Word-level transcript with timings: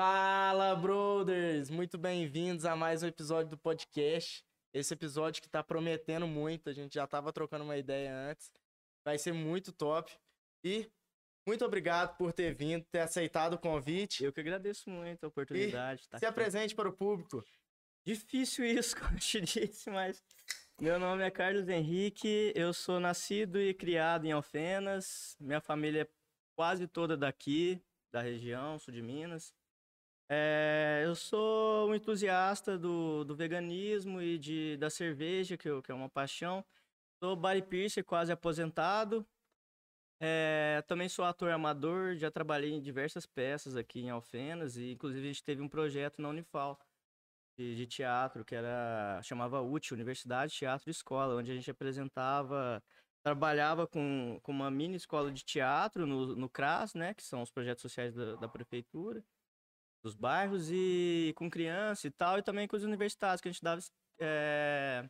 Fala, 0.00 0.76
brothers! 0.76 1.68
Muito 1.70 1.98
bem-vindos 1.98 2.64
a 2.64 2.76
mais 2.76 3.02
um 3.02 3.08
episódio 3.08 3.50
do 3.50 3.58
podcast. 3.58 4.44
Esse 4.72 4.94
episódio 4.94 5.42
que 5.42 5.48
tá 5.48 5.60
prometendo 5.60 6.24
muito, 6.24 6.70
a 6.70 6.72
gente 6.72 6.94
já 6.94 7.04
tava 7.04 7.32
trocando 7.32 7.64
uma 7.64 7.76
ideia 7.76 8.14
antes. 8.14 8.52
Vai 9.04 9.18
ser 9.18 9.32
muito 9.32 9.72
top. 9.72 10.16
E 10.62 10.88
muito 11.44 11.64
obrigado 11.64 12.16
por 12.16 12.32
ter 12.32 12.54
vindo, 12.54 12.84
ter 12.92 13.00
aceitado 13.00 13.54
o 13.54 13.58
convite. 13.58 14.22
Eu 14.22 14.32
que 14.32 14.38
agradeço 14.38 14.88
muito 14.88 15.24
a 15.24 15.26
oportunidade. 15.26 16.02
E 16.02 16.04
se 16.04 16.14
aqui. 16.14 16.26
apresente 16.26 16.76
para 16.76 16.88
o 16.88 16.92
público. 16.92 17.44
Difícil 18.06 18.66
isso, 18.70 18.96
como 18.96 19.16
eu 19.16 19.18
te 19.18 19.40
disse, 19.40 19.90
mas 19.90 20.22
meu 20.80 21.00
nome 21.00 21.24
é 21.24 21.30
Carlos 21.32 21.68
Henrique, 21.68 22.52
eu 22.54 22.72
sou 22.72 23.00
nascido 23.00 23.60
e 23.60 23.74
criado 23.74 24.26
em 24.26 24.30
Alfenas. 24.30 25.36
Minha 25.40 25.60
família 25.60 26.02
é 26.02 26.08
quase 26.54 26.86
toda 26.86 27.16
daqui, 27.16 27.82
da 28.12 28.22
região, 28.22 28.78
sul 28.78 28.94
de 28.94 29.02
Minas. 29.02 29.52
É, 30.30 31.02
eu 31.06 31.14
sou 31.14 31.88
um 31.88 31.94
entusiasta 31.94 32.76
do, 32.76 33.24
do 33.24 33.34
veganismo 33.34 34.20
e 34.20 34.38
de, 34.38 34.76
da 34.76 34.90
cerveja, 34.90 35.56
que, 35.56 35.68
eu, 35.68 35.82
que 35.82 35.90
é 35.90 35.94
uma 35.94 36.08
paixão. 36.08 36.64
Sou 37.22 37.34
body 37.34 37.62
piercer, 37.62 38.04
quase 38.04 38.30
aposentado. 38.30 39.26
É, 40.20 40.82
também 40.86 41.08
sou 41.08 41.24
ator 41.24 41.50
amador, 41.50 42.16
já 42.16 42.30
trabalhei 42.30 42.72
em 42.72 42.80
diversas 42.80 43.24
peças 43.24 43.76
aqui 43.76 44.00
em 44.00 44.10
Alfenas 44.10 44.76
e 44.76 44.92
inclusive 44.92 45.24
a 45.24 45.32
gente 45.32 45.44
teve 45.44 45.62
um 45.62 45.68
projeto 45.68 46.20
na 46.20 46.28
Unifal 46.28 46.78
de, 47.56 47.76
de 47.76 47.86
teatro 47.86 48.44
que 48.44 48.54
era 48.54 49.20
chamava 49.22 49.62
UT, 49.62 49.94
Universidade 49.94 50.52
Teatro 50.52 50.90
Escola, 50.90 51.36
onde 51.36 51.52
a 51.52 51.54
gente 51.54 51.70
apresentava, 51.70 52.82
trabalhava 53.22 53.86
com, 53.86 54.40
com 54.42 54.50
uma 54.50 54.70
mini 54.70 54.96
escola 54.96 55.30
de 55.30 55.44
teatro 55.44 56.04
no, 56.04 56.34
no 56.34 56.48
CRAS, 56.50 56.94
né, 56.94 57.14
que 57.14 57.22
são 57.22 57.40
os 57.40 57.50
projetos 57.50 57.82
sociais 57.82 58.14
da, 58.14 58.34
da 58.36 58.48
prefeitura 58.48 59.24
dos 60.08 60.14
bairros 60.14 60.70
e 60.70 61.32
com 61.36 61.50
criança 61.50 62.06
e 62.06 62.10
tal, 62.10 62.38
e 62.38 62.42
também 62.42 62.66
com 62.66 62.76
os 62.76 62.84
universitários, 62.84 63.40
que 63.40 63.48
a 63.48 63.52
gente 63.52 63.62
dava 63.62 63.80
é, 64.20 65.08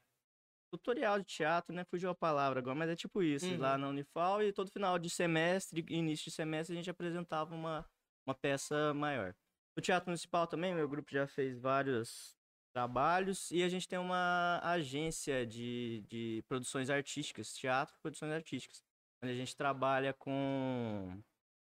tutorial 0.70 1.18
de 1.20 1.24
teatro, 1.24 1.74
né? 1.74 1.84
Fugiu 1.84 2.10
a 2.10 2.14
palavra 2.14 2.58
agora, 2.58 2.74
mas 2.74 2.90
é 2.90 2.96
tipo 2.96 3.22
isso, 3.22 3.46
uhum. 3.46 3.58
lá 3.58 3.78
na 3.78 3.88
Unifal, 3.88 4.42
e 4.42 4.52
todo 4.52 4.70
final 4.70 4.98
de 4.98 5.08
semestre, 5.08 5.84
início 5.88 6.24
de 6.24 6.30
semestre, 6.32 6.74
a 6.74 6.76
gente 6.76 6.90
apresentava 6.90 7.54
uma, 7.54 7.86
uma 8.26 8.34
peça 8.34 8.92
maior. 8.94 9.34
No 9.76 9.82
Teatro 9.82 10.10
Municipal 10.10 10.46
também, 10.46 10.74
meu 10.74 10.88
grupo 10.88 11.10
já 11.12 11.26
fez 11.26 11.58
vários 11.58 12.36
trabalhos, 12.74 13.50
e 13.50 13.62
a 13.62 13.68
gente 13.68 13.86
tem 13.86 13.98
uma 13.98 14.60
agência 14.62 15.46
de, 15.46 16.04
de 16.08 16.44
produções 16.48 16.90
artísticas, 16.90 17.54
teatro 17.54 17.94
e 17.96 18.00
produções 18.00 18.32
artísticas, 18.32 18.82
onde 19.22 19.32
a 19.32 19.36
gente 19.36 19.56
trabalha 19.56 20.12
com 20.12 21.20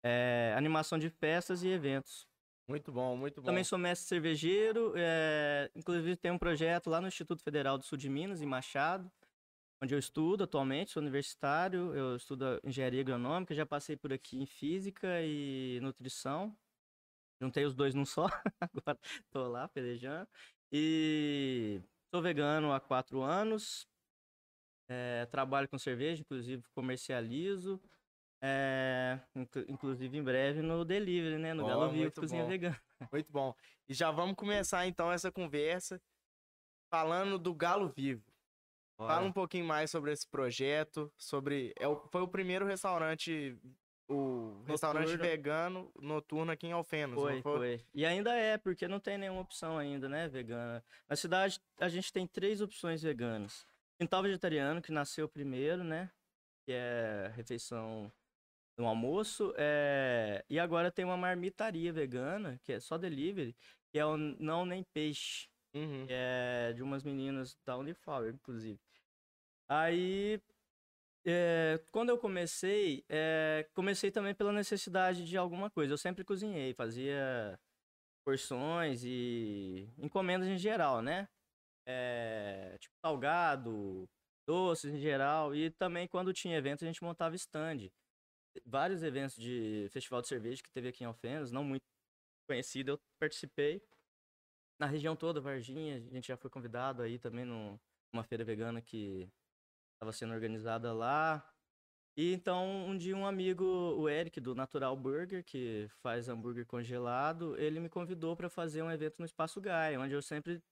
é, 0.04 0.52
animação 0.56 0.98
de 0.98 1.08
festas 1.08 1.62
e 1.62 1.68
eventos. 1.68 2.26
Muito 2.72 2.90
bom, 2.90 3.14
muito 3.18 3.42
bom. 3.42 3.44
Também 3.44 3.62
sou 3.62 3.78
mestre 3.78 4.08
cervejeiro, 4.08 4.94
é, 4.96 5.70
inclusive 5.76 6.16
tem 6.16 6.30
um 6.30 6.38
projeto 6.38 6.88
lá 6.88 7.02
no 7.02 7.06
Instituto 7.06 7.42
Federal 7.42 7.76
do 7.76 7.84
Sul 7.84 7.98
de 7.98 8.08
Minas, 8.08 8.40
em 8.40 8.46
Machado, 8.46 9.12
onde 9.82 9.94
eu 9.94 9.98
estudo 9.98 10.44
atualmente, 10.44 10.90
sou 10.90 11.02
universitário, 11.02 11.94
eu 11.94 12.16
estudo 12.16 12.58
engenharia 12.64 13.02
agronômica, 13.02 13.54
já 13.54 13.66
passei 13.66 13.94
por 13.94 14.10
aqui 14.10 14.38
em 14.40 14.46
física 14.46 15.20
e 15.22 15.80
nutrição. 15.82 16.56
Juntei 17.38 17.66
os 17.66 17.74
dois 17.74 17.94
num 17.94 18.06
só, 18.06 18.24
agora 18.58 18.98
tô 19.30 19.46
lá 19.48 19.68
pelejando. 19.68 20.26
E 20.72 21.78
sou 22.10 22.22
vegano 22.22 22.72
há 22.72 22.80
quatro 22.80 23.20
anos, 23.20 23.86
é, 24.88 25.26
trabalho 25.26 25.68
com 25.68 25.76
cerveja, 25.76 26.22
inclusive 26.22 26.62
comercializo. 26.74 27.78
É, 28.44 29.20
inclusive 29.68 30.18
em 30.18 30.22
breve 30.22 30.62
no 30.62 30.84
delivery, 30.84 31.38
né? 31.38 31.54
No 31.54 31.64
Galo 31.64 31.90
Vivo 31.90 32.10
Cozinha 32.12 32.44
Vegana. 32.44 32.80
Muito 33.12 33.30
bom. 33.30 33.54
E 33.88 33.94
já 33.94 34.10
vamos 34.10 34.34
começar 34.34 34.84
então 34.84 35.12
essa 35.12 35.30
conversa 35.30 36.02
falando 36.90 37.38
do 37.38 37.54
Galo 37.54 37.88
Vivo. 37.88 38.24
Bora. 38.98 39.14
Fala 39.14 39.26
um 39.26 39.32
pouquinho 39.32 39.64
mais 39.64 39.92
sobre 39.92 40.12
esse 40.12 40.26
projeto, 40.26 41.12
sobre 41.16 41.72
é 41.78 41.86
o, 41.86 41.96
foi 42.10 42.20
o 42.20 42.28
primeiro 42.28 42.66
restaurante 42.66 43.56
o 44.08 44.14
noturno. 44.14 44.64
restaurante 44.66 45.16
vegano 45.16 45.92
noturno 46.00 46.50
aqui 46.50 46.66
em 46.66 46.72
Alfenas. 46.72 47.14
Foi, 47.14 47.40
foi, 47.42 47.58
foi? 47.58 47.86
E 47.94 48.04
ainda 48.04 48.34
é, 48.34 48.58
porque 48.58 48.88
não 48.88 48.98
tem 48.98 49.18
nenhuma 49.18 49.40
opção 49.40 49.78
ainda, 49.78 50.08
né, 50.08 50.28
vegana. 50.28 50.84
Na 51.08 51.14
cidade 51.14 51.60
a 51.78 51.88
gente 51.88 52.12
tem 52.12 52.26
três 52.26 52.60
opções 52.60 53.02
veganas. 53.02 53.64
Quintal 54.00 54.22
vegetariano, 54.22 54.82
que 54.82 54.90
nasceu 54.90 55.28
primeiro, 55.28 55.84
né? 55.84 56.10
Que 56.66 56.72
é 56.72 57.32
refeição 57.36 58.12
no 58.82 58.88
almoço. 58.88 59.54
É... 59.56 60.44
E 60.50 60.58
agora 60.58 60.90
tem 60.90 61.04
uma 61.04 61.16
marmitaria 61.16 61.92
vegana, 61.92 62.58
que 62.64 62.72
é 62.72 62.80
só 62.80 62.98
delivery, 62.98 63.56
que 63.92 63.98
é 63.98 64.04
o 64.04 64.16
Não 64.16 64.66
Nem 64.66 64.82
Peixe. 64.92 65.48
Uhum. 65.74 66.06
Que 66.06 66.12
é 66.12 66.72
de 66.74 66.82
umas 66.82 67.02
meninas 67.02 67.56
da 67.64 67.76
Unifal, 67.76 68.28
inclusive. 68.28 68.78
Aí, 69.68 70.42
é... 71.24 71.80
quando 71.92 72.10
eu 72.10 72.18
comecei, 72.18 73.04
é... 73.08 73.66
comecei 73.72 74.10
também 74.10 74.34
pela 74.34 74.52
necessidade 74.52 75.24
de 75.24 75.36
alguma 75.36 75.70
coisa. 75.70 75.92
Eu 75.92 75.98
sempre 75.98 76.24
cozinhei, 76.24 76.74
fazia 76.74 77.58
porções 78.24 79.02
e 79.04 79.88
encomendas 79.98 80.48
em 80.48 80.58
geral, 80.58 81.00
né? 81.00 81.28
É... 81.86 82.76
Tipo 82.80 82.94
salgado, 83.00 84.08
doces 84.46 84.92
em 84.92 84.98
geral. 84.98 85.54
E 85.54 85.70
também 85.70 86.08
quando 86.08 86.32
tinha 86.32 86.58
evento 86.58 86.84
a 86.84 86.86
gente 86.86 87.02
montava 87.02 87.36
stand 87.36 87.90
vários 88.64 89.02
eventos 89.02 89.36
de 89.36 89.88
festival 89.90 90.22
de 90.22 90.28
cerveja 90.28 90.62
que 90.62 90.70
teve 90.70 90.88
aqui 90.88 91.04
em 91.04 91.06
Alfenas, 91.06 91.50
não 91.50 91.64
muito 91.64 91.82
conhecido, 92.48 92.92
eu 92.92 93.00
participei. 93.20 93.82
Na 94.78 94.86
região 94.86 95.14
toda, 95.14 95.40
Varginha, 95.40 95.96
a 95.96 96.14
gente 96.14 96.28
já 96.28 96.36
foi 96.36 96.50
convidado 96.50 97.02
aí 97.02 97.18
também 97.18 97.44
numa 97.44 98.24
feira 98.24 98.44
vegana 98.44 98.82
que 98.82 99.30
estava 99.94 100.12
sendo 100.12 100.34
organizada 100.34 100.92
lá. 100.92 101.48
E 102.16 102.34
então, 102.34 102.86
um 102.86 102.96
dia 102.96 103.16
um 103.16 103.26
amigo, 103.26 103.64
o 103.64 104.08
Eric, 104.08 104.38
do 104.40 104.54
Natural 104.54 104.94
Burger, 104.96 105.42
que 105.44 105.88
faz 106.02 106.28
hambúrguer 106.28 106.66
congelado, 106.66 107.56
ele 107.58 107.80
me 107.80 107.88
convidou 107.88 108.36
para 108.36 108.50
fazer 108.50 108.82
um 108.82 108.90
evento 108.90 109.18
no 109.18 109.24
Espaço 109.24 109.60
Gaia, 109.60 109.98
onde 109.98 110.12
eu 110.12 110.20
sempre 110.20 110.62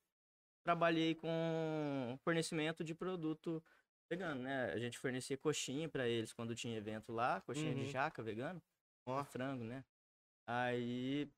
trabalhei 0.63 1.15
com 1.15 2.19
fornecimento 2.23 2.85
de 2.85 2.95
produto 2.95 3.63
vegano, 4.11 4.43
né? 4.43 4.73
A 4.73 4.79
gente 4.79 4.99
fornecia 4.99 5.39
coxinha 5.39 5.89
para 5.89 6.09
eles 6.09 6.33
quando 6.33 6.55
tinha 6.55 6.77
evento 6.77 7.13
lá, 7.13 7.41
coxinha 7.43 7.71
uhum. 7.71 7.85
de 7.85 7.91
jaca 7.91 8.23
vegano, 8.23 8.61
ó, 9.07 9.25
frango, 9.25 9.63
né? 9.63 9.85
Aí 10.47 11.31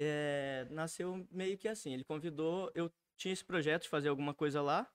é, 0.00 0.66
nasceu 0.70 1.26
meio 1.30 1.58
que 1.58 1.68
assim. 1.68 1.92
Ele 1.92 2.04
convidou, 2.04 2.70
eu 2.74 2.92
tinha 3.16 3.32
esse 3.32 3.44
projeto 3.44 3.82
de 3.82 3.88
fazer 3.88 4.08
alguma 4.08 4.32
coisa 4.32 4.62
lá, 4.62 4.88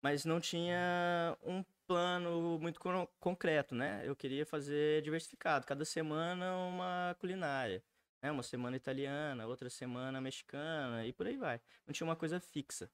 mas 0.00 0.24
não 0.24 0.40
tinha 0.40 1.36
um 1.42 1.64
plano 1.86 2.58
muito 2.60 2.80
concreto, 3.18 3.74
né? 3.74 4.02
Eu 4.06 4.14
queria 4.14 4.46
fazer 4.46 5.02
diversificado, 5.02 5.66
cada 5.66 5.84
semana 5.84 6.56
uma 6.56 7.16
culinária, 7.18 7.82
né? 8.22 8.30
Uma 8.30 8.44
semana 8.44 8.76
italiana, 8.76 9.46
outra 9.48 9.68
semana 9.68 10.20
mexicana 10.20 11.04
e 11.04 11.12
por 11.12 11.26
aí 11.26 11.36
vai. 11.36 11.60
Não 11.86 11.92
tinha 11.92 12.06
uma 12.06 12.16
coisa 12.16 12.38
fixa. 12.38 12.88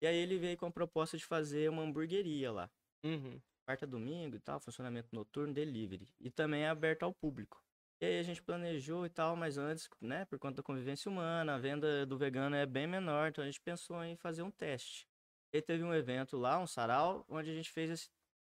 E 0.00 0.06
aí 0.06 0.16
ele 0.16 0.38
veio 0.38 0.56
com 0.56 0.66
a 0.66 0.70
proposta 0.70 1.16
de 1.16 1.24
fazer 1.24 1.70
uma 1.70 1.82
hamburgueria 1.82 2.52
lá. 2.52 2.70
Uhum. 3.04 3.40
Quarta, 3.64 3.86
domingo 3.86 4.36
e 4.36 4.40
tal, 4.40 4.60
funcionamento 4.60 5.08
noturno, 5.12 5.52
delivery. 5.52 6.08
E 6.20 6.30
também 6.30 6.62
é 6.62 6.68
aberto 6.68 7.02
ao 7.02 7.12
público. 7.14 7.62
E 8.00 8.04
aí 8.04 8.18
a 8.18 8.22
gente 8.22 8.42
planejou 8.42 9.06
e 9.06 9.08
tal, 9.08 9.34
mas 9.34 9.56
antes, 9.56 9.88
né, 10.00 10.26
por 10.26 10.38
conta 10.38 10.56
da 10.56 10.62
convivência 10.62 11.10
humana, 11.10 11.54
a 11.54 11.58
venda 11.58 12.04
do 12.04 12.18
vegano 12.18 12.54
é 12.54 12.66
bem 12.66 12.86
menor, 12.86 13.28
então 13.28 13.42
a 13.42 13.46
gente 13.46 13.60
pensou 13.60 14.04
em 14.04 14.16
fazer 14.16 14.42
um 14.42 14.50
teste. 14.50 15.08
E 15.52 15.62
teve 15.62 15.82
um 15.82 15.94
evento 15.94 16.36
lá, 16.36 16.58
um 16.58 16.66
sarau, 16.66 17.24
onde 17.28 17.50
a 17.50 17.54
gente 17.54 17.72
fez 17.72 17.90
esse, 17.90 18.10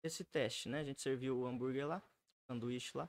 esse 0.03 0.23
teste, 0.23 0.67
né? 0.67 0.79
A 0.79 0.83
gente 0.83 1.01
serviu 1.01 1.37
o 1.37 1.45
hambúrguer 1.45 1.87
lá, 1.87 2.01
sanduíche 2.49 2.97
lá. 2.97 3.07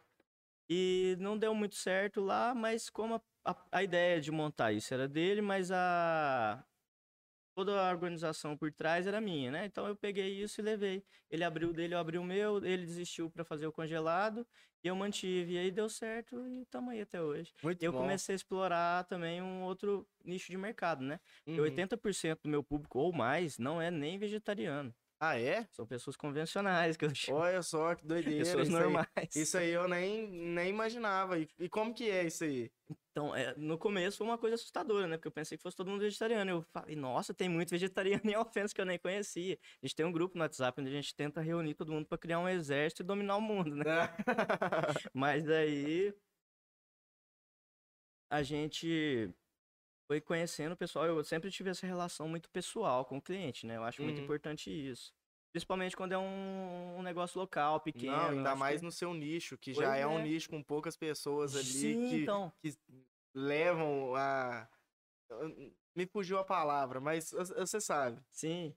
E 0.69 1.17
não 1.19 1.39
deu 1.39 1.55
muito 1.55 1.77
certo 1.77 2.21
lá, 2.21 2.55
mas 2.55 2.91
como 2.91 3.15
a, 3.15 3.23
a, 3.47 3.57
a 3.73 3.83
ideia 3.83 4.21
de 4.21 4.31
montar 4.31 4.73
isso 4.73 4.93
era 4.93 5.09
dele, 5.09 5.41
mas 5.41 5.71
a, 5.71 6.63
toda 7.59 7.89
a 7.89 7.91
organização 7.91 8.57
por 8.57 8.71
trás 8.71 9.05
era 9.05 9.21
minha, 9.21 9.51
né? 9.51 9.67
Então 9.67 9.85
eu 9.89 9.97
peguei 9.97 10.29
isso 10.41 10.61
e 10.61 10.63
levei. 10.63 11.03
Ele 11.29 11.43
abriu 11.43 11.71
o 11.71 11.73
dele, 11.73 11.93
eu 11.93 11.99
abri 11.99 12.17
o 12.17 12.23
meu, 12.23 12.65
ele 12.65 12.87
desistiu 12.87 13.29
para 13.29 13.45
fazer 13.45 13.67
o 13.67 13.73
congelado 13.73 14.47
e 14.85 14.87
eu 14.87 14.95
mantive. 14.95 15.55
E 15.55 15.59
aí 15.59 15.71
deu 15.73 15.89
certo 15.89 16.37
e 16.47 16.63
estamos 16.63 16.91
aí 16.93 17.01
até 17.01 17.21
hoje. 17.21 17.53
Muito 17.61 17.83
eu 17.83 17.91
bom. 17.91 17.99
comecei 17.99 18.33
a 18.33 18.37
explorar 18.37 19.03
também 19.07 19.43
um 19.43 19.65
outro 19.65 20.07
nicho 20.25 20.53
de 20.53 20.57
mercado, 20.57 21.03
né? 21.03 21.19
Uhum. 21.49 21.57
80% 21.57 22.39
do 22.45 22.49
meu 22.49 22.63
público 22.63 23.01
ou 23.01 23.13
mais 23.13 23.59
não 23.59 23.83
é 23.83 23.91
nem 23.91 24.21
vegetariano. 24.21 24.95
Ah, 25.21 25.39
é? 25.39 25.67
São 25.73 25.85
pessoas 25.85 26.17
convencionais 26.17 26.97
que 26.97 27.05
eu 27.05 27.11
chamo. 27.15 27.39
Olha 27.39 27.63
só, 27.63 27.95
que 27.95 28.07
doideira. 28.07 28.45
Pessoas 28.45 28.69
isso 28.69 28.79
normais. 28.79 29.09
Aí, 29.17 29.29
isso 29.35 29.59
aí 29.59 29.71
eu 29.71 29.89
nem, 29.89 30.29
nem 30.29 30.69
imaginava. 30.71 31.39
E, 31.39 31.49
e 31.59 31.69
como 31.69 31.93
que 31.93 32.09
é 32.09 32.25
isso 32.25 32.45
aí? 32.45 32.71
Então, 33.11 33.35
é, 33.35 33.53
no 33.57 33.77
começo 33.77 34.19
foi 34.19 34.27
uma 34.27 34.39
coisa 34.39 34.55
assustadora, 34.55 35.09
né? 35.09 35.17
Porque 35.17 35.27
eu 35.27 35.33
pensei 35.33 35.59
que 35.59 35.63
fosse 35.63 35.77
todo 35.77 35.91
mundo 35.91 36.01
vegetariano. 36.01 36.51
Eu 36.51 36.63
falei, 36.73 36.95
nossa, 36.95 37.35
tem 37.35 37.49
muito 37.49 37.71
vegetariano 37.71 38.23
em 38.25 38.37
ofensa 38.37 38.73
que 38.73 38.81
eu 38.81 38.87
nem 38.87 38.99
conhecia. 38.99 39.59
A 39.83 39.87
gente 39.87 39.97
tem 39.97 40.07
um 40.07 40.13
grupo 40.13 40.39
no 40.39 40.45
WhatsApp 40.45 40.81
onde 40.81 40.91
a 40.91 40.95
gente 40.95 41.15
tenta 41.15 41.41
reunir 41.41 41.75
todo 41.75 41.93
mundo 41.93 42.07
para 42.07 42.17
criar 42.17 42.39
um 42.39 42.49
exército 42.49 43.03
e 43.03 43.05
dominar 43.07 43.37
o 43.37 43.41
mundo, 43.41 43.75
né? 43.75 43.85
Mas 45.13 45.49
aí 45.49 46.15
a 48.31 48.43
gente 48.43 49.35
foi 50.09 50.21
conhecendo 50.23 50.73
o 50.73 50.77
pessoal. 50.77 51.05
Eu 51.05 51.23
sempre 51.23 51.51
tive 51.51 51.69
essa 51.71 51.87
relação 51.87 52.27
muito 52.29 52.49
pessoal 52.49 53.05
com 53.05 53.19
o 53.19 53.23
cliente, 53.23 53.67
né? 53.67 53.77
Eu 53.77 53.85
acho 53.85 54.03
muito 54.03 54.17
Uhum. 54.19 54.25
importante 54.25 54.71
isso. 54.71 55.13
Principalmente 55.53 55.97
quando 55.97 56.13
é 56.13 56.19
um, 56.19 56.97
um 56.99 57.03
negócio 57.03 57.39
local, 57.39 57.79
pequeno. 57.81 58.13
Não, 58.17 58.29
ainda 58.31 58.57
mais 58.57 58.81
que- 58.81 58.87
no 58.87 58.91
seu 58.93 59.13
nicho, 59.15 59.57
que 59.59 59.73
Pois 59.75 59.87
já 59.87 59.97
é. 59.97 60.07
um 60.07 60.19
é. 60.19 60.23
nicho 60.23 60.49
com 60.49 60.63
poucas 60.63 60.97
pessoas 60.97 61.55
ali 61.55 61.65
Sim, 61.65 62.09
que, 62.09 62.17
então. 62.23 62.53
que 62.61 62.75
levam 63.35 64.15
a. 64.17 64.67
Me 65.95 66.07
fugiu 66.07 66.39
a 66.39 66.45
palavra, 66.45 67.01
mas 67.01 67.31
você 67.33 67.81
sabe. 67.81 68.21
Sim. 68.31 68.75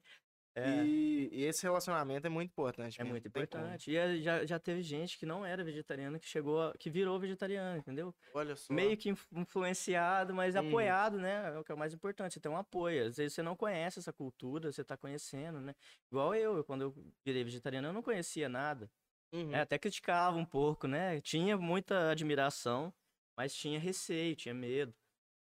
É. 0.53 0.83
E, 0.83 1.30
e 1.31 1.44
esse 1.45 1.63
relacionamento 1.63 2.27
é 2.27 2.30
muito 2.30 2.50
importante. 2.51 3.00
É 3.00 3.03
mesmo, 3.03 3.13
muito 3.13 3.27
importante. 3.27 3.89
E 3.92 3.95
é- 3.95 4.18
já, 4.18 4.45
já 4.45 4.59
teve 4.59 4.81
gente 4.81 5.18
que 5.18 5.25
não 5.25 5.45
era 5.45 5.63
vegetariana, 5.63 6.19
que 6.19 6.27
chegou, 6.27 6.62
a- 6.62 6.74
que 6.77 6.89
virou 6.89 7.18
vegetariana, 7.18 7.77
entendeu? 7.77 8.13
Olha 8.33 8.56
só. 8.56 8.74
Meio 8.74 8.98
que 8.98 9.09
inf- 9.09 9.31
influenciado, 9.31 10.33
mas 10.33 10.56
Uhum. 10.56 10.68
apoiado, 10.68 11.18
né? 11.18 11.53
É 11.56 11.57
o 11.57 11.63
que 11.63 11.71
é 11.71 11.75
o 11.75 11.77
mais 11.77 11.94
importante, 11.94 12.33
você 12.33 12.39
tem 12.42 12.51
um 12.51 12.57
apoio. 12.57 13.06
Às 13.07 13.15
vezes 13.18 13.33
você 13.33 13.42
não 13.42 13.56
conhece 13.56 14.00
essa 14.00 14.12
cultura, 14.12 14.71
você 14.71 14.83
tá 14.83 14.98
conhecendo, 14.98 15.62
né? 15.62 15.74
Igual 16.12 16.36
eu, 16.36 16.63
quando 16.65 16.81
eu 16.81 16.95
virei 17.25 17.44
vegetariano, 17.45 17.88
eu 17.88 17.94
não 17.94 18.01
conhecia 18.04 18.50
nada. 18.50 18.92
Uhum. 19.33 19.54
É, 19.56 19.62
até 19.62 19.80
criticava 19.80 20.36
um 20.38 20.44
pouco, 20.45 20.86
né? 20.88 21.21
Tinha 21.21 21.57
muita 21.57 22.12
admiração, 22.12 22.94
mas 23.38 23.56
tinha 23.56 23.80
receio, 23.80 24.36
tinha 24.36 24.54
medo 24.54 24.94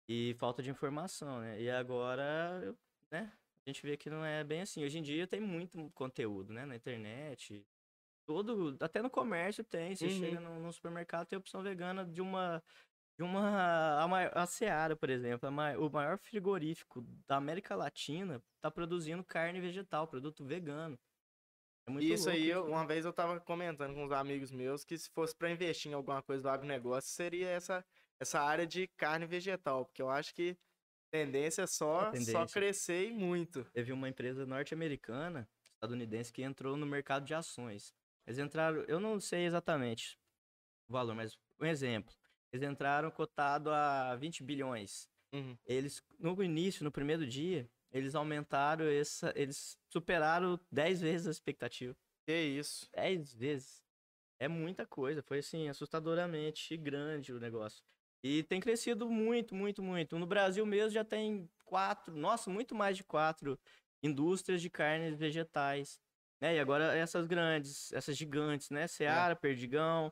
e 0.08 0.34
falta 0.38 0.62
de 0.62 0.70
informação, 0.70 1.40
né? 1.40 1.60
E 1.60 1.68
agora, 1.70 2.62
eu- 2.64 2.76
né? 3.10 3.30
A 3.66 3.70
gente 3.70 3.82
vê 3.82 3.96
que 3.96 4.11
não 4.11 4.25
é 4.25 4.44
bem 4.44 4.61
assim. 4.61 4.84
Hoje 4.84 4.99
em 4.99 5.02
dia 5.02 5.26
tem 5.26 5.40
muito 5.40 5.90
conteúdo, 5.94 6.52
né? 6.52 6.66
Na 6.66 6.76
internet. 6.76 7.66
Todo, 8.26 8.76
até 8.81 9.00
no 9.02 9.11
comércio 9.11 9.64
tem. 9.64 9.94
Você 9.96 10.06
Uhum. 10.06 10.11
chega 10.11 10.40
no 10.40 10.72
supermercado, 10.72 11.26
tem 11.26 11.38
opção 11.38 11.62
vegana 11.62 12.05
de 12.05 12.20
uma. 12.20 12.62
De 13.19 13.22
uma. 13.25 14.02
A, 14.02 14.08
mai- 14.08 14.31
a 14.34 14.44
Seara, 14.46 14.96
por 14.96 15.08
exemplo, 15.08 15.49
a 15.49 15.50
mai- 15.50 15.76
o 15.76 15.88
maior 15.88 16.19
frigorífico 16.19 17.02
da 17.26 17.37
América 17.37 17.75
Latina 17.75 18.43
tá 18.61 18.70
produzindo 18.70 19.25
carne 19.25 19.61
vegetal, 19.61 20.06
produto 20.08 20.44
vegano. 20.44 20.99
É 21.87 21.90
muito 21.90 22.05
Isso 22.05 22.28
louco 22.28 22.31
aí, 22.31 22.49
eu- 22.49 22.64
né? 22.64 22.70
uma 22.70 22.87
vez 22.87 23.05
eu 23.05 23.12
tava 23.12 23.40
comentando 23.40 23.94
com 23.94 24.05
uns 24.05 24.12
amigos 24.12 24.50
meus 24.50 24.84
que 24.84 24.96
se 24.99 25.08
fosse 25.10 25.34
pra 25.37 25.50
investir 25.50 25.90
em 25.93 25.94
alguma 25.94 26.22
coisa 26.22 26.43
do 26.43 26.49
agronegócio, 26.49 27.10
seria 27.10 27.49
essa, 27.49 27.84
essa 28.20 28.40
área 28.40 28.67
de 28.67 28.88
carne 28.88 29.26
vegetal, 29.26 29.84
porque 29.84 30.00
eu 30.02 30.08
acho 30.10 30.34
que 30.34 30.56
tendência 31.14 31.62
é 31.62 31.66
só, 31.66 32.00
só 32.00 32.11
tendência. 32.11 32.46
crescer 32.46 33.06
e 33.06 33.12
muito. 33.12 33.64
Teve 33.72 33.93
uma 33.93 34.08
empresa 34.08 34.44
norte-americana, 34.44 35.49
estadunidense, 35.75 36.32
que 36.32 36.43
entrou 36.43 36.76
no 36.76 36.84
mercado 36.84 37.25
de 37.25 37.32
ações. 37.32 37.94
Eles 38.26 38.38
entraram, 38.38 38.82
eu 38.88 38.99
não 38.99 39.20
sei 39.20 39.44
exatamente 39.44 40.19
o 40.88 40.93
valor, 40.93 41.14
mas 41.14 41.38
um 41.61 41.66
exemplo. 41.66 42.12
Eles 42.52 42.69
entraram 42.69 43.11
cotado 43.11 43.70
a 43.70 44.16
20 44.16 44.43
bilhões. 44.43 45.08
Uhum. 45.32 45.56
Eles, 45.64 46.02
no 46.19 46.43
início, 46.43 46.82
no 46.82 46.90
primeiro 46.90 47.26
dia, 47.26 47.70
eles 47.93 48.17
aumentaram 48.17 48.84
essa. 48.87 49.32
Eles 49.37 49.78
superaram 49.88 50.58
10 50.70 51.00
vezes 51.00 51.26
a 51.28 51.31
expectativa. 51.31 51.96
Que 52.26 52.37
isso. 52.37 52.88
10 52.93 53.34
vezes. 53.34 53.84
É 54.40 54.49
muita 54.49 54.84
coisa. 54.84 55.22
Foi 55.22 55.38
assim, 55.38 55.69
assustadoramente 55.69 56.76
grande 56.76 57.32
o 57.32 57.38
negócio. 57.38 57.84
E 58.24 58.42
tem 58.42 58.58
crescido 58.58 59.10
muito, 59.10 59.54
muito, 59.54 59.82
muito. 59.82 60.18
No 60.18 60.26
Brasil 60.26 60.64
mesmo 60.64 60.88
já 60.88 61.04
tem 61.04 61.46
quatro, 61.62 62.16
nossa, 62.16 62.48
muito 62.48 62.74
mais 62.74 62.96
de 62.96 63.04
quatro 63.04 63.60
indústrias 64.02 64.62
de 64.62 64.70
carnes 64.70 65.14
vegetais. 65.14 66.00
Né? 66.40 66.56
E 66.56 66.58
agora 66.58 66.96
essas 66.96 67.26
grandes, 67.26 67.92
essas 67.92 68.16
gigantes, 68.16 68.70
né? 68.70 68.86
Seara, 68.86 69.36
Perdigão, 69.36 70.10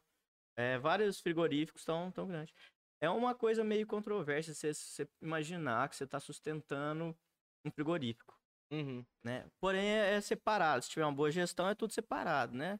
é, 0.59 0.79
vários 0.79 1.21
frigoríficos 1.21 1.81
estão 1.81 2.13
tão 2.13 2.29
grandes. 2.29 2.55
É 3.01 3.09
uma 3.09 3.35
coisa 3.35 3.65
meio 3.65 3.87
controversa 3.87 4.53
você, 4.53 4.75
você 4.75 5.09
imaginar 5.21 5.89
que 5.89 5.97
você 5.97 6.05
está 6.05 6.21
sustentando 6.21 7.17
um 7.65 7.71
frigorífico 7.71 8.39
Uhum. 8.71 9.05
né? 9.25 9.47
Porém, 9.59 9.87
é, 9.87 10.15
é 10.15 10.21
separado. 10.21 10.85
Se 10.85 10.91
tiver 10.91 11.05
uma 11.05 11.13
boa 11.15 11.31
gestão, 11.31 11.69
é 11.69 11.75
tudo 11.75 11.93
separado, 11.93 12.55
né? 12.55 12.79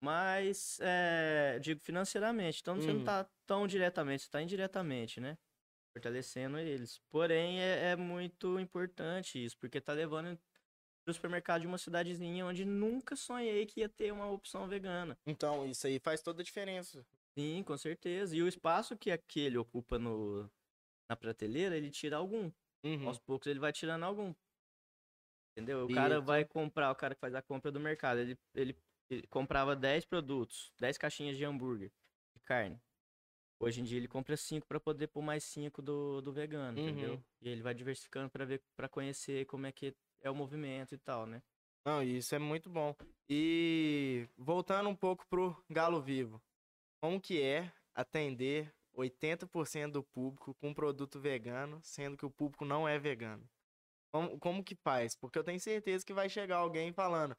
Mas, 0.00 0.78
é, 0.80 1.58
digo 1.60 1.80
financeiramente. 1.80 2.60
Então, 2.60 2.76
você 2.76 2.88
Uhum. 2.88 2.98
não 2.98 3.04
tá 3.04 3.28
tão 3.46 3.66
diretamente, 3.66 4.22
você 4.24 4.30
tá 4.30 4.40
indiretamente, 4.40 5.20
né? 5.20 5.36
Fortalecendo 5.92 6.58
eles. 6.58 7.00
Porém, 7.10 7.60
é, 7.60 7.90
é 7.92 7.96
muito 7.96 8.60
importante 8.60 9.42
isso, 9.44 9.56
porque 9.58 9.80
tá 9.80 9.92
levando 9.92 10.38
pro 11.04 11.14
supermercado 11.14 11.62
de 11.62 11.66
uma 11.66 11.78
cidadezinha 11.78 12.46
onde 12.46 12.64
nunca 12.64 13.16
sonhei 13.16 13.66
que 13.66 13.80
ia 13.80 13.88
ter 13.88 14.12
uma 14.12 14.30
opção 14.30 14.68
vegana. 14.68 15.18
Então, 15.26 15.66
isso 15.66 15.86
aí 15.86 15.98
faz 15.98 16.22
toda 16.22 16.42
a 16.42 16.44
diferença. 16.44 17.04
Sim, 17.36 17.62
com 17.64 17.76
certeza. 17.76 18.36
E 18.36 18.42
o 18.42 18.48
espaço 18.48 18.96
que 18.96 19.10
aquele 19.10 19.56
ocupa 19.58 19.98
no, 19.98 20.48
na 21.08 21.16
prateleira, 21.16 21.76
ele 21.76 21.90
tira 21.90 22.16
algum. 22.16 22.50
Uhum. 22.84 23.08
Aos 23.08 23.18
poucos 23.18 23.46
ele 23.48 23.58
vai 23.58 23.72
tirando 23.72 24.04
algum. 24.04 24.32
Entendeu? 25.52 25.86
O 25.86 25.90
E 25.90 25.94
cara 25.94 26.20
vai 26.20 26.44
comprar, 26.44 26.90
o 26.90 26.94
cara 26.94 27.14
que 27.14 27.20
faz 27.20 27.34
a 27.34 27.42
compra 27.42 27.72
do 27.72 27.80
mercado, 27.80 28.20
ele, 28.20 28.38
ele, 28.54 28.76
ele 29.10 29.26
comprava 29.26 29.74
10 29.74 30.04
produtos, 30.04 30.72
10 30.78 30.98
caixinhas 30.98 31.36
de 31.36 31.44
hambúrguer, 31.44 31.90
de 32.34 32.40
carne. 32.42 32.80
Hoje 33.60 33.80
em 33.80 33.84
dia 33.84 33.98
ele 33.98 34.06
compra 34.06 34.36
5 34.36 34.66
para 34.66 34.78
poder 34.78 35.08
pôr 35.08 35.20
mais 35.20 35.42
5 35.44 35.82
do, 35.82 36.20
do 36.20 36.32
vegano, 36.32 36.78
entendeu? 36.78 37.14
Uhum. 37.14 37.22
E 37.40 37.48
ele 37.48 37.62
vai 37.62 37.74
diversificando 37.74 38.30
para 38.30 38.44
ver, 38.44 38.62
para 38.76 38.88
conhecer 38.88 39.46
como 39.46 39.66
é 39.66 39.72
que 39.72 39.96
é 40.20 40.30
o 40.30 40.34
movimento 40.34 40.94
e 40.94 40.98
tal, 40.98 41.26
né? 41.26 41.42
Não, 41.84 42.02
isso 42.02 42.34
é 42.34 42.38
muito 42.38 42.70
bom. 42.70 42.94
E 43.28 44.28
voltando 44.36 44.88
um 44.88 44.94
pouco 44.94 45.26
pro 45.26 45.56
Galo 45.68 46.00
Vivo, 46.00 46.40
como 47.00 47.20
que 47.20 47.42
é 47.42 47.72
atender 47.94 48.72
80% 48.94 49.90
do 49.90 50.02
público 50.04 50.54
com 50.54 50.74
produto 50.74 51.18
vegano, 51.18 51.80
sendo 51.82 52.16
que 52.16 52.26
o 52.26 52.30
público 52.30 52.64
não 52.64 52.86
é 52.86 52.98
vegano? 52.98 53.48
Como, 54.12 54.38
como 54.38 54.64
que 54.64 54.74
faz? 54.74 55.16
Porque 55.16 55.38
eu 55.38 55.44
tenho 55.44 55.60
certeza 55.60 56.04
que 56.04 56.12
vai 56.12 56.28
chegar 56.28 56.58
alguém 56.58 56.92
falando, 56.92 57.36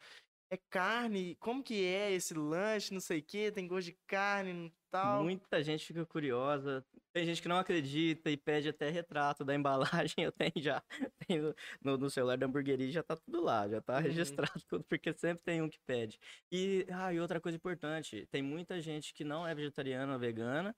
é 0.50 0.58
carne, 0.70 1.36
como 1.36 1.64
que 1.64 1.86
é 1.86 2.12
esse 2.12 2.34
lanche, 2.34 2.94
não 2.94 3.00
sei 3.02 3.20
o 3.20 3.24
que, 3.24 3.52
tem 3.52 3.68
gosto 3.68 3.86
de 3.88 4.00
carne 4.08 4.68
e 4.68 4.74
tal. 4.92 5.24
Muita 5.24 5.64
gente 5.64 5.86
fica 5.86 6.06
curiosa. 6.06 6.86
Tem 7.14 7.26
gente 7.26 7.42
que 7.42 7.48
não 7.48 7.58
acredita 7.58 8.30
e 8.30 8.36
pede 8.38 8.70
até 8.70 8.90
retrato 8.90 9.46
da 9.46 9.56
embalagem. 9.56 10.16
Eu 10.26 10.32
tenho 10.32 10.52
já. 10.58 10.84
Tenho 11.28 11.54
no, 11.82 11.98
no 11.98 12.10
celular 12.10 12.38
da 12.38 12.46
hamburgueria 12.48 12.92
já 12.92 13.04
tá 13.04 13.16
tudo 13.16 13.42
lá, 13.42 13.68
já 13.70 13.82
tá 13.82 14.00
Uhum. 14.02 14.02
registrado 14.02 14.52
tudo, 14.68 14.84
porque 14.86 15.14
sempre 15.14 15.44
tem 15.44 15.62
um 15.62 15.70
que 15.70 15.80
pede. 15.86 16.20
E, 16.52 16.86
ah, 16.92 17.14
e 17.14 17.20
outra 17.20 17.40
coisa 17.40 17.56
importante: 17.58 18.26
tem 18.28 18.42
muita 18.42 18.82
gente 18.82 19.14
que 19.14 19.24
não 19.24 19.48
é 19.48 19.54
vegetariana 19.56 20.14
ou 20.14 20.20
vegana, 20.20 20.76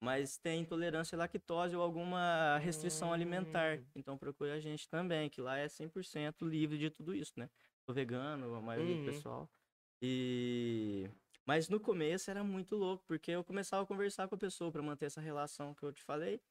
mas 0.00 0.38
tem 0.38 0.60
intolerância 0.62 1.16
à 1.16 1.18
lactose 1.18 1.74
ou 1.76 1.82
alguma 1.82 2.58
restrição 2.58 3.12
alimentar. 3.12 3.80
Hum. 3.80 3.86
Então 3.94 4.18
procure 4.18 4.50
a 4.52 4.60
gente 4.60 4.88
também, 4.88 5.30
que 5.30 5.40
lá 5.40 5.56
é 5.58 5.68
100% 5.68 6.44
livre 6.46 6.78
de 6.78 6.90
tudo 6.90 7.14
isso, 7.14 7.32
né? 7.36 7.48
Vegano, 7.92 8.54
a 8.54 8.60
maioria 8.62 8.94
Uhum. 8.94 8.96
do 8.96 9.02
pessoal. 9.02 9.50
E. 10.02 11.10
Mas 11.46 11.68
no 11.68 11.80
começo 11.80 12.30
era 12.30 12.42
muito 12.44 12.76
louco, 12.76 13.04
porque 13.06 13.30
eu 13.32 13.44
começava 13.44 13.82
a 13.84 13.86
conversar 13.86 14.28
com 14.28 14.34
a 14.34 14.38
pessoa 14.38 14.72
pra 14.72 14.82
manter 14.82 15.06
essa 15.06 15.20
relação 15.20 15.74
que 15.74 15.84
eu 15.84 15.92
te 15.92 16.02
falei. 16.02 16.42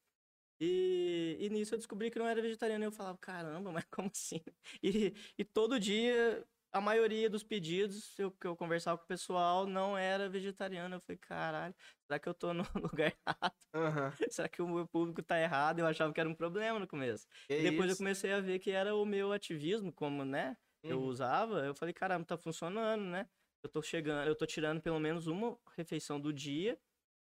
E, 0.61 1.37
e 1.39 1.49
nisso 1.49 1.75
eu 1.75 1.79
descobri 1.79 2.11
que 2.11 2.19
não 2.19 2.27
era 2.27 2.41
vegetariano. 2.41 2.85
E 2.85 2.87
eu 2.87 2.91
falava, 2.91 3.17
caramba, 3.19 3.71
mas 3.71 3.85
como 3.91 4.09
assim? 4.13 4.41
E, 4.83 5.13
e 5.37 5.45
todo 5.45 5.79
dia, 5.79 6.47
a 6.71 6.81
maioria 6.81 7.29
dos 7.29 7.43
pedidos 7.43 8.17
eu, 8.19 8.31
que 8.31 8.47
eu 8.47 8.55
conversava 8.57 8.97
com 8.99 9.05
o 9.05 9.07
pessoal 9.07 9.65
não 9.67 9.97
era 9.97 10.29
vegetariano. 10.29 10.95
Eu 10.95 11.01
falei, 11.01 11.17
caralho, 11.19 11.75
será 12.07 12.19
que 12.19 12.29
eu 12.29 12.33
tô 12.33 12.53
no 12.53 12.63
lugar 12.75 13.13
errado? 13.27 13.55
Aham. 13.73 14.13
Será 14.29 14.49
que 14.49 14.61
o 14.61 14.67
meu 14.67 14.87
público 14.87 15.23
tá 15.23 15.39
errado? 15.39 15.79
Eu 15.79 15.87
achava 15.87 16.13
que 16.13 16.19
era 16.19 16.29
um 16.29 16.35
problema 16.35 16.79
no 16.79 16.87
começo. 16.87 17.27
Que 17.47 17.55
E 17.57 17.63
depois 17.63 17.89
eu 17.89 17.97
isso? 17.97 17.97
comecei 17.97 18.31
a 18.33 18.39
ver 18.41 18.59
que 18.59 18.71
era 18.71 18.95
o 18.95 19.05
meu 19.05 19.31
ativismo, 19.31 19.91
como, 19.93 20.25
né? 20.25 20.57
Eu 20.83 20.99
Uhum. 20.99 21.05
usava, 21.07 21.65
eu 21.65 21.73
falei, 21.73 21.93
caramba, 21.93 22.25
tá 22.25 22.37
funcionando, 22.37 23.03
né? 23.05 23.27
Eu 23.63 23.69
tô 23.69 23.81
chegando, 23.81 24.27
eu 24.27 24.35
tô 24.35 24.45
tirando 24.45 24.81
pelo 24.81 24.99
menos 24.99 25.27
uma 25.27 25.57
refeição 25.77 26.19
do 26.19 26.33
dia, 26.33 26.77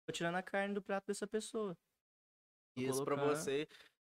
tô 0.07 0.11
tirando 0.11 0.35
a 0.35 0.41
carne 0.41 0.73
do 0.73 0.81
prato 0.81 1.05
dessa 1.07 1.27
pessoa. 1.27 1.77
Tô 2.75 2.81
Isso 2.81 3.05
pra 3.05 3.15
colocando- 3.15 3.37
você 3.37 3.67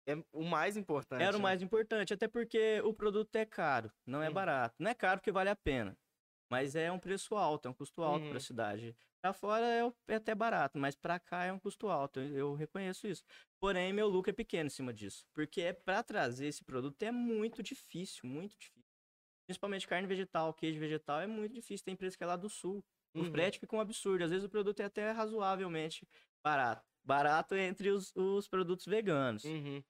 é 0.09 0.15
o 0.33 0.43
mais 0.43 0.75
importante. 0.75 1.21
Era 1.21 1.37
o 1.37 1.39
né? 1.39 1.43
mais 1.43 1.61
importante, 1.61 2.11
até 2.13 2.27
porque 2.27 2.81
o 2.81 2.93
produto 2.93 3.35
é 3.35 3.45
caro, 3.45 3.91
não 4.05 4.21
é 4.23 4.27
Uhum. 4.27 4.33
barato. 4.33 4.75
Não 4.79 4.89
é 4.89 4.95
caro 4.95 5.19
porque 5.19 5.31
vale 5.31 5.49
a 5.51 5.55
pena, 5.55 5.95
mas 6.51 6.75
é 6.75 6.91
um 6.91 6.99
preço 6.99 7.35
alto, 7.35 7.67
é 7.67 7.71
um 7.71 7.73
custo 7.73 8.01
alto 8.01 8.23
Uhum. 8.23 8.31
pra 8.31 8.39
cidade. 8.39 8.95
Pra 9.21 9.33
fora 9.33 9.65
é, 9.65 9.83
o- 9.85 9.95
é 10.07 10.15
até 10.15 10.33
barato, 10.33 10.77
mas 10.79 10.95
pra 10.95 11.19
cá 11.19 11.45
é 11.45 11.53
um 11.53 11.59
custo 11.59 11.87
alto, 11.87 12.19
eu, 12.19 12.35
eu 12.35 12.53
reconheço 12.55 13.07
isso. 13.07 13.23
Porém, 13.59 13.91
meu 13.93 14.07
lucro 14.07 14.31
é 14.31 14.33
pequeno 14.33 14.67
em 14.67 14.69
cima 14.71 14.91
disso, 14.93 15.27
porque 15.33 15.61
é 15.61 15.73
para 15.73 16.01
trazer 16.03 16.47
esse 16.47 16.63
produto 16.63 17.01
é 17.03 17.11
muito 17.11 17.61
difícil, 17.61 18.27
muito 18.27 18.55
difícil. 18.57 18.84
Principalmente 19.47 19.87
carne 19.87 20.07
vegetal, 20.07 20.53
queijo 20.53 20.79
vegetal 20.79 21.21
é 21.21 21.27
muito 21.27 21.53
difícil. 21.53 21.85
Tem 21.85 21.93
empresa 21.93 22.17
que 22.17 22.23
é 22.23 22.27
lá 22.27 22.35
do 22.35 22.49
sul. 22.49 22.83
O 23.13 23.19
Uhum. 23.19 23.31
frete 23.31 23.59
fica 23.59 23.75
um 23.75 23.79
absurdo. 23.79 24.23
Às 24.23 24.31
vezes 24.31 24.45
o 24.45 24.49
produto 24.49 24.79
é 24.81 24.85
até 24.85 25.11
razoavelmente 25.11 26.07
barato. 26.43 26.83
Barato 27.03 27.55
entre 27.55 27.89
os, 27.89 28.11
os 28.15 28.47
produtos 28.47 28.85
veganos. 28.85 29.43
Uhum. 29.43 29.83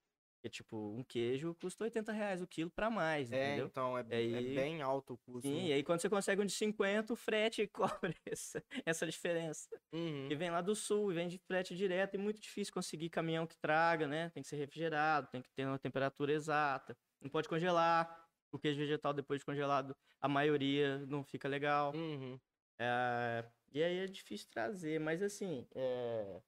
Tipo, 0.52 0.94
um 0.96 1.04
queijo 1.04 1.56
custa 1.56 1.86
80 1.86 2.12
reais 2.12 2.40
o 2.40 2.46
quilo 2.46 2.70
pra 2.70 2.88
mais, 2.88 3.32
É, 3.32 3.48
entendeu? 3.48 3.66
então, 3.66 3.98
é, 3.98 4.06
E 4.12 4.14
aí- 4.14 4.36
é 4.36 4.42
bem 4.62 4.80
alto 4.84 5.14
o 5.16 5.18
custo. 5.18 5.48
Sim, 5.48 5.56
né? 5.56 5.68
e 5.70 5.74
aí 5.74 5.84
quando 5.84 6.00
você 6.02 6.08
consegue 6.08 6.40
um 6.40 6.46
de 6.46 6.52
50, 6.52 7.14
o 7.14 7.16
frete 7.16 7.66
cobre 8.14 8.16
essa, 8.28 8.64
essa 8.86 9.08
diferença. 9.08 9.68
Uhum. 9.92 10.28
E 10.30 10.36
vem 10.36 10.52
lá 10.52 10.62
do 10.62 10.76
sul, 10.76 11.12
e 11.12 11.16
vem 11.16 11.28
de 11.28 11.40
frete 11.40 11.76
direto, 11.76 12.14
e 12.14 12.20
muito 12.20 12.40
difícil 12.40 12.72
conseguir 12.72 13.10
caminhão 13.10 13.48
que 13.48 13.58
traga, 13.58 14.06
né? 14.08 14.30
Tem 14.36 14.44
que 14.44 14.50
ser 14.50 14.58
refrigerado, 14.58 15.28
tem 15.32 15.42
que 15.42 15.50
ter 15.50 15.66
uma 15.66 15.80
temperatura 15.80 16.32
exata. 16.32 16.96
Não 17.20 17.30
pode 17.30 17.50
congelar. 17.50 18.24
O 18.52 18.60
queijo 18.60 18.80
vegetal, 18.80 19.14
depois 19.14 19.40
de 19.42 19.46
congelado, 19.46 19.96
a 20.22 20.28
maioria 20.28 21.00
não 21.06 21.24
fica 21.24 21.48
legal. 21.48 21.94
Uhum. 21.94 22.40
É, 22.80 23.50
e 23.74 23.84
aí 23.84 23.98
é 24.00 24.06
difícil 24.06 24.48
trazer, 24.50 25.00
mas 25.00 25.22
assim, 25.22 25.68
é, 25.76 26.42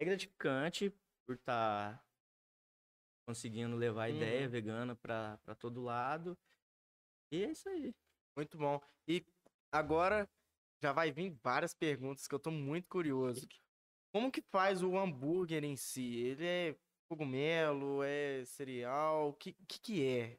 é 0.00 0.04
gratificante 0.04 0.90
por 1.26 1.36
estar 1.36 2.04
conseguindo 3.26 3.76
levar 3.76 4.04
a 4.04 4.10
ideia 4.10 4.44
Uhum. 4.44 4.50
vegana 4.50 4.96
pra 4.96 5.38
todo 5.58 5.82
lado. 5.82 6.36
E 7.32 7.44
é 7.44 7.50
isso 7.50 7.68
aí. 7.68 7.92
Muito 8.36 8.56
bom. 8.56 8.80
E 9.08 9.24
agora 9.72 10.28
já 10.80 10.92
vai 10.92 11.10
vir 11.10 11.36
várias 11.42 11.74
perguntas 11.74 12.28
que 12.28 12.34
eu 12.34 12.38
tô 12.38 12.50
muito 12.50 12.88
curioso. 12.88 13.48
Como 14.12 14.30
que 14.30 14.42
faz 14.52 14.82
o 14.82 14.96
hambúrguer 14.96 15.64
em 15.64 15.76
si? 15.76 16.16
Ele 16.16 16.46
é 16.46 16.76
cogumelo, 17.08 18.02
é 18.02 18.44
cereal? 18.44 19.30
O 19.30 19.34
que, 19.34 19.52
que 19.68 19.80
que 19.80 20.06
é? 20.06 20.38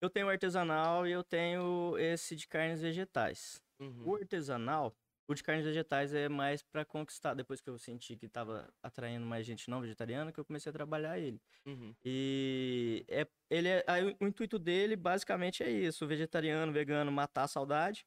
Eu 0.00 0.08
tenho 0.08 0.28
artesanal 0.28 1.06
e 1.06 1.12
eu 1.12 1.22
tenho 1.22 1.96
esse 1.98 2.34
de 2.34 2.48
carnes 2.48 2.80
vegetais. 2.80 3.62
Uhum. 3.78 4.08
O 4.08 4.14
artesanal, 4.16 4.96
o 5.28 5.34
de 5.34 5.42
carnes 5.42 5.64
vegetais 5.64 6.14
é 6.14 6.28
mais 6.28 6.62
pra 6.62 6.84
conquistar. 6.84 7.34
Depois 7.34 7.60
que 7.60 7.68
eu 7.68 7.78
senti 7.78 8.16
que 8.16 8.28
tava 8.28 8.72
atraindo 8.82 9.26
mais 9.26 9.44
gente 9.44 9.68
não 9.68 9.80
vegetariana, 9.80 10.32
que 10.32 10.40
eu 10.40 10.44
comecei 10.44 10.70
a 10.70 10.72
trabalhar 10.72 11.18
ele. 11.18 11.40
Uhum. 11.66 11.94
E 12.04 13.04
é, 13.08 13.26
ele 13.50 13.68
é, 13.68 13.84
aí 13.86 14.16
o 14.20 14.26
intuito 14.26 14.58
dele 14.58 14.96
basicamente 14.96 15.62
é 15.62 15.70
isso: 15.70 16.06
vegetariano, 16.06 16.72
vegano 16.72 17.12
matar 17.12 17.44
a 17.44 17.48
saudade 17.48 18.06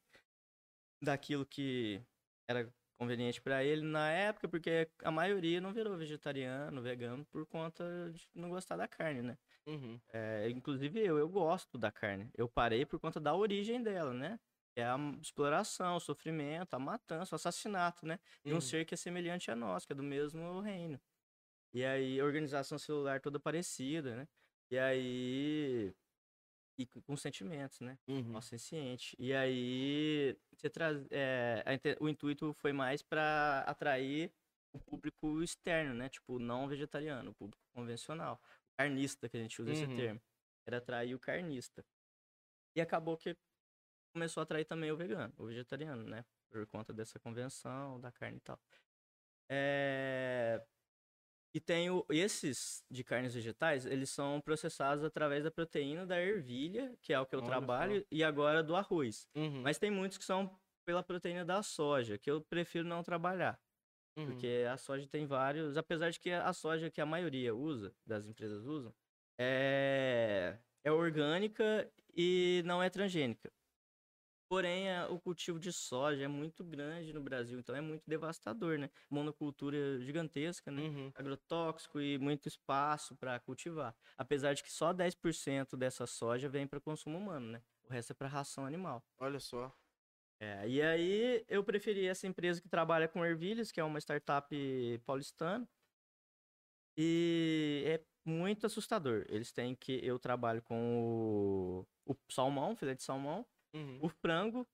daquilo 1.00 1.46
que 1.46 2.02
era 2.48 2.68
conveniente 2.98 3.40
pra 3.40 3.64
ele 3.64 3.82
na 3.82 4.10
época, 4.10 4.48
porque 4.48 4.88
a 5.02 5.10
maioria 5.10 5.60
não 5.60 5.72
virou 5.72 5.96
vegetariano, 5.96 6.82
vegano 6.82 7.24
por 7.26 7.46
conta 7.46 7.84
de 8.12 8.28
não 8.34 8.48
gostar 8.48 8.76
da 8.76 8.88
carne, 8.88 9.22
né? 9.22 9.38
Uhum. 9.66 10.00
É, 10.12 10.48
inclusive 10.50 11.00
eu, 11.00 11.18
eu 11.18 11.28
gosto 11.28 11.76
da 11.78 11.90
carne. 11.90 12.30
Eu 12.34 12.48
parei 12.48 12.84
por 12.86 13.00
conta 13.00 13.18
da 13.20 13.34
origem 13.34 13.82
dela, 13.82 14.12
né? 14.12 14.38
É 14.76 14.84
a 14.84 14.96
exploração, 15.20 15.96
o 15.96 16.00
sofrimento, 16.00 16.74
a 16.74 16.78
matança, 16.78 17.34
o 17.34 17.36
assassinato, 17.36 18.06
né? 18.06 18.18
De 18.44 18.52
um 18.52 18.56
Uhum. 18.56 18.60
ser 18.60 18.84
que 18.84 18.94
é 18.94 18.96
semelhante 18.96 19.50
a 19.50 19.56
nós, 19.56 19.86
que 19.86 19.92
é 19.92 19.96
do 19.96 20.02
mesmo 20.02 20.60
reino. 20.60 21.00
E 21.72 21.84
aí, 21.84 22.20
organização 22.22 22.78
celular 22.78 23.20
toda 23.20 23.40
parecida, 23.40 24.16
né? 24.16 24.28
E 24.70 24.78
aí. 24.78 25.94
E 26.78 26.86
com 26.86 27.16
sentimentos, 27.16 27.80
né? 27.80 27.96
Uhum. 28.08 28.22
Nossa, 28.32 28.48
senciente. 28.50 29.14
E 29.18 29.32
aí, 29.32 30.36
você 30.56 30.68
traz, 30.68 31.06
é, 31.10 31.62
a 31.64 32.02
o 32.04 32.08
intuito 32.08 32.52
foi 32.54 32.72
mais 32.72 33.00
para 33.02 33.60
atrair 33.60 34.32
o 34.72 34.78
público 34.80 35.40
externo, 35.42 35.94
né? 35.94 36.08
Tipo, 36.08 36.38
não 36.40 36.66
vegetariano, 36.68 37.30
o 37.30 37.34
público 37.34 37.62
convencional. 37.72 38.40
Carnista, 38.78 39.28
que 39.28 39.36
a 39.36 39.40
gente 39.40 39.60
usa 39.60 39.72
esse 39.72 39.84
Uhum. 39.84 39.96
termo. 39.96 40.22
Era 40.66 40.78
atrair 40.78 41.14
o 41.14 41.18
carnista. 41.18 41.84
E 42.76 42.80
acabou 42.80 43.16
que 43.16 43.36
começou 44.14 44.40
a 44.40 44.44
atrair 44.44 44.64
também 44.64 44.90
o 44.90 44.96
vegano, 44.96 45.32
o 45.36 45.46
vegetariano, 45.46 46.04
né? 46.04 46.24
Por 46.50 46.66
conta 46.66 46.92
dessa 46.92 47.18
convenção 47.18 48.00
da 48.00 48.10
carne 48.10 48.38
e 48.38 48.40
tal. 48.40 48.60
É... 49.50 50.64
E 51.54 51.60
tem 51.60 51.88
o... 51.88 52.04
esses 52.10 52.84
de 52.90 53.04
carnes 53.04 53.34
vegetais, 53.34 53.86
eles 53.86 54.10
são 54.10 54.40
processados 54.40 55.04
através 55.04 55.44
da 55.44 55.50
proteína 55.52 56.04
da 56.04 56.20
ervilha, 56.20 56.96
que 57.00 57.12
é 57.12 57.20
o 57.20 57.26
que 57.26 57.34
eu 57.34 57.40
Olha 57.40 57.46
trabalho, 57.46 58.06
e 58.10 58.24
agora 58.24 58.62
do 58.62 58.74
arroz. 58.74 59.28
Uhum. 59.36 59.62
Mas 59.62 59.78
tem 59.78 59.90
muitos 59.90 60.18
que 60.18 60.24
são 60.24 60.58
pela 60.84 61.02
proteína 61.02 61.44
da 61.44 61.62
soja, 61.62 62.18
que 62.18 62.30
eu 62.30 62.40
prefiro 62.42 62.86
não 62.86 63.02
trabalhar. 63.04 63.60
Uhum. 64.16 64.26
Porque 64.26 64.64
a 64.70 64.76
soja 64.76 65.06
tem 65.08 65.26
vários. 65.26 65.76
Apesar 65.76 66.10
de 66.10 66.20
que 66.20 66.30
a 66.30 66.52
soja 66.52 66.90
que 66.90 67.00
a 67.00 67.06
maioria 67.06 67.54
usa, 67.54 67.94
das 68.06 68.26
empresas 68.26 68.64
usam, 68.64 68.94
é, 69.38 70.58
é 70.84 70.92
orgânica 70.92 71.90
e 72.16 72.62
não 72.64 72.82
é 72.82 72.88
transgênica. 72.90 73.52
Porém, 74.48 74.90
a- 74.90 75.08
o 75.08 75.18
cultivo 75.18 75.58
de 75.58 75.72
soja 75.72 76.22
é 76.24 76.28
muito 76.28 76.62
grande 76.62 77.12
no 77.12 77.20
Brasil, 77.22 77.58
então 77.58 77.74
é 77.74 77.80
muito 77.80 78.04
devastador, 78.06 78.78
né? 78.78 78.90
Monocultura 79.10 79.98
gigantesca, 80.00 80.70
né? 80.70 80.82
Uhum. 80.82 81.10
Agrotóxico 81.14 82.00
e 82.00 82.18
muito 82.18 82.46
espaço 82.46 83.16
para 83.16 83.40
cultivar. 83.40 83.96
Apesar 84.16 84.52
de 84.54 84.62
que 84.62 84.70
só 84.70 84.92
10% 84.92 85.76
dessa 85.76 86.06
soja 86.06 86.48
vem 86.48 86.66
para 86.66 86.80
consumo 86.80 87.18
humano, 87.18 87.46
né? 87.52 87.62
O 87.88 87.92
resto 87.92 88.12
é 88.12 88.14
para 88.14 88.28
ração 88.28 88.66
animal. 88.66 89.02
Olha 89.18 89.40
só. 89.40 89.72
É, 90.44 90.68
e 90.68 90.82
aí 90.82 91.44
eu 91.48 91.64
preferi 91.64 92.06
essa 92.06 92.26
empresa 92.26 92.60
que 92.60 92.68
trabalha 92.68 93.08
com 93.08 93.24
ervilhas, 93.24 93.72
que 93.72 93.80
é 93.80 93.84
uma 93.84 93.98
startup 93.98 94.46
paulistana. 95.06 95.66
E 96.98 97.82
é 97.86 98.04
muito 98.26 98.66
assustador. 98.66 99.24
Eles 99.28 99.50
têm 99.52 99.74
que. 99.74 99.92
Eu 100.04 100.18
trabalho 100.18 100.60
com 100.62 101.86
o, 102.06 102.12
o 102.12 102.16
salmão, 102.30 102.76
filé 102.76 102.94
de 102.94 103.02
salmão, 103.02 103.46
Uhum. 103.74 103.98
o 104.02 104.08
frango 104.08 104.66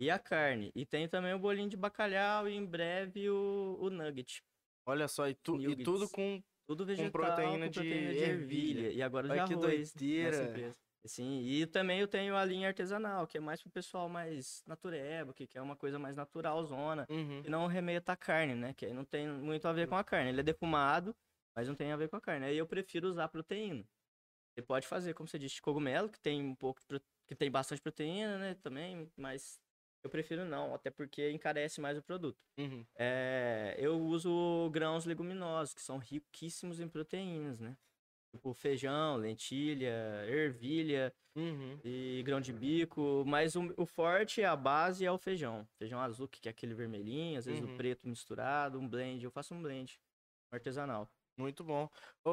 e 0.00 0.08
a 0.08 0.18
carne. 0.18 0.70
E 0.74 0.86
tem 0.86 1.08
também 1.08 1.34
o 1.34 1.38
bolinho 1.38 1.68
de 1.68 1.76
bacalhau 1.76 2.48
e 2.48 2.54
em 2.54 2.64
breve 2.64 3.28
o, 3.28 3.76
o 3.80 3.90
nugget. 3.90 4.42
Olha 4.86 5.06
só, 5.08 5.28
e, 5.28 5.34
tu, 5.34 5.60
e 5.60 5.82
tudo 5.82 6.08
com. 6.08 6.42
Tudo 6.64 6.86
vegetal 6.86 7.10
proteína 7.10 7.66
com 7.66 7.70
de 7.70 7.80
proteína 7.80 8.12
de 8.12 8.18
ervilha. 8.18 8.80
ervilha. 8.80 8.92
E 8.92 9.02
agora 9.02 9.26
de 9.26 9.32
Olha 9.32 9.44
que 9.46 9.52
arroz 9.52 9.92
doideira. 9.92 10.76
Sim, 11.04 11.40
e 11.40 11.66
também 11.66 11.98
eu 11.98 12.06
tenho 12.06 12.36
a 12.36 12.44
linha 12.44 12.68
artesanal, 12.68 13.26
que 13.26 13.36
é 13.36 13.40
mais 13.40 13.60
pro 13.60 13.70
pessoal 13.70 14.08
mais 14.08 14.62
natureba, 14.66 15.34
que 15.34 15.46
quer 15.46 15.60
uma 15.60 15.74
coisa 15.74 15.98
mais 15.98 16.16
natural, 16.16 16.62
zona. 16.64 17.06
Uhum. 17.10 17.42
E 17.44 17.50
não 17.50 17.66
remeta 17.66 18.12
a 18.12 18.16
carne, 18.16 18.54
né? 18.54 18.72
Que 18.72 18.86
aí 18.86 18.92
não 18.92 19.04
tem 19.04 19.28
muito 19.28 19.66
a 19.66 19.72
ver 19.72 19.88
com 19.88 19.96
a 19.96 20.04
carne. 20.04 20.30
Ele 20.30 20.40
é 20.40 20.44
defumado, 20.44 21.14
mas 21.56 21.66
não 21.66 21.74
tem 21.74 21.90
a 21.90 21.96
ver 21.96 22.08
com 22.08 22.16
a 22.16 22.20
carne. 22.20 22.46
Aí 22.46 22.56
eu 22.56 22.66
prefiro 22.66 23.08
usar 23.08 23.28
proteína. 23.28 23.84
Você 24.54 24.62
pode 24.62 24.86
fazer, 24.86 25.14
como 25.14 25.28
você 25.28 25.38
disse, 25.38 25.56
de 25.56 25.62
cogumelo, 25.62 26.08
que 26.08 26.20
tem 26.20 26.42
um 26.42 26.54
pouco 26.54 26.80
de 26.88 27.00
que 27.26 27.34
tem 27.34 27.50
bastante 27.50 27.80
proteína, 27.80 28.38
né? 28.38 28.54
Também, 28.54 29.10
mas 29.16 29.60
eu 30.04 30.10
prefiro 30.10 30.44
não, 30.44 30.74
até 30.74 30.90
porque 30.90 31.30
encarece 31.30 31.80
mais 31.80 31.96
o 31.96 32.02
produto. 32.02 32.38
Uhum. 32.58 32.84
É, 32.96 33.74
eu 33.78 33.98
uso 33.98 34.70
grãos 34.70 35.04
leguminosos, 35.04 35.74
que 35.74 35.80
são 35.80 35.98
riquíssimos 35.98 36.80
em 36.80 36.88
proteínas, 36.88 37.58
né? 37.58 37.76
Tipo 38.32 38.54
feijão, 38.54 39.16
lentilha, 39.16 40.24
ervilha 40.26 41.12
Uhum. 41.36 41.78
e 41.84 42.22
grão 42.24 42.40
de 42.40 42.52
bico. 42.52 43.24
Mas 43.26 43.54
o, 43.54 43.72
o 43.76 43.84
forte, 43.86 44.42
a 44.42 44.56
base 44.56 45.04
é 45.04 45.12
o 45.12 45.18
feijão. 45.18 45.66
Feijão 45.78 46.00
azul, 46.00 46.26
que 46.26 46.48
é 46.48 46.50
aquele 46.50 46.74
vermelhinho, 46.74 47.38
às 47.38 47.44
vezes 47.44 47.62
Uhum. 47.62 47.74
o 47.74 47.76
preto 47.76 48.08
misturado, 48.08 48.78
um 48.78 48.88
blend. 48.88 49.22
Eu 49.22 49.30
faço 49.30 49.54
um 49.54 49.62
blend 49.62 50.00
artesanal. 50.50 51.08
Muito 51.38 51.62
bom. 51.62 51.88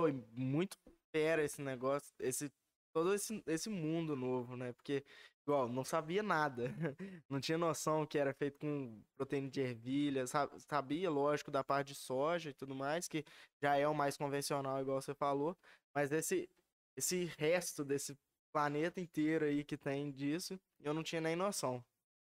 E 0.07 0.11
muito 0.39 0.77
fera 1.11 1.43
esse 1.43 1.61
negócio, 1.61 2.13
esse 2.19 2.49
todo 2.93 3.13
esse, 3.13 3.43
esse 3.47 3.69
mundo 3.69 4.15
novo, 4.15 4.55
né? 4.55 4.73
Porque, 4.73 5.03
igual, 5.49 5.67
não 5.69 5.83
sabia 5.83 6.21
nada. 6.23 6.65
Não 7.29 7.39
tinha 7.39 7.57
noção 7.57 8.05
que 8.05 8.17
era 8.17 8.33
feito 8.33 8.59
com 8.59 9.03
proteína 9.17 9.49
de 9.49 9.61
ervilha. 9.61 10.25
sa- 10.27 10.49
Sabia, 10.59 11.09
lógico, 11.09 11.51
da 11.51 11.63
parte 11.63 11.89
de 11.89 11.95
soja 11.95 12.49
e 12.49 12.53
tudo 12.53 12.75
mais, 12.75 13.07
que 13.07 13.23
já 13.61 13.75
é 13.77 13.87
o 13.87 13.93
mais 13.95 14.17
convencional, 14.17 14.79
igual 14.81 15.01
você 15.01 15.13
falou. 15.15 15.57
Mas 15.93 16.11
esse, 16.11 16.49
esse 16.95 17.25
resto 17.37 17.83
desse 17.83 18.17
planeta 18.51 18.99
inteiro 19.01 19.45
aí 19.45 19.63
que 19.63 19.77
tem 19.77 20.11
disso, 20.11 20.59
eu 20.79 20.93
não 20.93 21.03
tinha 21.03 21.21
nem 21.21 21.35
noção. 21.35 21.83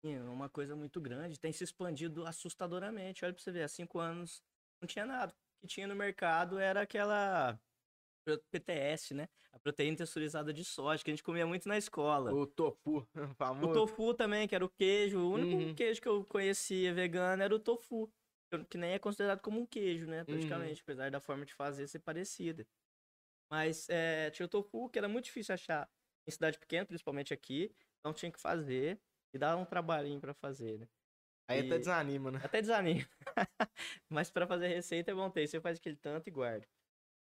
É 0.02 0.22
uma 0.22 0.48
coisa 0.48 0.74
muito 0.74 1.00
grande, 1.00 1.38
tem 1.38 1.52
se 1.52 1.64
expandido 1.64 2.26
assustadoramente. 2.26 3.24
Olha 3.24 3.34
pra 3.34 3.42
você 3.42 3.52
ver, 3.52 3.62
há 3.64 3.68
cinco 3.68 3.98
anos 3.98 4.42
não 4.80 4.86
tinha 4.86 5.04
nada. 5.06 5.32
O 5.58 5.60
que 5.62 5.66
tinha 5.66 5.86
no 5.86 5.94
mercado 5.94 6.58
era 6.58 6.82
aquela 6.82 7.60
PTS, 8.50 9.14
né? 9.14 9.28
A 9.52 9.58
proteína 9.58 9.96
texturizada 9.96 10.52
de 10.52 10.64
soja, 10.64 11.02
que 11.02 11.10
a 11.10 11.14
gente 11.14 11.22
comia 11.22 11.46
muito 11.46 11.68
na 11.68 11.76
escola. 11.78 12.32
O 12.32 12.46
tofu, 12.46 13.06
O 13.32 13.34
famoso. 13.34 13.72
tofu 13.72 14.14
também, 14.14 14.46
que 14.46 14.54
era 14.54 14.64
o 14.64 14.68
queijo. 14.68 15.18
O 15.18 15.32
único 15.32 15.56
Uhum. 15.62 15.74
queijo 15.74 16.00
que 16.00 16.08
eu 16.08 16.24
conhecia 16.24 16.92
vegano 16.94 17.42
era 17.42 17.54
o 17.54 17.58
tofu. 17.58 18.10
que- 18.68 18.76
nem 18.76 18.92
é 18.94 18.98
considerado 18.98 19.40
como 19.40 19.60
um 19.60 19.66
queijo, 19.66 20.06
né? 20.08 20.20
Uhum. 20.20 20.24
Praticamente, 20.26 20.82
apesar 20.82 21.08
da 21.08 21.20
forma 21.20 21.44
de 21.46 21.54
fazer 21.54 21.86
ser 21.86 22.00
parecida. 22.00 22.66
Mas 23.48 23.88
é, 23.88 24.28
tinha 24.30 24.44
o 24.46 24.48
tofu, 24.48 24.88
que 24.88 24.98
era 24.98 25.08
muito 25.08 25.26
difícil 25.26 25.54
achar 25.54 25.88
em 26.26 26.30
cidade 26.32 26.58
pequena, 26.58 26.84
principalmente 26.84 27.32
aqui. 27.32 27.72
Então 28.00 28.12
tinha 28.12 28.30
que 28.32 28.40
fazer 28.40 29.00
e 29.32 29.38
dar 29.38 29.56
um 29.56 29.64
trabalhinho 29.64 30.20
pra 30.20 30.34
fazer, 30.34 30.78
né? 30.80 30.88
Aí 31.48 31.60
até 31.60 31.76
E- 31.76 31.78
desanima, 31.78 32.30
né? 32.32 32.40
Até 32.42 32.60
desanima. 32.60 33.08
Mas 34.08 34.30
pra 34.30 34.46
fazer 34.48 34.66
receita 34.68 35.12
é 35.12 35.14
bom 35.14 35.30
ter. 35.30 35.46
Você 35.46 35.60
faz 35.60 35.78
aquele 35.78 35.96
tanto 35.96 36.26
e 36.26 36.30
guarda. 36.32 36.66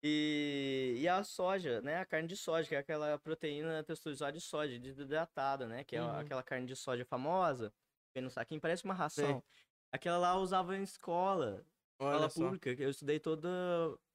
E, 0.01 0.95
e 0.99 1.07
a 1.07 1.23
soja, 1.23 1.81
né? 1.81 1.97
A 1.97 2.05
carne 2.05 2.27
de 2.27 2.37
soja, 2.37 2.67
que 2.67 2.75
é 2.75 2.77
aquela 2.77 3.17
proteína 3.19 3.83
texturizada 3.83 4.31
de 4.31 4.41
soja, 4.41 4.79
desidratada, 4.79 5.67
né? 5.67 5.83
Que 5.83 5.95
é 5.97 6.01
Uhum. 6.01 6.19
aquela 6.19 6.41
carne 6.43 6.65
de 6.65 6.75
soja 6.75 7.03
famosa. 7.05 7.73
Vem 8.15 8.23
no 8.23 8.29
saquinho, 8.29 8.61
parece 8.61 8.85
uma 8.85 8.93
ração. 8.93 9.43
Aquela 9.91 10.17
lá 10.17 10.33
eu 10.35 10.39
usava 10.41 10.75
em 10.77 10.83
escola. 10.83 11.65
Olha 12.01 12.13
escola 12.15 12.29
só. 12.29 12.43
pública. 12.45 12.69
Eu 12.81 12.89
estudei 12.89 13.19
todo 13.19 13.45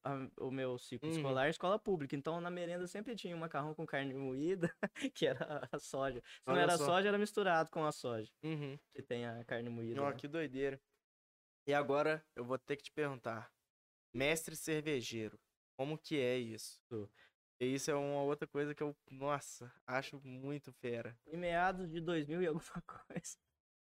a- 0.02 0.30
o 0.38 0.50
meu 0.50 0.78
ciclo 0.78 1.08
Uhum. 1.08 1.16
escolar 1.16 1.46
em 1.48 1.50
escola 1.50 1.78
pública. 1.78 2.16
Então, 2.16 2.40
na 2.40 2.50
merenda 2.50 2.86
sempre 2.86 3.14
tinha 3.14 3.36
um 3.36 3.38
macarrão 3.40 3.74
com 3.74 3.84
carne 3.86 4.14
moída, 4.14 4.74
que 5.14 5.26
era 5.26 5.68
a 5.70 5.78
soja. 5.78 6.20
Se 6.24 6.40
não 6.46 6.54
Olha 6.54 6.62
era 6.62 6.78
só. 6.78 6.86
soja, 6.86 7.08
era 7.08 7.18
misturado 7.18 7.70
com 7.70 7.84
a 7.84 7.92
soja. 7.92 8.30
Uhum. 8.42 8.78
Que 8.94 9.02
tem 9.02 9.26
a 9.26 9.44
carne 9.44 9.68
moída. 9.68 10.00
Ó, 10.02 10.08
né? 10.10 10.16
que 10.16 10.26
doideira. 10.26 10.80
E 11.66 11.74
agora 11.74 12.24
eu 12.34 12.44
vou 12.44 12.58
ter 12.58 12.76
que 12.76 12.84
te 12.84 12.92
perguntar. 12.92 13.52
Mestre 14.14 14.54
cervejeiro, 14.54 15.38
como 15.76 15.98
que 15.98 16.18
é 16.18 16.38
isso? 16.38 16.80
E 17.60 17.74
isso 17.74 17.90
é 17.90 17.94
uma 17.94 18.22
outra 18.22 18.46
coisa 18.46 18.74
que 18.74 18.82
eu, 18.82 18.96
nossa, 19.10 19.72
acho 19.86 20.20
muito 20.24 20.72
fera. 20.72 21.16
Em 21.26 21.36
meados 21.36 21.90
de 21.90 22.00
2000 22.00 22.42
e 22.42 22.46
alguma 22.46 22.82
coisa, 23.08 23.36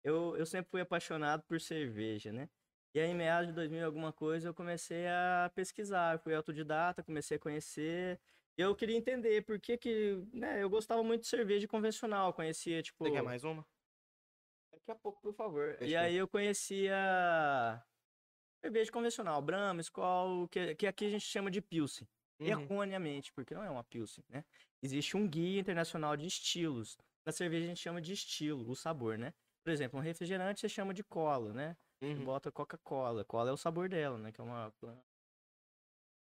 eu, 0.04 0.36
eu 0.38 0.46
sempre 0.46 0.70
fui 0.70 0.82
apaixonado 0.82 1.44
por 1.44 1.60
cerveja, 1.60 2.32
né? 2.32 2.50
E 2.94 3.00
aí, 3.00 3.10
em 3.10 3.16
meados 3.16 3.48
de 3.48 3.54
2000 3.54 3.80
e 3.80 3.84
alguma 3.84 4.12
coisa, 4.12 4.50
eu 4.50 4.54
comecei 4.54 5.08
a 5.08 5.50
pesquisar. 5.56 6.16
Eu 6.16 6.20
fui 6.20 6.36
autodidata, 6.36 7.04
comecei 7.04 7.38
a 7.38 7.40
conhecer. 7.40 8.20
E 8.58 8.62
eu 8.62 8.76
queria 8.76 8.98
entender 8.98 9.46
por 9.46 9.58
que 9.62 9.78
que, 9.78 10.22
né? 10.34 10.62
Eu 10.62 10.70
gostava 10.70 11.02
muito 11.02 11.22
de 11.22 11.28
cerveja 11.28 11.66
convencional. 11.70 12.34
Conhecia, 12.34 12.82
tipo... 12.84 13.06
Você 13.06 13.12
quer 13.12 13.24
mais 13.24 13.46
uma? 13.46 13.66
Daqui 14.74 14.92
a 14.92 14.96
pouco, 14.96 15.22
por 15.22 15.34
favor. 15.34 15.76
E 15.76 15.78
Fechou. 15.78 16.00
aí 16.00 16.18
eu 16.18 16.28
conhecia 16.28 17.82
cerveja 18.62 18.92
convencional, 18.92 19.42
Brahma, 19.42 19.82
Skol, 19.82 20.48
que, 20.48 20.76
que 20.76 20.88
aqui 20.88 21.06
a 21.06 21.10
gente 21.10 21.26
chama 21.26 21.50
de 21.50 21.62
Pilsen. 21.62 22.08
Uhum. 22.40 22.48
Erroneamente, 22.48 23.32
porque 23.34 23.54
não 23.54 23.64
é 23.64 23.70
uma 23.70 23.84
Pilsen, 23.84 24.24
né? 24.30 24.44
Existe 24.82 25.16
um 25.16 25.28
guia 25.28 25.60
internacional 25.60 26.16
de 26.18 26.26
estilos. 26.26 26.98
Na 27.26 27.32
cerveja 27.32 27.66
a 27.66 27.68
gente 27.70 27.80
chama 27.80 28.02
de 28.02 28.14
estilo, 28.14 28.68
o 28.70 28.76
sabor, 28.76 29.18
né? 29.18 29.34
Por 29.64 29.72
exemplo, 29.72 30.00
um 30.00 30.02
refrigerante 30.02 30.60
você 30.60 30.68
chama 30.70 30.94
de 30.94 31.04
cola, 31.04 31.54
né? 31.54 31.78
Você 32.02 32.14
Uhum. 32.14 32.26
bota 32.26 32.52
Coca-Cola. 32.52 33.24
Cola 33.24 33.52
é 33.52 33.54
o 33.54 33.58
sabor 33.58 33.88
dela, 33.88 34.18
né? 34.18 34.32
Que 34.32 34.42
é 34.42 34.44
uma. 34.44 34.74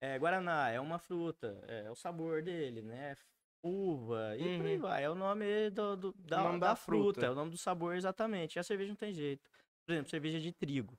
É, 0.01 0.17
Guaraná 0.19 0.71
é 0.71 0.79
uma 0.79 0.99
fruta, 0.99 1.65
é 1.67 1.91
o 1.91 1.97
sabor 1.97 2.43
dele, 2.43 2.83
né? 2.83 3.17
Uva, 3.65 4.37
e 4.37 4.57
por 4.59 4.67
aí 4.67 4.77
Uhum. 4.77 4.81
vai. 4.83 5.03
É 5.05 5.11
o 5.11 5.15
nome 5.15 5.71
do, 5.71 5.97
do- 5.97 6.13
da, 6.13 6.43
nome 6.45 6.61
da 6.61 6.69
da 6.69 6.77
fruta, 6.77 7.13
fruta. 7.15 7.27
é 7.27 7.31
o 7.31 7.35
nome 7.35 7.51
do 7.51 7.57
sabor 7.57 7.97
exatamente. 7.97 8.57
E 8.57 8.59
a 8.61 8.63
cerveja 8.63 8.91
não 8.91 8.97
tem 8.97 9.13
jeito. 9.13 9.51
Por 9.85 9.93
exemplo, 9.93 10.11
cerveja 10.11 10.39
de 10.39 10.53
trigo. 10.53 10.97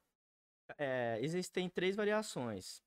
É, 0.78 1.20
existem 1.22 1.70
três 1.70 1.96
variações. 1.96 2.82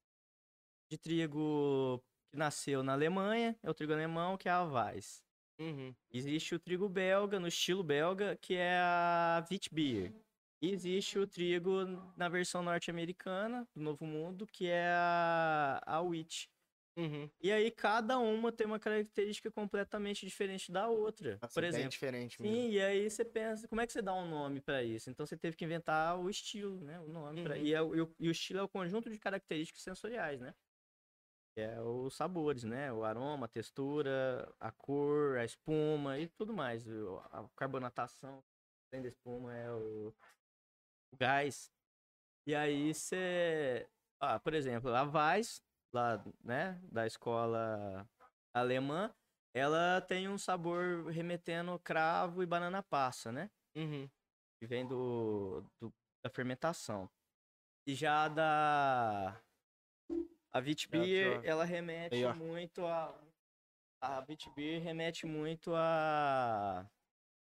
De 0.91 0.97
trigo 0.97 2.03
que 2.31 2.39
nasceu 2.39 2.83
na 2.83 2.93
Alemanha, 2.93 3.59
é 3.63 3.71
o 3.71 3.75
trigo 3.75 3.93
alemão, 3.93 4.37
que 4.37 4.49
é 4.49 4.53
a 4.53 4.63
Weiss. 4.63 5.23
Uhum. 5.59 5.95
Existe 6.13 6.55
o 6.55 6.59
trigo 6.59 6.89
belga, 6.89 7.41
no 7.41 7.49
estilo 7.49 7.83
belga, 7.83 8.37
que 8.37 8.55
é 8.55 8.79
a 8.79 9.45
Witbier. 9.51 10.13
E 10.61 10.71
existe 10.71 11.19
o 11.19 11.27
trigo 11.27 11.85
na 12.17 12.29
versão 12.29 12.63
norte-americana, 12.63 13.67
do 13.75 13.81
Novo 13.81 14.05
Mundo, 14.05 14.47
que 14.47 14.67
é 14.67 14.89
a, 14.89 15.81
a 15.87 16.01
wheat. 16.01 16.51
Uhum. 16.99 17.31
E 17.40 17.52
aí 17.52 17.71
cada 17.71 18.19
uma 18.19 18.50
tem 18.50 18.67
uma 18.67 18.81
característica 18.81 19.50
completamente 19.52 20.26
diferente 20.26 20.73
da 20.73 20.88
outra. 20.88 21.38
Nossa, 21.40 21.55
Por 21.55 21.61
bem 21.62 21.69
exemplo, 21.69 21.90
diferente 21.90 22.43
mesmo. 22.43 22.57
Sim, 22.57 22.71
e 22.71 22.81
aí 22.81 23.09
você 23.09 23.25
pensa, 23.25 23.69
como 23.69 23.81
é 23.81 23.87
que 23.87 23.93
você 23.93 24.02
dá 24.02 24.12
um 24.12 24.28
nome 24.28 24.61
pra 24.61 24.83
isso? 24.83 25.09
Então 25.09 25.25
você 25.25 25.37
teve 25.37 25.57
que 25.57 25.64
inventar 25.64 26.19
o 26.19 26.28
estilo, 26.28 26.81
né? 26.81 26.99
O 27.00 27.07
nome 27.07 27.45
pra- 27.45 27.57
Uhum. 27.57 27.62
e, 27.62 27.73
é 27.73 27.81
o- 27.81 27.95
e 27.95 28.00
o, 28.00 28.14
e 28.19 28.28
o 28.28 28.33
estilo 28.33 28.59
é 28.59 28.62
o 28.64 28.69
conjunto 28.69 29.09
de 29.09 29.19
características 29.19 29.81
sensoriais, 29.83 30.40
né? 30.40 30.55
É 31.57 31.81
os 31.81 32.14
sabores, 32.14 32.62
né? 32.64 32.93
O 32.93 33.05
aroma, 33.05 33.47
a 33.47 33.49
textura, 33.49 34.52
a 34.61 34.71
cor, 34.71 35.38
a 35.38 35.45
espuma 35.45 36.19
e 36.19 36.28
tudo 36.28 36.52
mais. 36.52 36.87
A 37.33 37.49
carbonatação, 37.57 38.45
além 38.93 39.02
da 39.02 39.09
espuma, 39.09 39.57
é 39.57 39.73
o, 39.73 40.14
o 41.12 41.17
gás. 41.17 41.73
E 42.47 42.55
aí 42.55 42.95
você. 42.95 43.88
Ah, 44.21 44.38
por 44.38 44.55
exemplo, 44.55 44.90
a 44.95 45.02
Weiss, 45.02 45.61
lá, 45.99 46.25
né, 46.45 46.81
da 46.90 47.07
escola 47.07 48.09
alemã, 48.55 49.12
ela 49.55 50.00
tem 50.00 50.28
um 50.28 50.38
sabor 50.38 51.07
remetendo 51.11 51.78
cravo 51.81 52.43
e 52.43 52.47
banana 52.47 52.83
passa, 52.83 53.33
né? 53.33 53.50
Uhum. 53.76 54.09
Que 54.61 54.67
vem 54.67 54.87
do, 54.87 55.62
do- 55.81 55.93
da 56.25 56.31
fermentação. 56.31 57.09
E 57.87 57.95
já 57.95 58.25
a 58.25 58.28
da 58.28 59.43
a 60.52 60.59
Witbier, 60.61 61.40
só. 61.40 61.47
ela 61.47 61.64
remete 61.64 62.17
Aí, 62.17 62.35
muito 62.35 62.87
a 62.87 63.14
a 64.00 64.25
Witbier 64.28 64.83
remete 64.83 65.26
muito 65.26 65.75
a 65.75 66.88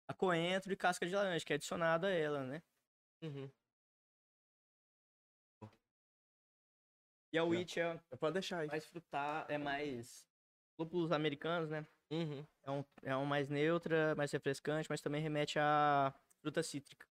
a 0.08 0.13
coentro 0.13 0.74
e 0.74 0.76
casca 0.76 1.06
de 1.06 1.13
laranja, 1.13 1.45
que 1.45 1.54
é 1.54 1.56
adicionada 1.56 2.08
a 2.08 2.12
ela, 2.12 2.43
né? 2.43 2.62
Uhum. 3.21 3.50
E 7.32 7.38
a 7.38 7.42
Já. 7.42 7.48
wheat 7.48 7.80
é 7.80 8.00
Pode 8.20 8.34
deixar 8.34 8.60
aí. 8.60 8.68
mais 8.68 8.86
frutar, 8.86 9.46
é 9.50 9.58
mais 9.58 10.28
lúpulos 10.80 11.12
americanos, 11.12 11.70
né? 11.70 11.86
Uhum. 12.12 12.46
É 12.63 12.72
um, 12.72 12.86
é 13.04 13.15
um 13.15 13.26
mais 13.26 13.50
neutra, 13.50 14.15
mais 14.15 14.32
refrescante, 14.32 14.89
mas 14.89 15.02
também 15.02 15.22
remete 15.22 15.60
a 15.60 16.13
fruta 16.42 16.63
cítrica. 16.63 17.06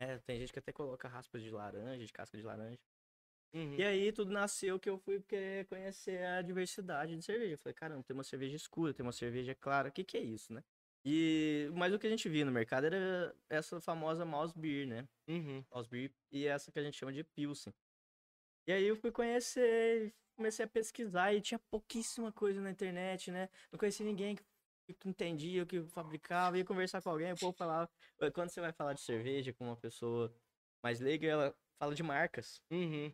É, 0.00 0.18
tem 0.18 0.38
gente 0.38 0.52
que 0.52 0.58
até 0.58 0.72
coloca 0.72 1.08
raspas 1.08 1.42
de 1.42 1.50
laranja, 1.50 2.04
de 2.04 2.12
casca 2.12 2.36
de 2.36 2.44
laranja. 2.44 2.78
Uhum. 3.54 3.74
E 3.74 3.82
aí 3.82 4.12
tudo 4.12 4.30
nasceu 4.30 4.78
que 4.78 4.88
eu 4.88 4.98
fui 4.98 5.22
querer 5.22 5.64
conhecer 5.66 6.22
a 6.22 6.42
diversidade 6.42 7.16
de 7.16 7.22
cerveja. 7.22 7.54
Eu 7.54 7.58
falei, 7.58 7.74
caramba, 7.74 8.04
tem 8.04 8.14
uma 8.14 8.24
cerveja 8.24 8.54
escura, 8.54 8.92
tem 8.92 9.04
uma 9.04 9.12
cerveja 9.12 9.54
clara, 9.54 9.88
o 9.88 9.92
que 9.92 10.04
que 10.04 10.18
é 10.18 10.20
isso, 10.20 10.52
né? 10.52 10.62
E, 11.04 11.70
mas 11.72 11.94
o 11.94 11.98
que 11.98 12.06
a 12.06 12.10
gente 12.10 12.28
via 12.28 12.44
no 12.44 12.50
mercado 12.52 12.84
era 12.84 13.34
essa 13.48 13.80
famosa 13.80 14.24
Mouse 14.24 14.52
Beer, 14.56 14.86
né? 14.86 15.08
Uhum. 15.28 15.64
Mouse 15.72 15.88
Beer 15.88 16.12
e 16.32 16.46
essa 16.46 16.70
que 16.70 16.78
a 16.78 16.82
gente 16.82 16.98
chama 16.98 17.12
de 17.12 17.24
Pilsen. 17.24 17.72
E 18.66 18.72
aí 18.72 18.84
eu 18.84 18.96
fui 18.96 19.12
conhecer, 19.12 20.12
comecei 20.36 20.64
a 20.64 20.68
pesquisar 20.68 21.32
e 21.32 21.40
tinha 21.40 21.58
pouquíssima 21.70 22.32
coisa 22.32 22.60
na 22.60 22.70
internet, 22.70 23.30
né? 23.30 23.48
Não 23.70 23.78
conhecia 23.78 24.04
ninguém 24.04 24.36
que, 24.36 24.44
que 24.94 25.08
entendia 25.08 25.62
o 25.62 25.66
que 25.66 25.82
fabricava, 25.84 26.58
ia 26.58 26.64
conversar 26.64 27.00
com 27.02 27.10
alguém, 27.10 27.32
o 27.32 27.36
povo 27.36 27.56
falava. 27.56 27.88
Quando 28.34 28.50
você 28.50 28.60
vai 28.60 28.72
falar 28.72 28.92
de 28.94 29.00
cerveja 29.00 29.52
com 29.52 29.64
uma 29.66 29.76
pessoa 29.76 30.34
mais 30.82 31.00
leiga, 31.00 31.26
ela 31.26 31.54
fala 31.78 31.94
de 31.94 32.02
marcas. 32.02 32.60
Uhum. 32.70 33.12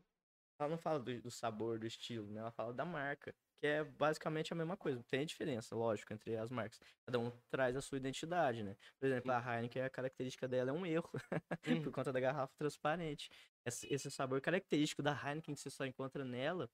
Ela 0.59 0.69
não 0.71 0.79
fala 0.79 1.01
do, 1.01 1.21
do 1.21 1.31
sabor, 1.31 1.79
do 1.79 1.87
estilo, 1.87 2.31
né? 2.31 2.41
Ela 2.41 2.53
fala 2.53 2.73
da 2.73 2.85
marca, 2.85 3.35
que 3.61 3.67
é 3.67 3.83
basicamente 3.85 4.53
a 4.53 4.57
mesma 4.57 4.77
coisa. 4.77 5.03
Tem 5.05 5.27
diferença, 5.27 5.75
lógico, 5.75 6.13
entre 6.13 6.37
as 6.37 6.51
marcas. 6.51 6.79
Cada 7.05 7.19
um 7.19 7.31
traz 7.51 7.77
a 7.77 7.81
sua 7.81 7.99
identidade, 7.99 8.63
né? 8.63 8.77
Por 9.01 9.07
exemplo, 9.07 9.33
a 9.33 9.39
Heineken, 9.57 9.83
a 9.83 9.91
característica 9.91 10.47
dela 10.47 10.71
é 10.71 10.73
um 10.73 10.87
erro, 10.87 11.11
Uhum. 11.67 11.83
por 11.83 11.93
conta 11.93 12.13
da 12.13 12.21
garrafa 12.21 12.53
transparente. 12.57 13.31
Esse, 13.65 14.11
sabor 14.11 14.41
característico 14.41 15.03
da 15.03 15.13
Heineken 15.13 15.55
que 15.55 15.61
você 15.61 15.71
só 15.71 15.85
encontra 15.87 16.25
nela, 16.25 16.69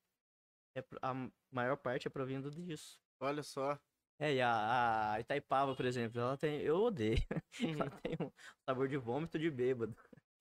é, 0.77 0.85
a 1.03 1.15
maior 1.51 1.77
parte 1.77 2.07
é 2.07 2.11
provindo 2.11 2.51
disso. 2.51 2.99
Olha 3.21 3.43
só. 3.43 3.79
É, 4.21 4.35
e 4.35 4.41
a, 4.41 5.13
a 5.13 5.21
Itaipava, 5.21 5.77
por 5.77 5.85
exemplo, 5.85 6.21
ela 6.21 6.37
tem. 6.37 6.61
Eu 6.61 6.77
odeio. 6.79 7.19
Ela 7.63 7.85
Uhum. 7.85 8.01
tem 8.03 8.17
um 8.21 8.33
sabor 8.69 8.89
de 8.89 8.97
vômito 8.97 9.39
de 9.39 9.51
bêbado. 9.51 9.95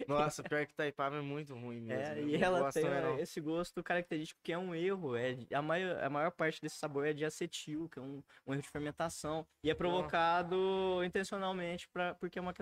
Nossa, 0.08 0.44
pior 0.44 0.66
que 0.66 0.74
Taipava 0.76 1.18
é 1.18 1.22
muito 1.22 1.54
ruim 1.56 1.82
mesmo. 1.82 2.14
É, 2.14 2.22
e 2.22 2.36
ela 2.36 2.72
tem 2.72 2.84
não. 2.84 3.18
esse 3.20 3.42
gosto 3.42 3.84
característico 3.84 4.40
que 4.44 4.54
é 4.54 4.58
um 4.58 4.74
erro. 4.76 5.16
É, 5.16 5.36
a, 5.54 5.62
maior, 5.62 6.04
a 6.04 6.10
maior 6.10 6.32
parte 6.32 6.62
desse 6.62 6.78
sabor 6.78 7.06
é 7.08 7.14
de 7.14 7.26
acetil, 7.26 7.90
que 7.90 7.98
é 7.98 8.02
um, 8.02 8.24
um 8.46 8.54
erro 8.54 8.62
de 8.62 8.70
fermentação. 8.70 9.48
E 9.64 9.70
é 9.72 9.76
provocado 9.76 11.04
intencionalmente 11.04 11.90
pra, 11.90 12.14
porque 12.16 12.38
é 12.38 12.42
uma 12.42 12.54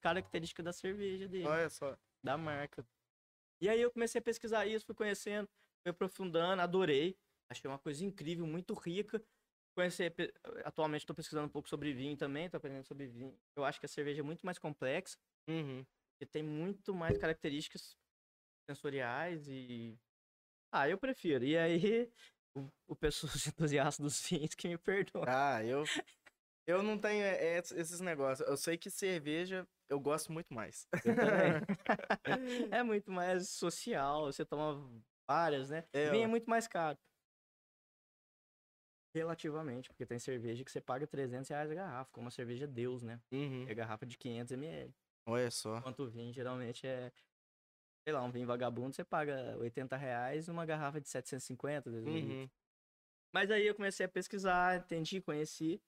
característica 0.00 0.62
da 0.62 0.72
cerveja 0.72 1.26
dele, 1.26 1.46
Olha 1.46 1.68
só. 1.68 1.96
da 2.22 2.36
marca. 2.38 2.86
E 3.64 3.68
aí 3.70 3.80
eu 3.80 3.90
comecei 3.90 4.18
a 4.18 4.22
pesquisar 4.22 4.66
isso, 4.66 4.84
fui 4.84 4.94
conhecendo, 4.94 5.48
fui 5.82 5.90
aprofundando, 5.90 6.60
adorei. 6.60 7.16
Achei 7.50 7.66
uma 7.66 7.78
coisa 7.78 8.04
incrível, 8.04 8.46
muito 8.46 8.74
rica. 8.74 9.24
Conheci, 9.74 10.02
atualmente 10.66 11.00
estou 11.00 11.16
pesquisando 11.16 11.46
um 11.46 11.50
pouco 11.50 11.66
sobre 11.66 11.94
vinho 11.94 12.14
também, 12.14 12.44
estou 12.44 12.58
aprendendo 12.58 12.84
sobre 12.84 13.06
vinho. 13.06 13.34
Eu 13.56 13.64
acho 13.64 13.80
que 13.80 13.86
a 13.86 13.88
cerveja 13.88 14.20
é 14.20 14.22
muito 14.22 14.44
mais 14.44 14.58
complexa 14.58 15.16
Uhum. 15.48 15.82
que 16.18 16.26
tem 16.26 16.42
muito 16.42 16.94
mais 16.94 17.16
características 17.16 17.96
sensoriais 18.68 19.48
e. 19.48 19.98
Ah, 20.70 20.86
eu 20.86 20.98
prefiro. 20.98 21.42
E 21.42 21.56
aí, 21.56 22.12
o, 22.54 22.68
o 22.88 22.94
pessoal 22.94 23.32
os 23.34 23.46
entusiastas 23.46 24.04
dos 24.04 24.20
vinhos 24.28 24.54
que 24.54 24.68
me 24.68 24.76
perdoam. 24.76 25.24
Ah, 25.26 25.64
eu. 25.64 25.84
Eu 26.66 26.82
não 26.82 26.98
tenho 26.98 27.22
é, 27.22 27.58
esses 27.58 28.00
negócios. 28.00 28.48
Eu 28.48 28.56
sei 28.56 28.78
que 28.78 28.90
cerveja 28.90 29.66
eu 29.88 30.00
gosto 30.00 30.32
muito 30.32 30.52
mais. 30.52 30.88
Eu 31.04 31.14
é 32.72 32.82
muito 32.82 33.10
mais 33.10 33.48
social, 33.50 34.26
você 34.32 34.44
toma 34.44 35.02
várias, 35.28 35.70
né? 35.70 35.86
É, 35.92 36.10
Vinho 36.10 36.24
é 36.24 36.26
muito 36.26 36.48
mais 36.48 36.66
caro. 36.66 36.98
Relativamente, 39.14 39.88
porque 39.90 40.04
tem 40.04 40.18
cerveja 40.18 40.64
que 40.64 40.72
você 40.72 40.80
paga 40.80 41.06
300 41.06 41.48
reais 41.48 41.70
a 41.70 41.74
garrafa, 41.74 42.10
como 42.10 42.28
a 42.28 42.30
cerveja 42.30 42.66
Deus, 42.66 43.02
né? 43.02 43.20
Uhum. 43.30 43.68
É 43.68 43.74
garrafa 43.74 44.04
de 44.04 44.18
500 44.18 44.52
ml. 44.52 44.92
Olha 45.26 45.50
só. 45.50 45.78
Enquanto 45.78 46.00
o 46.00 46.10
vinho 46.10 46.32
geralmente 46.32 46.86
é, 46.86 47.12
sei 48.06 48.12
lá, 48.12 48.22
um 48.22 48.30
vinho 48.30 48.46
vagabundo, 48.46 48.94
você 48.94 49.04
paga 49.04 49.56
80 49.58 49.96
reais 49.96 50.48
numa 50.48 50.66
garrafa 50.66 51.00
de 51.00 51.08
750, 51.08 51.90
2 51.90 52.04
mil 52.04 52.14
litros. 52.14 52.32
Uhum. 52.32 52.50
Mas 53.32 53.50
aí 53.50 53.66
eu 53.66 53.74
comecei 53.74 54.06
a 54.06 54.08
pesquisar, 54.08 54.78
entendi, 54.78 55.20
conheci. 55.20 55.80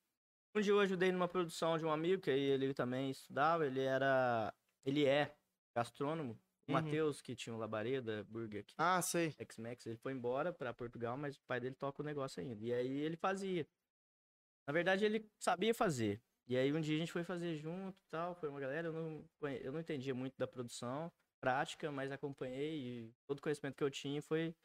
Um 0.57 0.61
dia 0.61 0.71
eu 0.73 0.79
ajudei 0.79 1.11
numa 1.11 1.27
produção 1.27 1.77
de 1.77 1.85
um 1.85 1.91
amigo, 1.91 2.19
que 2.23 2.31
aí 2.31 2.39
ele 2.41 2.73
também 2.73 3.11
estudava, 3.11 3.63
ele 3.67 3.81
era. 3.81 4.51
Ele 4.83 5.05
é 5.05 5.35
gastrônomo, 5.75 6.33
O 6.67 6.71
Uhum. 6.71 6.73
Matheus, 6.73 7.21
que 7.21 7.35
tinha 7.35 7.55
o 7.55 7.59
Labareda, 7.59 8.23
Burger 8.23 8.65
King, 8.65 8.75
Ah, 8.79 8.99
sei. 9.03 9.35
X-Max, 9.39 9.85
ele 9.85 9.97
foi 9.97 10.13
embora 10.13 10.51
pra 10.51 10.73
Portugal, 10.73 11.15
mas 11.15 11.37
o 11.37 11.41
pai 11.43 11.59
dele 11.59 11.75
toca 11.75 12.01
o 12.01 12.05
negócio 12.05 12.41
ainda. 12.41 12.65
E 12.65 12.73
aí 12.73 12.91
ele 13.01 13.15
fazia. 13.15 13.67
Na 14.65 14.73
verdade, 14.73 15.05
ele 15.05 15.29
sabia 15.39 15.73
fazer. 15.73 16.21
E 16.47 16.57
aí 16.57 16.73
um 16.73 16.79
dia 16.81 16.95
a 16.95 16.99
gente 16.99 17.11
foi 17.11 17.23
fazer 17.23 17.55
junto 17.55 17.99
e 17.99 18.05
tal, 18.09 18.33
foi 18.33 18.49
uma 18.49 18.59
galera, 18.59 18.87
eu 18.87 18.93
não, 18.93 19.29
eu 19.61 19.71
não 19.71 19.79
entendia 19.79 20.15
muito 20.15 20.37
da 20.37 20.47
produção 20.47 21.11
prática, 21.41 21.91
mas 21.91 22.11
acompanhei 22.11 23.05
e 23.09 23.13
todo 23.27 23.39
o 23.39 23.41
conhecimento 23.41 23.75
que 23.75 23.83
eu 23.83 23.91
tinha 23.91 24.21
foi 24.21 24.55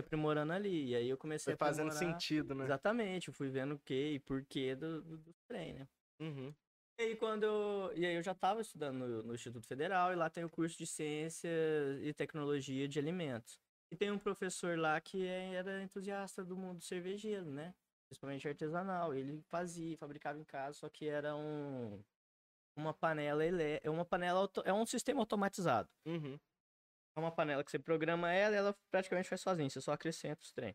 aprimorando 0.00 0.52
ali. 0.52 0.88
E 0.90 0.94
aí 0.96 1.08
eu 1.08 1.18
comecei 1.18 1.54
Foi 1.54 1.66
fazendo 1.66 1.88
aprimorar. 1.90 2.14
sentido, 2.20 2.54
né? 2.54 2.64
Exatamente, 2.64 3.28
eu 3.28 3.34
fui 3.34 3.48
vendo 3.48 3.74
o 3.74 3.78
que 3.78 4.12
e 4.14 4.18
porquê 4.20 4.74
do, 4.74 5.02
do, 5.02 5.34
trem, 5.46 5.74
né? 5.74 5.88
Uhum. 6.20 6.54
E 6.98 7.02
aí 7.04 7.16
quando 7.16 7.42
eu, 7.44 7.92
e 7.96 8.06
aí 8.06 8.14
eu 8.14 8.22
já 8.22 8.32
estava 8.32 8.60
estudando 8.60 8.98
no, 9.06 9.22
no 9.22 9.34
Instituto 9.34 9.66
Federal 9.66 10.12
e 10.12 10.16
lá 10.16 10.28
tem 10.30 10.44
o 10.44 10.50
curso 10.50 10.76
de 10.78 10.86
Ciência 10.86 11.48
e 12.02 12.12
Tecnologia 12.12 12.86
de 12.86 12.98
Alimentos. 12.98 13.60
E 13.90 13.96
tem 13.96 14.10
um 14.10 14.18
professor 14.18 14.78
lá 14.78 15.00
que 15.00 15.26
é- 15.26 15.54
era 15.54 15.82
entusiasta 15.82 16.44
do 16.44 16.56
mundo 16.56 16.80
cervejeiro, 16.82 17.44
né? 17.50 17.74
Principalmente 18.08 18.46
artesanal. 18.48 19.14
Ele 19.14 19.42
fazia, 19.48 19.96
fabricava 19.98 20.38
em 20.38 20.44
casa, 20.44 20.78
só 20.78 20.88
que 20.88 21.06
era 21.06 21.34
um 21.36 22.02
uma 22.74 22.94
panela 22.94 23.44
ele 23.44 23.78
é 23.82 23.90
uma 23.90 24.04
panela 24.04 24.40
auto- 24.40 24.62
é 24.64 24.72
um 24.72 24.86
sistema 24.86 25.20
automatizado. 25.20 25.90
Uhum. 26.06 26.38
É 27.14 27.20
uma 27.20 27.30
panela 27.30 27.62
que 27.62 27.70
você 27.70 27.78
programa 27.78 28.32
ela, 28.32 28.54
e 28.54 28.58
ela 28.58 28.74
praticamente 28.90 29.28
faz 29.28 29.40
sozinha, 29.40 29.68
você 29.68 29.80
só 29.80 29.92
acrescenta 29.92 30.42
os 30.42 30.52
trem. 30.52 30.74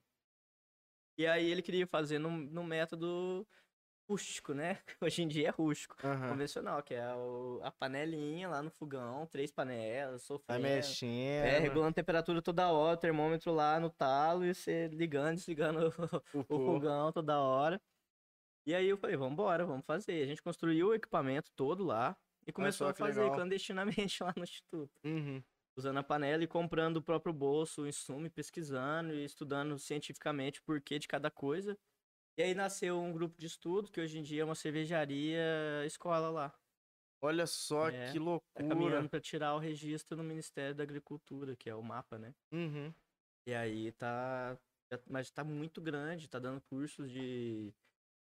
E 1.17 1.25
aí 1.25 1.49
ele 1.49 1.63
queria 1.63 1.87
fazer 1.87 2.19
num, 2.19 2.37
num 2.37 2.63
método 2.63 3.47
rústico, 4.07 4.53
né? 4.53 4.79
Hoje 5.01 5.23
em 5.23 5.27
dia 5.27 5.47
é 5.47 5.51
rústico 5.51 5.95
Aham. 6.03 6.29
convencional, 6.29 6.83
que 6.83 6.93
é 6.93 7.13
o- 7.15 7.59
a 7.63 7.71
panelinha 7.71 8.47
lá 8.47 8.61
no 8.61 8.69
fogão, 8.69 9.25
três 9.25 9.51
panelas, 9.51 10.21
Vai 10.21 10.27
sofrendo. 10.27 10.61
mexendo. 10.61 11.45
É, 11.45 11.59
regulando 11.59 11.89
a 11.89 11.93
temperatura 11.93 12.41
toda 12.41 12.71
hora, 12.71 12.95
o 12.97 12.99
termômetro 12.99 13.51
lá 13.51 13.79
no 13.79 13.89
talo 13.89 14.45
e 14.45 14.53
você 14.53 14.87
ligando, 14.89 15.35
desligando 15.43 15.89
o, 16.33 16.55
o 16.55 16.59
fogão 16.59 17.11
toda 17.11 17.39
hora. 17.39 17.81
E 18.65 18.75
aí 18.75 18.87
eu 18.87 18.97
falei, 18.97 19.15
vambora, 19.15 19.65
vamos 19.65 19.85
fazer. 19.85 20.21
A 20.23 20.27
gente 20.27 20.41
construiu 20.43 20.89
o 20.89 20.93
equipamento 20.93 21.51
todo 21.55 21.83
lá 21.83 22.15
e 22.45 22.51
começou 22.51 22.87
a 22.87 22.93
fazer 22.93 23.21
legal. 23.21 23.35
clandestinamente 23.35 24.21
lá 24.23 24.33
no 24.35 24.43
instituto. 24.43 24.91
Uhum. 25.03 25.43
Usando 25.77 25.97
a 25.97 26.03
panela 26.03 26.43
e 26.43 26.47
comprando 26.47 26.97
o 26.97 27.01
próprio 27.03 27.31
bolso, 27.31 27.83
o 27.83 27.87
insumo, 27.87 28.29
pesquisando 28.31 29.13
e 29.13 29.23
estudando 29.23 29.77
cientificamente 29.77 30.59
o 30.59 30.63
porquê 30.63 30.97
de 30.97 31.07
cada 31.07 31.29
coisa. 31.29 31.77
E 32.35 32.41
aí 32.43 32.55
nasceu 32.55 32.99
um 32.99 33.13
grupo 33.13 33.35
de 33.37 33.45
estudo, 33.45 33.91
que 33.91 34.01
hoje 34.01 34.17
em 34.17 34.23
dia 34.23 34.41
é 34.41 34.45
uma 34.45 34.55
cervejaria 34.55 35.85
escola 35.85 36.29
lá. 36.29 36.59
Olha 37.21 37.45
só 37.45 37.89
É, 37.89 38.11
que 38.11 38.19
Tá 38.19 38.23
loucura. 38.23 38.69
caminhando 38.69 39.09
para 39.09 39.19
tirar 39.19 39.55
o 39.55 39.59
registro 39.59 40.17
no 40.17 40.23
Ministério 40.23 40.75
da 40.75 40.83
Agricultura, 40.83 41.55
que 41.55 41.69
é 41.69 41.75
o 41.75 41.83
mapa, 41.83 42.17
né? 42.17 42.33
Uhum. 42.51 42.91
E 43.47 43.53
aí 43.53 43.91
tá. 43.91 44.57
Mas 45.09 45.29
tá 45.29 45.43
muito 45.43 45.81
grande, 45.81 46.27
tá 46.29 46.39
dando 46.39 46.61
cursos 46.69 47.11
de, 47.11 47.71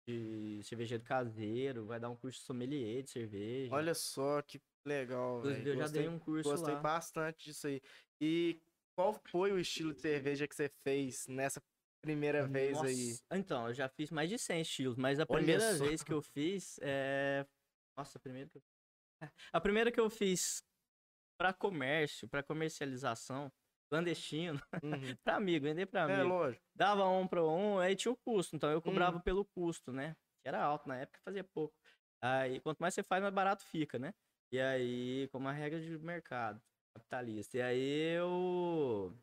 de 0.07 0.61
cervejeiro 0.63 1.03
caseiro, 1.03 1.85
vai 1.85 1.99
dar 1.99 2.09
um 2.09 2.15
curso 2.15 2.39
de 2.39 2.45
sommelier 2.45 3.03
de 3.03 3.11
cerveja. 3.11 3.73
Olha 3.75 3.93
só 3.93 4.41
que 4.41 4.59
legal, 4.85 5.41
velho. 5.41 5.67
eu 5.67 5.75
já 5.75 5.87
Gostei, 5.87 6.01
dei 6.03 6.09
um 6.09 6.19
curso 6.19 6.49
gostei 6.49 6.75
lá. 6.75 6.81
bastante 6.81 7.45
disso 7.45 7.67
aí. 7.67 7.81
E 8.21 8.61
qual 8.95 9.13
foi 9.27 9.51
o 9.51 9.59
estilo 9.59 9.93
de 9.93 10.01
cerveja 10.01 10.47
que 10.47 10.55
você 10.55 10.69
fez 10.83 11.27
nessa 11.27 11.61
primeira 12.01 12.47
vez 12.47 12.83
aí? 12.83 13.17
Então, 13.31 13.67
eu 13.67 13.73
já 13.73 13.89
fiz 13.89 14.11
mais 14.11 14.29
de 14.29 14.37
100 14.37 14.61
estilos, 14.61 14.97
mas 14.97 15.19
a 15.19 15.25
Olha 15.27 15.37
primeira 15.37 15.73
só. 15.77 15.85
vez 15.85 16.03
que 16.03 16.13
eu 16.13 16.21
fiz 16.21 16.77
é. 16.81 17.45
Nossa, 17.97 18.17
a 18.17 18.21
primeira 18.21 18.49
que 18.49 18.57
eu 18.57 18.61
A 19.53 19.61
primeira 19.61 19.91
que 19.91 19.99
eu 19.99 20.09
fiz 20.09 20.61
para 21.37 21.53
comércio, 21.53 22.27
para 22.29 22.43
comercialização, 22.43 23.51
clandestino, 23.89 24.59
Uhum. 24.83 25.15
para 25.23 25.35
amigo, 25.37 25.65
vender 25.65 25.85
para 25.85 26.03
É, 26.03 26.23
amigo. 26.23 26.23
lógico. 26.23 26.63
dava 26.75 27.07
um 27.09 27.27
para 27.27 27.43
um, 27.43 27.79
aí 27.79 27.95
tinha 27.95 28.11
o 28.11 28.17
custo, 28.17 28.55
então 28.55 28.69
eu 28.71 28.81
cobrava 28.81 29.17
Uhum. 29.17 29.21
pelo 29.21 29.45
custo, 29.45 29.91
né? 29.91 30.13
Que 30.43 30.49
era 30.49 30.61
alto 30.63 30.87
na 30.87 30.97
época, 30.97 31.19
fazia 31.23 31.43
pouco. 31.43 31.73
Aí, 32.21 32.59
quanto 32.61 32.79
mais 32.79 32.93
você 32.93 33.03
faz, 33.03 33.21
mais 33.21 33.33
barato 33.33 33.65
fica, 33.65 33.97
né? 33.99 34.13
E 34.51 34.59
aí, 34.59 35.27
como 35.31 35.47
a 35.47 35.51
regra 35.51 35.79
de 35.79 35.97
mercado 35.99 36.61
capitalista. 36.95 37.57
E 37.57 37.61
aí 37.61 38.15
eu 38.15 39.13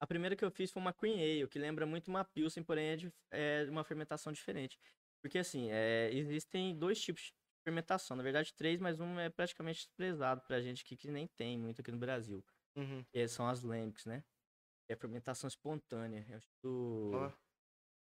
a 0.00 0.06
primeira 0.06 0.34
que 0.34 0.44
eu 0.44 0.50
fiz 0.50 0.70
foi 0.70 0.80
uma 0.80 0.92
Queen 0.92 1.14
Ale, 1.14 1.48
que 1.48 1.58
lembra 1.58 1.86
muito 1.86 2.08
uma 2.08 2.24
Pilsen, 2.24 2.62
porém 2.62 2.88
é 2.88 2.96
de 2.96 3.12
é 3.30 3.66
uma 3.68 3.84
fermentação 3.84 4.32
diferente. 4.32 4.78
Porque 5.22 5.38
assim, 5.38 5.70
é, 5.70 6.10
existem 6.12 6.76
dois 6.76 7.00
tipos 7.00 7.22
de 7.24 7.32
fermentação, 7.64 8.16
na 8.16 8.22
verdade 8.22 8.54
três, 8.54 8.80
mas 8.80 9.00
um 9.00 9.18
é 9.18 9.28
praticamente 9.28 9.80
desprezado 9.80 10.42
pra 10.46 10.60
gente 10.60 10.82
aqui, 10.82 10.96
que 10.96 11.10
nem 11.10 11.26
tem 11.36 11.58
muito 11.58 11.80
aqui 11.80 11.92
no 11.92 11.98
Brasil. 11.98 12.44
Uhum. 12.76 13.04
E 13.12 13.28
são 13.28 13.46
as 13.48 13.62
lambics, 13.62 14.06
né? 14.06 14.24
É 14.88 14.96
fermentação 14.96 15.48
espontânea. 15.48 16.24
É 16.28 16.34
um 16.34 16.38
estudo 16.38 17.38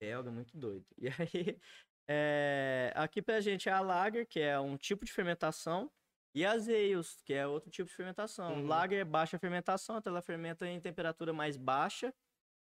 belga 0.01 0.31
muito 0.31 0.57
doido. 0.57 0.87
E 0.99 1.09
aí, 1.09 1.61
é, 2.09 2.93
aqui 2.95 3.23
pra 3.23 3.41
gente 3.41 3.69
é 3.69 3.73
a 3.73 3.81
lager, 3.81 4.27
que 4.27 4.41
é 4.41 4.59
um 4.59 4.77
tipo 4.77 5.05
de 5.05 5.13
fermentação, 5.13 5.91
e 6.35 6.45
as 6.45 6.69
ales, 6.69 7.21
que 7.25 7.33
é 7.33 7.47
outro 7.47 7.71
tipo 7.71 7.89
de 7.89 7.95
fermentação. 7.95 8.55
Uhum. 8.55 8.67
Lager 8.67 9.01
é 9.01 9.05
baixa 9.05 9.39
fermentação, 9.39 9.99
então 9.99 10.11
ela 10.13 10.21
fermenta 10.21 10.67
em 10.67 10.81
temperatura 10.81 11.33
mais 11.33 11.57
baixa. 11.57 12.13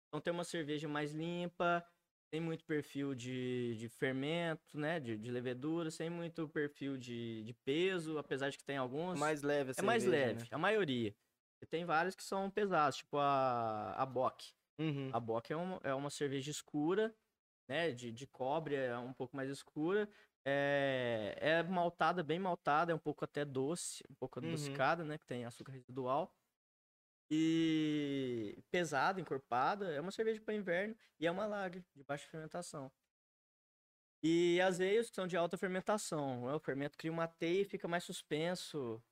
Então 0.10 0.20
tem 0.20 0.34
uma 0.34 0.44
cerveja 0.44 0.88
mais 0.88 1.14
limpa, 1.14 1.86
tem 2.32 2.42
muito 2.42 2.66
perfil 2.66 3.16
de, 3.16 3.76
de 3.78 3.88
fermento, 3.88 4.78
né? 4.78 5.00
De, 5.00 5.18
de 5.18 5.32
levedura, 5.32 5.90
sem 5.90 6.10
muito 6.10 6.50
perfil 6.50 6.98
de, 6.98 7.44
de 7.44 7.54
peso, 7.54 8.18
apesar 8.18 8.50
de 8.50 8.58
que 8.58 8.64
tem 8.64 8.78
alguns. 8.78 9.18
Mais 9.18 9.42
leve 9.42 9.72
a 9.72 9.74
É 9.78 9.82
mais 9.82 10.04
cerveja, 10.04 10.26
leve, 10.26 10.42
né? 10.42 10.48
a 10.52 10.58
maioria. 10.58 11.16
E 11.62 11.66
tem 11.66 11.86
várias 11.86 12.14
que 12.14 12.24
são 12.24 12.50
pesadas, 12.50 12.98
tipo 12.98 13.18
a, 13.18 13.94
a 13.94 14.06
Bock. 14.06 14.54
Uhum. 14.78 15.10
A 15.14 15.20
Bock 15.20 15.52
é 15.52 15.56
uma, 15.56 15.80
é 15.82 15.94
uma 15.94 16.10
cerveja 16.10 16.52
escura, 16.52 17.16
né? 17.70 17.92
De, 17.92 18.12
de 18.12 18.28
cobre, 18.28 18.76
é 18.76 18.98
um 18.98 19.14
pouco 19.14 19.36
mais 19.36 19.50
escura. 19.50 20.10
É, 20.46 21.36
é 21.40 21.64
maltada, 21.64 22.24
bem 22.24 22.40
maltada, 22.40 22.92
é 22.92 22.96
um 22.96 23.00
pouco 23.00 23.26
até 23.26 23.44
doce, 23.46 24.04
um 24.10 24.16
pouco 24.16 24.40
Uhum. 24.42 24.46
adocicada, 24.46 25.04
né? 25.04 25.18
Que 25.18 25.26
tem 25.26 25.46
açúcar 25.46 25.72
residual. 25.74 26.36
E 27.30 28.64
pesada, 28.72 29.20
encorpada. 29.22 29.92
É 29.94 30.00
uma 30.02 30.12
cerveja 30.12 30.42
para 30.42 30.54
inverno 30.54 30.96
e 31.20 31.26
é 31.28 31.32
uma 31.32 31.46
lager 31.48 31.84
de 31.96 32.04
baixa 32.04 32.28
fermentação. 32.30 32.92
E 34.24 34.60
as 34.62 34.80
ales 34.80 35.10
que 35.10 35.16
são 35.16 35.28
de 35.28 35.38
alta 35.38 35.58
fermentação. 35.58 36.48
né, 36.48 36.54
O 36.54 36.60
fermento 36.60 36.98
cria 36.98 37.12
uma 37.12 37.28
teia 37.28 37.62
e 37.62 37.66
fica 37.66 37.88
mais 37.88 38.04
suspenso. 38.04 39.04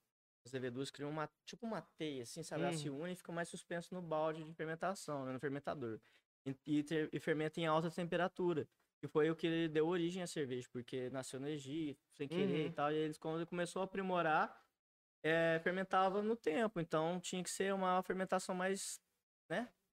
As 0.46 0.54
leveduras 0.54 0.92
criam 0.92 1.10
uma, 1.10 1.30
tipo 1.46 1.66
uma 1.66 1.82
teia, 1.98 2.24
assim, 2.24 2.44
sabe? 2.44 2.64
Ela 2.64 2.74
se 2.74 2.90
Uhum. 2.90 2.92
une 2.92 3.14
e 3.14 3.16
fica 3.16 3.32
mais 3.32 3.50
suspenso 3.50 3.94
no 3.94 4.02
balde 4.02 4.44
de 4.44 4.54
fermentação, 4.54 5.26
né? 5.26 5.34
no 5.34 5.40
fermentador. 5.40 6.02
E, 6.46 6.52
e, 6.68 6.86
e 7.14 7.20
fermenta 7.20 7.60
em 7.62 7.68
alta 7.68 7.92
temperatura. 7.92 8.70
Que 9.04 9.08
foi 9.10 9.30
o 9.30 9.36
que 9.36 9.68
deu 9.68 9.86
origem 9.86 10.24
à 10.24 10.28
cerveja, 10.28 10.66
porque 10.72 11.10
nasceu 11.10 11.38
no 11.38 11.46
Egito, 11.50 12.00
sem 12.16 12.26
querer 12.26 12.68
e 12.68 12.70
Uhum. 12.70 12.74
tal. 12.74 12.90
E 12.90 12.96
eles, 12.96 13.18
quando 13.18 13.46
começou 13.46 13.82
a 13.82 13.86
aprimorar, 13.86 14.66
é, 15.22 15.60
fermentava 15.62 16.22
no 16.22 16.38
tempo. 16.38 16.80
Então 16.80 17.20
tinha 17.20 17.44
que 17.44 17.50
ser 17.50 17.74
uma 17.74 18.02
fermentação 18.02 18.56
mais 18.56 19.02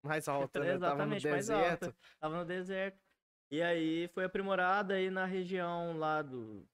Mais 0.00 0.28
alta, 0.28 0.60
né? 0.60 0.76
Exatamente, 0.76 1.26
mais 1.28 1.50
deserto. 1.50 1.86
alta. 1.86 1.96
Tava 2.20 2.38
no 2.38 2.44
deserto. 2.44 3.00
E 3.50 3.60
aí 3.60 4.06
foi 4.14 4.22
aprimorada 4.24 4.94
aí 4.94 5.10
na 5.10 5.26
região 5.26 5.98
lá 5.98 6.22
do 6.22 6.64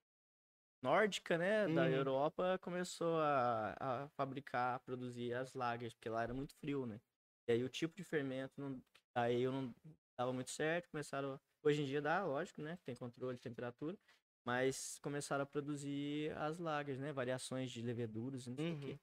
nórdica, 0.82 1.38
né, 1.38 1.66
da 1.66 1.86
Uhum. 1.86 1.96
Europa, 1.96 2.58
começou 2.58 3.18
a, 3.18 4.04
a 4.04 4.08
fabricar, 4.10 4.78
produzir 4.80 5.32
as 5.32 5.54
lagers, 5.54 5.94
porque 5.94 6.10
lá 6.10 6.22
era 6.22 6.34
muito 6.34 6.54
frio, 6.60 6.84
né? 6.84 7.00
E 7.48 7.52
aí 7.52 7.64
o 7.64 7.68
tipo 7.68 7.96
de 7.96 8.04
fermento 8.04 8.52
não, 8.60 8.78
aí 9.14 9.40
eu 9.40 9.50
não 9.52 9.74
dava 10.18 10.32
muito 10.34 10.50
certo, 10.50 10.90
começaram, 10.90 11.32
a- 11.34 11.40
hoje 11.66 11.82
em 11.82 11.86
dia 11.86 12.00
dá, 12.02 12.24
lógico, 12.24 12.62
né, 12.62 12.78
tem 12.84 12.94
controle 12.96 13.36
de 13.36 13.42
temperatura, 13.42 13.98
mas 14.44 14.98
começaram 15.00 15.42
a 15.42 15.46
produzir 15.46 16.32
as 16.36 16.58
lagers, 16.58 16.98
né, 17.00 17.12
variações 17.12 17.70
de 17.70 17.82
leveduras 17.82 18.46
e 18.46 18.50
não 18.50 18.56
sei 18.58 18.74
o 18.74 18.76
Uhum. 18.76 18.80
quê. 18.80 19.00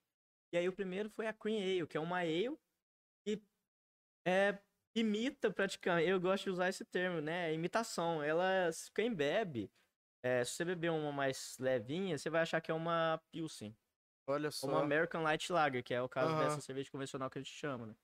E 0.53 0.57
aí 0.57 0.69
o 0.69 0.73
primeiro 0.73 1.09
foi 1.09 1.27
a 1.27 1.33
Queen 1.33 1.61
Ale, 1.61 1.87
que 1.87 1.97
é 1.97 1.99
uma 1.99 2.19
ale 2.19 2.57
que 3.25 3.41
é, 4.27 4.59
imita 4.95 5.51
praticamente, 5.51 6.09
eu 6.09 6.19
gosto 6.19 6.45
de 6.45 6.49
usar 6.51 6.69
esse 6.69 6.85
termo, 6.85 7.21
né? 7.21 7.51
é 7.51 7.53
Imitação. 7.53 8.23
Ela, 8.23 8.69
quem 8.95 9.13
bebe, 9.13 9.71
é, 10.23 10.43
se 10.45 10.53
você 10.53 10.65
beber 10.65 10.91
uma 10.91 11.11
mais 11.11 11.57
levinha, 11.59 12.17
você 12.17 12.29
vai 12.29 12.41
achar 12.41 12.61
que 12.61 12.71
é 12.71 12.73
uma 12.73 13.21
Pilsen. 13.31 13.75
Olha 14.27 14.51
só. 14.51 14.67
uma 14.67 14.79
American 14.79 15.23
Light 15.23 15.51
Lager, 15.51 15.83
que 15.83 15.93
é 15.93 16.01
o 16.01 16.09
caso 16.09 16.33
Aham. 16.33 16.39
dessa 16.39 16.61
cerveja 16.61 16.89
convencional 16.91 17.29
que 17.29 17.37
a 17.39 17.41
gente 17.41 17.53
chama, 17.53 17.87
né? 17.87 17.95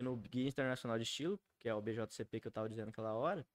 E 0.00 0.04
no 0.04 0.16
Guia 0.16 0.48
Internacional 0.48 0.98
de 0.98 1.04
Estilo, 1.04 1.40
que 1.58 1.68
é 1.68 1.74
o 1.74 1.80
BJCP 1.80 2.40
que 2.40 2.48
eu 2.48 2.52
tava 2.52 2.68
dizendo 2.68 2.88
aquela 2.88 3.14
hora, 3.14 3.46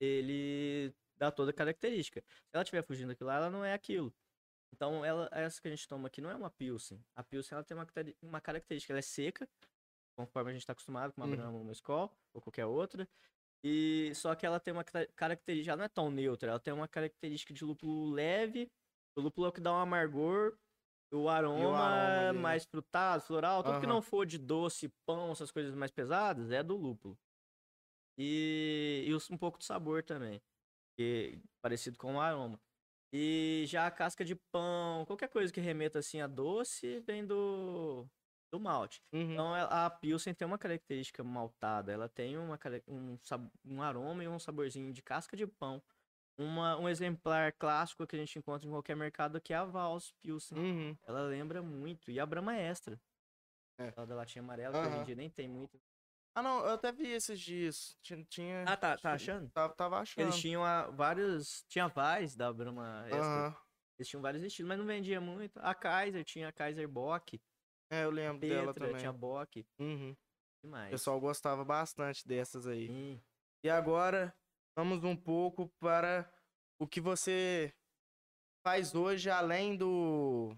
ele 0.00 0.94
dá 1.16 1.30
toda 1.30 1.50
a 1.50 1.54
característica. 1.54 2.22
Se 2.28 2.50
ela 2.52 2.62
estiver 2.62 2.82
fugindo 2.84 3.08
daquilo 3.08 3.28
lá, 3.28 3.36
ela 3.36 3.50
não 3.50 3.64
é 3.64 3.72
aquilo. 3.72 4.14
Então, 4.74 5.04
ela, 5.04 5.28
essa 5.32 5.60
que 5.60 5.68
a 5.68 5.70
gente 5.70 5.86
toma 5.88 6.08
aqui 6.08 6.20
não 6.20 6.30
é 6.30 6.34
uma 6.36 6.50
Pilsen. 6.50 7.02
A 7.14 7.22
Pilsen 7.22 7.56
ela 7.56 7.64
tem 7.64 7.76
uma, 7.76 7.86
uma 8.22 8.40
característica, 8.40 8.92
ela 8.92 8.98
é 8.98 9.02
seca, 9.02 9.48
conforme 10.18 10.50
a 10.50 10.52
gente 10.52 10.62
está 10.62 10.72
acostumado 10.72 11.12
com 11.12 11.20
uma 11.20 11.26
Uhum. 11.26 11.36
Brahma, 11.36 11.58
uma 11.58 11.72
Skol 11.72 12.10
ou 12.34 12.40
qualquer 12.42 12.66
outra. 12.66 13.08
E 13.64 14.12
só 14.14 14.34
que 14.34 14.44
ela 14.44 14.60
tem 14.60 14.72
uma 14.72 14.84
ca- 14.84 15.06
característica, 15.16 15.70
ela 15.72 15.78
não 15.78 15.84
é 15.84 15.88
tão 15.88 16.10
neutra, 16.10 16.50
ela 16.50 16.60
tem 16.60 16.72
uma 16.74 16.86
característica 16.88 17.54
de 17.54 17.64
lúpulo 17.64 18.10
leve. 18.10 18.70
O 19.16 19.20
lúpulo 19.20 19.46
é 19.46 19.48
o 19.50 19.52
que 19.52 19.60
dá 19.60 19.72
um 19.72 19.76
amargor 19.78 20.58
O 21.12 21.28
aroma, 21.28 21.78
aroma 21.78 22.28
ali, 22.28 22.36
né? 22.36 22.42
mais 22.42 22.64
frutado, 22.64 23.22
floral, 23.22 23.62
tudo 23.62 23.80
que 23.80 23.86
Aham. 23.86 23.94
não 23.94 24.02
for 24.02 24.26
de 24.26 24.38
doce, 24.38 24.88
pão, 25.06 25.32
essas 25.32 25.50
coisas 25.50 25.74
mais 25.74 25.90
pesadas, 25.90 26.50
é 26.50 26.62
do 26.62 26.76
lúpulo. 26.76 27.18
E, 28.18 29.04
e 29.06 29.32
um 29.32 29.36
pouco 29.36 29.58
de 29.58 29.64
sabor 29.64 30.02
também, 30.02 30.40
que, 30.96 31.38
parecido 31.60 31.98
com 31.98 32.14
o 32.14 32.20
aroma. 32.20 32.58
E 33.12 33.64
já 33.66 33.86
a 33.86 33.90
casca 33.90 34.24
de 34.24 34.34
pão, 34.34 35.04
qualquer 35.06 35.28
coisa 35.28 35.52
que 35.52 35.60
remeta 35.60 35.98
assim 35.98 36.20
a 36.20 36.26
doce, 36.26 37.00
vem 37.00 37.24
do, 37.24 38.06
do 38.50 38.58
malte. 38.58 39.02
Uhum. 39.12 39.32
Então 39.32 39.54
a 39.54 39.86
a 39.86 39.90
Pilsen 39.90 40.34
tem 40.34 40.46
uma 40.46 40.58
característica 40.58 41.22
maltada, 41.22 41.92
ela 41.92 42.08
tem 42.08 42.36
uma, 42.36 42.58
um, 42.88 43.18
um 43.64 43.82
aroma 43.82 44.24
e 44.24 44.28
um 44.28 44.38
saborzinho 44.38 44.92
de 44.92 45.02
casca 45.02 45.36
de 45.36 45.46
pão. 45.46 45.82
Uma, 46.38 46.76
um 46.76 46.86
exemplar 46.86 47.52
clássico 47.52 48.06
que 48.06 48.14
a 48.14 48.18
gente 48.18 48.38
encontra 48.38 48.68
em 48.68 48.70
qualquer 48.70 48.94
mercado 48.94 49.40
que 49.40 49.54
é 49.54 49.56
a 49.56 49.64
Vals 49.64 50.12
Pilsen. 50.20 50.58
Uhum. 50.58 50.96
Ela 51.06 51.22
lembra 51.22 51.62
muito. 51.62 52.10
E 52.10 52.20
a 52.20 52.26
Brahma 52.26 52.54
Extra. 52.54 53.00
É. 53.78 53.90
Da 53.90 54.14
latinha 54.14 54.42
amarela, 54.42 54.82
que 54.82 54.88
hoje 54.88 54.98
em 54.98 55.04
dia 55.04 55.14
nem 55.14 55.30
tem 55.30 55.48
muito. 55.48 55.80
Ah, 56.36 56.42
não, 56.42 56.58
eu 56.66 56.74
até 56.74 56.92
vi 56.92 57.08
esses 57.08 57.40
dias. 57.40 57.96
Tinha. 58.28 58.62
Ah, 58.68 58.76
tá, 58.76 58.98
tá 58.98 59.12
achando? 59.12 59.48
Tava, 59.48 59.74
tava 59.74 59.98
achando. 60.00 60.26
Eles 60.26 60.38
tinham 60.38 60.62
a, 60.62 60.82
vários. 60.90 61.64
Tinha 61.66 61.88
Vais 61.88 62.36
da 62.36 62.52
Brahma 62.52 63.06
Extra. 63.06 63.56
Eles 63.98 64.06
tinham 64.06 64.20
vários 64.20 64.42
estilos, 64.44 64.68
mas 64.68 64.78
não 64.78 64.84
vendia 64.84 65.18
muito. 65.18 65.58
A 65.60 65.74
Kaiser 65.74 66.22
tinha 66.26 66.48
a 66.48 66.52
Kaiser 66.52 66.86
Bock. 66.86 67.40
É, 67.90 68.04
eu 68.04 68.10
lembro 68.10 68.46
dela 68.46 68.74
Petra 68.74 68.88
também. 68.88 69.00
tinha 69.00 69.12
Bock. 69.14 69.66
Uhum. 69.78 70.14
E 70.62 70.68
O 70.68 70.90
pessoal 70.90 71.18
gostava 71.18 71.64
bastante 71.64 72.28
dessas 72.28 72.66
aí. 72.66 73.18
E 73.64 73.70
agora, 73.70 74.36
vamos 74.76 75.02
um 75.04 75.16
pouco 75.16 75.72
para 75.80 76.30
o 76.78 76.86
que 76.86 77.00
você 77.00 77.72
faz 78.62 78.94
hoje, 78.94 79.30
além 79.30 79.74
do 79.74 80.54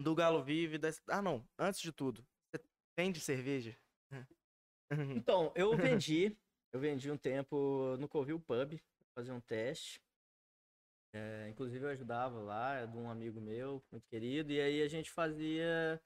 do 0.00 0.12
Galo 0.12 0.42
Vive. 0.42 0.76
Das... 0.76 1.00
Ah, 1.08 1.22
não. 1.22 1.48
Antes 1.56 1.80
de 1.80 1.92
tudo, 1.92 2.26
você 2.50 2.64
vende 2.98 3.20
cerveja? 3.20 3.78
Então, 5.14 5.52
eu 5.56 5.70
vendi. 5.76 6.36
eu 6.72 6.80
vendi 6.80 7.10
um 7.10 7.16
tempo 7.18 7.96
no 7.98 8.08
Covil 8.08 8.40
Pub, 8.40 8.78
fazer 9.14 9.32
um 9.32 9.40
teste. 9.40 10.00
É, 11.14 11.48
inclusive 11.50 11.84
eu 11.84 11.90
ajudava 11.90 12.40
lá, 12.40 12.74
é 12.76 12.86
de 12.86 12.96
um 12.96 13.10
amigo 13.10 13.38
meu, 13.40 13.82
muito 13.92 14.06
querido, 14.08 14.50
e 14.50 14.60
aí 14.60 14.82
a 14.82 14.88
gente 14.88 15.10
fazia. 15.10 16.00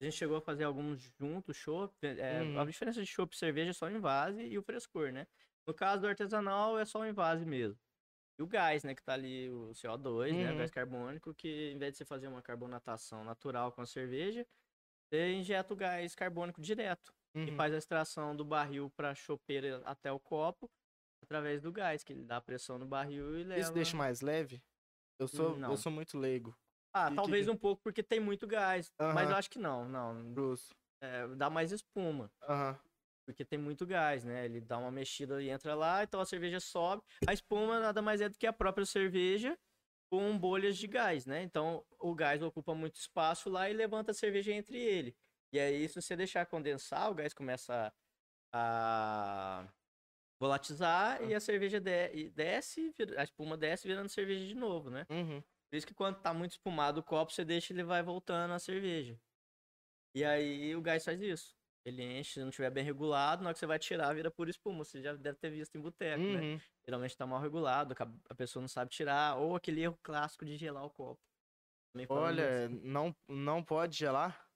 A 0.00 0.04
gente 0.04 0.16
chegou 0.16 0.36
a 0.36 0.40
fazer 0.40 0.64
alguns 0.64 1.12
juntos, 1.20 1.56
chopp. 1.56 1.94
é, 2.06 2.40
Uhum. 2.42 2.60
A 2.60 2.64
diferença 2.64 3.00
de 3.02 3.06
chopp 3.06 3.34
e 3.34 3.38
cerveja 3.38 3.70
é 3.70 3.72
só 3.74 3.86
o 3.86 3.90
invase 3.90 4.42
e 4.42 4.56
o 4.58 4.62
frescor, 4.62 5.12
né? 5.12 5.26
No 5.66 5.74
caso 5.74 6.02
do 6.02 6.08
artesanal 6.08 6.78
é 6.78 6.84
só 6.84 7.00
o 7.00 7.06
invase 7.06 7.44
mesmo. 7.44 7.78
E 8.38 8.42
o 8.42 8.46
gás, 8.48 8.84
né? 8.84 8.94
Que 8.94 9.02
tá 9.04 9.14
ali, 9.14 9.50
o 9.50 9.74
CO2, 9.74 10.38
né? 10.38 10.52
O 10.52 10.54
Uhum. 10.54 10.56
gás 10.56 10.70
carbônico, 10.70 11.34
que 11.34 11.72
em 11.72 11.78
vez 11.78 11.92
de 11.94 11.98
você 11.98 12.04
fazer 12.06 12.28
uma 12.28 12.42
carbonatação 12.42 13.24
natural 13.24 13.72
com 13.72 13.82
a 13.82 13.86
cerveja, 13.86 14.46
você 15.12 15.34
injeta 15.34 15.74
o 15.74 15.76
gás 15.76 16.14
carbônico 16.14 16.60
direto 16.60 17.14
e 17.46 17.50
Uhum. 17.50 17.56
faz 17.56 17.72
a 17.74 17.78
extração 17.78 18.34
do 18.34 18.44
barril 18.44 18.90
para 18.96 19.14
chopeira 19.14 19.80
até 19.84 20.10
o 20.10 20.18
copo 20.18 20.70
através 21.22 21.60
do 21.62 21.70
gás, 21.72 22.02
que 22.02 22.12
ele 22.12 22.24
dá 22.24 22.40
pressão 22.40 22.78
no 22.78 22.86
barril 22.86 23.38
e 23.38 23.44
leva. 23.44 23.60
Isso 23.60 23.72
deixa 23.72 23.96
mais 23.96 24.20
leve? 24.20 24.62
Eu 25.18 25.28
sou, 25.28 25.56
Não. 25.58 25.70
eu 25.72 25.76
sou 25.76 25.90
muito 25.92 26.16
leigo. 26.18 26.56
Ah, 26.92 27.10
que- 27.10 27.16
talvez 27.16 27.44
que- 27.46 27.50
um 27.52 27.56
pouco 27.56 27.82
porque 27.82 28.02
tem 28.02 28.18
muito 28.20 28.46
gás, 28.46 28.92
mas 28.98 29.24
Aham. 29.24 29.30
eu 29.30 29.36
acho 29.36 29.50
que 29.50 29.58
não, 29.58 29.88
não, 29.88 30.32
Grosso. 30.32 30.74
é, 31.02 31.26
dá 31.36 31.50
mais 31.50 31.70
espuma, 31.72 32.32
Aham. 32.42 32.78
porque 33.26 33.44
tem 33.44 33.58
muito 33.58 33.84
gás, 33.86 34.24
né? 34.24 34.44
Ele 34.46 34.60
dá 34.60 34.78
uma 34.78 34.90
mexida 34.90 35.42
e 35.42 35.50
entra 35.50 35.74
lá, 35.74 36.02
então 36.02 36.20
a 36.20 36.24
cerveja 36.24 36.60
sobe. 36.60 37.02
A 37.26 37.32
espuma 37.32 37.78
nada 37.80 38.00
mais 38.00 38.20
é 38.20 38.28
do 38.28 38.38
que 38.38 38.46
a 38.46 38.52
própria 38.52 38.86
cerveja 38.86 39.58
com 40.10 40.38
bolhas 40.38 40.78
de 40.78 40.86
gás, 40.86 41.26
né? 41.26 41.42
Então 41.42 41.84
o 41.98 42.14
gás 42.14 42.42
ocupa 42.42 42.74
muito 42.74 42.96
espaço 42.96 43.50
lá 43.50 43.68
e 43.68 43.74
levanta 43.74 44.12
a 44.12 44.14
cerveja 44.14 44.52
entre 44.52 44.78
ele. 44.78 45.14
E 45.52 45.58
aí, 45.58 45.88
se 45.88 46.00
você 46.00 46.16
deixar 46.16 46.46
condensar, 46.46 47.10
o 47.10 47.14
gás 47.14 47.32
começa 47.32 47.92
a 48.52 49.66
volatizar 50.40 51.22
e 51.24 51.34
a 51.34 51.40
cerveja 51.40 51.80
de- 51.80 52.30
desce, 52.30 52.94
a 53.16 53.24
espuma 53.24 53.56
desce 53.56 53.88
virando 53.88 54.08
cerveja 54.08 54.46
de 54.46 54.54
novo, 54.54 54.90
né? 54.90 55.06
Uhum. 55.10 55.42
Por 55.70 55.76
isso 55.76 55.86
que 55.86 55.94
quando 55.94 56.20
tá 56.20 56.32
muito 56.32 56.52
espumado 56.52 57.00
o 57.00 57.02
copo, 57.02 57.32
você 57.32 57.44
deixa 57.44 57.72
ele 57.72 57.82
vai 57.82 58.02
voltando 58.02 58.52
a 58.52 58.58
cerveja. 58.58 59.18
E 60.14 60.24
aí 60.24 60.74
o 60.74 60.80
gás 60.80 61.04
faz 61.04 61.20
isso. 61.20 61.56
Ele 61.84 62.02
enche, 62.02 62.34
se 62.34 62.40
não 62.40 62.50
tiver 62.50 62.70
bem 62.70 62.84
regulado, 62.84 63.42
na 63.42 63.48
hora 63.48 63.54
que 63.54 63.60
você 63.60 63.66
vai 63.66 63.78
tirar, 63.78 64.14
vira 64.14 64.30
pura 64.30 64.50
espuma. 64.50 64.84
Você 64.84 65.00
já 65.00 65.14
deve 65.14 65.38
ter 65.38 65.50
visto 65.50 65.76
em 65.76 65.80
boteco, 65.80 66.22
né? 66.22 66.40
Uhum. 66.40 66.60
Geralmente 66.86 67.16
tá 67.16 67.26
mal 67.26 67.40
regulado, 67.40 67.94
a 68.28 68.34
pessoa 68.34 68.60
não 68.60 68.68
sabe 68.68 68.90
tirar, 68.90 69.36
ou 69.36 69.56
aquele 69.56 69.82
erro 69.82 69.98
clássico 70.02 70.44
de 70.44 70.56
gelar 70.56 70.84
o 70.84 70.90
copo. 70.90 71.20
Olha, 72.08 72.68
disso. 72.68 72.80
não, 72.84 73.16
não 73.26 73.62
pode 73.62 73.96
gelar? 73.96 74.47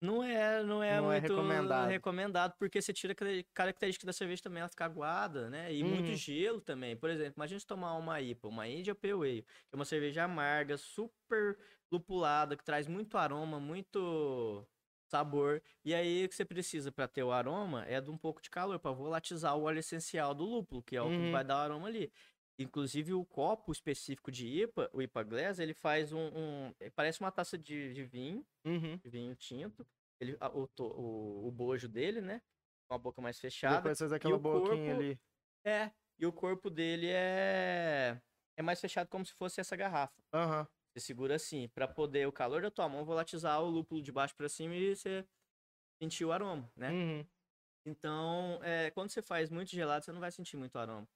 Não 0.00 0.22
é, 0.22 0.62
não 0.62 0.82
é 0.82 1.00
não 1.00 1.12
é 1.12 1.18
muito 1.18 1.18
recomendado. 1.18 1.80
recomendado, 1.84 2.54
porque 2.58 2.80
você 2.80 2.92
tira 2.92 3.12
aquela 3.12 3.30
característica 3.54 4.06
da 4.06 4.12
cerveja 4.12 4.42
também, 4.42 4.60
ela 4.60 4.68
fica 4.68 4.84
aguada, 4.84 5.50
né? 5.50 5.72
E 5.74 5.82
Uhum. 5.82 5.84
muito 5.84 6.14
gelo 6.14 6.60
também. 6.60 6.96
Por 6.96 7.10
exemplo, 7.10 7.34
imagina 7.36 7.60
você 7.60 7.66
tomar 7.66 7.94
uma 7.96 8.20
IPA, 8.20 8.48
uma 8.48 8.66
India 8.68 8.94
Pale 8.94 9.12
Ale, 9.14 9.42
que 9.42 9.48
é 9.72 9.76
uma 9.76 9.84
cerveja 9.84 10.24
amarga, 10.24 10.76
super 10.78 11.58
lupulada, 11.92 12.56
que 12.56 12.64
traz 12.64 12.86
muito 12.88 13.18
aroma, 13.18 13.60
muito 13.60 14.66
sabor. 15.10 15.62
E 15.84 15.94
aí 15.94 16.24
o 16.24 16.28
que 16.28 16.34
você 16.34 16.44
precisa 16.44 16.90
para 16.92 17.08
ter 17.08 17.22
o 17.22 17.32
aroma 17.32 17.84
é 17.86 18.00
de 18.00 18.10
um 18.10 18.16
pouco 18.18 18.40
de 18.40 18.48
calor, 18.50 18.78
para 18.78 18.92
volatizar 18.92 19.56
o 19.56 19.62
óleo 19.62 19.80
essencial 19.80 20.34
do 20.34 20.44
lúpulo, 20.44 20.82
que 20.82 20.96
é 20.96 21.02
o 21.02 21.10
que 21.12 21.22
Uhum. 21.22 21.30
vai 21.30 21.44
dar 21.44 21.56
o 21.56 21.58
aroma 21.60 21.88
ali. 21.88 22.12
Inclusive 22.58 23.14
o 23.14 23.24
copo 23.24 23.72
específico 23.72 24.30
de 24.30 24.46
IPA, 24.46 24.90
o 24.92 25.00
IPA 25.00 25.22
Glass, 25.22 25.58
ele 25.58 25.72
faz 25.72 26.12
um, 26.12 26.28
um- 26.28 26.74
parece 26.94 27.20
uma 27.20 27.32
taça 27.32 27.56
de, 27.56 27.92
de 27.94 28.04
vinho, 28.04 28.44
Uhum. 28.66 28.96
de 28.98 29.08
vinho 29.08 29.34
tinto. 29.34 29.86
Ele, 30.20 30.36
a- 30.38 30.50
o, 30.50 30.68
o, 30.78 31.48
o 31.48 31.50
bojo 31.50 31.88
dele, 31.88 32.20
né? 32.20 32.42
Com 32.88 32.94
a 32.94 32.98
boca 32.98 33.22
mais 33.22 33.38
fechada. 33.40 33.76
Depois 33.76 33.98
faz 33.98 34.12
aquela 34.12 34.38
boquinha 34.38 34.76
corpo- 34.94 35.00
ali. 35.00 35.18
É. 35.64 35.90
E 36.18 36.26
o 36.26 36.32
corpo 36.32 36.68
dele 36.68 37.06
é. 37.08 38.20
É 38.58 38.62
mais 38.62 38.78
fechado 38.78 39.08
como 39.08 39.24
se 39.24 39.32
fosse 39.32 39.58
essa 39.60 39.74
garrafa. 39.74 40.22
Aham. 40.34 40.68
Você 40.92 41.00
segura 41.06 41.36
assim, 41.36 41.68
pra 41.68 41.88
poder 41.88 42.26
o 42.28 42.32
calor 42.32 42.60
da 42.60 42.70
tua 42.70 42.88
mão 42.88 43.04
volatizar 43.04 43.62
o 43.62 43.70
lúpulo 43.70 44.02
de 44.02 44.12
baixo 44.12 44.34
pra 44.36 44.48
cima 44.48 44.74
e 44.74 44.94
você 44.94 45.24
sentir 46.02 46.24
o 46.26 46.32
aroma, 46.32 46.70
né? 46.76 46.90
Uhum. 46.90 47.26
Então, 47.86 48.60
é, 48.62 48.90
quando 48.90 49.08
você 49.08 49.22
faz 49.22 49.48
muito 49.50 49.70
gelado, 49.70 50.04
você 50.04 50.12
não 50.12 50.20
vai 50.20 50.30
sentir 50.32 50.56
muito 50.58 50.76
aroma. 50.78 51.08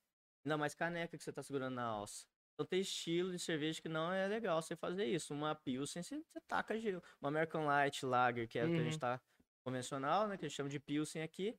Ainda 0.44 0.56
mais 0.58 0.74
caneca 0.74 1.16
que 1.16 1.24
você 1.24 1.32
tá 1.32 1.42
segurando 1.42 1.74
na 1.74 1.84
alça. 1.84 2.26
Então 2.54 2.66
tem 2.66 2.80
estilo 2.80 3.32
de 3.32 3.38
cerveja 3.38 3.80
que 3.82 3.88
não 3.88 4.12
é 4.12 4.26
legal 4.28 4.60
você 4.62 4.76
fazer 4.76 5.06
isso. 5.06 5.34
Uma 5.34 5.54
Pilsen, 5.54 6.02
você, 6.02 6.18
você 6.20 6.40
taca 6.46 6.78
gelo. 6.78 7.02
Uma 7.20 7.28
American 7.28 7.64
Light 7.66 8.04
Lager, 8.06 8.48
que 8.48 8.58
é 8.58 8.66
o 8.66 8.70
que 8.70 8.80
a 8.80 8.84
Uhum. 8.84 8.84
gente 8.84 8.98
tá 8.98 9.20
convencional, 9.64 10.28
né? 10.28 10.36
Que 10.36 10.44
a 10.44 10.48
gente 10.48 10.56
chama 10.56 10.68
de 10.68 10.78
Pilsen 10.78 11.22
aqui. 11.22 11.58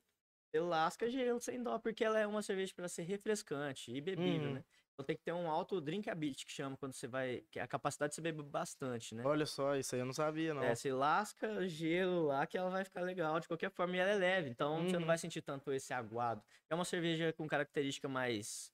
Você 0.54 0.62
lasca 0.62 1.10
gelo 1.10 1.40
sem 1.42 1.62
dó, 1.62 1.80
porque 1.80 2.04
ela 2.04 2.20
é 2.20 2.26
uma 2.28 2.42
cerveja 2.42 2.74
para 2.76 2.88
ser 2.88 3.04
refrescante 3.04 3.92
e 3.92 4.00
bebível, 4.02 4.50
Uhum. 4.50 4.56
né? 4.56 4.66
Então 4.94 5.06
tem 5.06 5.18
que 5.18 5.24
ter 5.24 5.34
um 5.34 5.50
alto 5.52 5.82
drinkability, 5.82 6.46
que 6.46 6.52
chama 6.54 6.78
quando 6.78 6.94
você 6.94 7.08
vai... 7.08 7.42
Que 7.52 7.60
é 7.60 7.64
a 7.64 7.68
capacidade 7.68 8.12
de 8.12 8.16
você 8.16 8.22
beber 8.22 8.44
bastante, 8.44 9.14
né? 9.16 9.24
Olha 9.26 9.46
só, 9.46 9.76
isso 9.76 9.96
aí 9.96 10.02
eu 10.02 10.06
não 10.06 10.14
sabia, 10.14 10.54
não. 10.54 10.64
É, 10.64 10.74
você 10.74 10.94
lasca 10.94 11.68
gelo 11.68 12.24
lá 12.28 12.48
que 12.48 12.58
ela 12.58 12.70
vai 12.70 12.86
ficar 12.86 13.02
legal 13.02 13.40
de 13.42 13.48
qualquer 13.48 13.70
forma 13.72 13.96
e 13.98 14.00
ela 14.00 14.12
é 14.12 14.16
leve, 14.16 14.50
então 14.50 14.86
você 14.88 14.94
não 14.94 15.02
Uhum. 15.02 15.08
vai 15.08 15.18
sentir 15.18 15.42
tanto 15.42 15.74
esse 15.74 15.94
aguado. 15.94 16.42
É 16.70 16.76
uma 16.76 16.86
cerveja 16.86 17.34
com 17.34 17.46
característica 17.48 18.08
mais. 18.08 18.72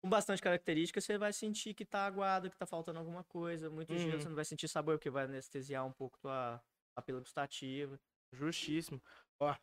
Com 0.00 0.08
bastante 0.08 0.40
característica, 0.40 1.00
você 1.00 1.18
vai 1.18 1.32
sentir 1.32 1.74
que 1.74 1.84
tá 1.84 2.06
aguado, 2.06 2.48
que 2.50 2.56
tá 2.56 2.66
faltando 2.66 2.98
alguma 3.00 3.24
coisa. 3.24 3.68
Muito 3.68 3.92
Uhum. 3.92 3.98
gelo, 3.98 4.20
você 4.20 4.28
não 4.28 4.36
vai 4.36 4.44
sentir 4.44 4.68
sabor, 4.68 4.96
porque 4.96 5.10
vai 5.10 5.24
anestesiar 5.24 5.84
um 5.84 5.92
pouco 5.92 6.16
tua 6.18 6.62
papila 6.94 7.18
gustativa. 7.18 7.98
Justíssimo. 8.32 9.02
Ó, 9.40 9.54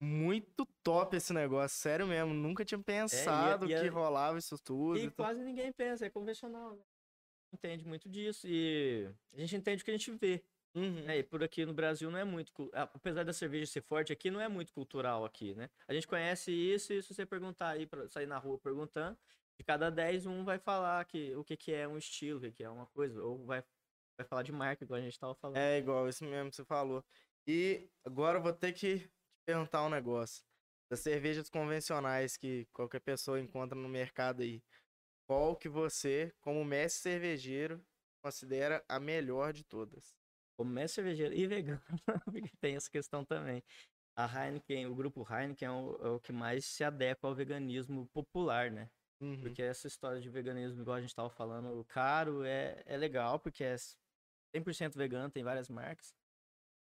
muito 0.00 0.66
top 0.82 1.16
esse 1.16 1.32
negócio, 1.32 1.78
sério 1.78 2.06
mesmo. 2.08 2.34
Nunca 2.34 2.64
tinha 2.64 2.78
pensado 2.82 3.66
É, 3.66 3.68
e 3.68 3.74
a- 3.74 3.80
que 3.82 3.88
rolava 3.88 4.36
isso 4.38 4.58
tudo. 4.58 4.98
E 4.98 5.04
e 5.04 5.10
quase 5.10 5.44
ninguém 5.44 5.72
pensa, 5.72 6.06
é 6.06 6.10
convencional, 6.10 6.74
né? 6.74 6.82
Entende 7.52 7.86
muito 7.86 8.08
disso. 8.08 8.48
E 8.48 9.08
a 9.32 9.38
gente 9.38 9.54
entende 9.54 9.82
o 9.82 9.84
que 9.84 9.90
a 9.92 9.96
gente 9.96 10.10
vê. 10.10 10.42
Uhum. 10.76 11.04
né? 11.04 11.18
E 11.18 11.22
por 11.22 11.40
aqui 11.40 11.64
no 11.64 11.72
Brasil 11.72 12.10
não 12.10 12.18
é 12.18 12.24
muito. 12.24 12.68
Apesar 12.72 13.22
da 13.24 13.32
cerveja 13.32 13.64
ser 13.70 13.80
forte 13.80 14.12
aqui, 14.12 14.28
não 14.28 14.40
é 14.40 14.48
muito 14.48 14.72
cultural 14.72 15.24
aqui, 15.24 15.54
né? 15.54 15.70
A 15.86 15.94
gente 15.94 16.04
conhece 16.08 16.50
isso 16.50 16.92
e 16.92 17.00
se 17.00 17.14
você 17.14 17.24
perguntar 17.24 17.68
aí, 17.68 17.86
pra 17.86 18.08
sair 18.08 18.26
na 18.26 18.38
rua 18.38 18.58
perguntando, 18.58 19.16
de 19.58 19.64
cada 19.64 19.90
10, 19.90 20.26
um 20.26 20.44
vai 20.44 20.58
falar 20.58 21.04
que, 21.04 21.34
o 21.36 21.44
que, 21.44 21.56
que 21.56 21.72
é 21.72 21.86
um 21.86 21.96
estilo, 21.96 22.38
o 22.38 22.42
que, 22.42 22.52
que 22.52 22.64
é 22.64 22.70
uma 22.70 22.86
coisa, 22.86 23.22
ou 23.22 23.44
vai, 23.44 23.62
vai 24.18 24.26
falar 24.26 24.42
de 24.42 24.52
marca, 24.52 24.84
igual 24.84 24.98
a 24.98 25.02
gente 25.02 25.18
tava 25.18 25.34
falando. 25.34 25.56
É 25.56 25.78
igual, 25.78 26.08
isso 26.08 26.24
mesmo 26.24 26.50
que 26.50 26.56
você 26.56 26.64
falou. 26.64 27.04
E 27.46 27.88
agora 28.04 28.38
eu 28.38 28.42
vou 28.42 28.52
ter 28.52 28.72
que 28.72 28.98
te 28.98 29.12
perguntar 29.46 29.84
um 29.84 29.90
negócio. 29.90 30.44
Das 30.90 31.00
cervejas 31.00 31.48
convencionais 31.48 32.36
que 32.36 32.66
qualquer 32.72 33.00
pessoa 33.00 33.40
encontra 33.40 33.78
no 33.78 33.88
mercado 33.88 34.42
aí. 34.42 34.62
Qual 35.26 35.56
que 35.56 35.68
você, 35.68 36.32
como 36.40 36.64
mestre 36.64 37.12
cervejeiro, 37.12 37.84
considera 38.22 38.84
a 38.88 39.00
melhor 39.00 39.52
de 39.52 39.64
todas? 39.64 40.16
Como 40.56 40.70
mestre 40.70 40.96
cervejeiro 41.02 41.34
e 41.34 41.46
vegano, 41.46 41.82
porque 42.24 42.50
tem 42.60 42.76
essa 42.76 42.90
questão 42.90 43.24
também. 43.24 43.62
A 44.16 44.26
Heineken, 44.26 44.86
o 44.86 44.94
grupo 44.94 45.26
Heineken 45.28 45.66
é 45.66 45.70
o, 45.70 45.96
é 46.02 46.08
o 46.10 46.20
que 46.20 46.32
mais 46.32 46.66
se 46.66 46.84
adequa 46.84 47.26
ao 47.26 47.34
veganismo 47.34 48.06
popular, 48.12 48.70
né? 48.70 48.88
Uhum. 49.24 49.40
Porque 49.40 49.62
essa 49.62 49.86
história 49.86 50.20
de 50.20 50.28
veganismo, 50.28 50.82
igual 50.82 50.96
a 50.96 51.00
gente 51.00 51.14
tava 51.14 51.30
falando, 51.30 51.84
caro 51.84 52.44
é, 52.44 52.82
é 52.86 52.96
legal, 52.96 53.38
porque 53.38 53.64
é, 53.64 53.76
100% 54.54 54.96
vegano, 54.96 55.30
tem 55.30 55.42
várias 55.42 55.68
marcas. 55.68 56.14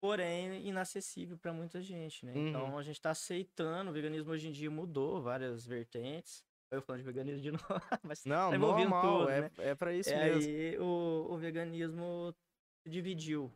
Porém, 0.01 0.65
inacessível 0.65 1.37
para 1.37 1.51
muita 1.51 1.81
gente, 1.81 2.25
né? 2.25 2.33
Uhum. 2.33 2.49
Então 2.49 2.77
a 2.77 2.83
gente 2.83 2.95
está 2.95 3.09
aceitando, 3.09 3.91
o 3.91 3.93
veganismo 3.93 4.31
hoje 4.31 4.47
em 4.47 4.51
dia 4.51 4.71
mudou 4.71 5.21
várias 5.21 5.65
vertentes. 5.65 6.43
Eu 6.71 6.81
falando 6.81 7.01
de 7.01 7.05
veganismo 7.05 7.41
de 7.41 7.51
novo, 7.51 7.65
mas 8.03 8.23
Não, 8.25 8.51
tá 8.51 8.57
normal, 8.57 9.19
tudo, 9.19 9.29
é, 9.29 9.41
né? 9.41 9.51
é 9.57 9.75
pra 9.75 9.93
isso 9.93 10.09
É, 10.11 10.29
mesmo. 10.29 10.51
aí 10.51 10.77
o, 10.79 11.27
o 11.31 11.37
veganismo 11.37 12.33
se 12.85 12.89
dividiu, 12.89 13.51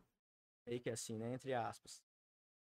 meio 0.67 0.81
que 0.81 0.89
assim, 0.89 1.17
né? 1.17 1.33
Entre 1.33 1.53
aspas. 1.53 2.03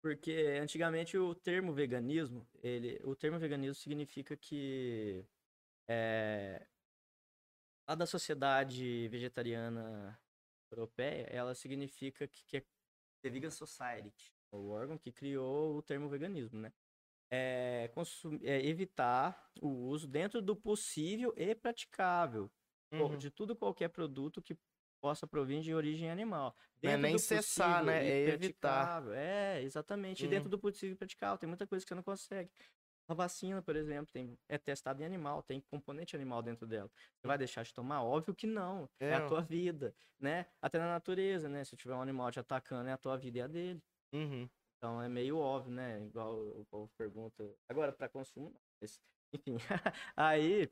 Porque 0.02 0.32
antigamente 0.62 1.18
o 1.18 1.36
termo 1.36 1.74
veganismo, 1.74 2.48
ele, 2.64 3.00
o 3.04 3.16
termo 3.16 3.38
veganismo 3.38 3.76
significa 3.76 4.38
que 4.38 5.26
é, 5.88 6.67
a 7.88 7.95
da 7.95 8.06
sociedade 8.06 9.08
vegetariana 9.08 10.19
europeia, 10.71 11.28
ela 11.30 11.56
significa 11.56 12.28
que, 12.28 12.43
que 12.45 12.58
é 12.58 12.65
The 13.21 13.30
Vegan 13.30 13.52
Society, 13.52 14.34
o 14.52 14.69
órgão 14.69 14.97
que 14.97 15.12
criou 15.12 15.78
o 15.78 15.82
termo 15.82 16.10
veganismo, 16.10 16.60
né? 16.60 16.73
É, 17.30 17.91
é 18.43 18.65
evitar 18.65 19.52
o 19.62 19.67
uso 19.67 20.08
dentro 20.08 20.41
do 20.41 20.56
possível 20.56 21.34
e 21.36 21.54
praticável 21.54 22.50
Uhum. 22.91 23.17
de 23.17 23.30
tudo 23.30 23.54
qualquer 23.56 23.89
produto 23.89 24.41
que 24.41 24.58
possa 25.02 25.28
provir 25.28 25.62
de 25.62 25.73
origem 25.73 26.10
animal. 26.10 26.56
Não 26.82 26.91
é 26.91 26.93
Dentro 26.93 27.10
nem 27.10 27.17
cessar, 27.17 27.84
né? 27.84 28.08
É 28.08 28.30
evitar. 28.30 29.04
É, 29.12 29.62
exatamente. 29.62 30.23
Uhum. 30.23 30.30
dentro 30.30 30.50
do 30.50 30.58
possível 30.58 30.93
e 30.93 30.97
praticável. 30.97 31.38
Tem 31.38 31.47
muita 31.47 31.67
coisa 31.67 31.84
que 31.84 31.89
você 31.89 31.95
não 31.95 32.04
consegue. 32.04 32.50
A 33.08 33.13
vacina, 33.13 33.62
por 33.62 33.76
exemplo, 33.76 34.12
tem, 34.12 34.38
é 34.50 34.58
testada 34.58 35.02
em 35.02 35.06
animal, 35.06 35.41
tem 35.41 35.62
componente 35.62 36.15
animal 36.15 36.41
dentro 36.41 36.67
dela. 36.67 36.89
Você 37.17 37.28
vai 37.28 37.38
deixar 37.38 37.63
de 37.63 37.74
tomar? 37.74 38.04
Óbvio 38.04 38.36
que 38.36 38.46
não. 38.46 38.89
É, 39.00 39.12
É, 39.12 39.15
a 39.15 39.28
tua 39.28 39.41
vida, 39.41 39.96
né? 40.20 40.46
Até 40.62 40.78
na 40.78 40.88
natureza, 40.88 41.48
né? 41.48 41.63
Se 41.63 41.76
tiver 41.78 41.93
um 41.96 42.02
animal 42.02 42.30
te 42.32 42.39
atacando, 42.39 42.89
é 42.89 42.93
a 42.93 42.98
tua 42.98 43.17
vida 43.17 43.38
e 43.38 43.41
a 43.41 43.48
dele. 43.48 43.82
Uhum. 44.13 44.50
Então 44.78 45.02
é 45.02 45.08
meio 45.08 45.38
óbvio, 45.38 45.72
né? 45.72 46.06
Igual 46.06 46.36
o 46.36 46.65
povo 46.65 46.91
pergunta. 46.98 47.43
Agora, 47.70 47.93
para 47.93 48.10
consumo. 48.10 48.54
Mas, 48.82 49.00
enfim. 49.34 49.56
Aí 50.15 50.70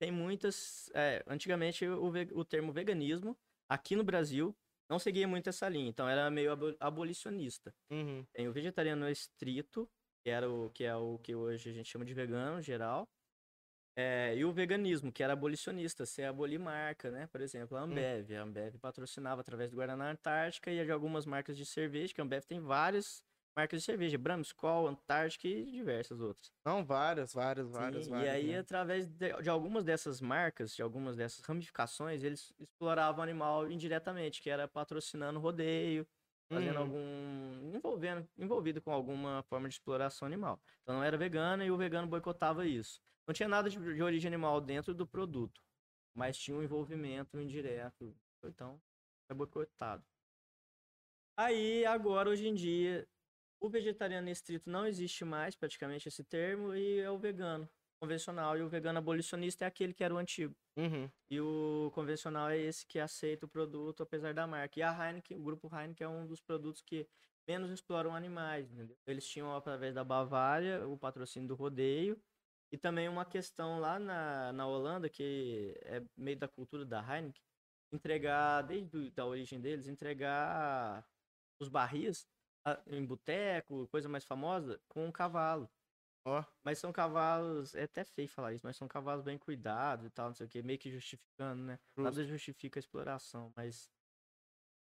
tem 0.00 0.10
muitas. 0.10 0.90
é, 0.94 1.22
antigamente 1.26 1.86
o, 1.86 2.06
o 2.34 2.44
termo 2.44 2.72
veganismo, 2.72 3.36
aqui 3.68 3.96
no 3.96 4.04
Brasil, 4.04 4.56
não 4.88 4.98
seguia 4.98 5.28
muito 5.28 5.48
essa 5.48 5.68
linha. 5.68 5.88
Então 5.88 6.08
era 6.08 6.30
meio 6.30 6.52
abo- 6.52 6.76
abolicionista. 6.80 7.74
Uhum. 7.90 8.24
Tem 8.32 8.48
o 8.48 8.52
vegetariano 8.52 9.08
estrito, 9.08 9.88
que, 10.24 10.30
era 10.30 10.50
o, 10.50 10.70
que 10.70 10.84
é 10.84 10.96
o 10.96 11.18
que 11.18 11.34
hoje 11.34 11.68
a 11.68 11.72
gente 11.72 11.88
chama 11.88 12.04
de 12.04 12.14
vegano 12.14 12.60
geral. 12.62 13.06
É, 13.96 14.34
e 14.34 14.44
o 14.44 14.52
veganismo, 14.52 15.12
que 15.12 15.22
era 15.22 15.34
abolicionista, 15.34 16.04
você 16.04 16.24
abolir 16.24 16.58
marca, 16.58 17.10
né? 17.10 17.28
Por 17.28 17.40
exemplo, 17.40 17.76
a 17.76 17.82
Ambev. 17.82 18.34
A 18.34 18.42
Ambev 18.42 18.78
patrocinava 18.78 19.42
através 19.42 19.70
do 19.70 19.76
Guaraná 19.76 20.10
Antártica 20.10 20.70
e 20.70 20.82
de 20.82 20.90
algumas 20.90 21.26
marcas 21.26 21.56
de 21.56 21.64
cerveja, 21.64 22.12
que 22.12 22.20
a 22.20 22.24
Ambev 22.24 22.42
tem 22.44 22.58
várias 22.58 23.22
marcas 23.56 23.80
de 23.80 23.84
cerveja, 23.84 24.18
Brahma, 24.18 24.42
Skol, 24.42 24.88
Antártica 24.88 25.46
e 25.46 25.70
diversas 25.70 26.20
outras. 26.20 26.50
Não, 26.66 26.84
várias, 26.84 27.32
várias, 27.34 27.68
várias, 27.68 28.06
Sim, 28.06 28.10
várias. 28.10 28.26
e 28.26 28.36
aí, 28.36 28.52
né? 28.52 28.58
através 28.58 29.06
de, 29.06 29.42
de 29.42 29.48
algumas 29.48 29.84
dessas 29.84 30.20
marcas, 30.20 30.74
de 30.74 30.82
algumas 30.82 31.16
dessas 31.16 31.44
ramificações, 31.44 32.24
eles 32.24 32.52
exploravam 32.58 33.20
o 33.20 33.22
animal 33.22 33.70
indiretamente, 33.70 34.42
que 34.42 34.50
era 34.50 34.66
patrocinando 34.66 35.38
rodeio, 35.38 36.04
fazendo 36.54 36.76
Uhum. 36.76 36.82
algum. 36.82 37.76
envolvendo, 37.76 38.28
envolvido 38.38 38.80
com 38.82 38.92
alguma 38.92 39.42
forma 39.44 39.68
de 39.68 39.74
exploração 39.74 40.26
animal. 40.26 40.60
Então 40.82 40.96
não 40.96 41.02
era 41.04 41.16
vegano 41.18 41.62
e 41.64 41.70
o 41.70 41.76
vegano 41.76 42.06
boicotava 42.08 42.66
isso. 42.66 43.00
Não 43.26 43.34
tinha 43.34 43.48
nada 43.48 43.68
de, 43.70 43.78
de 43.78 44.02
origem 44.02 44.28
animal 44.28 44.60
dentro 44.60 44.94
do 44.94 45.06
produto, 45.06 45.60
mas 46.14 46.36
tinha 46.38 46.56
um 46.56 46.62
envolvimento 46.62 47.38
indireto. 47.40 48.14
Então, 48.44 48.80
é 49.28 49.34
boicotado. 49.34 50.04
Aí, 51.36 51.84
agora, 51.86 52.28
hoje 52.30 52.46
em 52.46 52.54
dia, 52.54 53.08
o 53.60 53.68
vegetariano 53.68 54.28
estrito 54.28 54.70
não 54.70 54.86
existe 54.86 55.24
mais, 55.24 55.56
praticamente, 55.56 56.08
esse 56.08 56.22
termo, 56.22 56.74
e 56.74 57.00
é 57.00 57.10
o 57.10 57.18
vegano 57.18 57.68
convencional. 58.04 58.56
E 58.56 58.62
o 58.62 58.68
vegano 58.68 58.98
abolicionista 58.98 59.64
é 59.64 59.68
aquele 59.68 59.92
que 59.92 60.04
era 60.04 60.14
o 60.14 60.18
antigo. 60.18 60.54
Uhum. 60.76 61.10
E 61.30 61.40
o 61.40 61.90
convencional 61.94 62.50
é 62.50 62.58
esse 62.58 62.86
que 62.86 62.98
aceita 62.98 63.46
o 63.46 63.48
produto, 63.48 64.02
apesar 64.02 64.34
da 64.34 64.46
marca. 64.46 64.78
E 64.78 64.82
a 64.82 64.92
Heineken, 64.92 65.38
o 65.38 65.42
grupo 65.42 65.68
Heineken 65.74 66.04
é 66.06 66.08
um 66.08 66.26
dos 66.26 66.40
produtos 66.40 66.82
que 66.82 67.08
menos 67.48 67.70
exploram 67.70 68.14
animais, 68.14 68.70
entendeu? 68.70 68.96
Eles 69.06 69.26
tinham, 69.26 69.54
através 69.54 69.94
da 69.94 70.04
Bavária, 70.04 70.86
o 70.86 70.96
patrocínio 70.96 71.48
do 71.48 71.54
rodeio. 71.54 72.20
E 72.72 72.78
também 72.78 73.08
uma 73.08 73.24
questão 73.24 73.78
lá 73.78 73.98
na, 73.98 74.52
na 74.52 74.66
Holanda, 74.66 75.08
que 75.08 75.74
é 75.82 76.02
meio 76.16 76.36
da 76.36 76.48
cultura 76.48 76.84
da 76.84 77.00
Heineken, 77.00 77.42
entregar, 77.92 78.62
desde 78.62 79.12
a 79.16 79.24
origem 79.24 79.60
deles, 79.60 79.86
entregar 79.86 81.06
os 81.60 81.68
barris 81.68 82.26
a- 82.66 82.80
em 82.88 83.04
boteco, 83.04 83.86
coisa 83.88 84.08
mais 84.08 84.24
famosa, 84.24 84.80
com 84.88 85.06
um 85.06 85.12
cavalo. 85.12 85.70
Ó. 86.26 86.42
Mas 86.64 86.78
são 86.78 86.92
cavalos, 86.92 87.74
é 87.74 87.82
até 87.84 88.02
feio 88.04 88.28
falar 88.28 88.54
isso, 88.54 88.66
mas 88.66 88.76
são 88.76 88.88
cavalos 88.88 89.22
bem 89.24 89.38
cuidados 89.38 90.06
e 90.06 90.10
tal, 90.10 90.28
não 90.28 90.34
sei 90.34 90.46
o 90.46 90.48
que, 90.48 90.62
meio 90.62 90.78
que 90.78 90.90
justificando, 90.90 91.62
né? 91.62 91.78
Nada 91.96 92.24
justifica 92.24 92.78
a 92.78 92.80
exploração, 92.80 93.52
mas 93.54 93.90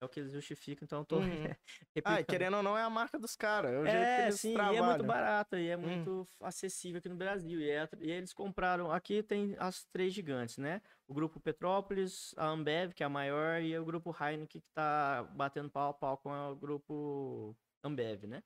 é 0.01 0.05
o 0.05 0.09
que 0.09 0.19
eles 0.19 0.31
justificam, 0.33 0.85
então 0.85 0.99
eu 1.01 1.05
tô 1.05 1.19
Uhum. 1.19 1.55
Ah, 2.05 2.19
e 2.21 2.25
querendo 2.25 2.57
ou 2.57 2.63
não, 2.63 2.77
é 2.77 2.83
a 2.83 2.89
marca 2.89 3.19
dos 3.19 3.35
caras. 3.35 3.71
É 3.73 3.79
o 3.79 3.87
jeito 3.87 4.13
que 4.13 4.21
É, 4.21 4.21
eles 4.21 4.39
sim, 4.39 4.67
e 4.67 4.75
trabalham. 4.75 4.75
é 4.75 4.81
muito 4.81 5.03
barato 5.03 5.55
e 5.57 5.67
é 5.67 5.75
Hum. 5.81 6.07
muito 6.07 6.27
acessível 6.39 6.99
aqui 6.99 7.09
no 7.09 7.15
Brasil. 7.17 7.59
E, 7.59 7.69
é- 7.69 7.89
e 7.99 8.11
eles 8.11 8.31
compraram, 8.33 8.91
aqui 8.91 9.23
tem 9.23 9.55
as 9.57 9.85
três 9.85 10.13
gigantes, 10.13 10.57
né? 10.57 10.81
O 11.07 11.13
grupo 11.15 11.39
Petrópolis, 11.41 12.33
a 12.37 12.45
Ambev, 12.47 12.93
que 12.93 13.01
é 13.03 13.05
a 13.07 13.09
maior, 13.09 13.59
e 13.61 13.77
o 13.77 13.83
grupo 13.85 14.11
Heineken, 14.11 14.47
que 14.47 14.61
tá 14.73 15.23
batendo 15.23 15.71
pau 15.71 15.89
a 15.89 15.93
pau 15.93 16.17
com 16.17 16.29
o 16.31 16.55
grupo 16.55 17.57
Ambev, 17.83 18.25
né? 18.27 18.43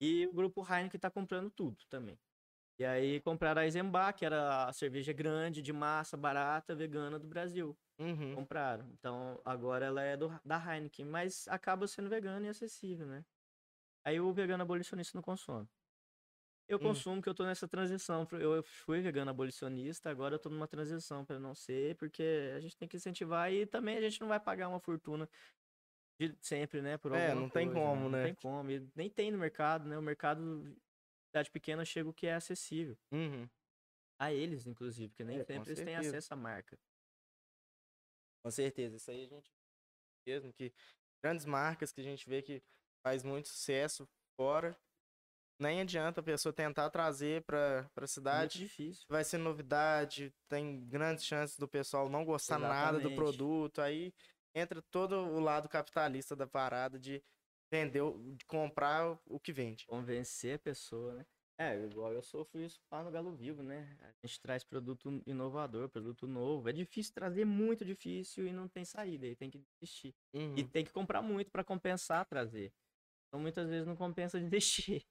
E 0.00 0.26
o 0.26 0.32
grupo 0.32 0.62
Heineken 0.62 1.00
tá 1.00 1.10
comprando 1.10 1.50
tudo 1.50 1.76
também. 1.88 2.18
E 2.78 2.84
aí 2.84 3.20
compraram 3.20 3.60
a 3.60 3.64
Eisenbach, 3.64 4.16
que 4.16 4.24
era 4.24 4.66
a 4.66 4.72
cerveja 4.72 5.12
grande, 5.12 5.60
de 5.60 5.72
massa, 5.72 6.16
barata, 6.16 6.76
vegana 6.76 7.18
do 7.18 7.26
Brasil. 7.26 7.76
Uhum. 7.98 8.36
Compraram. 8.36 8.88
Então 8.92 9.40
agora 9.44 9.86
ela 9.86 10.00
é 10.02 10.16
do, 10.16 10.28
da 10.44 10.56
Heineken, 10.58 11.04
mas 11.06 11.48
acaba 11.48 11.88
sendo 11.88 12.08
vegana 12.08 12.46
e 12.46 12.48
acessível, 12.50 13.06
né? 13.06 13.24
Aí 14.04 14.20
o 14.20 14.32
vegano 14.32 14.62
abolicionista 14.62 15.18
não 15.18 15.22
consome. 15.22 15.68
Eu 16.68 16.78
Hum. 16.78 16.82
consumo 16.82 17.22
que 17.22 17.28
eu 17.28 17.34
tô 17.34 17.44
nessa 17.44 17.66
transição. 17.66 18.28
Eu 18.32 18.62
fui 18.62 19.00
vegano 19.00 19.30
abolicionista, 19.30 20.10
agora 20.10 20.34
eu 20.34 20.38
tô 20.38 20.50
numa 20.50 20.68
transição 20.68 21.24
para 21.24 21.38
não 21.40 21.54
ser, 21.54 21.96
porque 21.96 22.52
a 22.54 22.60
gente 22.60 22.76
tem 22.76 22.86
que 22.86 22.96
incentivar 22.96 23.50
e 23.52 23.66
também 23.66 23.96
a 23.96 24.00
gente 24.02 24.20
não 24.20 24.28
vai 24.28 24.38
pagar 24.38 24.68
uma 24.68 24.78
fortuna 24.78 25.28
de 26.18 26.36
sempre, 26.40 26.82
né? 26.82 26.98
Por 26.98 27.12
É, 27.12 27.34
não 27.34 27.48
tem 27.48 27.66
coisa, 27.66 27.80
como, 27.80 28.02
Não 28.02 28.10
né? 28.10 28.24
tem 28.24 28.34
como. 28.34 28.70
E 28.70 28.90
nem 28.94 29.08
tem 29.08 29.30
no 29.30 29.38
mercado, 29.38 29.88
né? 29.88 29.96
O 29.96 30.02
mercado, 30.02 30.76
cidade 31.28 31.50
pequena, 31.50 31.84
chega 31.84 32.08
o 32.08 32.14
que 32.14 32.26
é 32.26 32.34
acessível. 32.34 32.98
Uhum. 33.12 33.48
A 34.20 34.32
eles, 34.32 34.66
inclusive, 34.66 35.08
porque 35.10 35.22
nem 35.22 35.38
É, 35.38 35.44
sempre 35.44 35.70
eles 35.70 35.84
têm 35.84 35.96
acesso 35.96 36.34
à 36.34 36.36
marca. 36.36 36.76
Com 38.44 38.50
certeza. 38.50 38.96
Isso 38.96 39.10
aí 39.10 39.24
a 39.24 39.28
gente 39.28 39.50
mesmo 40.26 40.52
que 40.52 40.72
grandes 41.22 41.46
marcas 41.46 41.92
que 41.92 42.00
a 42.00 42.04
gente 42.04 42.28
vê 42.28 42.42
que 42.42 42.62
faz 43.02 43.22
muito 43.22 43.48
sucesso 43.48 44.06
fora. 44.36 44.76
Nem 45.60 45.80
adianta 45.80 46.20
a 46.20 46.22
pessoa 46.22 46.52
tentar 46.52 46.88
trazer 46.90 47.42
para 47.42 47.82
Muito 47.96 48.06
cidade. 48.08 48.58
difícil. 48.58 49.04
Vai 49.08 49.24
ser 49.24 49.38
novidade, 49.38 50.32
tem 50.48 50.86
grandes 50.86 51.24
chances 51.24 51.56
do 51.56 51.66
pessoal 51.66 52.08
não 52.08 52.24
gostar 52.24 52.58
nada 52.58 52.92
do 53.00 53.08
Exatamente. 53.08 53.16
produto. 53.16 53.80
Aí 53.80 54.12
entra 54.58 54.82
todo 54.90 55.14
o 55.16 55.40
lado 55.40 55.68
capitalista 55.68 56.34
da 56.36 56.46
parada 56.46 56.98
de 56.98 57.22
vender, 57.72 58.02
de 58.36 58.44
comprar 58.46 59.18
o- 59.26 59.40
que 59.40 59.52
vende. 59.52 59.86
convencer 59.86 60.56
a 60.56 60.58
pessoa, 60.58 61.14
né? 61.14 61.26
É, 61.60 61.74
igual 61.84 62.12
eu 62.12 62.22
sofro 62.22 62.60
isso 62.60 62.78
lá 62.90 63.02
no 63.02 63.10
Galo 63.10 63.32
Vivo, 63.34 63.62
né? 63.62 63.98
A 64.00 64.26
gente 64.26 64.40
traz 64.40 64.62
produto 64.62 65.20
inovador, 65.26 65.88
produto 65.88 66.26
novo. 66.26 66.68
É 66.68 66.72
difícil 66.72 67.12
trazer, 67.12 67.44
muito 67.44 67.84
difícil 67.84 68.46
e 68.46 68.52
não 68.52 68.68
tem 68.68 68.84
saída, 68.84 69.26
aí 69.26 69.34
tem 69.34 69.50
que 69.50 69.58
desistir. 69.58 70.14
E 70.32 70.38
Uhum. 70.38 70.68
tem 70.68 70.84
que 70.84 70.92
comprar 70.92 71.20
muito 71.20 71.50
para 71.50 71.64
compensar 71.64 72.24
trazer. 72.26 72.72
Então 73.28 73.40
muitas 73.40 73.68
vezes 73.68 73.86
não 73.86 73.96
compensa 73.96 74.38
desistir. 74.94 75.04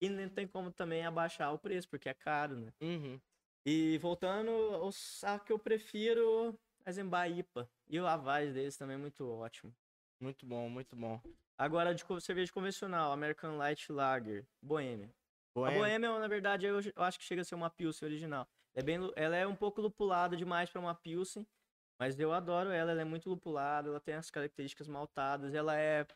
E 0.00 0.08
nem 0.08 0.28
tem 0.28 0.46
como 0.48 0.72
também 0.72 1.06
abaixar 1.06 1.52
o 1.54 1.58
preço, 1.58 1.88
porque 1.88 2.08
é 2.08 2.14
caro, 2.14 2.56
né? 2.56 2.72
Uhum. 2.82 3.20
E 3.64 3.96
voltando, 3.98 4.50
os, 4.84 5.22
a 5.22 5.38
que 5.38 5.52
eu 5.52 5.58
prefiro, 5.58 6.58
a 6.84 6.92
Zemba 6.92 7.26
IPA. 7.28 7.68
E 7.88 8.00
o 8.00 8.06
Avaz 8.06 8.52
deles 8.54 8.76
também 8.76 8.94
é 8.94 8.98
muito 8.98 9.28
ótimo. 9.28 9.74
Muito 10.20 10.46
bom, 10.46 10.68
muito 10.68 10.94
bom. 10.96 11.20
Agora, 11.58 11.94
de 11.94 12.04
cerveja 12.20 12.52
convencional, 12.52 13.12
American 13.12 13.56
Light 13.56 13.90
Lager, 13.92 14.46
Boêmia. 14.60 15.10
A 15.54 15.58
Boêmia. 15.60 15.78
Boêmia, 15.78 16.18
na 16.18 16.28
verdade, 16.28 16.66
eu, 16.66 16.78
acho 16.96 17.18
que 17.18 17.24
chega 17.24 17.42
a 17.42 17.44
ser 17.44 17.54
uma 17.54 17.70
Pilsen 17.70 18.06
original. 18.08 18.48
É 18.74 18.82
bem, 18.82 18.98
ela 19.16 19.36
é 19.36 19.46
um 19.46 19.54
pouco 19.54 19.80
lupulada 19.80 20.36
demais 20.36 20.70
para 20.70 20.80
uma 20.80 20.94
Pilsen, 20.94 21.46
mas 22.00 22.18
eu 22.18 22.32
adoro 22.32 22.70
ela, 22.70 22.90
ela 22.90 23.02
é 23.02 23.04
muito 23.04 23.28
lupulada, 23.28 23.88
ela 23.88 24.00
tem 24.00 24.14
as 24.14 24.30
características 24.30 24.88
maltadas, 24.88 25.54
ela 25.54 25.76
é 25.76 26.06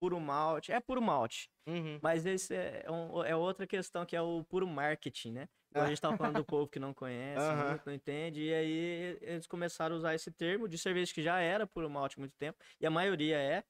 puro 0.00 0.18
malte, 0.18 0.72
é 0.72 0.80
puro 0.80 1.00
malte, 1.02 1.50
Uhum. 1.66 1.98
mas 2.02 2.24
esse 2.26 2.54
é, 2.54 2.84
um- 2.90 3.22
é 3.24 3.36
outra 3.36 3.66
questão 3.66 4.04
que 4.06 4.16
é 4.16 4.20
o 4.20 4.42
puro 4.44 4.66
marketing, 4.66 5.32
né? 5.32 5.48
A 5.76 5.86
gente 5.88 6.00
tava 6.00 6.16
falando 6.16 6.36
do 6.36 6.44
povo 6.44 6.68
que 6.68 6.78
não 6.78 6.94
conhece, 6.94 7.46
muito, 7.70 7.86
não 7.86 7.92
entende, 7.94 8.42
e 8.42 8.54
aí 8.54 9.18
eles 9.20 9.46
começaram 9.46 9.94
a 9.94 9.98
usar 9.98 10.14
esse 10.14 10.30
termo 10.30 10.68
de 10.68 10.78
cerveja 10.78 11.12
que 11.12 11.22
já 11.22 11.38
era 11.40 11.66
puro 11.66 11.88
malte 11.90 12.16
há 12.18 12.20
muito 12.20 12.34
tempo, 12.36 12.58
e 12.80 12.86
a 12.86 12.90
maioria 12.90 13.38
é, 13.38 13.64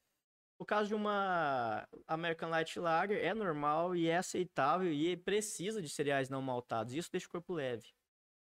No 0.59 0.67
caso 0.67 0.89
de 0.89 0.95
uma 0.95 1.87
American 2.07 2.49
Light 2.51 2.79
Lager, 2.79 3.19
é 3.25 3.35
normal 3.35 3.95
e 3.97 4.09
é 4.09 4.17
aceitável 4.19 4.93
e 4.93 5.17
precisa 5.17 5.83
de 5.83 5.89
cereais 5.89 6.31
não 6.31 6.41
maltados. 6.43 6.95
Isso 6.95 7.11
deixa 7.13 7.27
o 7.27 7.31
corpo 7.31 7.53
leve. 7.55 7.93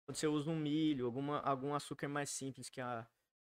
Quando 0.07 0.17
você 0.17 0.27
usa 0.27 0.51
um 0.51 0.57
milho, 0.59 1.07
alguma, 1.07 1.41
algum 1.41 1.75
açúcar 1.75 2.09
mais 2.09 2.31
simples 2.31 2.69
que 2.71 2.81
a 2.81 3.09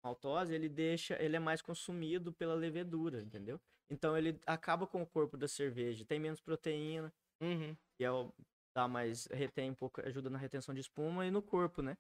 maltose, 0.04 0.54
ele 0.54 0.70
deixa, 0.70 1.22
ele 1.24 1.36
é 1.38 1.40
mais 1.40 1.62
consumido 1.62 2.34
pela 2.34 2.54
levedura, 2.56 3.22
entendeu? 3.22 3.62
Então 3.90 4.18
ele 4.18 4.40
acaba 4.46 4.88
com 4.88 5.02
o 5.02 5.08
corpo 5.08 5.38
da 5.38 5.48
cerveja, 5.48 6.06
tem 6.06 6.20
menos 6.20 6.42
proteína, 6.42 7.14
Uhum. 7.42 7.76
e 8.00 8.04
é 8.06 8.12
o, 8.12 8.34
dá 8.76 8.88
mais, 8.88 9.26
retém 9.28 9.72
um 9.72 9.76
pouco, 9.76 10.02
ajuda 10.06 10.30
na 10.30 10.38
retenção 10.38 10.74
de 10.74 10.82
espuma 10.82 11.26
e 11.26 11.32
no 11.32 11.42
corpo, 11.42 11.82
né? 11.82 11.98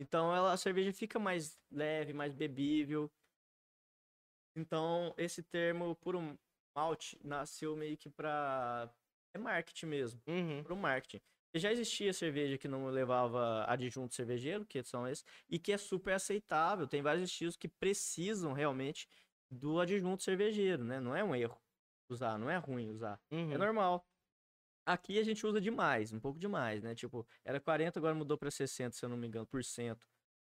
Então 0.00 0.34
ela, 0.34 0.52
a 0.52 0.56
cerveja 0.56 0.92
fica 0.92 1.18
mais 1.18 1.58
leve, 1.70 2.12
mais 2.12 2.34
bebível. 2.34 3.10
Então 4.56 5.14
esse 5.16 5.42
termo 5.42 5.94
puro 5.96 6.38
malte 6.76 7.18
nasceu 7.24 7.76
meio 7.76 7.96
que 7.96 8.10
pra 8.10 8.92
é 9.34 9.38
marketing 9.38 9.86
mesmo, 9.86 10.22
Uhum. 10.26 10.62
pro 10.62 10.76
marketing. 10.76 11.20
E 11.54 11.58
já 11.58 11.70
existia 11.72 12.12
cerveja 12.12 12.58
que 12.58 12.66
não 12.68 12.86
levava 12.88 13.64
adjunto 13.68 14.14
cervejeiro, 14.14 14.66
que 14.66 14.82
são 14.82 15.06
esses, 15.06 15.24
e 15.48 15.58
que 15.58 15.72
é 15.72 15.78
super 15.78 16.14
aceitável. 16.14 16.86
Tem 16.86 17.02
vários 17.02 17.30
estilos 17.30 17.56
que 17.56 17.68
precisam 17.68 18.52
realmente 18.52 19.08
do 19.50 19.78
adjunto 19.80 20.22
cervejeiro, 20.22 20.84
né? 20.84 20.98
Não 21.00 21.14
é 21.14 21.22
um 21.22 21.34
erro 21.34 21.60
usar, 22.10 22.38
não 22.38 22.50
é 22.50 22.56
ruim 22.56 22.90
usar. 22.90 23.20
Uhum. 23.30 23.52
É 23.52 23.58
normal. 23.58 24.04
Aqui 24.86 25.18
a 25.18 25.22
gente 25.22 25.46
usa 25.46 25.60
demais, 25.60 26.12
um 26.12 26.20
pouco 26.20 26.38
demais, 26.38 26.82
né? 26.82 26.94
Tipo, 26.94 27.26
era 27.44 27.60
40, 27.60 27.98
agora 27.98 28.14
mudou 28.14 28.36
pra 28.36 28.50
60, 28.50 28.94
se 28.96 29.04
eu 29.04 29.08
não 29.08 29.16
me 29.16 29.26
engano, 29.26 29.46
por 29.46 29.64
cento 29.64 30.06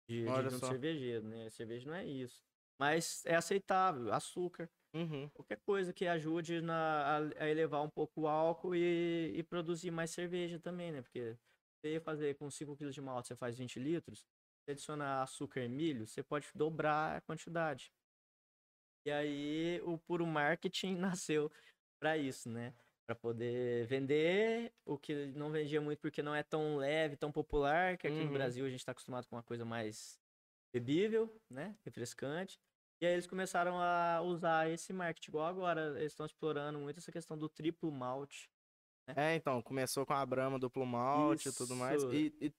de, 0.08 0.44
de 0.44 0.62
cervejeiro, 0.62 1.26
né? 1.26 1.48
Cerveja 1.50 1.86
não 1.90 1.96
é 1.96 2.04
isso. 2.06 2.44
Mas 2.78 3.24
é 3.24 3.34
aceitável, 3.34 4.12
açúcar, 4.12 4.70
Uhum. 4.94 5.30
qualquer 5.34 5.60
coisa 5.66 5.92
que 5.92 6.06
ajude 6.06 6.60
na, 6.62 7.18
a, 7.18 7.44
a 7.44 7.48
elevar 7.50 7.82
um 7.82 7.90
pouco 7.90 8.22
o 8.22 8.28
álcool 8.28 8.74
e, 8.76 9.32
e 9.36 9.42
produzir 9.44 9.90
mais 9.90 10.10
cerveja 10.10 10.60
também, 10.60 10.92
né? 10.92 11.02
Porque 11.02 11.38
você 11.82 11.94
ia 11.94 12.00
fazer 12.00 12.36
com 12.36 12.50
5 12.50 12.76
kg 12.76 12.94
de 12.94 13.02
malte, 13.02 13.28
você 13.28 13.36
faz 13.36 13.58
20 13.58 13.78
litros, 13.80 14.26
você 14.66 14.72
adicionar 14.72 15.22
açúcar 15.22 15.62
e 15.62 15.68
milho, 15.68 16.06
você 16.06 16.22
pode 16.22 16.50
dobrar 16.54 17.16
a 17.16 17.20
quantidade. 17.22 17.92
E 19.06 19.10
aí 19.10 19.80
o 19.82 19.98
puro 19.98 20.26
marketing 20.26 20.96
nasceu 20.98 21.50
para 22.00 22.16
isso, 22.18 22.48
né? 22.50 22.74
Para 23.06 23.14
poder 23.14 23.86
vender 23.86 24.72
o 24.84 24.98
que 24.98 25.26
não 25.26 25.50
vendia 25.50 25.80
muito 25.80 26.00
porque 26.00 26.22
não 26.22 26.34
é 26.34 26.42
tão 26.42 26.76
leve, 26.76 27.16
tão 27.16 27.30
popular, 27.30 27.96
que 27.96 28.06
aqui 28.06 28.16
Uhum. 28.18 28.26
no 28.26 28.32
Brasil 28.32 28.64
a 28.66 28.68
gente 28.68 28.80
está 28.80 28.90
acostumado 28.92 29.28
com 29.28 29.36
uma 29.36 29.44
coisa 29.44 29.64
mais 29.64 30.18
bebível, 30.74 31.32
né? 31.48 31.76
Refrescante. 31.84 32.58
E 33.00 33.06
aí 33.06 33.12
eles 33.12 33.26
começaram 33.26 33.78
a 33.80 34.20
usar 34.22 34.68
esse 34.70 34.92
marketing, 34.92 35.30
igual 35.30 35.46
agora, 35.46 35.98
eles 35.98 36.12
estão 36.12 36.26
explorando 36.26 36.78
muito 36.80 36.98
essa 36.98 37.12
questão 37.12 37.38
do 37.38 37.48
triplo 37.48 37.92
malte. 37.92 38.50
É, 39.14 39.36
então, 39.36 39.62
começou 39.62 40.04
com 40.04 40.12
a 40.12 40.26
Brahma 40.26 40.58
duplo 40.58 40.84
malte 40.84 41.48
e 41.48 41.52
tudo 41.52 41.76
mais. 41.76 42.02
E, 42.04 42.32
e 42.40 42.52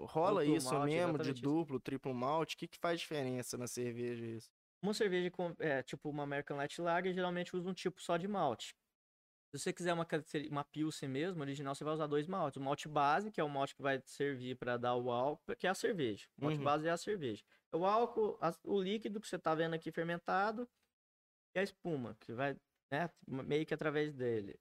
rola 0.00 0.44
Duplo 0.44 0.56
isso 0.56 0.72
malte, 0.72 0.94
mesmo, 0.94 1.18
de 1.18 1.28
exatamente 1.28 1.36
isso. 1.38 1.42
duplo, 1.42 1.80
triplo 1.80 2.14
malte? 2.14 2.54
O 2.54 2.58
que, 2.58 2.68
que 2.68 2.78
faz 2.78 3.00
diferença 3.00 3.58
na 3.58 3.66
cerveja 3.66 4.24
isso? 4.24 4.50
Uma 4.82 4.94
cerveja 4.94 5.30
com, 5.30 5.54
é, 5.58 5.82
tipo 5.82 6.08
uma 6.10 6.22
American 6.22 6.56
Light 6.56 6.80
Lager 6.80 7.12
geralmente 7.14 7.56
usa 7.56 7.68
um 7.68 7.74
tipo 7.74 8.00
só 8.00 8.16
de 8.16 8.28
malte. 8.28 8.74
Se 9.54 9.58
você 9.60 9.72
quiser 9.72 9.92
uma, 9.92 10.04
uma 10.50 10.64
Pilsen 10.64 11.08
mesmo, 11.08 11.40
original, 11.40 11.76
você 11.76 11.84
vai 11.84 11.94
usar 11.94 12.08
dois 12.08 12.26
maltes. 12.26 12.56
O 12.56 12.60
malte 12.60 12.88
base, 12.88 13.30
que 13.30 13.40
é 13.40 13.44
o 13.44 13.48
malte 13.48 13.72
que 13.76 13.82
vai 13.82 14.02
servir 14.04 14.56
para 14.56 14.76
dar 14.76 14.96
o 14.96 15.12
álcool, 15.12 15.54
que 15.56 15.66
é 15.66 15.70
a 15.70 15.74
cerveja. 15.74 16.26
O 16.36 16.42
malte 16.44 16.58
Uhum. 16.58 16.64
base 16.64 16.88
é 16.88 16.90
a 16.90 16.96
cerveja. 16.96 17.44
O 17.72 17.84
álcool, 17.86 18.36
a- 18.40 18.52
o 18.64 18.82
líquido 18.82 19.20
que 19.20 19.28
você 19.28 19.38
tá 19.38 19.54
vendo 19.54 19.74
aqui 19.74 19.92
fermentado 19.92 20.68
e 21.54 21.60
a 21.60 21.62
espuma, 21.62 22.16
que 22.18 22.32
vai, 22.32 22.56
né, 22.90 23.08
meio 23.28 23.64
que 23.64 23.72
através 23.72 24.12
dele. 24.12 24.58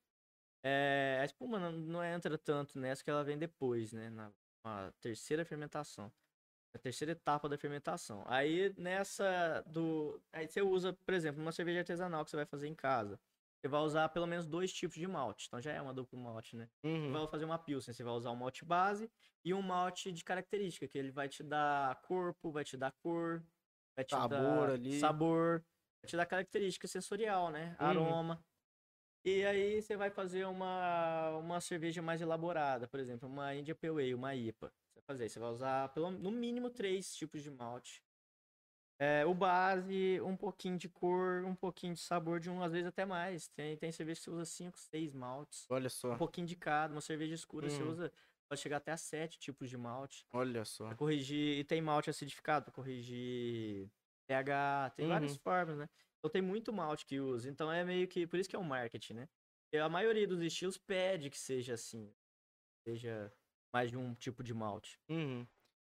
É, 0.63 1.17
a 1.21 1.25
espuma 1.25 1.59
não, 1.59 1.71
não 1.71 2.03
entra 2.03 2.37
tanto 2.37 2.77
nessa 2.77 3.03
que 3.03 3.09
ela 3.09 3.23
vem 3.23 3.37
depois, 3.37 3.93
né, 3.93 4.11
na, 4.11 4.31
na 4.63 4.91
terceira 5.01 5.43
fermentação. 5.43 6.13
A 6.75 6.77
terceira 6.77 7.13
etapa 7.13 7.49
da 7.49 7.57
fermentação. 7.57 8.23
Aí 8.27 8.73
nessa 8.77 9.61
do. 9.67 10.21
Aí 10.31 10.47
você 10.47 10.61
usa, 10.61 10.93
por 10.93 11.13
exemplo, 11.13 11.41
uma 11.41 11.51
cerveja 11.51 11.79
artesanal 11.79 12.23
que 12.23 12.29
você 12.31 12.37
vai 12.37 12.45
fazer 12.45 12.67
em 12.67 12.75
casa. 12.75 13.19
Você 13.63 13.69
vai 13.69 13.79
usar 13.81 14.09
pelo 14.09 14.27
menos 14.27 14.45
dois 14.45 14.73
tipos 14.73 14.97
de 14.97 15.07
malte. 15.07 15.45
Então 15.47 15.61
já 15.61 15.71
é 15.71 15.81
uma 15.81 15.93
duplo 15.93 16.19
malte, 16.19 16.57
né? 16.57 16.69
Você 17.05 17.11
Uhum. 17.13 17.13
vai 17.13 17.27
fazer 17.29 17.45
uma 17.45 17.57
pilsen, 17.57 17.93
você 17.93 18.03
vai 18.03 18.13
usar 18.13 18.31
um 18.31 18.35
malte 18.35 18.65
base 18.65 19.09
e 19.45 19.53
um 19.53 19.61
malte 19.61 20.11
de 20.11 20.21
característica, 20.23 20.85
que 20.87 20.97
ele 20.97 21.11
vai 21.11 21.29
te 21.29 21.43
dar 21.43 22.01
corpo, 22.01 22.51
vai 22.51 22.65
te 22.65 22.75
dar 22.75 22.91
cor, 22.91 23.41
vai 23.95 24.03
te 24.03 24.11
Sabor 24.11 24.69
dar 24.69 24.73
ali. 24.73 24.99
sabor, 24.99 25.65
vai 26.01 26.09
te 26.09 26.17
dar 26.17 26.25
característica 26.25 26.87
sensorial, 26.87 27.51
né? 27.51 27.77
Uhum. 27.79 27.79
Aroma. 27.79 28.43
E 29.25 29.45
aí 29.45 29.81
você 29.81 29.95
vai 29.95 30.09
fazer 30.11 30.45
uma, 30.45 31.37
uma 31.37 31.61
cerveja 31.61 32.01
mais 32.01 32.21
elaborada, 32.21 32.87
por 32.89 32.99
exemplo, 32.99 33.29
uma 33.29 33.55
India 33.55 33.73
Pale 33.73 33.93
Ale, 33.93 34.13
uma 34.13 34.35
IPA. 34.35 34.67
Você 34.67 34.99
vai 34.99 35.03
fazer, 35.07 35.29
você 35.29 35.39
vai 35.39 35.49
usar 35.49 35.89
pelo, 35.93 36.11
no 36.11 36.31
mínimo 36.31 36.69
três 36.69 37.15
tipos 37.15 37.41
de 37.41 37.49
malte. 37.49 38.03
É, 39.03 39.25
o 39.25 39.33
base, 39.33 40.21
um 40.21 40.37
pouquinho 40.37 40.77
de 40.77 40.87
cor, 40.87 41.43
um 41.43 41.53
pouquinho 41.53 41.93
de 41.93 41.99
sabor 41.99 42.39
de 42.39 42.49
um, 42.49 42.63
às 42.63 42.71
vezes 42.71 42.87
até 42.87 43.03
mais. 43.05 43.49
Tem, 43.49 43.75
tem 43.75 43.91
cerveja 43.91 44.19
que 44.19 44.23
você 44.23 44.29
usa 44.29 44.45
cinco, 44.45 44.79
seis 44.79 45.13
maltes. 45.13 45.65
Olha 45.69 45.89
só, 45.89 46.13
Um 46.13 46.17
pouquinho 46.17 46.47
de 46.47 46.55
cada. 46.55 46.93
Uma 46.93 47.01
cerveja 47.01 47.35
escura 47.35 47.69
você 47.69 47.83
Uhum. 47.83 47.91
usa, 47.91 48.13
pode 48.47 48.61
chegar 48.61 48.77
até 48.77 48.93
a 48.93 48.97
sete 48.97 49.37
tipos 49.37 49.69
de 49.69 49.75
malte. 49.77 50.25
olha 50.31 50.63
só. 50.63 50.87
Pra 50.87 50.95
corrigir, 50.95 51.57
e 51.59 51.63
tem 51.65 51.81
malte 51.81 52.09
acidificado 52.09 52.63
pra 52.63 52.73
corrigir 52.73 53.89
pH, 54.25 54.91
tem 54.95 55.05
várias 55.05 55.33
Uhum. 55.33 55.39
formas, 55.39 55.77
né? 55.77 55.89
Então 56.19 56.31
tem 56.31 56.41
muito 56.41 56.71
malte 56.71 57.05
que 57.05 57.19
usa. 57.19 57.49
Então 57.49 57.69
é 57.69 57.83
meio 57.83 58.07
que, 58.07 58.25
por 58.25 58.39
isso 58.39 58.49
que 58.49 58.55
é 58.55 58.59
o 58.59 58.63
marketing, 58.63 59.15
né? 59.15 59.29
E 59.73 59.77
a 59.79 59.89
maioria 59.89 60.25
dos 60.25 60.39
estilos 60.41 60.77
pede 60.77 61.29
que 61.29 61.37
seja 61.37 61.73
assim, 61.73 62.09
seja 62.87 63.33
mais 63.73 63.91
de 63.91 63.97
um 63.97 64.15
tipo 64.15 64.43
de 64.43 64.53
malte. 64.53 64.97
Uhum. 65.09 65.45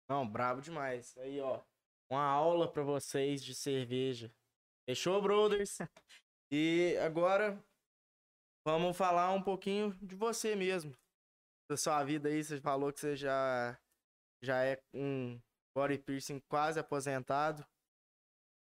Não, 0.07 0.27
brabo 0.29 0.61
demais. 0.61 1.17
Aí, 1.17 1.39
ó. 1.39 1.61
Uma 2.09 2.23
aula 2.23 2.71
pra 2.71 2.83
vocês 2.83 3.43
de 3.43 3.53
cerveja. 3.53 4.33
Fechou, 4.87 5.21
brothers? 5.21 5.77
E 6.51 6.97
agora 7.05 7.63
vamos 8.65 8.97
falar 8.97 9.31
um 9.33 9.41
pouquinho 9.43 9.93
de 10.01 10.15
você 10.15 10.55
mesmo. 10.55 10.97
Da 11.69 11.77
sua 11.77 12.03
vida 12.03 12.29
aí, 12.29 12.43
você 12.43 12.59
falou 12.59 12.91
que 12.91 12.99
você 12.99 13.15
já 13.15 13.79
já 14.43 14.63
é 14.65 14.81
um 14.93 15.39
body 15.75 15.99
piercing 15.99 16.39
quase 16.49 16.79
aposentado. 16.79 17.65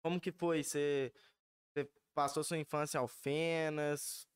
Como 0.02 0.20
que 0.20 0.32
foi? 0.32 0.62
Você, 0.62 1.12
você 1.74 1.90
passou 2.14 2.44
sua 2.44 2.58
infância 2.58 2.98
em 2.98 3.00
Alfenas? 3.00 4.26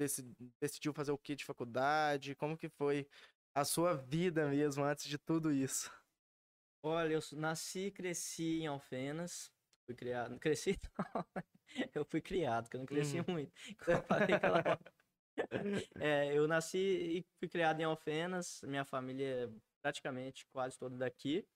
Deci- 0.00 0.34
decidiu 0.62 0.92
fazer 0.94 1.12
o 1.12 1.18
que 1.18 1.36
de 1.36 1.44
faculdade? 1.44 2.34
Como 2.36 2.56
que 2.56 2.68
foi 2.68 3.08
a 3.54 3.64
sua 3.64 3.94
vida 3.94 4.48
mesmo 4.48 4.84
antes 4.84 5.06
de 5.08 5.18
tudo 5.18 5.52
isso? 5.52 5.90
Olha, 6.82 7.14
eu 7.14 7.20
nasci 7.36 7.86
e 7.86 7.90
cresci 7.90 8.60
em 8.60 8.66
Alfenas. 8.66 9.52
Fui 9.86 9.94
criado. 9.94 10.38
Cresci 10.40 10.78
não. 11.14 11.24
Eu 11.94 12.04
fui 12.04 12.20
criado, 12.20 12.64
porque 12.64 12.76
eu 12.76 12.80
não 12.80 12.86
cresci 12.86 13.18
Uhum. 13.18 13.24
muito. 13.28 13.52
Eu 13.88 14.02
falei 14.02 14.34
aquela. 14.34 14.62
É, 16.02 16.34
eu 16.36 16.48
nasci 16.48 16.78
e 16.78 17.26
fui 17.38 17.48
criado 17.48 17.80
em 17.80 17.84
Alfenas. 17.84 18.60
Minha 18.64 18.84
família 18.84 19.44
é 19.44 19.48
praticamente 19.80 20.44
quase 20.46 20.76
toda 20.76 20.96
daqui. 20.96 21.46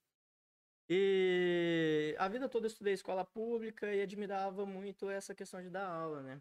E 0.88 2.14
a 2.18 2.28
vida 2.28 2.48
toda 2.48 2.66
eu 2.66 2.68
estudei 2.68 2.92
escola 2.92 3.24
pública 3.24 3.92
e 3.92 4.00
admirava 4.00 4.64
muito 4.64 5.10
essa 5.10 5.34
questão 5.34 5.60
de 5.60 5.68
dar 5.68 5.86
aula, 5.88 6.22
né? 6.22 6.40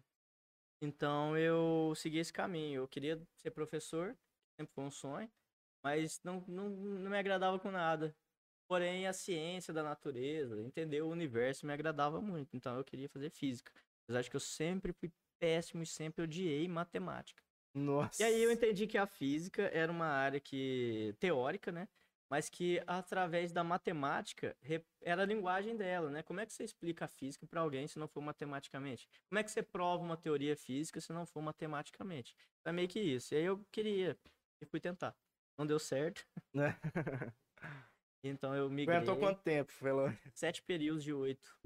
Então 0.80 1.36
eu 1.36 1.94
segui 1.96 2.18
esse 2.18 2.32
caminho. 2.32 2.82
Eu 2.82 2.88
queria 2.88 3.20
ser 3.38 3.50
professor, 3.50 4.16
sempre 4.56 4.72
foi 4.74 4.84
um 4.84 4.90
sonho, 4.90 5.30
mas 5.82 6.20
não, 6.22 6.40
não, 6.46 6.68
não 6.68 7.10
me 7.10 7.18
agradava 7.18 7.58
com 7.58 7.70
nada. 7.70 8.14
Porém, 8.72 9.06
a 9.06 9.12
ciência 9.12 9.70
da 9.70 9.82
natureza, 9.82 10.58
entender 10.62 11.02
o 11.02 11.10
universo 11.10 11.66
me 11.66 11.74
agradava 11.74 12.22
muito. 12.22 12.56
Então 12.56 12.74
eu 12.78 12.82
queria 12.82 13.06
fazer 13.06 13.28
física. 13.28 13.70
Apesar 14.04 14.22
de 14.22 14.30
que 14.30 14.36
eu 14.36 14.40
sempre 14.40 14.94
fui 14.94 15.12
péssimo 15.38 15.82
e 15.82 15.86
sempre 15.86 16.22
odiei 16.22 16.66
matemática. 16.68 17.42
Nossa. 17.74 18.22
E 18.22 18.24
aí 18.24 18.42
eu 18.42 18.50
entendi 18.50 18.86
que 18.86 18.96
a 18.96 19.06
física 19.06 19.64
era 19.74 19.92
uma 19.92 20.06
área 20.06 20.40
que 20.40 21.14
teórica, 21.20 21.70
né? 21.70 21.86
Mas 22.30 22.48
que 22.48 22.82
através 22.86 23.52
da 23.52 23.62
matemática 23.62 24.56
era 25.02 25.20
a 25.20 25.26
linguagem 25.26 25.76
dela, 25.76 26.08
né? 26.08 26.22
Como 26.22 26.40
é 26.40 26.46
que 26.46 26.52
você 26.54 26.64
explica 26.64 27.04
a 27.04 27.08
física 27.08 27.46
para 27.46 27.60
alguém 27.60 27.86
se 27.86 27.98
não 27.98 28.08
for 28.08 28.22
matematicamente? 28.22 29.06
Como 29.28 29.38
é 29.38 29.44
que 29.44 29.50
você 29.50 29.62
prova 29.62 30.02
uma 30.02 30.16
teoria 30.16 30.56
física 30.56 30.98
se 30.98 31.12
não 31.12 31.26
for 31.26 31.42
matematicamente? 31.42 32.34
É 32.64 32.72
meio 32.72 32.88
que 32.88 33.00
isso. 33.00 33.34
E 33.34 33.36
aí 33.36 33.44
eu 33.44 33.62
queria 33.70 34.16
e 34.62 34.64
fui 34.64 34.80
tentar. 34.80 35.14
Não 35.58 35.66
deu 35.66 35.78
certo. 35.78 36.26
Então 38.22 38.54
eu 38.54 38.70
migrei 38.70 38.96
Aguentou 38.98 39.16
quanto 39.16 39.42
tempo, 39.42 39.72
Felo? 39.72 40.12
sete 40.34 40.62
períodos 40.62 41.02
de 41.02 41.12
oito. 41.12 41.56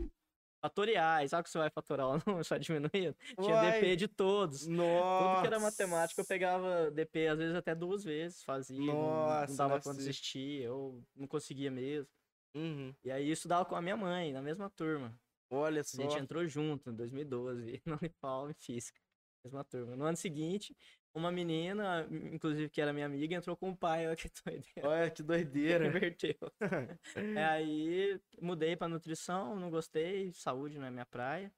Fatoriais, 0.61 1.31
sabe 1.31 1.45
que 1.45 1.51
você 1.51 1.59
vai 1.59 1.71
fatorar 1.71 2.09
o 2.09 2.13
número, 2.27 2.43
só 2.45 2.57
diminuindo? 2.57 3.15
Tinha 3.41 3.55
Uai, 3.57 3.73
DP 3.81 3.97
de 3.97 4.09
todos. 4.09 4.67
Nossa. 4.67 5.25
Tudo 5.29 5.41
que 5.43 5.47
era 5.47 5.61
matemática 5.61 6.21
eu 6.21 6.25
pegava 6.27 6.91
DP 6.91 7.29
às 7.29 7.39
vezes 7.39 7.55
até 7.55 7.75
duas 7.75 8.03
vezes, 8.03 8.43
fazia, 8.43 8.79
não- 8.79 8.87
não, 8.87 9.03
Nossa, 9.27 9.49
não 9.49 9.57
dava 9.57 9.69
pra 9.75 9.79
possível. 9.81 9.97
desistir, 9.99 10.63
eu 10.63 11.03
não 11.15 11.27
conseguia 11.29 11.71
mesmo. 11.71 12.11
Uhum. 12.55 12.95
E 13.05 13.11
aí 13.13 13.29
eu 13.29 13.33
estudava 13.35 13.65
com 13.67 13.77
a 13.77 13.83
minha 13.83 13.97
mãe, 13.97 14.33
na 14.33 14.41
mesma 14.41 14.71
turma. 14.71 15.15
Olha 15.51 15.83
A 15.83 15.85
só. 15.85 16.03
gente 16.03 16.19
entrou 16.19 16.45
junto 16.49 16.91
em 16.91 16.95
2012, 16.95 17.83
no 17.85 17.97
Unipal 18.01 18.51
em 18.51 18.55
Física. 18.55 18.99
Mesma 19.45 19.63
turma. 19.63 19.95
No 19.95 20.05
ano 20.07 20.17
seguinte, 20.17 20.75
uma 21.17 21.33
menina, 21.33 22.07
inclusive 22.33 22.69
que 22.69 22.81
era 22.81 22.93
minha 22.93 23.07
amiga, 23.07 23.35
entrou 23.35 23.57
com 23.57 23.71
o 23.71 23.77
pai, 23.77 24.07
olha 24.07 24.17
que 24.17 24.29
doideira. 24.45 24.89
Olha 24.89 25.11
que 25.11 25.23
doideira. 25.23 25.87
Inverteu. 25.87 26.37
É, 27.41 27.45
aí 27.45 28.21
mudei 28.41 28.77
pra 28.77 28.87
nutrição, 28.89 29.59
não 29.59 29.71
gostei, 29.71 30.31
saúde 30.33 30.79
não 30.79 30.87
é 30.87 30.91
minha 30.91 31.07
praia. 31.07 31.53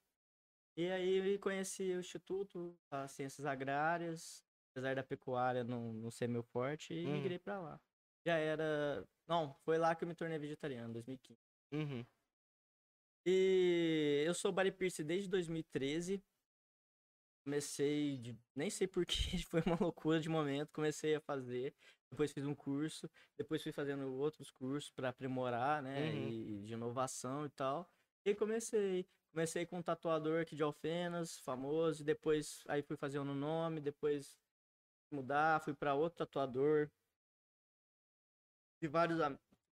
E 0.77 0.89
aí 0.91 1.39
conheci 1.39 1.91
o 1.93 1.99
Instituto, 2.01 2.79
as 2.91 3.11
Ciências 3.11 3.45
Agrárias, 3.45 4.45
apesar 4.71 4.95
da 4.95 5.03
pecuária 5.03 5.65
não, 5.65 5.93
não 5.93 6.11
ser 6.11 6.29
meu 6.29 6.43
forte, 6.45 6.95
e 6.95 7.05
Uhum. 7.05 7.13
migrei 7.15 7.39
pra 7.39 7.59
lá. 7.59 7.81
Já 8.25 8.37
era. 8.37 9.05
Não, 9.27 9.55
foi 9.65 9.77
lá 9.77 9.95
que 9.97 10.05
eu 10.05 10.09
me 10.09 10.15
tornei 10.15 10.39
vegetariano, 10.39 10.93
2015. 10.93 11.41
Uhum. 11.73 12.07
E 13.27 14.23
eu 14.27 14.35
sou 14.35 14.53
body 14.53 14.71
piercing 14.73 15.05
desde 15.05 15.29
2013. 15.29 16.23
Comecei 17.49 18.19
de. 18.19 18.39
Nem 18.55 18.69
sei 18.69 18.87
porquê, 18.87 19.15
foi 19.49 19.63
uma 19.65 19.79
loucura 19.81 20.21
de 20.21 20.29
momento. 20.29 20.71
Comecei 20.71 21.15
a 21.15 21.21
fazer. 21.21 21.75
Depois 22.11 22.31
fiz 22.31 22.45
um 22.45 22.55
curso. 22.55 23.11
Depois 23.39 23.63
fui 23.63 23.73
fazendo 23.73 24.07
outros 24.17 24.51
cursos 24.51 24.91
para 24.91 25.09
aprimorar, 25.09 25.83
né? 25.83 26.13
Uhum. 26.13 26.29
E 26.29 26.63
de 26.65 26.75
inovação 26.75 27.47
e 27.47 27.49
tal. 27.49 27.91
E 28.27 28.35
comecei. 28.35 29.09
Comecei 29.33 29.65
com 29.65 29.79
um 29.79 29.83
tatuador 29.83 30.43
aqui 30.43 30.55
de 30.55 30.63
Alfenas, 30.63 31.39
famoso. 31.41 32.03
e 32.03 32.05
Depois 32.05 32.63
aí 32.69 32.83
fui 32.83 32.99
fazer 32.99 33.19
um 33.19 33.25
no 33.25 33.35
nome. 33.35 33.81
Depois 33.81 34.39
mudar, 35.11 35.59
fui 35.63 35.73
para 35.73 35.95
outro 35.95 36.19
tatuador. 36.19 36.91
Tive 38.79 38.93
vários, 38.93 39.19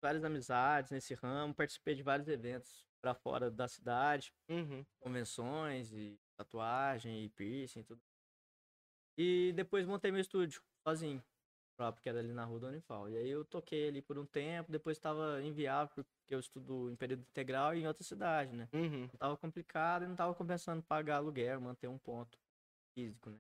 várias 0.03 0.25
amizades 0.25 0.91
nesse 0.91 1.15
ramo. 1.15 1.55
Participei 1.55 1.95
de 1.95 2.03
vários 2.03 2.27
eventos 2.27 2.85
para 3.01 3.15
fora 3.15 3.49
da 3.49 3.69
cidade 3.69 4.35
Uhum. 4.49 4.85
convenções 4.99 5.93
e 5.93 6.21
tatuagem 6.45 7.25
e 7.25 7.29
piercing 7.29 7.81
e 7.81 7.85
tudo. 7.85 8.01
E 9.19 9.53
depois 9.55 9.87
montei 9.87 10.11
meu 10.11 10.21
estúdio 10.21 10.63
sozinho, 10.83 11.23
próprio, 11.77 12.03
que 12.03 12.09
era 12.09 12.21
ali 12.21 12.33
na 12.33 12.45
rua 12.45 12.61
do 12.61 12.67
Unifal. 12.69 13.09
E 13.11 13.17
aí 13.17 13.29
eu 13.29 13.45
toquei 13.45 13.89
ali 13.89 14.01
por 14.01 14.19
um 14.19 14.25
tempo, 14.25 14.73
depois 14.73 14.97
estava 14.97 15.43
inviável 15.43 15.89
porque 15.95 16.35
eu 16.35 16.41
estudo 16.41 16.91
em 16.91 16.97
período 16.97 17.23
integral 17.23 17.75
e 17.75 17.81
em 17.81 17.87
outra 17.87 18.03
cidade, 18.03 18.55
né? 18.55 18.69
Uhum. 18.73 19.09
Tava 19.19 19.37
complicado 19.37 20.05
e 20.05 20.09
não 20.09 20.17
tava 20.17 20.35
compensando 20.35 20.83
pagar 20.83 21.17
aluguel, 21.17 21.61
manter 21.61 21.89
um 21.89 21.99
ponto 21.99 22.39
físico, 22.95 23.31
né? 23.31 23.39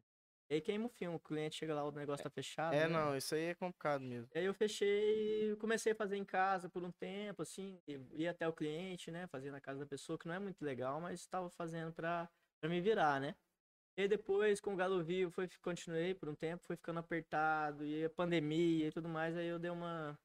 E 0.51 0.55
aí 0.55 0.61
queima 0.61 0.87
o 0.87 0.89
filme, 0.89 1.15
o 1.15 1.21
cliente 1.21 1.55
chega 1.55 1.73
lá, 1.73 1.85
o 1.85 1.93
negócio 1.93 2.25
tá 2.25 2.29
fechado. 2.29 2.75
É, 2.75 2.89
né? 2.89 2.89
não, 2.89 3.17
isso 3.17 3.37
aí 3.37 3.45
é 3.45 3.55
complicado 3.55 4.03
mesmo. 4.03 4.29
E 4.35 4.39
aí 4.41 4.45
eu 4.45 4.53
fechei, 4.53 5.55
comecei 5.61 5.93
a 5.93 5.95
fazer 5.95 6.17
em 6.17 6.25
casa 6.25 6.69
por 6.69 6.83
um 6.83 6.91
tempo, 6.91 7.43
assim, 7.43 7.81
ia 7.87 8.33
até 8.33 8.49
o 8.49 8.53
cliente, 8.53 9.13
né, 9.13 9.29
fazer 9.29 9.53
na 9.53 9.61
casa 9.61 9.79
da 9.79 9.87
pessoa, 9.87 10.19
que 10.19 10.27
não 10.27 10.35
é 10.35 10.41
muito 10.41 10.61
legal, 10.65 11.01
mas 11.01 11.21
estava 11.21 11.49
fazendo 11.51 11.93
pra, 11.93 12.29
pra 12.61 12.69
me 12.69 12.81
virar, 12.81 13.21
né. 13.21 13.35
E 13.97 14.07
depois, 14.07 14.61
com 14.61 14.73
o 14.73 14.77
Galo 14.77 15.03
Vivo, 15.03 15.31
foi, 15.31 15.49
continuei 15.63 16.15
por 16.15 16.29
um 16.29 16.35
tempo, 16.35 16.65
foi 16.65 16.77
ficando 16.77 17.01
apertado, 17.01 17.85
e 17.85 18.05
a 18.05 18.11
pandemia 18.11 18.89
e 18.89 18.93
tudo 18.93 19.09
mais, 19.09 19.37
aí 19.37 19.47
eu 19.47 19.59
dei 19.59 19.71
uma 19.71 20.19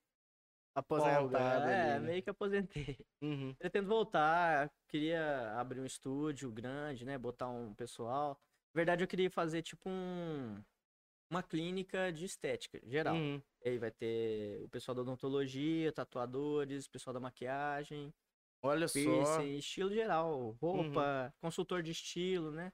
folga, 0.88 1.18
Aposentado 1.18 1.68
é, 1.70 1.94
ali, 1.94 2.00
né? 2.02 2.08
meio 2.08 2.24
que 2.24 2.30
aposentei. 2.30 2.98
Uhum. 3.22 3.54
Pretendo 3.56 3.88
voltar, 3.88 4.72
queria 4.88 5.54
abrir 5.58 5.80
um 5.80 5.86
estúdio 5.86 6.52
grande, 6.52 7.06
né, 7.06 7.18
botar 7.18 7.50
um 7.50 7.74
pessoal. 7.74 8.40
Na 8.74 8.80
verdade, 8.80 9.04
eu 9.04 9.08
queria 9.08 9.32
fazer, 9.32 9.62
tipo, 9.62 9.90
um... 9.90 10.62
Uma 11.28 11.42
clínica 11.42 12.14
de 12.14 12.24
estética, 12.24 12.80
geral. 12.84 13.16
Uhum. 13.16 13.42
E 13.64 13.70
aí 13.70 13.80
vai 13.80 13.90
ter 13.90 14.64
o 14.64 14.70
pessoal 14.70 14.94
da 14.94 15.02
odontologia, 15.02 15.92
tatuadores, 15.92 16.88
pessoal 16.88 17.16
da 17.16 17.20
maquiagem, 17.20 18.14
Olha 18.62 18.88
só. 18.88 18.94
piercing, 18.94 19.58
estilo 19.58 19.94
geral, 19.94 20.52
roupa, 20.62 21.34
consultor 21.42 21.82
de 21.84 21.92
estilo, 21.92 22.52
né? 22.52 22.72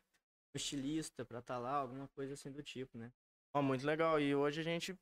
Um 0.53 0.57
estilista 0.57 1.25
pra 1.25 1.39
estar 1.39 1.57
lá, 1.59 1.73
alguma 1.73 2.07
coisa 2.09 2.33
assim 2.33 2.51
do 2.51 2.61
tipo, 2.63 2.97
né? 2.97 3.11
Ó, 3.53 3.61
muito 3.61 3.85
legal. 3.85 4.19
E 4.19 4.35
hoje 4.35 4.61
a 4.61 4.63
gente 4.63 4.93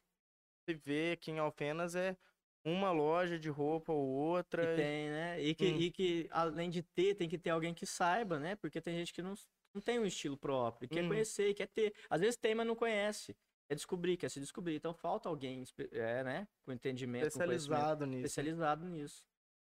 se 0.67 0.73
vê 0.75 1.11
aqui 1.13 1.31
em 1.31 1.39
Alfenas 1.39 1.95
é 1.95 2.17
uma 2.65 2.91
loja 2.91 3.39
de 3.39 3.49
roupa 3.49 3.91
ou 3.91 4.07
outra. 4.07 4.63
Que 4.63 4.75
tem, 4.75 5.09
né? 5.09 5.41
E 5.41 5.55
que, 5.55 5.65
Hum. 5.65 5.77
e 5.79 5.91
que, 5.91 6.27
além 6.31 6.69
de 6.69 6.83
ter, 6.83 7.15
tem 7.15 7.29
que 7.29 7.37
ter 7.37 7.49
alguém 7.51 7.73
que 7.73 7.85
saiba, 7.85 8.39
né? 8.39 8.55
Porque 8.55 8.81
tem 8.81 8.95
gente 8.97 9.13
que 9.13 9.21
não, 9.21 9.33
não 9.73 9.81
tem 9.81 9.99
um 9.99 10.05
estilo 10.05 10.37
próprio, 10.37 10.89
quer 10.89 11.03
Uhum. 11.03 11.07
conhecer, 11.09 11.53
quer 11.53 11.67
ter. 11.67 11.93
Às 12.09 12.21
vezes 12.21 12.35
tem, 12.37 12.53
mas 12.55 12.67
não 12.67 12.75
conhece. 12.75 13.35
Quer 13.69 13.75
descobrir, 13.75 14.17
quer 14.17 14.29
se 14.29 14.39
descobrir. 14.39 14.75
Então 14.75 14.93
falta 14.93 15.29
alguém, 15.29 15.63
é, 15.91 16.23
né? 16.23 16.47
Com 16.65 16.71
entendimento, 16.73 17.31
com 17.31 17.37
especializado 17.37 18.05
nisso. 18.05 18.25
especializado 18.25 18.87
nisso. 18.89 19.23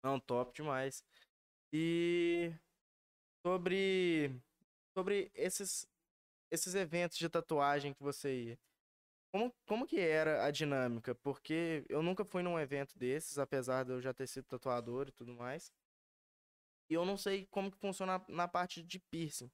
Não, 0.03 0.19
top 0.19 0.53
demais. 0.53 1.03
E 1.73 2.53
sobre 3.45 4.31
sobre 4.93 5.31
esses 5.33 5.87
esses 6.51 6.75
eventos 6.75 7.17
de 7.17 7.29
tatuagem 7.29 7.93
que 7.93 8.03
você 8.03 8.43
ia. 8.43 8.59
Como, 9.33 9.53
como 9.65 9.87
que 9.87 9.99
era 9.99 10.45
a 10.45 10.51
dinâmica? 10.51 11.15
Porque 11.15 11.85
eu 11.87 12.03
nunca 12.03 12.25
fui 12.25 12.43
num 12.43 12.59
evento 12.59 12.97
desses, 12.99 13.39
apesar 13.39 13.85
de 13.85 13.91
eu 13.91 14.01
já 14.01 14.13
ter 14.13 14.27
sido 14.27 14.45
tatuador 14.45 15.07
e 15.07 15.11
tudo 15.11 15.33
mais. 15.33 15.71
E 16.89 16.93
eu 16.93 17.05
não 17.05 17.15
sei 17.15 17.47
como 17.49 17.71
que 17.71 17.77
funciona 17.77 18.21
na, 18.27 18.47
parte 18.49 18.83
de 18.83 18.99
piercing. 18.99 19.49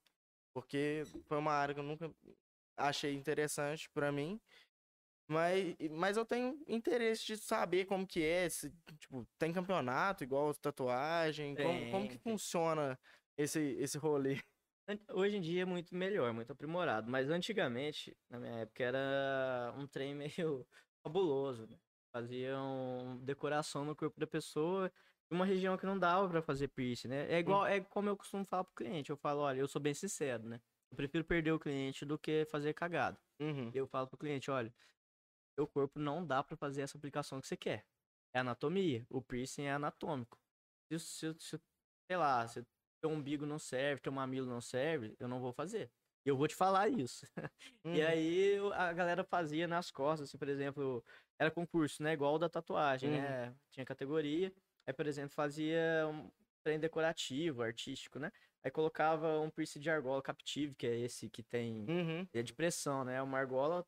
Porque 0.51 1.03
foi 1.25 1.37
uma 1.37 1.51
área 1.51 1.75
que 1.75 1.79
eu 1.79 1.83
nunca 1.83 2.11
achei 2.75 3.13
interessante 3.13 3.87
pra 3.91 4.11
mim. 4.11 4.41
Mas, 5.27 5.75
mas 5.91 6.15
eu 6.17 6.25
tenho 6.25 6.57
interesse 6.67 7.25
de 7.25 7.37
saber 7.37 7.85
como 7.85 8.07
que 8.07 8.23
é, 8.23 8.47
se, 8.47 8.73
tipo, 8.99 9.27
tem 9.37 9.51
campeonato 9.51 10.23
igual 10.23 10.53
tatuagem, 10.53 11.55
como, 11.55 11.91
como 11.91 12.03
que 12.07 12.13
Tem, 12.13 12.19
tem. 12.19 12.31
funciona 12.31 12.97
esse, 13.37 13.59
esse 13.79 13.97
rolê? 13.97 14.39
Hoje 15.11 15.35
em 15.35 15.41
dia 15.41 15.63
é 15.63 15.65
muito 15.65 15.93
melhor, 15.93 16.31
muito 16.33 16.51
aprimorado. 16.51 17.11
Mas 17.11 17.29
antigamente, 17.29 18.15
na 18.29 18.39
minha 18.39 18.53
época, 18.59 18.83
era 18.83 19.73
um 19.77 19.85
trem 19.85 20.15
meio 20.47 20.65
fabuloso. 21.03 21.67
Né? 21.67 21.77
Faziam 22.15 23.19
decoração 23.21 23.83
no 23.83 23.95
corpo 23.95 24.17
da 24.19 24.25
pessoa 24.25 24.91
uma 25.29 25.45
região 25.45 25.77
que 25.77 25.85
não 25.85 25.99
dava 25.99 26.29
pra 26.29 26.41
fazer 26.41 26.69
piercing, 26.69 27.09
né? 27.09 27.31
É 27.31 27.39
igual, 27.39 27.65
é 27.65 27.81
como 27.81 28.09
eu 28.09 28.15
costumo 28.15 28.45
falar 28.45 28.63
pro 28.63 28.75
cliente. 28.75 29.09
Eu 29.09 29.17
falo, 29.17 29.41
olha, 29.41 29.59
eu 29.59 29.67
sou 29.67 29.81
bem 29.81 29.93
sincero, 29.93 30.43
né? 30.43 30.61
Eu 30.89 30.95
prefiro 30.95 31.23
perder 31.25 31.51
o 31.51 31.59
cliente 31.59 32.05
do 32.05 32.17
que 32.17 32.45
fazer 32.45 32.73
cagada. 32.73 33.19
Uhum. 33.39 33.69
Eu 33.73 33.85
falo 33.87 34.07
pro 34.07 34.17
cliente, 34.17 34.49
olha, 34.49 34.73
seu 35.57 35.67
corpo 35.67 35.99
não 35.99 36.25
dá 36.25 36.43
pra 36.43 36.55
fazer 36.55 36.81
essa 36.83 36.97
aplicação 36.97 37.41
que 37.41 37.47
você 37.47 37.57
quer. 37.57 37.85
É 38.33 38.39
anatomia. 38.39 39.05
O 39.09 39.21
piercing 39.21 39.63
é 39.63 39.71
anatômico. 39.71 40.37
Se, 40.91 40.99
se, 40.99 41.33
se 41.39 41.59
sei 42.09 42.17
lá, 42.17 42.47
se 42.47 42.63
teu 43.01 43.09
umbigo 43.09 43.45
não 43.45 43.57
serve, 43.59 44.01
teu 44.01 44.11
mamilo 44.11 44.47
não 44.47 44.61
serve, 44.61 45.15
eu 45.19 45.27
não 45.27 45.39
vou 45.39 45.51
fazer. 45.53 45.91
Eu 46.23 46.37
vou 46.37 46.47
te 46.47 46.55
falar 46.55 46.87
isso. 46.89 47.25
E 47.93 48.01
Uhum. 48.01 48.03
aí 48.03 48.57
a 48.73 48.91
galera 48.91 49.23
fazia 49.23 49.65
nas 49.65 49.89
costas, 49.89 50.27
assim, 50.27 50.37
por 50.37 50.49
exemplo, 50.49 51.03
era 51.39 51.49
concurso, 51.49 52.03
né? 52.03 52.11
Igual 52.11 52.35
o 52.35 52.37
da 52.37 52.49
tatuagem, 52.49 53.09
Uhum. 53.09 53.17
né? 53.17 53.55
Tinha 53.71 53.85
categoria. 53.85 54.53
Aí, 54.85 54.93
por 54.93 55.07
exemplo, 55.07 55.31
fazia 55.33 56.05
um 56.07 56.29
trem 56.63 56.79
decorativo, 56.79 57.61
artístico, 57.61 58.19
né? 58.19 58.29
Aí 58.63 58.69
colocava 58.69 59.39
um 59.39 59.49
piercing 59.49 59.79
de 59.79 59.89
argola 59.89 60.21
captive, 60.21 60.75
que 60.75 60.85
é 60.85 60.99
esse 60.99 61.29
que 61.29 61.41
tem 61.41 61.85
Uhum. 61.87 62.27
é 62.33 62.43
de 62.43 62.53
pressão, 62.53 63.05
né? 63.05 63.21
Uma 63.21 63.39
argola, 63.39 63.85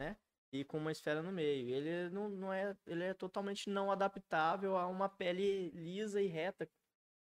né? 0.00 0.16
E 0.52 0.64
com 0.64 0.78
uma 0.78 0.92
esfera 0.92 1.22
no 1.22 1.30
meio. 1.30 1.68
Ele 1.68 2.08
não, 2.10 2.28
não 2.28 2.52
é, 2.52 2.76
ele 2.86 3.04
é 3.04 3.14
totalmente 3.14 3.68
não 3.68 3.90
adaptável 3.90 4.76
a 4.76 4.86
uma 4.86 5.08
pele 5.08 5.70
lisa 5.70 6.22
e 6.22 6.26
reta 6.26 6.68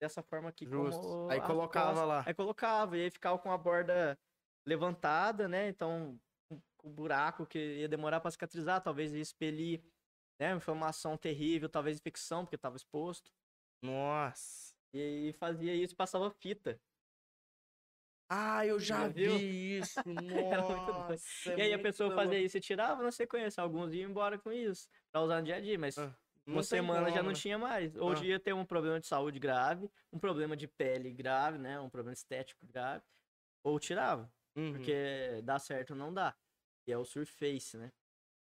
dessa 0.01 0.23
forma 0.23 0.51
aqui 0.51 0.67
Justo. 0.67 1.29
Aí 1.31 1.41
colocava 1.41 2.05
lá. 2.05 2.23
Aí 2.27 2.35
colocava 2.35 2.97
e 2.97 3.05
aí 3.05 3.11
ficava 3.11 3.39
com 3.39 3.51
a 3.51 3.59
borda 3.59 4.19
levantada, 4.67 5.49
né? 5.49 5.69
Então 5.69 6.19
um- 6.53 6.61
o 6.83 6.91
buraco 6.91 7.47
que 7.47 7.59
ia 7.59 7.89
demorar 7.89 8.21
para 8.21 8.31
cicatrizar, 8.31 8.83
talvez 8.83 9.13
ia 9.13 9.21
expelir, 9.21 9.83
né? 10.39 10.53
Inflamação 10.55 11.17
terrível, 11.17 11.69
talvez 11.69 11.99
infecção 11.99 12.45
porque 12.45 12.57
estava 12.57 12.77
exposto. 12.77 13.33
Nossa. 13.83 14.75
E 14.93 15.01
aí 15.01 15.33
fazia 15.33 15.75
isso, 15.75 15.95
e 15.95 15.97
passava 15.97 16.31
fita. 16.31 16.81
Ah, 18.29 18.67
eu 18.67 18.79
já 18.79 19.09
vi 19.09 19.79
isso. 19.79 20.01
Nossa. 20.07 21.57
e 21.57 21.63
aí 21.63 21.73
a 21.73 21.79
pessoa 21.79 22.11
fazia 22.11 22.29
fazia 22.29 22.41
isso 22.45 22.57
e 22.59 22.61
tirava 22.61 23.03
na 23.03 23.11
sequência. 23.11 23.63
Alguns 23.63 23.93
iam 23.95 24.11
embora 24.11 24.39
com 24.39 24.53
isso, 24.53 24.89
pra 25.11 25.23
usar 25.23 25.39
no 25.39 25.45
dia 25.45 25.57
a 25.57 25.61
dia, 25.61 25.79
mas 25.79 25.97
Ah, 25.97 26.15
uma 26.47 26.63
semana 26.63 27.11
já 27.11 27.23
não 27.23 27.33
tinha 27.33 27.59
mais. 27.59 27.97
Ou 27.97 28.13
Ah. 28.13 28.25
ia 28.25 28.39
ter 28.39 28.53
um 28.53 28.65
problema 28.67 29.01
de 29.01 29.07
saúde 29.07 29.39
grave, 29.39 29.91
um 30.13 30.19
problema 30.19 30.57
de 30.57 30.69
pele 30.69 31.11
grave, 31.13 31.59
né? 31.59 31.81
Um 31.81 31.89
problema 31.89 32.13
estético 32.13 32.67
grave. 32.67 33.03
Ou 33.65 33.79
tirava, 33.81 34.31
Uhum. 34.57 34.73
porque 34.73 35.41
dá 35.45 35.59
certo 35.59 35.91
ou 35.91 35.97
não 35.97 36.13
dá. 36.13 36.37
E 36.87 36.93
é 36.93 36.99
o 36.99 37.05
Surface, 37.05 37.77
né? 37.77 37.93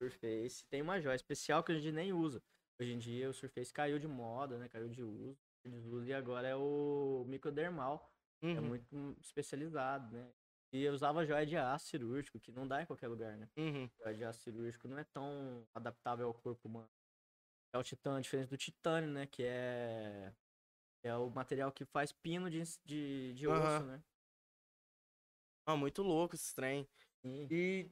Surface 0.02 0.64
tem 0.70 0.82
uma 0.82 1.00
joia 1.00 1.16
especial 1.16 1.62
que 1.64 1.72
a 1.72 1.74
gente 1.74 1.92
nem 1.92 2.12
usa. 2.12 2.42
Hoje 2.80 2.92
em 2.92 2.98
dia 2.98 3.28
o 3.28 3.32
Surface 3.32 3.72
caiu 3.72 3.98
de 3.98 4.06
moda, 4.06 4.58
né? 4.58 4.68
Caiu 4.68 4.88
de 4.88 5.02
uso, 5.02 5.36
de 5.66 5.76
uso 5.88 6.06
e 6.06 6.14
agora 6.14 6.46
é 6.48 6.54
o 6.56 7.24
microdermal. 7.26 8.08
É 8.54 8.60
Uhum. 8.60 8.62
muito 8.62 8.86
hum, 8.96 9.14
especializado, 9.20 10.16
né? 10.16 10.34
E 10.72 10.82
eu 10.82 10.92
usava 10.92 11.24
joia 11.26 11.46
de 11.46 11.56
aço 11.56 11.86
cirúrgico, 11.88 12.40
que 12.40 12.52
não 12.52 12.66
dá 12.68 12.82
em 12.82 12.86
qualquer 12.86 13.08
lugar, 13.08 13.36
né? 13.36 13.50
Uhum. 13.56 13.90
Joia 14.00 14.14
de 14.16 14.24
aço 14.24 14.40
cirúrgico 14.42 14.88
não 14.88 14.98
é 14.98 15.04
tão 15.04 15.68
adaptável 15.74 16.26
ao 16.26 16.34
corpo 16.34 16.68
humano. 16.68 16.90
É 17.74 17.78
o 17.78 17.84
titânio, 17.84 18.22
diferente 18.22 18.50
do 18.50 18.58
titânio, 18.58 19.10
né? 19.10 19.26
Que 19.26 19.44
é 19.44 20.34
É 21.02 21.14
o 21.16 21.30
material 21.30 21.72
que 21.72 21.84
faz 21.86 22.12
pino 22.12 22.50
de, 22.50 22.62
de, 22.84 23.34
de 23.34 23.48
Aham. 23.48 23.82
osso, 23.82 23.86
né? 23.86 24.04
Ah, 25.66 25.76
muito 25.76 26.02
louco 26.02 26.34
esse 26.34 26.54
trem. 26.54 26.88
Sim. 27.22 27.50
E 27.50 27.90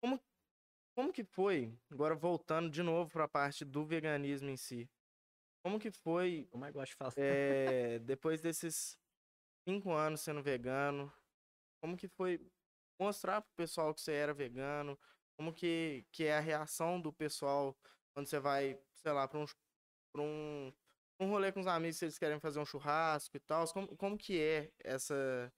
como, 0.00 0.20
como 0.96 1.12
que 1.12 1.24
foi, 1.24 1.78
agora 1.90 2.16
voltando 2.16 2.70
de 2.70 2.82
novo 2.82 3.10
para 3.10 3.24
a 3.26 3.28
parte 3.28 3.64
do 3.64 3.86
veganismo 3.86 4.50
em 4.50 4.56
si, 4.58 4.90
como 5.64 5.80
que 5.80 5.92
foi 5.92 6.50
Eu 6.52 6.58
mais 6.58 6.72
gosto 6.72 6.90
de 6.92 6.96
falar. 6.96 7.14
é, 7.16 7.98
depois 8.00 8.40
desses 8.42 8.98
cinco 9.66 9.92
anos 9.92 10.20
sendo 10.20 10.42
vegano, 10.42 11.12
como 11.82 11.96
que 11.96 12.08
foi 12.08 12.40
mostrar 13.00 13.42
pro 13.42 13.52
pessoal 13.56 13.94
que 13.94 14.00
você 14.00 14.12
era 14.12 14.34
vegano, 14.34 14.98
como 15.36 15.52
que, 15.52 16.06
que 16.12 16.24
é 16.24 16.36
a 16.36 16.40
reação 16.40 17.00
do 17.00 17.12
pessoal 17.12 17.76
quando 18.14 18.26
você 18.26 18.38
vai, 18.38 18.78
sei 18.94 19.12
lá, 19.12 19.26
para 19.26 19.38
um, 19.40 19.46
pra 20.12 20.22
um, 20.22 20.72
um 21.20 21.28
rolê 21.30 21.52
com 21.52 21.60
os 21.60 21.66
amigos, 21.66 21.96
se 21.98 22.04
eles 22.04 22.18
querem 22.18 22.38
fazer 22.40 22.60
um 22.60 22.64
churrasco 22.66 23.36
e 23.36 23.40
tal, 23.40 23.66
como, 23.72 23.96
como 23.96 24.18
que 24.18 24.40
é 24.40 24.70
essa, 24.80 25.52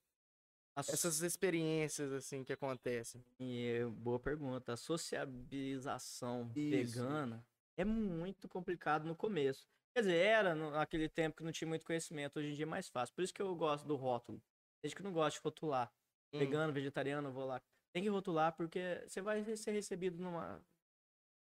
A 0.77 0.83
so- 0.83 0.93
essas 0.93 1.21
experiências, 1.23 2.13
assim, 2.13 2.45
que 2.45 2.53
acontecem? 2.53 3.25
E, 3.39 3.85
boa 3.99 4.19
pergunta. 4.19 4.73
A 4.73 4.77
sociabilização 4.77 6.51
Isso. 6.55 6.95
vegana 6.99 7.45
é 7.77 7.85
muito 7.85 8.49
complicado 8.49 9.05
no 9.05 9.17
começo. 9.17 9.69
Quer 9.95 10.01
dizer, 10.01 10.17
era 10.17 10.55
naquele 10.55 11.09
tempo 11.09 11.37
que 11.37 11.45
não 11.45 11.53
tinha 11.53 11.69
muito 11.69 11.85
conhecimento, 11.87 12.39
hoje 12.39 12.49
em 12.51 12.55
dia 12.55 12.65
é 12.65 12.67
mais 12.67 12.89
fácil. 12.89 13.15
Por 13.15 13.23
isso 13.23 13.33
que 13.33 13.41
eu 13.43 13.55
gosto 13.55 13.87
do 13.87 13.95
rótulo. 13.97 14.43
Desde 14.83 14.97
que 14.97 15.03
eu 15.03 15.05
não 15.05 15.13
gosto 15.13 15.37
de 15.39 15.43
rotular. 15.45 15.93
Hum, 16.33 16.39
Vegano, 16.39 16.73
vegetariano, 16.73 17.29
eu 17.29 17.33
vou 17.33 17.45
lá. 17.47 17.63
Tem 17.93 18.03
que 18.03 18.09
rotular 18.09 18.57
porque 18.57 19.05
você 19.07 19.21
vai 19.23 19.45
ser 19.57 19.71
recebido 19.71 20.19
numa 20.21 20.61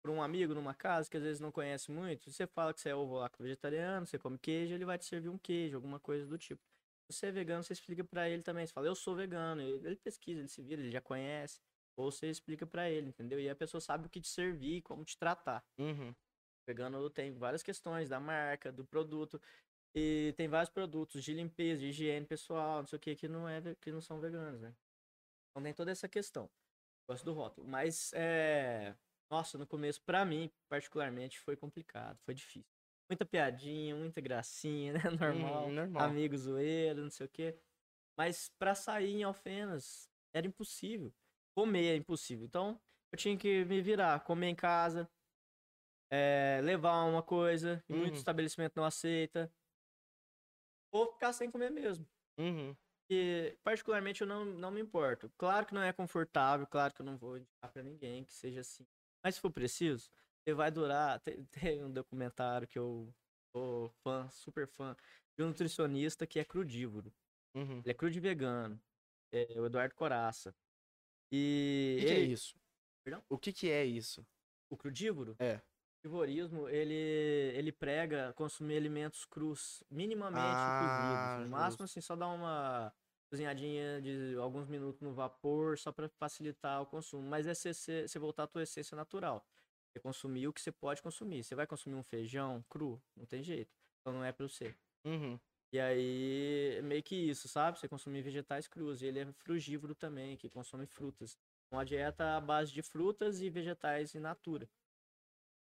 por 0.02 0.10
um 0.10 0.22
amigo 0.22 0.54
numa 0.54 0.74
casa 0.74 1.10
que 1.10 1.16
às 1.16 1.22
vezes 1.22 1.40
não 1.40 1.52
conhece 1.52 1.90
muito. 1.90 2.30
Você 2.30 2.46
fala 2.46 2.72
que 2.74 2.80
você 2.80 2.90
é 2.90 2.94
ovo 2.94 3.16
lacto 3.16 3.42
vegetariano, 3.42 4.06
você 4.06 4.18
come 4.18 4.38
queijo, 4.38 4.74
ele 4.74 4.84
vai 4.84 4.98
te 4.98 5.04
servir 5.04 5.28
um 5.28 5.38
queijo, 5.38 5.76
alguma 5.76 6.00
coisa 6.00 6.26
do 6.26 6.38
tipo. 6.38 6.62
Se 7.10 7.18
você 7.18 7.26
é 7.28 7.32
vegano, 7.32 7.62
você 7.64 7.72
explica 7.74 8.04
pra 8.04 8.28
ele 8.30 8.42
também. 8.42 8.66
Você 8.66 8.72
fala, 8.72 8.86
eu 8.86 8.94
sou 8.94 9.14
vegano. 9.16 9.60
Ele, 9.62 9.96
pesquisa, 9.96 10.40
ele 10.40 10.48
se 10.48 10.62
vira, 10.62 10.80
ele 10.82 10.90
já 10.90 11.00
conhece. 11.00 11.60
Ou 11.96 12.10
você 12.10 12.30
explica 12.30 12.66
pra 12.66 12.88
ele, 12.90 13.08
entendeu? 13.10 13.40
E 13.40 13.48
a 13.50 13.56
pessoa 13.56 13.80
sabe 13.80 14.06
o 14.06 14.10
que 14.10 14.20
te 14.20 14.28
servir, 14.28 14.82
como 14.82 15.04
te 15.04 15.18
tratar. 15.18 15.64
uhum, 15.78 16.14
Vegano 16.66 17.08
tem 17.10 17.32
várias 17.32 17.62
questões 17.62 18.08
da 18.08 18.20
marca, 18.20 18.70
do 18.70 18.84
produto. 18.84 19.40
E 19.94 20.32
tem 20.36 20.48
vários 20.48 20.70
produtos 20.70 21.24
de 21.24 21.34
limpeza, 21.34 21.80
de 21.80 21.88
higiene 21.88 22.24
pessoal, 22.24 22.78
não 22.78 22.86
sei 22.86 22.96
o 22.96 23.00
que, 23.00 23.16
que 23.16 23.28
não, 23.28 23.48
é, 23.48 23.60
que 23.80 23.90
não 23.90 24.00
são 24.00 24.20
veganos, 24.20 24.60
né? 24.60 24.74
Então 25.50 25.62
tem 25.62 25.74
toda 25.74 25.90
essa 25.90 26.08
questão. 26.08 26.48
Gosto 27.08 27.24
do 27.24 27.32
rótulo. 27.32 27.66
Mas, 27.66 28.12
é... 28.14 28.94
Nossa, 29.30 29.58
no 29.58 29.66
começo, 29.66 30.02
pra 30.02 30.24
mim, 30.24 30.50
particularmente, 30.68 31.38
foi 31.38 31.56
complicado, 31.56 32.18
foi 32.24 32.34
difícil. 32.34 32.66
Muita 33.08 33.24
piadinha, 33.24 33.94
muita 33.96 34.20
gracinha, 34.20 34.92
né? 34.92 35.00
Normal. 35.20 35.66
uhum, 35.66 35.72
normal. 35.72 36.02
Amigo 36.02 36.36
zoeiro, 36.36 37.02
não 37.02 37.10
sei 37.10 37.26
o 37.26 37.28
quê. 37.28 37.56
Mas 38.16 38.48
pra 38.58 38.74
sair 38.74 39.12
em 39.12 39.22
Alfenas, 39.24 40.08
era 40.32 40.46
impossível. 40.46 41.12
Comer 41.56 41.94
é 41.94 41.96
impossível. 41.96 42.44
Então, 42.46 42.80
eu 43.12 43.18
tinha 43.18 43.36
que 43.36 43.64
me 43.64 43.80
virar, 43.80 44.20
comer 44.20 44.48
em 44.48 44.54
casa, 44.54 45.10
é, 46.10 46.60
levar 46.62 47.04
uma 47.04 47.22
coisa, 47.22 47.84
e 47.88 47.94
muito 47.94 48.14
Uhum. 48.14 48.18
estabelecimento 48.18 48.76
não 48.76 48.84
aceita. 48.84 49.52
Ou 50.92 51.12
ficar 51.12 51.32
sem 51.32 51.50
comer 51.50 51.70
mesmo. 51.70 52.06
Uhum, 52.38 52.74
E, 53.10 53.56
particularmente, 53.64 54.20
eu 54.22 54.26
não, 54.26 54.44
não 54.44 54.70
me 54.70 54.80
importo. 54.80 55.30
Claro 55.36 55.66
que 55.66 55.74
não 55.74 55.82
é 55.82 55.92
confortável, 55.92 56.66
claro 56.66 56.94
que 56.94 57.00
eu 57.02 57.06
não 57.06 57.18
vou 57.18 57.38
indicar 57.38 57.72
pra 57.72 57.82
ninguém 57.82 58.24
que 58.24 58.32
seja 58.32 58.60
assim. 58.60 58.86
Mas 59.22 59.34
se 59.34 59.40
for 59.40 59.50
preciso, 59.50 60.10
você 60.44 60.54
vai 60.54 60.70
durar. 60.70 61.20
Tem, 61.24 61.44
tem 61.46 61.84
um 61.84 61.92
documentário 61.92 62.68
que 62.68 62.78
eu 62.78 63.12
sou 63.54 63.90
fã, 64.02 64.28
super 64.30 64.66
fã, 64.68 64.96
de 65.36 65.44
um 65.44 65.48
nutricionista 65.48 66.26
que 66.26 66.38
é 66.38 66.44
crudívoro. 66.44 67.12
uhum. 67.54 67.78
Ele 67.80 67.90
é 67.90 67.94
crudo 67.94 68.16
e 68.16 68.20
vegano. 68.20 68.80
É 69.32 69.60
o 69.60 69.66
Eduardo 69.66 69.94
Coraça. 69.94 70.54
E 71.32 71.96
O 71.98 72.00
que, 72.00 72.06
que 72.06 72.14
é 72.14 72.20
isso? 72.20 72.54
Perdão? 73.04 73.24
O 73.28 73.38
que, 73.38 73.52
que 73.52 73.70
é 73.70 73.84
isso? 73.84 74.24
o 74.70 74.76
crudívoro, 74.76 75.36
É. 75.40 75.60
o 76.00 76.02
crivorismo, 76.02 76.68
ele, 76.68 76.94
ele 77.54 77.72
prega 77.72 78.32
consumir 78.34 78.76
alimentos 78.76 79.24
crus, 79.24 79.82
minimamente 79.90 80.38
Ah, 80.40 80.78
cozidos. 80.80 81.44
No 81.44 81.50
máximo, 81.50 81.84
assim, 81.84 82.00
só 82.00 82.16
dar 82.16 82.28
uma 82.28 82.92
cozinhadinha 83.30 84.00
de 84.00 84.36
alguns 84.38 84.66
minutos 84.66 85.00
no 85.00 85.12
vapor, 85.12 85.78
só 85.78 85.92
para 85.92 86.08
facilitar 86.08 86.82
o 86.82 86.86
consumo. 86.86 87.28
Mas 87.28 87.46
é 87.46 87.54
você, 87.54 88.06
voltar 88.18 88.44
à 88.44 88.46
tua 88.46 88.62
essência 88.62 88.96
natural. 88.96 89.44
Você 89.92 90.00
consumir 90.00 90.48
o 90.48 90.52
que 90.52 90.60
você 90.60 90.72
pode 90.72 91.02
consumir. 91.02 91.44
Você 91.44 91.54
vai 91.54 91.66
consumir 91.66 91.96
um 91.96 92.02
feijão 92.02 92.64
cru? 92.68 93.00
Não 93.16 93.26
tem 93.26 93.42
jeito. 93.42 93.70
Então 94.00 94.12
não 94.12 94.24
é 94.24 94.32
para 94.32 94.48
você. 94.48 94.74
Uhum, 95.04 95.38
E 95.72 95.78
aí, 95.78 96.80
meio 96.82 97.02
que 97.02 97.14
isso, 97.14 97.48
sabe? 97.48 97.78
Você 97.78 97.88
consumir 97.88 98.22
vegetais 98.22 98.66
crus. 98.66 99.02
E 99.02 99.06
ele 99.06 99.20
é 99.20 99.32
frugívoro 99.32 99.94
também, 99.94 100.36
que 100.36 100.48
consome 100.48 100.86
frutas. 100.86 101.38
Uma 101.70 101.84
dieta 101.84 102.36
à 102.36 102.40
base 102.40 102.72
de 102.72 102.82
frutas 102.82 103.40
e 103.40 103.48
vegetais 103.50 104.14
in 104.14 104.20
natura. 104.20 104.68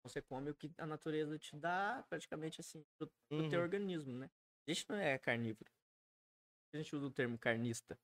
Você 0.09 0.23
come 0.23 0.51
o 0.51 0.55
que 0.55 0.71
a 0.79 0.87
natureza 0.87 1.39
te 1.39 1.57
dá, 1.57 2.05
praticamente 2.09 2.61
assim, 2.61 2.85
pro, 2.99 3.11
pro 3.29 3.49
teu 3.49 3.59
uhum. 3.59 3.65
organismo, 3.65 4.19
né? 4.19 4.31
A 4.67 4.73
gente 4.73 4.89
não 4.89 4.97
é 4.97 5.19
carnívoro. 5.19 5.71
A 6.73 6.77
gente 6.77 6.95
usa 6.95 7.07
o 7.07 7.11
termo 7.11 7.39
carnista. 7.39 7.99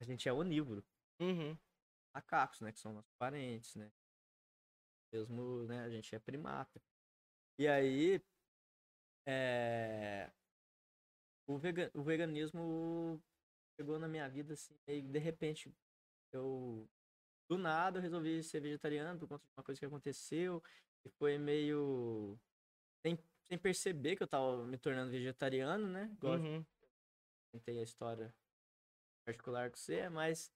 A 0.00 0.04
gente 0.04 0.28
é 0.28 0.32
onívoro. 0.32 0.84
Uhum. 1.20 1.56
Macacos, 2.14 2.60
né? 2.60 2.72
Que 2.72 2.78
são 2.78 2.92
nossos 2.92 3.12
parentes, 3.18 3.74
né? 3.76 3.90
Mesmo, 5.12 5.64
né? 5.66 5.84
A 5.84 5.90
gente 5.90 6.14
é 6.14 6.18
primata. 6.18 6.80
E 7.58 7.66
aí, 7.66 8.22
é... 9.26 10.30
o, 11.46 11.58
vega- 11.58 11.90
o 11.94 12.02
veganismo 12.02 13.20
chegou 13.78 13.98
na 13.98 14.06
minha 14.06 14.28
vida, 14.28 14.54
assim, 14.54 14.78
e 14.86 15.02
de 15.02 15.18
repente, 15.18 15.74
eu, 16.32 16.88
do 17.48 17.58
nada, 17.58 17.98
eu 17.98 18.02
resolvi 18.02 18.42
ser 18.42 18.60
vegetariano 18.60 19.18
por 19.18 19.28
conta 19.28 19.44
de 19.46 19.52
uma 19.56 19.64
coisa 19.64 19.78
que 19.80 19.86
aconteceu, 19.86 20.62
e 21.04 21.10
foi 21.18 21.38
meio, 21.38 22.38
sem, 23.06 23.18
sem 23.50 23.58
perceber 23.58 24.16
que 24.16 24.22
eu 24.22 24.28
tava 24.28 24.64
me 24.66 24.78
tornando 24.78 25.10
vegetariano, 25.10 25.86
né? 25.88 26.10
Igual 26.12 26.38
Uhum. 26.38 26.66
contei 27.52 27.78
a 27.80 27.82
história 27.82 28.34
particular 29.26 29.70
com 29.70 29.76
você, 29.76 30.08
mas 30.08 30.52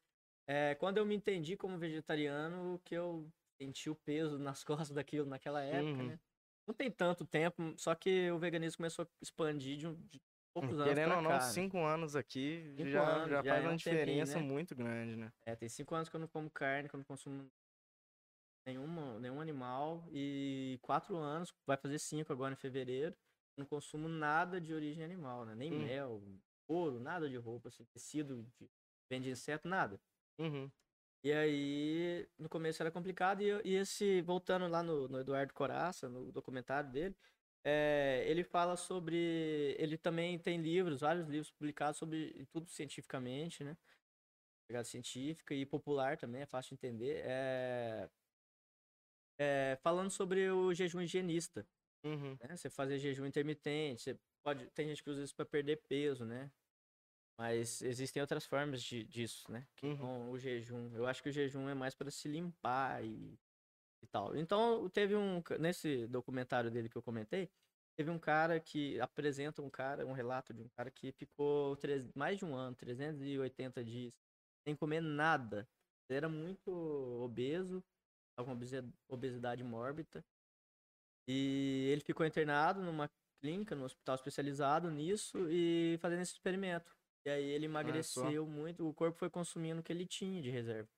é, 0.47 0.75
quando 0.77 0.99
eu 0.99 1.07
me 1.07 1.15
entendi 1.15 1.57
como 1.57 1.79
vegetariano, 1.79 2.81
que 2.85 2.95
eu 2.95 3.31
senti 3.61 3.91
o 3.91 3.97
peso 3.97 4.39
nas 4.39 4.65
costas 4.65 4.91
daquilo 4.95 5.27
naquela 5.27 5.63
época, 5.63 6.03
Uhum. 6.03 6.09
né? 6.09 6.21
Não 6.67 6.75
tem 6.75 6.91
tanto 6.91 7.27
tempo, 7.27 7.75
só 7.79 7.95
que 7.95 8.31
o 8.31 8.39
veganismo 8.39 8.79
começou 8.79 9.05
a 9.05 9.09
expandir 9.21 9.77
de, 9.79 9.87
um- 9.89 9.95
de 10.07 10.21
poucos 10.53 10.79
anos 10.81 10.95
Querendo 10.95 11.15
ou 11.17 11.23
não, 11.23 11.31
cá, 11.31 11.39
né? 11.39 11.53
cinco 11.55 11.79
anos 11.79 12.15
aqui 12.17 12.63
Cinco 12.77 12.89
já, 12.91 13.03
anos, 13.05 13.31
já 13.31 13.43
já 13.43 13.49
faz 13.49 13.65
é 13.65 13.69
uma 13.69 13.73
um 13.73 13.79
tempinho, 13.79 14.27
diferença 14.27 14.39
né? 14.39 14.45
muito 14.45 14.75
grande, 14.75 15.17
né? 15.17 15.33
É, 15.47 15.57
tem 15.57 15.69
cinco 15.69 15.95
anos 15.95 16.09
que 16.09 16.17
eu 16.17 16.21
não 16.21 16.29
como 16.29 16.51
carne, 16.51 16.89
que 16.89 16.95
eu 16.95 16.99
não 16.99 17.05
consumo 17.05 17.49
nenhuma, 18.67 19.19
nenhum 19.19 19.41
animal, 19.41 20.05
e 20.13 20.79
quatro 20.83 21.17
anos, 21.17 21.53
vai 21.67 21.77
fazer 21.77 21.99
cinco 21.99 22.33
agora 22.33 22.53
em 22.53 22.57
fevereiro, 22.57 23.17
não 23.57 23.67
consumo 23.67 24.09
nada 24.09 24.61
de 24.61 24.73
origem 24.73 25.05
animal, 25.05 25.45
né? 25.45 25.55
Nem 25.55 25.71
Hum. 25.71 25.85
mel, 25.85 26.23
ouro, 26.69 27.01
nada 27.01 27.29
de 27.29 27.37
roupa, 27.37 27.69
assim, 27.69 27.85
tecido, 27.93 28.43
de, 28.61 28.71
vem 29.11 29.21
de 29.21 29.31
inseto, 29.31 29.69
nada. 29.69 30.01
Uhum. 30.39 30.71
E 31.25 31.33
aí, 31.33 32.29
no 32.37 32.49
começo 32.49 32.83
era 32.83 32.91
complicado, 32.91 33.43
e, 33.43 33.51
e 33.65 33.75
esse, 33.77 34.21
voltando 34.23 34.67
lá 34.69 34.83
no, 34.83 35.07
no 35.09 35.21
Eduardo 35.21 35.55
Coraça, 35.55 36.09
no 36.09 36.33
documentário 36.33 36.91
dele, 36.91 37.17
é, 37.65 38.25
ele 38.27 38.45
fala 38.45 38.77
sobre. 38.77 39.77
Ele 39.79 39.97
também 39.97 40.39
tem 40.39 40.61
livros, 40.61 41.01
vários 41.01 41.29
livros 41.29 41.51
publicados 41.51 41.99
sobre 41.99 42.47
tudo 42.53 42.69
cientificamente, 42.71 43.63
né? 43.65 43.77
Pegada 44.69 44.85
científica 44.85 45.55
e 45.55 45.67
popular 45.67 46.17
também, 46.17 46.43
é 46.43 46.47
fácil 46.47 46.71
de 46.71 46.75
entender. 46.87 47.23
É, 47.25 48.09
é, 49.39 49.77
falando 49.83 50.11
sobre 50.11 50.51
o 50.51 50.73
jejum 50.73 51.01
higienista 51.01 51.67
Uhum. 52.05 52.37
né? 52.41 52.57
Você 52.57 52.69
fazer 52.69 52.99
jejum 52.99 53.27
intermitente, 53.27 54.03
você 54.03 54.19
pode, 54.43 54.69
tem 54.73 54.89
gente 54.89 55.03
que 55.03 55.11
usa 55.11 55.23
isso 55.23 55.35
para 55.35 55.45
perder 55.45 55.83
peso, 55.89 56.25
né? 56.25 56.51
Mas 57.39 57.81
existem 57.83 58.21
outras 58.21 58.45
formas 58.45 58.83
de, 58.83 59.05
disso, 59.05 59.51
né? 59.51 59.67
Que 59.77 59.87
Uhum. 59.87 60.31
o 60.31 60.39
jejum. 60.39 60.95
Eu 60.95 61.07
acho 61.07 61.23
que 61.23 61.29
o 61.29 61.33
jejum 61.33 61.69
é 61.69 61.75
mais 61.75 61.95
para 61.95 62.11
se 62.11 62.29
limpar 62.29 63.05
e 63.05 63.39
tal. 64.13 64.37
Então, 64.37 64.89
teve 64.91 65.17
um 65.17 65.43
nesse 65.59 66.07
documentário 66.07 66.71
dele 66.71 66.89
que 66.89 66.97
eu 66.97 67.03
comentei, 67.03 67.51
teve 67.97 68.11
um 68.11 68.19
cara 68.19 68.61
que 68.61 69.01
apresenta 69.01 69.63
um 69.63 69.71
cara, 69.71 70.07
um 70.07 70.13
relato 70.13 70.53
de 70.55 70.63
um 70.63 70.69
cara 70.69 70.91
que 70.91 71.13
ficou 71.13 71.77
três- 71.77 72.07
mais 72.15 72.39
de 72.39 72.45
um 72.45 72.55
ano, 72.55 72.77
380 72.77 73.83
dias 73.85 74.13
sem 74.67 74.77
comer 74.77 75.01
nada. 75.01 75.69
Ele 76.09 76.17
era 76.19 76.29
muito 76.29 76.71
obeso, 77.23 77.83
com 78.39 78.53
obesi- 78.53 78.93
obesidade 79.09 79.63
mórbida. 79.63 80.25
E 81.29 81.89
ele 81.93 82.01
ficou 82.01 82.27
internado 82.27 82.83
numa 82.83 83.09
clínica, 83.41 83.75
no 83.75 83.85
hospital 83.85 84.15
especializado 84.17 84.91
nisso 84.91 85.49
e 85.51 85.97
fazendo 86.01 86.23
esse 86.23 86.33
experimento. 86.33 86.93
E 87.25 87.31
aí 87.31 87.45
ele 87.45 87.67
emagreceu 87.67 88.47
muito, 88.47 88.89
o 88.89 88.93
corpo 88.95 89.17
foi 89.19 89.31
consumindo 89.31 89.81
o 89.81 89.83
que 89.83 89.93
ele 89.93 90.07
tinha 90.07 90.43
de 90.43 90.51
reserva. 90.51 90.89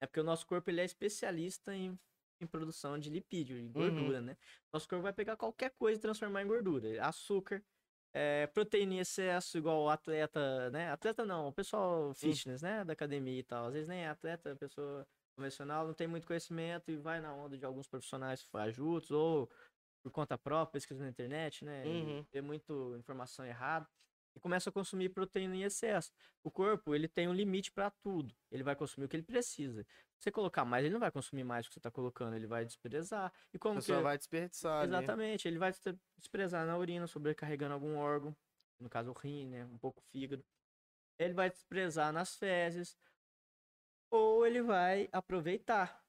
É 0.00 0.06
porque 0.06 0.20
o 0.20 0.24
nosso 0.24 0.46
corpo 0.46 0.70
ele 0.70 0.80
é 0.80 0.84
especialista 0.84 1.74
em 1.74 1.98
em 2.40 2.46
produção 2.46 2.98
de 2.98 3.10
lipídio, 3.10 3.58
em 3.58 3.66
Uhum. 3.66 3.72
gordura, 3.72 4.20
né? 4.20 4.36
Nosso 4.72 4.88
corpo 4.88 5.02
vai 5.02 5.12
pegar 5.12 5.36
qualquer 5.36 5.70
coisa 5.78 5.98
e 5.98 6.02
transformar 6.02 6.42
em 6.42 6.46
gordura. 6.46 7.04
Açúcar, 7.06 7.62
é, 8.14 8.46
proteína 8.46 8.94
em 8.94 8.98
excesso, 8.98 9.58
igual 9.58 9.88
atleta, 9.88 10.70
né? 10.70 10.90
Atleta 10.90 11.24
não, 11.24 11.48
o 11.48 11.52
pessoal 11.52 12.14
fitness, 12.14 12.62
né? 12.62 12.84
Da 12.84 12.92
academia 12.92 13.40
e 13.40 13.42
tal. 13.42 13.66
Às 13.66 13.74
vezes 13.74 13.88
nem 13.88 14.00
é 14.00 14.08
atleta, 14.08 14.52
a 14.52 14.56
pessoa 14.56 15.06
convencional 15.36 15.86
não 15.86 15.94
tem 15.94 16.06
muito 16.06 16.26
conhecimento 16.26 16.90
e 16.90 16.96
vai 16.96 17.20
na 17.20 17.34
onda 17.34 17.58
de 17.58 17.64
alguns 17.64 17.86
profissionais 17.86 18.42
fajutos 18.42 19.10
ou 19.10 19.50
por 20.02 20.10
conta 20.12 20.38
própria, 20.38 20.72
pesquisa 20.72 21.02
na 21.02 21.10
internet, 21.10 21.64
né? 21.64 21.84
Uhum. 21.84 22.24
Ter 22.30 22.40
muita 22.40 22.72
informação 22.96 23.44
errada 23.44 23.86
e 24.36 24.40
começa 24.40 24.70
a 24.70 24.72
consumir 24.72 25.08
proteína 25.08 25.56
em 25.56 25.62
excesso. 25.62 26.12
O 26.44 26.50
corpo, 26.50 26.94
ele 26.94 27.08
tem 27.08 27.26
um 27.26 27.32
limite 27.32 27.72
para 27.72 27.90
tudo. 27.90 28.34
Ele 28.50 28.62
vai 28.62 28.76
consumir 28.76 29.06
o 29.06 29.08
que 29.08 29.16
ele 29.16 29.22
precisa. 29.22 29.84
Você 30.18 30.30
colocar 30.32 30.64
mais, 30.64 30.84
ele 30.84 30.92
não 30.92 31.00
vai 31.00 31.10
consumir 31.10 31.44
mais 31.44 31.66
do 31.66 31.68
que 31.68 31.74
você 31.74 31.78
está 31.78 31.90
colocando, 31.90 32.34
ele 32.34 32.46
vai 32.46 32.64
desprezar. 32.64 33.32
E 33.52 33.56
A 33.56 33.60
como 33.60 33.74
que 33.74 33.80
pessoa 33.80 34.02
vai 34.02 34.18
desperdiçar 34.18 34.82
ali. 34.82 34.88
Exatamente, 34.88 35.46
ele 35.46 35.58
vai 35.58 35.70
desprezar 36.18 36.66
na 36.66 36.76
urina, 36.76 37.06
sobrecarregando 37.06 37.74
algum 37.74 37.96
órgão, 37.96 38.34
no 38.80 38.88
caso 38.88 39.10
o 39.10 39.14
rim, 39.14 39.46
né, 39.46 39.64
um 39.66 39.78
pouco 39.78 40.00
o 40.00 40.04
fígado. 40.10 40.44
Ele 41.18 41.34
vai 41.34 41.48
desprezar 41.50 42.12
nas 42.12 42.36
fezes, 42.36 42.96
ou 44.10 44.46
ele 44.46 44.62
vai 44.62 45.08
aproveitar. 45.12 46.02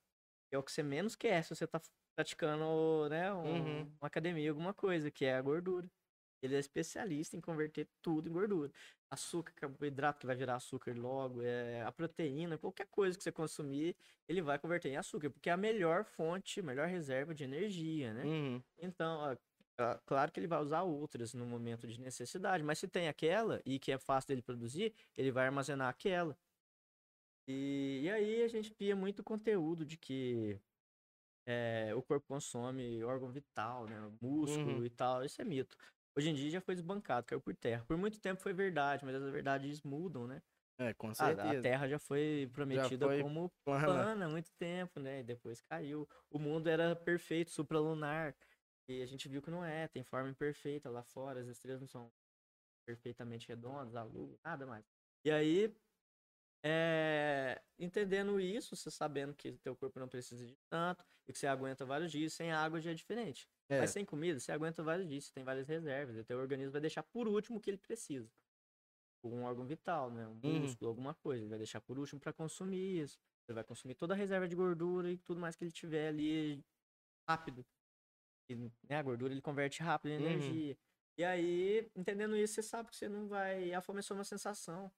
que 0.50 0.56
É 0.56 0.60
o 0.60 0.64
que 0.64 0.72
você 0.72 0.82
menos 0.84 1.16
quer 1.16 1.44
se 1.44 1.54
você 1.56 1.66
está 1.66 1.82
praticando, 2.16 3.10
né, 3.10 3.34
um- 3.34 3.82
Uhum. 3.84 3.98
uma 4.02 4.08
academia, 4.08 4.50
alguma 4.50 4.74
coisa, 4.74 5.12
que 5.12 5.26
é 5.26 5.36
a 5.36 5.42
gordura. 5.42 5.90
Ele 6.42 6.56
é 6.56 6.60
especialista 6.60 7.36
em 7.36 7.42
converter 7.42 7.90
tudo 8.02 8.30
em 8.30 8.34
gordura. 8.34 8.72
Açúcar, 9.10 9.54
carboidrato 9.54 10.20
que 10.20 10.26
vai 10.26 10.36
virar 10.36 10.56
açúcar 10.56 10.94
logo, 10.98 11.42
é 11.42 11.82
a 11.82 11.92
proteína, 11.94 12.58
qualquer 12.58 12.88
coisa 12.88 13.18
que 13.18 13.24
você 13.24 13.32
consumir, 13.32 13.96
ele 14.28 14.42
vai 14.42 14.60
converter 14.60 14.90
em 14.90 14.98
açúcar, 14.98 15.30
porque 15.30 15.50
é 15.50 15.54
a 15.54 15.58
melhor 15.58 16.04
fonte, 16.04 16.62
melhor 16.62 16.88
reserva 16.90 17.34
de 17.34 17.46
energia, 17.46 18.14
né? 18.14 18.26
Uhum. 18.26 18.62
Então, 18.78 19.38
ó, 19.80 19.98
claro 20.06 20.30
que 20.32 20.40
ele 20.42 20.48
vai 20.48 20.60
usar 20.62 20.82
outras 20.84 21.34
no 21.34 21.46
momento 21.46 21.88
de 21.88 22.02
necessidade, 22.02 22.64
mas 22.64 22.80
se 22.80 22.88
tem 22.88 23.08
aquela 23.08 23.62
e 23.66 23.80
que 23.80 23.94
é 23.94 23.98
fácil 23.98 24.28
dele 24.28 24.42
produzir, 24.42 24.94
ele 25.16 25.32
vai 25.32 25.46
armazenar 25.46 25.88
aquela. 25.88 26.38
E, 27.48 28.02
e 28.04 28.10
aí 28.12 28.44
a 28.44 28.48
gente 28.50 28.74
via 28.78 28.96
muito 28.96 29.24
conteúdo 29.24 29.86
de 29.86 29.96
que 29.98 30.60
eh, 31.46 31.94
o 31.96 32.02
corpo 32.02 32.28
consome 32.28 33.04
órgão 33.04 33.32
vital, 33.32 33.86
né? 33.86 33.96
Músculo 34.22 34.78
Uhum. 34.80 34.86
e 34.86 34.90
tal. 34.90 35.24
Isso 35.24 35.42
é 35.42 35.46
mito. 35.46 35.78
Hoje 36.18 36.30
em 36.30 36.34
dia 36.34 36.50
já 36.50 36.62
foi 36.62 36.74
desbancado, 36.74 37.28
caiu 37.28 37.40
por 37.40 37.56
terra. 37.56 37.86
Por 37.88 37.96
muito 37.96 38.20
tempo 38.20 38.42
foi 38.42 38.52
verdade, 38.52 39.06
mas 39.06 39.16
as 39.16 39.32
verdades 39.32 39.82
mudam, 39.84 40.26
né? 40.26 40.42
É, 40.80 40.94
com 40.94 41.14
Ah, 41.14 41.28
certeza. 41.28 41.60
a 41.60 41.62
Terra 41.62 41.88
já 41.88 42.00
foi 42.00 42.50
prometida 42.54 43.06
foi 43.06 43.22
como 43.22 43.52
Plana. 43.64 43.86
plana 43.86 44.26
há 44.26 44.30
muito 44.30 44.52
tempo, 44.60 45.00
né? 45.00 45.20
E 45.20 45.24
depois 45.24 45.62
caiu. 45.62 46.08
O 46.32 46.40
mundo 46.40 46.68
era 46.68 46.96
perfeito, 46.96 47.52
supralunar. 47.52 48.36
E 48.90 49.02
a 49.02 49.06
gente 49.06 49.28
viu 49.28 49.42
que 49.42 49.52
não 49.52 49.64
é, 49.64 49.88
tem 49.88 50.04
forma 50.04 50.30
imperfeita 50.30 50.90
lá 50.90 51.04
fora, 51.04 51.42
as 51.42 51.48
estrelas 51.48 51.82
não 51.82 51.88
são 51.88 52.12
perfeitamente 52.86 53.48
redondas, 53.48 53.96
a 53.96 54.04
lua, 54.04 54.40
nada 54.44 54.66
mais. 54.66 54.86
E 55.26 55.32
aí, 55.32 55.76
é, 56.64 57.62
entendendo 57.78 58.40
isso, 58.40 58.76
você 58.76 58.90
sabendo 58.92 59.34
que 59.36 59.54
teu 59.54 59.76
corpo 59.76 60.00
não 60.00 60.08
precisa 60.08 60.46
de 60.46 60.56
tanto, 60.70 61.04
e 61.28 61.34
que 61.34 61.40
você 61.40 61.48
aguenta 61.48 61.86
vários 61.86 62.12
dias, 62.12 62.34
sem 62.34 62.52
água 62.52 62.80
já 62.82 62.92
é 62.92 62.94
diferente. 62.94 63.48
É, 63.70 63.82
Mas 63.82 63.90
sem 63.92 64.06
comida, 64.06 64.40
você 64.40 64.52
aguenta 64.52 64.82
vários 64.84 65.08
dias, 65.08 65.26
você 65.26 65.34
tem 65.34 65.44
várias 65.44 65.68
reservas, 65.68 66.16
e 66.18 66.24
teu 66.24 66.40
organismo 66.40 66.72
vai 66.72 66.82
deixar 66.82 67.04
por 67.04 67.28
último 67.28 67.58
o 67.58 67.62
que 67.62 67.70
ele 67.70 67.78
precisa. 67.78 68.30
Um 69.24 69.44
órgão 69.44 69.66
vital, 69.66 70.10
né? 70.12 70.26
Um 70.28 70.40
Uhum. 70.44 70.62
músculo, 70.62 70.90
alguma 70.90 71.14
coisa. 71.14 71.42
Ele 71.44 71.50
vai 71.50 71.58
deixar 71.58 71.82
por 71.82 72.00
último 72.00 72.20
para 72.20 72.32
consumir 72.32 73.02
isso. 73.04 73.20
Ele 73.48 73.56
vai 73.56 73.64
consumir 73.64 73.96
toda 73.96 74.14
a 74.14 74.18
reserva 74.18 74.48
de 74.48 74.56
gordura 74.56 75.12
e 75.12 75.18
tudo 75.18 75.40
mais 75.40 75.56
que 75.56 75.66
ele 75.66 75.72
tiver 75.72 76.08
ali 76.10 76.64
rápido. 77.28 77.66
E, 78.50 78.56
né, 78.56 78.98
a 78.98 79.04
gordura 79.04 79.34
ele 79.34 79.42
converte 79.42 79.82
rápido 79.84 80.12
em 80.12 80.16
Uhum. 80.18 80.24
energia. 80.26 80.78
E 81.18 81.24
aí, 81.26 81.90
entendendo 81.96 82.36
isso, 82.38 82.56
você 82.56 82.64
sabe 82.64 82.90
que 82.90 82.96
você 82.96 83.10
não 83.10 83.28
vai. 83.28 83.74
A 83.74 83.82
fome 83.82 84.00
é 84.00 84.02
só 84.04 84.14
uma 84.14 84.24
sensação. 84.24 84.92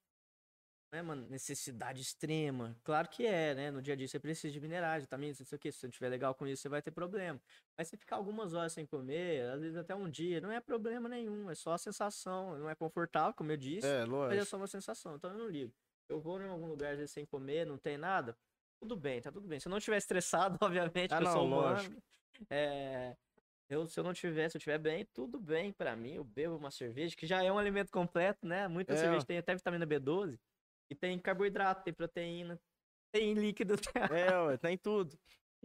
Não 0.91 0.99
é 0.99 1.01
uma 1.03 1.15
necessidade 1.15 2.01
extrema. 2.01 2.75
Claro 2.83 3.07
que 3.09 3.25
é, 3.25 3.53
né? 3.53 3.69
No 3.71 3.79
dia 3.81 3.93
a 3.93 3.97
dia 3.97 4.07
você 4.07 4.19
precisa 4.19 4.51
de 4.51 4.59
minerais, 4.59 5.03
vitaminas, 5.03 5.39
não 5.39 5.45
sei 5.45 5.55
o 5.55 5.59
quê. 5.59 5.71
Se 5.71 5.77
você 5.79 5.85
não 5.87 5.91
estiver 5.91 6.09
legal 6.09 6.33
com 6.33 6.47
isso, 6.47 6.63
você 6.63 6.69
vai 6.69 6.81
ter 6.81 6.89
problema. 6.91 7.39
Mas 7.77 7.89
se 7.89 7.95
ficar 7.97 8.15
algumas 8.15 8.53
horas 8.55 8.73
sem 8.73 8.87
comer, 8.87 9.43
às 9.51 9.61
vezes 9.61 9.77
até 9.77 9.93
um 9.93 10.09
dia, 10.09 10.41
não 10.41 10.51
é 10.51 10.59
problema 10.59 11.07
nenhum. 11.07 11.47
É 11.49 11.53
só 11.53 11.73
a 11.73 11.77
sensação. 11.77 12.57
Não 12.57 12.67
é 12.69 12.73
confortável, 12.75 13.35
como 13.35 13.51
eu 13.51 13.57
disse. 13.57 13.87
é, 13.87 14.03
Mas 14.27 14.39
é 14.39 14.45
lógico. 14.45 14.45
só 14.45 14.57
uma 14.57 14.67
sensação, 14.67 15.15
então 15.15 15.31
eu 15.31 15.37
não 15.37 15.47
ligo. 15.47 15.71
Eu 16.09 16.19
vou 16.19 16.41
em 16.41 16.47
algum 16.49 16.65
lugar, 16.67 16.93
às 16.93 16.97
vezes, 16.97 17.11
sem 17.11 17.23
comer, 17.23 17.67
não 17.67 17.77
tem 17.77 17.95
nada, 17.95 18.35
tudo 18.81 18.95
bem, 18.95 19.21
tá 19.21 19.31
tudo 19.31 19.47
bem. 19.47 19.59
Se 19.59 19.67
eu 19.67 19.69
não 19.69 19.77
estiver 19.77 19.97
estressado, 19.97 20.57
obviamente, 20.63 21.13
Ah, 21.13 21.17
que 21.17 21.21
eu 21.21 21.25
não, 21.25 21.33
sou 21.33 21.45
humano. 21.45 21.77
lógico. 21.77 22.01
É, 22.49 23.15
eu, 23.69 23.85
se 23.85 23.99
eu 23.99 24.03
não 24.03 24.13
tiver, 24.13 24.49
se 24.49 24.57
eu 24.57 24.59
estiver 24.59 24.79
bem, 24.79 25.05
tudo 25.13 25.39
bem 25.39 25.71
pra 25.71 25.95
mim. 25.95 26.13
Eu 26.15 26.23
bebo 26.23 26.55
uma 26.57 26.71
cerveja, 26.71 27.15
que 27.15 27.27
já 27.27 27.43
é 27.43 27.51
um 27.51 27.59
alimento 27.59 27.91
completo, 27.91 28.47
né? 28.47 28.67
Muita 28.67 28.95
É, 28.95 28.97
cerveja 28.97 29.25
tem 29.25 29.37
até 29.37 29.53
vitamina 29.53 29.85
B12. 29.85 30.39
E 30.89 30.95
tem 30.95 31.19
carboidrato, 31.19 31.83
tem 31.83 31.93
proteína, 31.93 32.59
tem 33.11 33.33
líquido. 33.33 33.75
É, 34.11 34.39
ué, 34.41 34.57
tem 34.57 34.77
tudo. 34.77 35.17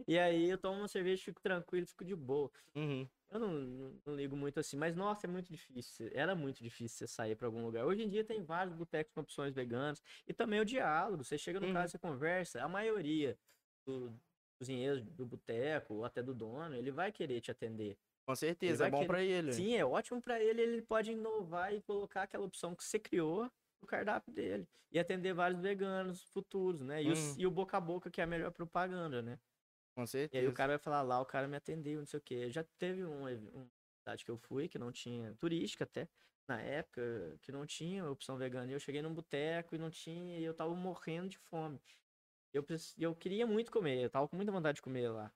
e 0.07 0.17
aí 0.19 0.49
eu 0.49 0.57
tomo 0.57 0.79
uma 0.79 0.87
cerveja, 0.87 1.23
fico 1.23 1.41
tranquilo, 1.41 1.87
fico 1.87 2.05
de 2.05 2.15
boa. 2.15 2.51
Uhum. 2.75 3.07
Eu 3.31 3.39
não, 3.39 3.49
não, 3.51 4.01
não 4.05 4.15
ligo 4.15 4.35
muito 4.35 4.59
assim, 4.59 4.77
mas 4.77 4.95
nossa, 4.95 5.25
é 5.25 5.29
muito 5.29 5.49
difícil. 5.51 6.09
Era 6.13 6.35
muito 6.35 6.61
difícil 6.63 6.99
você 6.99 7.07
sair 7.07 7.35
pra 7.35 7.47
algum 7.47 7.63
lugar. 7.65 7.85
Hoje 7.85 8.03
em 8.03 8.07
dia 8.09 8.23
tem 8.23 8.43
vários 8.43 8.75
botecos 8.75 9.13
com 9.13 9.21
opções 9.21 9.53
veganas 9.53 10.01
e 10.27 10.33
também 10.33 10.59
o 10.59 10.65
diálogo. 10.65 11.23
Você 11.23 11.37
chega 11.37 11.59
no 11.59 11.67
Uhum. 11.67 11.73
caso, 11.73 11.91
você 11.91 11.97
conversa. 11.99 12.63
A 12.63 12.67
maioria 12.69 13.37
do 13.85 14.13
cozinheiro 14.59 15.01
do 15.01 15.25
boteco 15.25 15.95
ou 15.95 16.05
até 16.05 16.21
do 16.21 16.33
dono, 16.35 16.75
ele 16.75 16.91
vai 16.91 17.11
querer 17.11 17.41
te 17.41 17.49
atender. 17.51 17.97
Com 18.27 18.35
certeza, 18.35 18.87
é 18.87 18.91
bom 18.91 18.97
querer- 18.99 19.07
pra 19.07 19.23
ele. 19.23 19.53
Sim, 19.53 19.75
é 19.75 19.83
ótimo 19.85 20.21
pra 20.21 20.39
ele. 20.41 20.61
Ele 20.61 20.81
pode 20.83 21.11
inovar 21.11 21.73
e 21.73 21.81
colocar 21.81 22.23
aquela 22.23 22.45
opção 22.45 22.75
que 22.75 22.83
você 22.83 22.99
criou 22.99 23.51
no 23.85 23.87
cardápio 23.87 24.33
dele 24.33 24.67
e 24.91 24.99
atender 24.99 25.33
vários 25.33 25.61
veganos 25.61 26.23
futuros, 26.23 26.81
né? 26.81 27.03
E, 27.03 27.11
o- 27.11 27.13
Uhum. 27.13 27.35
e 27.37 27.47
o 27.47 27.51
boca 27.51 27.77
a 27.77 27.81
boca 27.81 28.09
que 28.11 28.21
é 28.21 28.23
a 28.23 28.27
melhor 28.27 28.51
propaganda, 28.51 29.21
né? 29.21 29.39
Com 29.95 30.05
E 30.31 30.37
certeza. 30.37 30.39
aí 30.39 30.47
o 30.47 30.53
cara 30.53 30.73
vai 30.73 30.79
falar 30.79 31.01
lá, 31.01 31.21
o 31.21 31.25
cara 31.25 31.47
me 31.47 31.55
atendeu, 31.57 31.99
não 31.99 32.05
sei 32.05 32.19
o 32.19 32.23
quê. 32.23 32.49
Já 32.51 32.63
teve 32.77 33.05
um, 33.05 33.23
uma 33.53 33.69
cidade 33.99 34.25
que 34.25 34.31
eu 34.31 34.37
fui, 34.37 34.67
que 34.67 34.77
não 34.79 34.91
tinha, 34.91 35.35
turística 35.35 35.83
até, 35.85 36.09
na 36.47 36.61
época, 36.61 37.37
que 37.41 37.51
não 37.51 37.65
tinha 37.65 38.09
opção 38.09 38.37
vegana. 38.37 38.69
E 38.71 38.73
eu 38.75 38.79
cheguei 38.79 39.01
num 39.01 39.13
boteco 39.13 39.75
e 39.75 39.77
não 39.77 39.89
tinha, 39.89 40.37
e 40.39 40.43
eu 40.43 40.53
tava 40.53 40.73
morrendo 40.75 41.29
de 41.29 41.37
fome. 41.37 41.79
Eu, 42.53 42.65
eu 42.99 43.15
queria 43.15 43.47
muito 43.47 43.71
comer, 43.71 44.03
eu 44.03 44.09
tava 44.09 44.27
com 44.29 44.35
muita 44.37 44.51
vontade 44.51 44.77
de 44.77 44.81
comer 44.81 45.09
lá. 45.09 45.33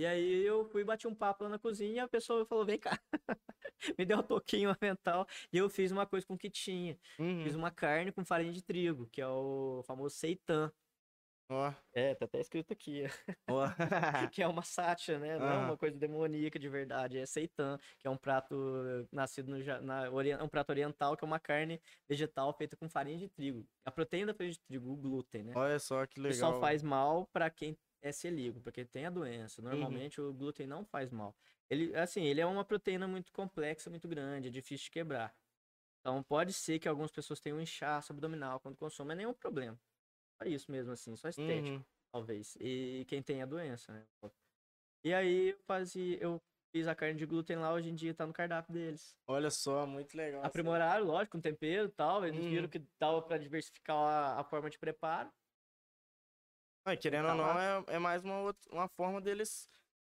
E 0.00 0.06
aí 0.06 0.46
eu 0.46 0.64
fui 0.64 0.82
bati 0.82 1.06
um 1.06 1.14
papo 1.14 1.44
lá 1.44 1.50
na 1.50 1.58
cozinha 1.58 1.92
e 1.96 1.98
a 1.98 2.08
pessoa 2.08 2.46
falou, 2.46 2.64
vem 2.64 2.78
cá. 2.78 2.98
me 3.98 4.06
deu 4.06 4.16
um 4.16 4.22
toquinho 4.22 4.74
mental 4.80 5.26
e 5.52 5.58
eu 5.58 5.68
fiz 5.68 5.92
uma 5.92 6.06
coisa 6.06 6.26
com 6.26 6.32
o 6.32 6.38
que 6.38 6.48
tinha. 6.48 6.98
Uhum. 7.18 7.44
Fiz 7.44 7.54
uma 7.54 7.70
carne 7.70 8.10
com 8.10 8.24
farinha 8.24 8.50
de 8.50 8.62
trigo, 8.64 9.06
que 9.10 9.20
é 9.20 9.26
o 9.28 9.82
famoso 9.86 10.16
seitan. 10.16 10.72
Ó, 11.50 11.70
É, 11.92 12.14
tá 12.14 12.24
até 12.24 12.40
escrito 12.40 12.72
aqui. 12.72 13.02
ó. 13.50 13.66
que 14.32 14.42
é 14.42 14.46
uma 14.46 14.62
sátia, 14.62 15.18
né? 15.18 15.38
Não 15.38 15.46
é 15.46 15.58
uma 15.58 15.76
coisa 15.76 15.98
demoníaca 15.98 16.58
de 16.58 16.68
verdade. 16.70 17.18
É 17.18 17.26
seitan, 17.26 17.76
que 17.98 18.06
é 18.06 18.10
um 18.10 18.16
prato 18.16 18.54
nascido 19.12 19.50
no, 19.50 19.58
na, 19.82 20.08
um 20.42 20.48
prato 20.48 20.70
oriental, 20.70 21.14
que 21.14 21.24
é 21.24 21.26
uma 21.26 21.40
carne 21.40 21.78
vegetal 22.08 22.56
feita 22.56 22.74
com 22.74 22.88
farinha 22.88 23.18
de 23.18 23.28
trigo. 23.28 23.66
A 23.84 23.90
proteína 23.90 24.28
da 24.28 24.34
farinha 24.34 24.52
de 24.52 24.60
trigo, 24.60 24.90
o 24.90 24.96
glúten, 24.96 25.44
né? 25.44 25.52
Olha 25.54 25.78
só 25.78 26.06
que 26.06 26.14
Que 26.14 26.20
legal. 26.20 26.54
só 26.54 26.60
faz 26.60 26.82
mal 26.82 27.26
para 27.26 27.50
quem 27.50 27.76
é 28.02 28.12
celíaco, 28.12 28.60
para 28.60 28.72
quem 28.72 28.86
tem 28.86 29.06
a 29.06 29.10
doença. 29.10 29.62
Uhum. 29.70 29.70
Normalmente 29.70 30.20
o 30.20 30.32
glúten 30.34 30.66
não 30.66 30.84
faz 30.84 31.10
mal. 31.10 31.36
Ele, 31.68 31.94
assim, 31.96 32.22
ele 32.24 32.40
é 32.40 32.46
uma 32.46 32.64
proteína 32.64 33.06
muito 33.08 33.32
complexa, 33.32 33.90
muito 33.90 34.08
grande, 34.08 34.48
é 34.48 34.50
difícil 34.50 34.84
de 34.86 34.90
quebrar. 34.92 35.34
Então 36.00 36.22
pode 36.22 36.52
ser 36.54 36.78
que 36.78 36.88
algumas 36.88 37.12
pessoas 37.12 37.40
tenham 37.40 37.58
um 37.58 37.62
inchaço 37.62 38.12
abdominal 38.12 38.60
quando 38.60 38.76
consomem, 38.76 39.08
mas 39.08 39.18
nenhum 39.18 39.34
problema. 39.34 39.80
Só 40.42 40.48
isso 40.48 40.70
mesmo, 40.72 40.92
assim, 40.92 41.16
só 41.16 41.28
estético 41.28 41.78
Uhum. 41.78 41.84
talvez. 42.12 42.56
E 42.60 43.04
quem 43.08 43.22
tem 43.22 43.42
a 43.42 43.46
doença, 43.46 43.92
né? 43.92 44.08
E 45.04 45.12
aí 45.14 45.50
eu 45.50 45.58
fazia, 45.66 46.18
eu 46.22 46.42
fiz 46.74 46.86
a 46.86 46.94
carne 46.94 47.18
de 47.18 47.26
glúten 47.26 47.56
lá, 47.56 47.72
hoje 47.72 47.90
em 47.90 47.94
dia 47.94 48.14
tá 48.14 48.26
no 48.26 48.32
cardápio 48.32 48.72
deles. 48.72 49.16
Olha 49.26 49.50
só, 49.50 49.86
muito 49.86 50.14
legal. 50.16 50.42
Aprimoraram, 50.44 51.04
lógico, 51.04 51.36
com 51.36 51.40
tempero 51.40 51.88
e 51.88 51.92
tal. 51.92 52.24
Eles 52.26 52.46
Uhum. 52.46 52.50
viram 52.50 52.68
que 52.68 52.78
dava 52.98 53.22
pra 53.22 53.38
diversificar 53.38 53.96
a, 53.96 54.40
a 54.40 54.44
forma 54.44 54.70
de 54.70 54.78
preparo. 54.78 55.30
Ah, 56.92 56.96
querendo 56.96 57.26
Tá 57.26 57.32
ou 57.32 57.38
não, 57.38 57.44
lá. 57.46 57.84
é, 57.88 57.94
é 57.96 57.98
mais 57.98 58.24
uma, 58.24 58.40
outra- 58.40 58.70
uma 58.72 58.88
forma 58.88 59.20
deles 59.20 59.68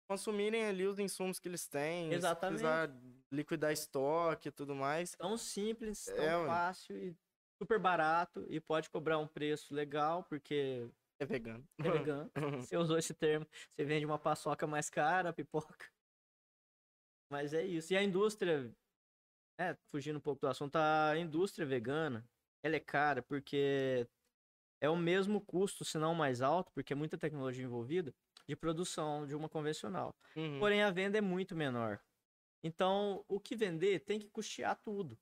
consumirem 0.08 0.64
ali 0.66 0.86
os 0.86 0.98
insumos 0.98 1.38
que 1.38 1.48
eles 1.48 1.68
têm. 1.68 2.12
Exatamente. 2.12 2.60
Precisar 2.60 2.90
liquidar 3.32 3.72
estoque 3.72 4.48
e 4.48 4.52
tudo 4.52 4.74
mais. 4.74 5.12
Tão 5.12 5.36
simples, 5.36 6.04
tão 6.04 6.14
É, 6.24 6.46
fácil 6.46 6.96
e 6.96 7.16
super 7.62 7.78
barato. 7.78 8.44
E 8.48 8.60
pode 8.60 8.90
cobrar 8.90 9.18
um 9.18 9.26
preço 9.28 9.72
legal, 9.74 10.24
porque 10.24 10.88
É 11.18 11.26
vegano. 11.26 11.64
é 11.78 11.90
vegano. 11.90 12.30
Você 12.68 12.76
usou 12.76 12.98
esse 12.98 13.14
termo. 13.14 13.46
Você 13.76 13.84
vende 13.84 14.04
uma 14.06 14.18
paçoca 14.18 14.66
mais 14.66 14.90
cara, 14.90 15.32
pipoca. 15.32 15.86
Mas 17.30 17.54
é 17.54 17.64
isso. 17.64 17.92
E 17.92 17.96
a 17.96 18.02
indústria, 18.02 18.74
é, 19.58 19.76
fugindo 19.92 20.16
um 20.16 20.20
pouco 20.20 20.40
do 20.40 20.48
assunto, 20.48 20.76
a 20.76 21.16
indústria 21.16 21.64
vegana, 21.66 22.28
ela 22.64 22.76
é 22.76 22.80
cara 22.80 23.22
porque 23.22 24.08
é 24.80 24.88
o 24.88 24.96
mesmo 24.96 25.40
custo, 25.40 25.84
se 25.84 25.98
não 25.98 26.14
mais 26.14 26.40
alto, 26.40 26.72
porque 26.72 26.92
é 26.92 26.96
muita 26.96 27.18
tecnologia 27.18 27.64
envolvida, 27.64 28.14
de 28.48 28.56
produção 28.56 29.26
de 29.26 29.34
uma 29.34 29.48
convencional. 29.48 30.16
Uhum. 30.34 30.58
Porém, 30.58 30.82
a 30.82 30.90
venda 30.90 31.18
é 31.18 31.20
muito 31.20 31.54
menor. 31.54 32.00
Então, 32.62 33.24
o 33.28 33.38
que 33.38 33.56
vender 33.56 34.00
tem 34.00 34.18
que 34.18 34.28
custear 34.28 34.76
tudo. 34.82 35.18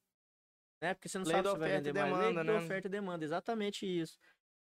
Né? 0.80 0.94
Porque 0.94 1.09
você 1.09 1.18
não 1.18 1.26
Lei 1.26 1.36
sabe 1.36 1.50
se 1.50 1.59
vai 1.59 1.70
e 1.70 1.76
vender 1.76 1.92
mais. 1.92 2.12
Lei 2.12 2.20
demanda, 2.20 2.44
da 2.44 2.52
né? 2.52 2.64
oferta 2.64 2.86
e 2.86 2.90
demanda, 2.90 3.24
exatamente 3.24 3.86
isso. 3.86 4.18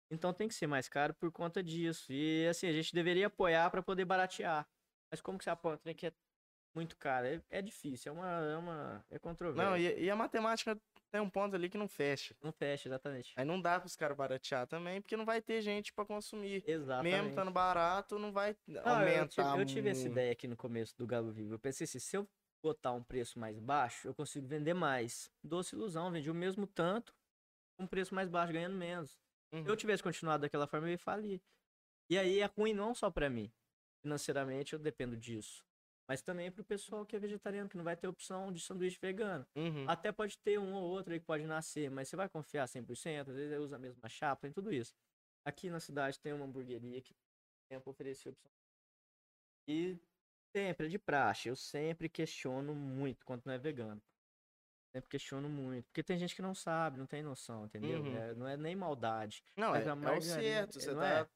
Então 0.09 0.33
tem 0.33 0.47
que 0.47 0.53
ser 0.53 0.67
mais 0.67 0.87
caro 0.87 1.13
por 1.13 1.31
conta 1.31 1.63
disso. 1.63 2.11
E 2.11 2.47
assim, 2.47 2.67
a 2.67 2.71
gente 2.71 2.93
deveria 2.93 3.27
apoiar 3.27 3.69
para 3.69 3.81
poder 3.81 4.05
baratear. 4.05 4.67
Mas 5.11 5.21
como 5.21 5.37
que 5.37 5.43
você 5.43 5.49
apoia 5.49 5.75
um 5.75 5.77
trem 5.77 5.95
que 5.95 6.07
é 6.07 6.13
muito 6.73 6.95
caro? 6.97 7.27
É, 7.27 7.41
é 7.49 7.61
difícil, 7.61 8.11
é 8.11 8.15
uma, 8.15 8.29
é 8.29 8.57
uma. 8.57 9.05
É 9.09 9.19
controverso. 9.19 9.69
Não, 9.69 9.77
e, 9.77 10.03
e 10.03 10.09
a 10.09 10.15
matemática 10.15 10.79
tem 11.15 11.21
um 11.21 11.29
ponto 11.29 11.55
ali 11.55 11.69
que 11.69 11.77
não 11.77 11.87
fecha. 11.87 12.35
Não 12.43 12.51
fecha, 12.51 12.89
exatamente. 12.89 13.31
Aí 13.37 13.45
não 13.45 13.61
dá 13.61 13.79
pros 13.79 13.95
caras 13.95 14.17
baratear 14.17 14.67
também, 14.67 15.01
porque 15.01 15.15
não 15.15 15.23
vai 15.23 15.41
ter 15.41 15.61
gente 15.61 15.93
pra 15.93 16.05
consumir. 16.05 16.61
Exatamente. 16.67 17.13
Mesmo 17.13 17.29
estando 17.29 17.51
barato, 17.51 18.19
não 18.19 18.33
vai 18.33 18.53
Não, 18.67 18.81
eu 18.81 18.89
aumentar 18.89 19.27
tive, 19.27 19.61
eu 19.61 19.65
tive 19.65 19.89
essa 19.89 20.05
ideia 20.05 20.33
aqui 20.33 20.45
no 20.45 20.57
começo 20.57 20.93
do 20.97 21.07
Galo 21.07 21.31
Vivo. 21.31 21.53
Eu 21.53 21.59
pensei 21.59 21.85
assim, 21.85 21.99
se 21.99 22.17
eu 22.17 22.27
botar 22.61 22.91
um 22.91 23.01
preço 23.01 23.39
mais 23.39 23.57
baixo, 23.59 24.09
eu 24.09 24.13
consigo 24.13 24.45
vender 24.45 24.73
mais. 24.73 25.31
Doce 25.41 25.73
ilusão, 25.73 26.11
vendi 26.11 26.29
o 26.29 26.35
mesmo 26.35 26.67
tanto, 26.67 27.15
com 27.77 27.85
um 27.85 27.87
preço 27.87 28.13
mais 28.13 28.27
baixo, 28.27 28.51
ganhando 28.51 28.75
menos. 28.75 29.17
Uhum. 29.53 29.63
Se 29.63 29.69
eu 29.69 29.77
tivesse 29.77 30.03
continuado 30.03 30.41
daquela 30.41 30.67
forma, 30.67 30.87
eu 30.87 30.91
ia 30.91 30.99
falir. 30.99 31.41
E 32.09 32.17
aí 32.17 32.41
é 32.41 32.45
ruim 32.45 32.73
não 32.73 32.93
só 32.93 33.09
pra 33.09 33.29
mim. 33.29 33.49
Financeiramente 34.01 34.73
eu 34.73 34.79
dependo 34.79 35.15
disso. 35.15 35.63
Mas 36.07 36.21
também 36.21 36.51
pro 36.51 36.63
pessoal 36.63 37.05
que 37.05 37.15
é 37.15 37.19
vegetariano, 37.19 37.67
que 37.69 37.77
não 37.77 37.83
vai 37.83 37.95
ter 37.95 38.07
opção 38.07 38.51
de 38.51 38.59
sanduíche 38.59 38.97
vegano. 39.01 39.45
Uhum. 39.55 39.89
Até 39.89 40.11
pode 40.11 40.37
ter 40.37 40.59
um 40.59 40.73
ou 40.73 40.83
outro 40.83 41.13
aí 41.13 41.19
que 41.19 41.25
pode 41.25 41.45
nascer, 41.45 41.89
mas 41.89 42.07
você 42.07 42.15
vai 42.15 42.29
confiar 42.29 42.67
100%, 42.67 43.29
às 43.29 43.35
vezes 43.35 43.57
usa 43.59 43.75
a 43.75 43.79
mesma 43.79 44.07
chapa, 44.07 44.43
tem 44.43 44.51
tudo 44.51 44.71
isso. 44.71 44.93
Aqui 45.43 45.69
na 45.69 45.79
cidade 45.79 46.19
tem 46.19 46.33
uma 46.33 46.45
hamburgueria 46.45 47.01
que 47.01 47.15
tem 47.67 47.79
para 47.79 47.89
oferecer 47.89 48.29
opção. 48.29 48.51
E 49.67 49.97
sempre, 50.55 50.85
é 50.85 50.89
de 50.89 50.99
praxe, 50.99 51.49
eu 51.49 51.55
sempre 51.55 52.07
questiono 52.07 52.75
muito 52.75 53.25
quando 53.25 53.43
não 53.45 53.53
é 53.53 53.57
vegano. 53.57 54.01
Sempre 54.95 55.09
questiono 55.09 55.49
muito. 55.49 55.85
Porque 55.87 56.03
tem 56.03 56.17
gente 56.17 56.35
que 56.35 56.41
não 56.41 56.55
sabe, 56.55 56.97
não 56.97 57.05
tem 57.05 57.21
noção, 57.21 57.65
entendeu? 57.65 58.01
Uhum. 58.01 58.15
É- 58.15 58.33
não 58.35 58.47
é 58.47 58.55
nem 58.55 58.75
maldade. 58.75 59.43
Não, 59.57 59.75
é, 59.75 59.83
é 59.83 59.93
o 59.93 60.21
certo. 60.21 60.79
Você 60.79 60.95
tá 60.95 61.07
é? 61.19 61.27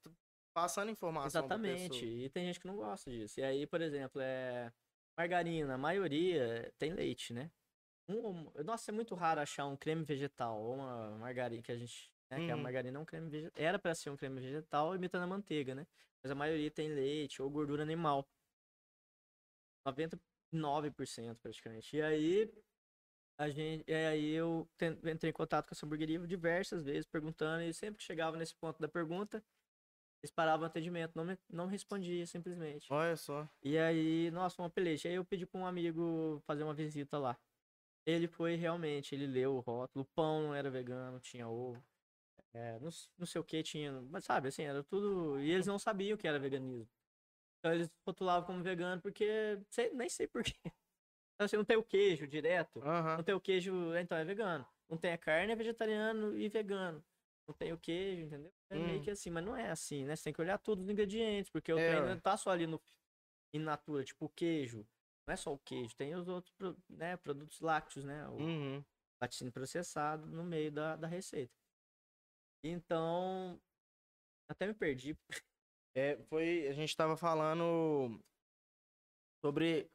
Passando 0.54 0.90
informação 0.92 1.28
Exatamente. 1.28 2.06
E 2.06 2.30
tem 2.30 2.46
gente 2.46 2.60
que 2.60 2.68
não 2.68 2.76
gosta 2.76 3.10
disso. 3.10 3.40
E 3.40 3.44
aí, 3.44 3.66
por 3.68 3.82
exemplo, 3.82 4.22
é 4.22 4.72
margarina, 5.18 5.76
a 5.76 5.78
maioria 5.78 6.72
tem 6.78 6.94
leite, 6.94 7.34
né? 7.34 7.52
Um- 8.08 8.52
nossa, 8.64 8.92
é 8.92 8.94
muito 8.94 9.14
raro 9.16 9.40
achar 9.40 9.66
um 9.68 9.78
creme 9.78 10.04
vegetal 10.04 10.60
ou 10.60 10.76
uma 10.76 11.12
margarina 11.18 11.62
que 11.62 11.72
a 11.72 11.78
gente. 11.78 12.12
Né, 12.32 12.46
que 12.46 12.52
a 12.52 12.56
Uhum. 12.56 12.62
margarina 12.62 12.98
é 12.98 13.02
um 13.02 13.06
creme 13.06 13.28
vegetal. 13.30 13.64
Era 13.64 13.80
pra 13.80 13.96
ser 13.96 14.12
um 14.12 14.18
creme 14.18 14.40
vegetal 14.40 14.96
imitando 14.96 15.24
a 15.24 15.28
manteiga, 15.28 15.74
né? 15.74 15.88
Mas 16.22 16.32
a 16.32 16.36
maioria 16.36 16.70
tem 16.70 16.88
leite 16.90 17.42
ou 17.42 17.50
gordura 17.50 17.82
animal. 17.82 18.28
99% 19.86 21.40
praticamente. 21.42 21.96
E 21.96 22.02
aí. 22.02 22.52
A 23.42 23.50
gente, 23.50 23.86
e 23.88 23.94
aí 23.94 24.32
eu 24.32 24.68
entrei 25.10 25.30
em 25.30 25.34
contato 25.34 25.70
com 25.70 25.74
essa 25.74 25.86
hamburgueria 25.86 26.20
diversas 26.28 26.84
vezes, 26.84 27.06
perguntando, 27.06 27.64
e 27.64 27.74
sempre 27.74 27.98
que 27.98 28.04
chegava 28.04 28.36
nesse 28.36 28.54
ponto 28.54 28.82
da 28.82 28.88
pergunta, 28.90 29.42
eles 30.22 30.32
paravam 30.32 30.64
o 30.64 30.68
atendimento, 30.68 31.14
não, 31.16 31.26
me, 31.26 31.38
não 31.50 31.66
respondia 31.68 32.26
simplesmente. 32.26 32.92
Olha 32.92 33.16
só. 33.16 33.48
E 33.64 33.78
aí, 33.78 34.30
nossa, 34.32 34.62
uma 34.62 34.70
peleja. 34.70 35.08
Aí 35.10 35.16
eu 35.16 35.26
pedi 35.26 35.46
pra 35.46 35.60
um 35.62 35.66
amigo 35.66 36.42
fazer 36.46 36.64
uma 36.64 36.74
visita 36.74 37.18
lá. 37.18 37.38
Ele 38.06 38.28
foi 38.28 38.56
realmente, 38.56 39.14
ele 39.16 39.28
leu 39.28 39.56
o 39.56 39.60
rótulo, 39.60 40.04
o 40.04 40.16
pão 40.16 40.44
não 40.44 40.56
era 40.56 40.70
vegano, 40.70 41.20
tinha 41.20 41.48
ovo. 41.48 41.82
É, 42.54 42.80
não, 42.80 42.90
não 43.18 43.26
sei 43.28 43.40
o 43.42 43.44
que 43.44 43.62
tinha, 43.64 44.02
mas 44.10 44.26
sabe, 44.26 44.48
assim, 44.50 44.64
era 44.64 44.84
tudo. 44.84 45.40
E 45.40 45.52
eles 45.52 45.68
não 45.68 45.78
sabiam 45.80 46.18
que 46.18 46.28
era 46.28 46.40
veganismo. 46.40 46.90
Então 47.60 47.74
eles 47.74 47.90
rotulavam 48.08 48.46
como 48.48 48.64
vegano 48.64 49.02
porque. 49.02 49.60
sei- 49.70 49.92
nem 49.94 50.10
sei 50.10 50.28
porquê. 50.28 50.54
Então, 51.36 51.46
assim, 51.46 51.56
não 51.56 51.64
tem 51.64 51.78
o 51.78 51.84
queijo 51.84 52.28
direto. 52.28 52.82
Aham. 52.84 53.16
Não 53.18 53.24
tem 53.24 53.34
o 53.34 53.40
queijo, 53.40 53.96
então 53.96 54.18
é 54.18 54.26
vegano. 54.26 54.68
Não 54.90 54.98
tem 54.98 55.14
a 55.14 55.18
carne, 55.18 55.54
é 55.54 55.56
vegetariano 55.56 56.38
e 56.38 56.50
vegano. 56.50 57.02
Não 57.50 57.56
tem 57.56 57.74
o 57.74 57.80
queijo, 57.80 58.28
entendeu? 58.28 58.52
É 58.70 58.76
meio 58.76 59.00
Hum. 59.00 59.04
que 59.04 59.10
assim, 59.10 59.32
mas 59.32 59.44
não 59.44 59.56
é 59.56 59.72
assim, 59.72 60.06
né? 60.06 60.16
Você 60.16 60.26
tem 60.26 60.34
que 60.34 60.40
olhar 60.40 60.60
todos 60.60 60.86
os 60.86 60.90
ingredientes, 60.92 61.52
porque 61.52 61.74
o 61.74 61.80
É, 61.80 61.88
trem 61.88 62.02
ué. 62.04 62.10
não 62.14 62.20
tá 62.22 62.38
só 62.38 62.52
ali 62.52 62.68
no 62.68 62.80
in 63.52 63.58
natura, 63.60 64.04
tipo 64.06 64.26
o 64.26 64.30
queijo. 64.30 64.86
Não 65.26 65.34
é 65.34 65.36
só 65.36 65.52
o 65.52 65.58
queijo, 65.58 65.96
tem 65.96 66.14
os 66.14 66.28
outros 66.28 66.54
né, 66.88 67.18
produtos 67.18 67.60
lácteos, 67.60 68.06
né? 68.06 68.28
O 68.28 68.38
Uhum. 68.38 68.84
laticínio 69.20 69.52
processado 69.52 70.28
no 70.28 70.44
meio 70.44 70.72
da, 70.72 70.96
da 70.96 71.08
receita. 71.08 71.52
Então, 72.64 73.60
até 74.48 74.68
me 74.68 74.76
perdi. 74.76 75.18
É, 75.96 76.18
foi, 76.30 76.68
a 76.68 76.74
gente 76.74 76.96
tava 76.96 77.18
falando 77.18 78.22
sobre 79.44 79.90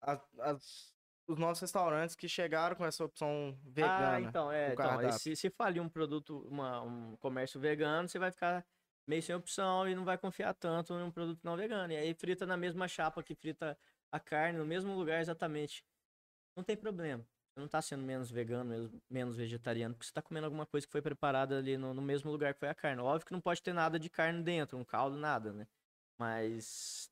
as- 0.00 0.94
os 1.30 1.38
nossos 1.38 1.60
restaurantes 1.60 2.16
que 2.16 2.28
chegaram 2.28 2.74
com 2.74 2.84
essa 2.84 3.04
opção 3.04 3.56
vegana. 3.64 4.16
Ah, 4.16 4.20
então, 4.20 4.52
é. 4.52 4.72
Então, 4.72 5.12
se, 5.12 5.36
se 5.36 5.50
falir 5.50 5.80
um 5.80 5.88
produto, 5.88 6.46
uma, 6.48 6.82
um 6.82 7.16
comércio 7.16 7.60
vegano, 7.60 8.08
você 8.08 8.18
vai 8.18 8.32
ficar 8.32 8.66
meio 9.06 9.22
sem 9.22 9.34
opção 9.34 9.88
e 9.88 9.94
não 9.94 10.04
vai 10.04 10.18
confiar 10.18 10.54
tanto 10.54 10.92
em 10.94 11.02
um 11.02 11.10
produto 11.10 11.40
não 11.42 11.56
vegano. 11.56 11.92
E 11.92 11.96
aí 11.96 12.14
frita 12.14 12.44
na 12.44 12.56
mesma 12.56 12.88
chapa 12.88 13.22
que 13.22 13.34
frita 13.34 13.78
a 14.10 14.18
carne, 14.18 14.58
no 14.58 14.66
mesmo 14.66 14.94
lugar 14.94 15.20
exatamente. 15.20 15.84
Não 16.56 16.64
tem 16.64 16.76
problema. 16.76 17.24
Você 17.52 17.60
não 17.60 17.68
tá 17.68 17.82
sendo 17.82 18.04
menos 18.04 18.30
vegano, 18.30 18.90
menos, 19.08 19.36
vegetariano, 19.36 19.94
porque 19.94 20.06
você 20.06 20.12
tá 20.12 20.22
comendo 20.22 20.46
alguma 20.46 20.66
coisa 20.66 20.86
que 20.86 20.92
foi 20.92 21.02
preparada 21.02 21.58
ali 21.58 21.76
no, 21.76 21.94
no 21.94 22.02
mesmo 22.02 22.30
lugar 22.30 22.54
que 22.54 22.60
foi 22.60 22.68
a 22.68 22.74
carne. 22.74 23.02
Óbvio 23.02 23.26
que 23.26 23.32
não 23.32 23.40
pode 23.40 23.62
ter 23.62 23.72
nada 23.72 23.98
de 23.98 24.08
carne 24.08 24.42
dentro, 24.42 24.78
um 24.78 24.84
caldo, 24.84 25.16
nada, 25.16 25.52
né? 25.52 25.66
Mas 26.18 27.10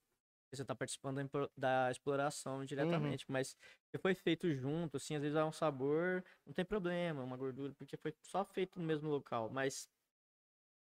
você 0.57 0.65
tá 0.65 0.75
participando 0.75 1.29
da, 1.57 1.91
exploração 1.91 2.65
diretamente. 2.65 3.25
Mas 3.29 3.57
se 3.91 3.99
foi 4.01 4.15
feito 4.15 4.53
junto, 4.55 4.97
assim, 4.97 5.15
às 5.17 5.23
vezes 5.23 5.35
dá 5.35 5.47
um 5.47 5.53
sabor, 5.53 6.25
não 6.47 6.53
tem 6.53 6.65
problema, 6.65 7.23
uma 7.23 7.37
gordura, 7.37 7.75
porque 7.75 7.97
foi 7.97 8.15
só 8.23 8.45
feito 8.45 8.79
no 8.79 8.87
mesmo 8.87 9.09
local, 9.09 9.51
mas 9.51 9.89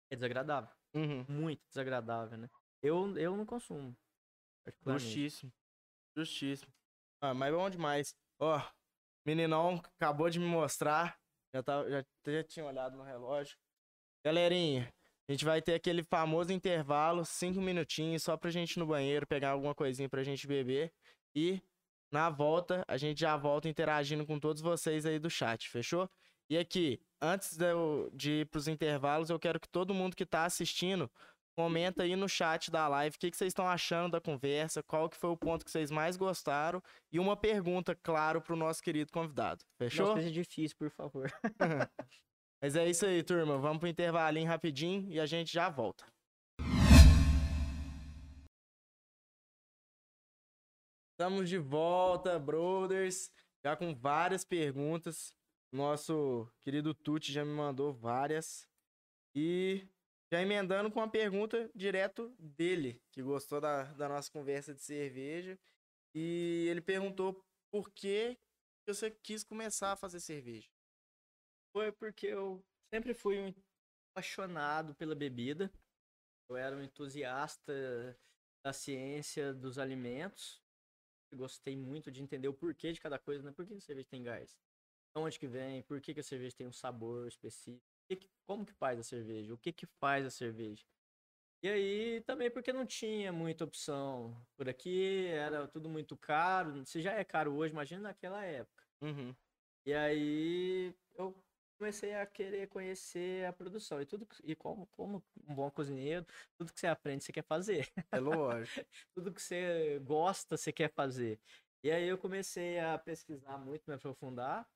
é 0.09 0.15
desagradável, 0.15 0.69
Uhum. 0.93 1.25
muito 1.27 1.61
desagradável, 1.67 2.37
né? 2.37 2.49
Eu, 2.81 3.17
eu 3.17 3.35
não 3.35 3.45
consumo. 3.45 3.95
Justíssimo. 4.85 5.51
Justíssimo. 6.15 6.71
Ah, 7.21 7.33
mas 7.33 7.53
bom 7.53 7.69
demais. 7.69 8.15
Ó, 8.39 8.61
meninão 9.25 9.81
acabou 9.97 10.29
de 10.29 10.39
me 10.39 10.45
mostrar. 10.45 11.19
Já, 11.53 11.63
tava, 11.63 11.89
já, 11.89 12.05
já 12.27 12.43
tinha 12.43 12.65
olhado 12.65 12.95
no 12.97 13.03
relógio. 13.03 13.57
Galerinha, 14.23 14.93
a 15.27 15.31
gente 15.31 15.45
vai 15.45 15.61
ter 15.61 15.73
aquele 15.73 16.03
famoso 16.03 16.51
intervalo, 16.53 17.25
cinco 17.25 17.61
minutinhos, 17.61 18.23
só 18.23 18.37
pra 18.37 18.51
gente 18.51 18.73
ir 18.73 18.79
no 18.79 18.85
banheiro, 18.85 19.25
pegar 19.25 19.51
alguma 19.51 19.73
coisinha 19.73 20.09
pra 20.09 20.23
gente 20.23 20.45
beber. 20.47 20.91
E 21.35 21.61
na 22.11 22.29
volta, 22.29 22.83
a 22.87 22.97
gente 22.97 23.19
já 23.19 23.35
volta 23.35 23.67
interagindo 23.67 24.25
com 24.25 24.39
todos 24.39 24.61
vocês 24.61 25.05
aí 25.05 25.19
do 25.19 25.29
chat, 25.29 25.69
fechou? 25.69 26.09
E 26.49 26.57
aqui, 26.57 27.01
antes 27.19 27.57
de, 27.57 27.71
eu, 27.71 28.09
de 28.13 28.31
ir 28.41 28.45
pros 28.45 28.67
intervalos, 28.67 29.29
eu 29.29 29.39
quero 29.39 29.59
que 29.59 29.67
todo 29.67 29.93
mundo 29.93 30.15
que 30.15 30.25
tá 30.25 30.45
assistindo 30.45 31.09
Comenta 31.55 32.03
aí 32.03 32.17
no 32.17 32.27
chat 32.27 32.69
da 32.69 32.85
live 32.89 33.15
o 33.15 33.19
que, 33.19 33.31
que 33.31 33.37
vocês 33.37 33.51
estão 33.51 33.65
achando 33.65 34.11
da 34.11 34.19
conversa, 34.19 34.83
qual 34.83 35.09
que 35.09 35.15
foi 35.15 35.29
o 35.29 35.37
ponto 35.37 35.63
que 35.63 35.71
vocês 35.71 35.89
mais 35.89 36.17
gostaram 36.17 36.83
e 37.13 37.17
uma 37.17 37.37
pergunta, 37.37 37.95
claro, 37.95 38.41
pro 38.41 38.57
nosso 38.57 38.83
querido 38.83 39.09
convidado. 39.09 39.63
Fechou? 39.77 40.07
Não 40.07 40.15
seja 40.17 40.31
difícil, 40.31 40.75
por 40.77 40.89
favor. 40.91 41.31
Mas 42.65 42.75
é 42.75 42.89
isso 42.89 43.05
aí, 43.05 43.21
turma. 43.21 43.59
Vamos 43.59 43.77
pro 43.77 43.87
intervalinho 43.87 44.47
rapidinho 44.47 45.07
e 45.11 45.19
a 45.19 45.27
gente 45.27 45.53
já 45.53 45.69
volta. 45.69 46.03
Estamos 51.11 51.47
de 51.47 51.59
volta, 51.59 52.39
brothers, 52.39 53.31
já 53.63 53.77
com 53.77 53.93
várias 53.93 54.43
perguntas. 54.43 55.31
Nosso 55.71 56.51
querido 56.63 56.95
Tuti 56.95 57.31
já 57.31 57.45
me 57.45 57.53
mandou 57.53 57.93
várias. 57.93 58.67
E 59.35 59.87
já 60.33 60.41
emendando 60.41 60.89
com 60.89 60.99
uma 60.99 61.07
pergunta 61.07 61.69
direto 61.75 62.35
dele, 62.39 62.99
que 63.11 63.21
gostou 63.21 63.61
da, 63.61 63.83
da 63.93 64.09
nossa 64.09 64.31
conversa 64.31 64.73
de 64.73 64.81
cerveja. 64.81 65.55
E 66.15 66.65
ele 66.67 66.81
perguntou 66.81 67.45
por 67.71 67.91
que 67.91 68.35
você 68.87 69.11
quis 69.11 69.43
começar 69.43 69.91
a 69.91 69.95
fazer 69.95 70.19
cerveja. 70.19 70.74
Foi 71.75 71.91
porque 71.91 72.27
eu 72.27 72.63
sempre 72.89 73.13
fui 73.13 73.37
um 73.37 73.53
apaixonado 74.13 74.95
pela 74.95 75.13
bebida. 75.13 75.69
Eu 76.49 76.55
era 76.55 76.73
um 76.73 76.81
entusiasta 76.81 78.17
da 78.63 78.71
ciência 78.71 79.53
dos 79.53 79.77
alimentos. 79.77 80.63
Gostei 81.33 81.75
muito 81.75 82.09
de 82.09 82.23
entender 82.23 82.47
o 82.47 82.53
porquê 82.53 82.93
de 82.93 83.01
cada 83.01 83.19
coisa, 83.19 83.43
né? 83.43 83.51
Por 83.51 83.65
que 83.65 83.73
a 83.73 83.81
cerveja 83.81 84.07
tem 84.09 84.23
gás? 84.23 84.57
De 85.13 85.21
onde 85.21 85.37
que 85.37 85.47
vem? 85.47 85.83
Por 85.83 85.99
que, 85.99 86.13
que 86.13 86.21
a 86.21 86.23
cerveja 86.23 86.55
tem 86.55 86.65
um 86.65 86.71
sabor 86.71 87.27
específico? 87.27 87.83
Que- 88.09 88.29
como 88.47 88.65
que 88.65 88.71
faz 88.71 88.97
a 88.97 89.03
cerveja? 89.03 89.53
O 89.53 89.57
que 89.57 89.73
que 89.73 89.85
faz 89.99 90.25
a 90.25 90.29
cerveja? 90.29 90.85
E 91.61 91.67
aí, 91.67 92.21
também 92.21 92.49
porque 92.49 92.71
não 92.71 92.85
tinha 92.85 93.33
muita 93.33 93.65
opção 93.65 94.33
por 94.55 94.69
aqui, 94.69 95.25
era 95.25 95.67
tudo 95.67 95.89
muito 95.89 96.15
caro. 96.15 96.85
Se 96.85 97.01
já 97.01 97.11
é 97.11 97.25
caro 97.25 97.53
hoje, 97.53 97.73
imagina 97.73 98.03
naquela 98.03 98.45
época. 98.45 98.85
Uhum. 99.01 99.35
E 99.85 99.93
aí 99.93 100.95
eu 101.15 101.44
comecei 101.77 102.13
a 102.15 102.25
querer 102.25 102.67
conhecer 102.67 103.45
a 103.45 103.53
produção. 103.53 104.01
E 104.01 104.05
tudo 104.05 104.27
e 104.43 104.55
como, 104.55 104.87
como 104.87 105.23
um 105.47 105.55
bom 105.55 105.69
cozinheiro, 105.69 106.25
tudo 106.57 106.73
que 106.73 106.79
você 106.79 106.87
aprende, 106.87 107.23
você 107.23 107.31
quer 107.31 107.43
fazer. 107.43 107.89
É 108.11 108.19
lógico. 108.19 108.85
tudo 109.15 109.33
que 109.33 109.41
você 109.41 109.99
gosta, 110.03 110.57
você 110.57 110.71
quer 110.71 110.91
fazer. 110.91 111.39
E 111.83 111.91
aí 111.91 112.07
eu 112.07 112.17
comecei 112.17 112.79
a 112.79 112.97
pesquisar 112.97 113.57
muito, 113.57 113.83
me 113.87 113.93
aprofundar 113.93 114.67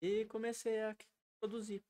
e 0.00 0.24
comecei 0.26 0.82
a 0.82 0.96
produzir. 1.40 1.84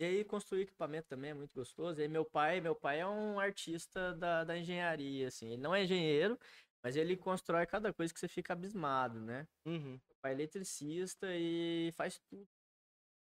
E 0.00 0.04
aí 0.04 0.24
construir 0.24 0.62
equipamento 0.62 1.08
também 1.08 1.32
é 1.32 1.34
muito 1.34 1.54
gostoso. 1.54 2.00
E 2.00 2.04
aí 2.04 2.08
meu 2.08 2.24
pai, 2.24 2.60
meu 2.60 2.74
pai 2.74 3.00
é 3.00 3.06
um 3.06 3.38
artista 3.38 4.14
da, 4.14 4.44
da 4.44 4.56
engenharia, 4.56 5.28
assim. 5.28 5.52
Ele 5.52 5.60
não 5.60 5.74
é 5.74 5.84
engenheiro, 5.84 6.38
mas 6.82 6.96
ele 6.96 7.16
constrói 7.16 7.66
cada 7.66 7.92
coisa 7.92 8.12
que 8.14 8.18
você 8.18 8.28
fica 8.28 8.54
abismado, 8.54 9.20
né? 9.20 9.46
Uhum. 9.66 10.00
Meu 10.08 10.16
pai 10.22 10.32
é 10.32 10.34
eletricista 10.34 11.26
e 11.36 11.92
faz 11.92 12.18
tudo. 12.30 12.48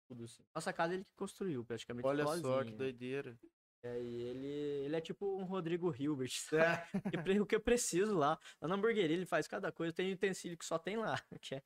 Tudo 0.08 0.24
assim. 0.24 0.42
Nossa 0.54 0.72
casa 0.72 0.94
ele 0.94 1.04
que 1.04 1.14
construiu, 1.16 1.64
praticamente 1.64 2.06
Olha 2.06 2.24
sozinho. 2.26 2.42
só 2.46 2.64
que 2.64 2.70
né? 2.72 2.76
doideira. 2.76 3.38
É, 3.84 4.00
e 4.02 4.22
ele, 4.22 4.46
ele 4.86 4.96
é 4.96 5.00
tipo 5.00 5.36
um 5.36 5.44
Rodrigo 5.44 5.94
Hilbert, 5.94 6.30
sabe? 6.50 6.82
É. 6.82 6.86
O 7.42 7.46
que 7.46 7.54
eu 7.54 7.60
preciso 7.60 8.16
lá. 8.16 8.38
Na 8.60 8.74
hamburgueria 8.74 9.14
ele 9.16 9.26
faz 9.26 9.46
cada 9.46 9.70
coisa. 9.70 9.92
Tem 9.92 10.12
utensílio 10.12 10.56
que 10.58 10.64
só 10.64 10.78
tem 10.78 10.96
lá, 10.96 11.14
que 11.40 11.54
é, 11.54 11.60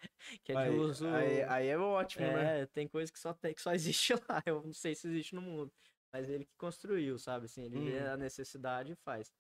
que 0.44 0.52
é 0.52 0.54
de 0.54 0.60
Aí, 0.62 0.70
uso. 0.70 1.06
aí, 1.06 1.42
aí 1.44 1.66
é 1.68 1.78
ótimo, 1.78 2.26
né? 2.26 2.60
É, 2.62 2.66
tem 2.66 2.86
coisa 2.88 3.10
que 3.12 3.18
só, 3.18 3.32
tem, 3.32 3.54
que 3.54 3.62
só 3.62 3.72
existe 3.72 4.12
lá. 4.28 4.42
Eu 4.44 4.62
não 4.62 4.72
sei 4.72 4.94
se 4.94 5.08
existe 5.08 5.34
no 5.34 5.40
mundo. 5.42 5.72
Mas 6.12 6.28
ele 6.28 6.44
que 6.44 6.56
construiu, 6.58 7.18
sabe? 7.18 7.46
Assim, 7.46 7.62
ele 7.62 7.78
vê 7.78 8.00
Uhum. 8.00 8.12
a 8.12 8.16
necessidade 8.16 8.92
e 8.92 8.96
faz. 8.96 9.32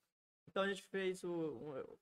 Então 0.48 0.62
a 0.62 0.68
gente 0.68 0.82
fez 0.82 1.22
o, 1.24 1.30
um- 1.32 1.96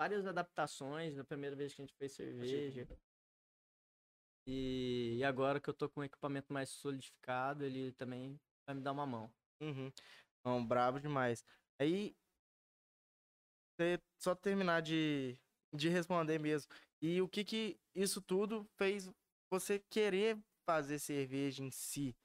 várias 0.00 0.26
adaptações 0.26 1.14
na 1.14 1.24
primeira 1.24 1.54
vez 1.54 1.74
que 1.74 1.82
a 1.82 1.84
gente 1.84 1.94
fez 1.96 2.12
cerveja. 2.12 2.88
E, 4.52 5.14
e 5.18 5.24
agora 5.24 5.60
que 5.60 5.70
eu 5.70 5.74
tô 5.74 5.88
com 5.88 6.00
um 6.00 6.04
equipamento 6.04 6.52
mais 6.52 6.70
solidificado, 6.70 7.64
ele 7.64 7.92
também 7.92 8.36
vai 8.66 8.74
me 8.74 8.82
dar 8.82 8.90
uma 8.90 9.06
mão. 9.06 9.32
Uhum. 9.60 9.92
Não, 10.44 10.66
brabo 10.66 10.98
demais. 10.98 11.44
Aí, 11.78 12.16
só 14.18 14.34
terminar 14.34 14.82
de, 14.82 15.38
de 15.72 15.88
responder 15.88 16.40
mesmo. 16.40 16.68
E 17.00 17.22
o 17.22 17.28
que 17.28 17.44
que 17.44 17.80
isso 17.94 18.20
tudo 18.20 18.68
fez 18.76 19.08
você 19.48 19.78
querer 19.88 20.36
fazer 20.66 20.98
cerveja 20.98 21.62
em 21.62 21.70
si? 21.70 22.16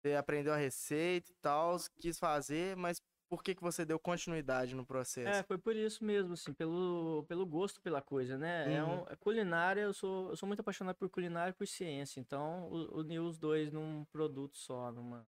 Você 0.00 0.14
aprendeu 0.14 0.54
a 0.54 0.56
receita 0.56 1.30
e 1.30 1.34
tal, 1.42 1.76
quis 2.00 2.18
fazer, 2.18 2.76
mas 2.76 2.98
por 3.34 3.42
que 3.42 3.52
que 3.54 3.62
você 3.62 3.84
deu 3.84 3.98
continuidade 3.98 4.76
no 4.76 4.84
É, 4.84 4.86
processo? 4.86 5.44
foi 5.44 5.58
por 5.58 5.74
isso 5.74 6.04
mesmo, 6.04 6.34
assim, 6.34 6.52
pelo, 6.52 7.24
pelo 7.26 7.44
gosto 7.44 7.80
pela 7.80 8.00
coisa, 8.00 8.38
né? 8.38 8.72
É 8.74 8.84
Uhum. 8.84 9.00
um, 9.00 9.08
é 9.08 9.16
culinária, 9.16 9.80
eu 9.80 9.92
sou, 9.92 10.30
eu 10.30 10.36
sou 10.36 10.46
muito 10.46 10.60
apaixonado 10.60 10.94
por 10.96 11.10
culinária 11.10 11.50
e 11.50 11.54
por 11.54 11.66
ciência, 11.66 12.20
então 12.20 12.68
u- 12.70 13.00
unir 13.00 13.18
os 13.20 13.36
dois 13.36 13.72
num 13.72 14.04
produto 14.12 14.56
só, 14.56 14.92
numa... 14.92 15.26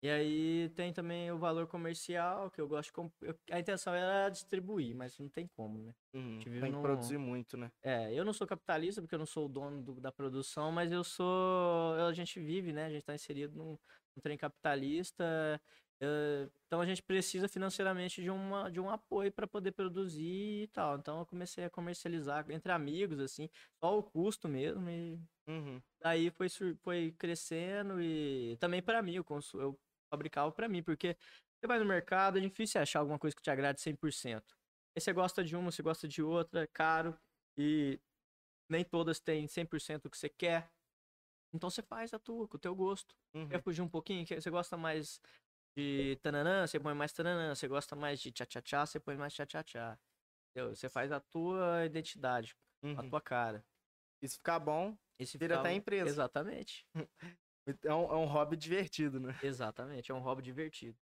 E 0.00 0.08
aí 0.08 0.68
tem 0.76 0.92
também 0.92 1.32
o 1.32 1.38
valor 1.38 1.66
comercial, 1.66 2.48
que 2.52 2.60
eu 2.60 2.68
gosto 2.68 2.90
de... 2.90 2.92
comp- 2.92 3.12
a 3.50 3.58
intenção 3.58 3.92
era 3.92 4.28
distribuir, 4.28 4.94
mas 4.94 5.18
não 5.18 5.28
tem 5.28 5.48
como, 5.56 5.78
né? 5.82 5.92
Uhum. 6.14 6.40
Tem 6.40 6.72
que 6.72 6.80
produzir 6.80 7.18
muito, 7.18 7.56
né? 7.56 7.72
É, 7.82 8.12
eu 8.14 8.24
não 8.24 8.32
sou 8.32 8.46
capitalista, 8.46 9.00
porque 9.02 9.14
eu 9.14 9.18
não 9.18 9.26
sou 9.26 9.46
o 9.46 9.48
dono 9.48 9.82
do- 9.82 10.00
da 10.00 10.12
produção, 10.12 10.70
mas 10.70 10.92
eu 10.92 11.02
sou... 11.02 11.94
A 12.06 12.12
gente 12.12 12.38
vive, 12.38 12.72
né? 12.72 12.86
A 12.86 12.90
gente 12.90 13.04
tá 13.04 13.14
inserido 13.14 13.56
num, 13.56 13.70
num 14.14 14.22
trem 14.22 14.38
capitalista... 14.38 15.60
eh, 16.00 16.48
então 16.66 16.80
a 16.80 16.86
gente 16.86 17.02
precisa 17.02 17.48
financeiramente 17.48 18.22
de, 18.22 18.30
uma, 18.30 18.70
de 18.70 18.80
um 18.80 18.90
apoio 18.90 19.32
para 19.32 19.46
poder 19.46 19.72
produzir 19.72 20.62
e 20.64 20.68
tal. 20.68 20.96
Então 20.98 21.20
eu 21.20 21.26
comecei 21.26 21.64
a 21.64 21.70
comercializar 21.70 22.50
entre 22.50 22.72
amigos, 22.72 23.18
assim, 23.20 23.48
só 23.82 23.98
o 23.98 24.02
custo 24.02 24.48
mesmo. 24.48 24.88
E 24.90 25.20
Uhum. 25.46 25.82
daí 26.02 26.30
foi, 26.30 26.48
foi 26.82 27.12
crescendo 27.18 28.00
e 28.00 28.56
também 28.58 28.82
para 28.82 29.02
mim, 29.02 29.14
eu, 29.14 29.24
eu 29.54 29.80
fabricava 30.12 30.52
para 30.52 30.68
mim, 30.68 30.82
porque 30.82 31.16
você 31.60 31.66
vai 31.66 31.78
no 31.78 31.84
mercado, 31.84 32.38
é 32.38 32.40
difícil 32.40 32.80
achar 32.80 33.00
alguma 33.00 33.18
coisa 33.18 33.34
que 33.36 33.42
te 33.42 33.50
agrade 33.50 33.80
100%. 33.80 34.56
Aí 34.96 35.00
você 35.02 35.12
gosta 35.12 35.44
de 35.44 35.56
uma, 35.56 35.70
você 35.72 35.82
gosta 35.82 36.08
de 36.08 36.22
outra, 36.22 36.62
é 36.62 36.66
caro 36.66 37.18
e 37.58 38.00
nem 38.70 38.84
todas 38.84 39.20
têm 39.20 39.48
100% 39.48 40.06
o 40.06 40.10
que 40.10 40.18
você 40.18 40.28
quer. 40.28 40.70
Então 41.52 41.70
você 41.70 41.82
faz 41.82 42.12
a 42.12 42.18
tua, 42.18 42.46
com 42.48 42.56
o 42.56 42.60
teu 42.60 42.74
gosto. 42.74 43.16
Uhum. 43.34 43.48
Quer 43.50 43.62
fugir 43.62 43.82
um 43.82 43.88
pouquinho? 43.88 44.26
Você 44.26 44.50
gosta 44.50 44.76
mais 44.76 45.20
de 45.78 46.16
tananã, 46.16 46.66
você 46.66 46.80
põe 46.80 46.92
mais 46.94 47.12
tananã. 47.12 47.54
Você 47.54 47.68
gosta 47.68 47.94
mais 47.94 48.20
de 48.20 48.32
tchá-tchá-tchá, 48.32 48.84
você 48.84 48.98
põe 48.98 49.16
mais 49.16 49.32
tchá-tchá-tchá. 49.32 49.96
Você 50.56 50.88
faz 50.88 51.12
a 51.12 51.20
tua 51.20 51.84
identidade, 51.84 52.56
a 52.82 52.86
Uhum. 52.88 53.10
tua 53.10 53.20
cara. 53.20 53.64
Se 54.24 54.36
ficar 54.36 54.58
bom, 54.58 54.96
se 55.22 55.38
vira 55.38 55.54
ficar- 55.54 55.60
até 55.60 55.72
empresa. 55.72 56.08
Exatamente. 56.08 56.84
É 57.84 57.92
um, 57.92 58.10
é 58.10 58.16
um 58.16 58.24
hobby 58.24 58.56
divertido, 58.56 59.20
né? 59.20 59.38
Exatamente. 59.42 60.10
É 60.10 60.14
um 60.14 60.20
hobby 60.20 60.40
divertido. 60.42 60.98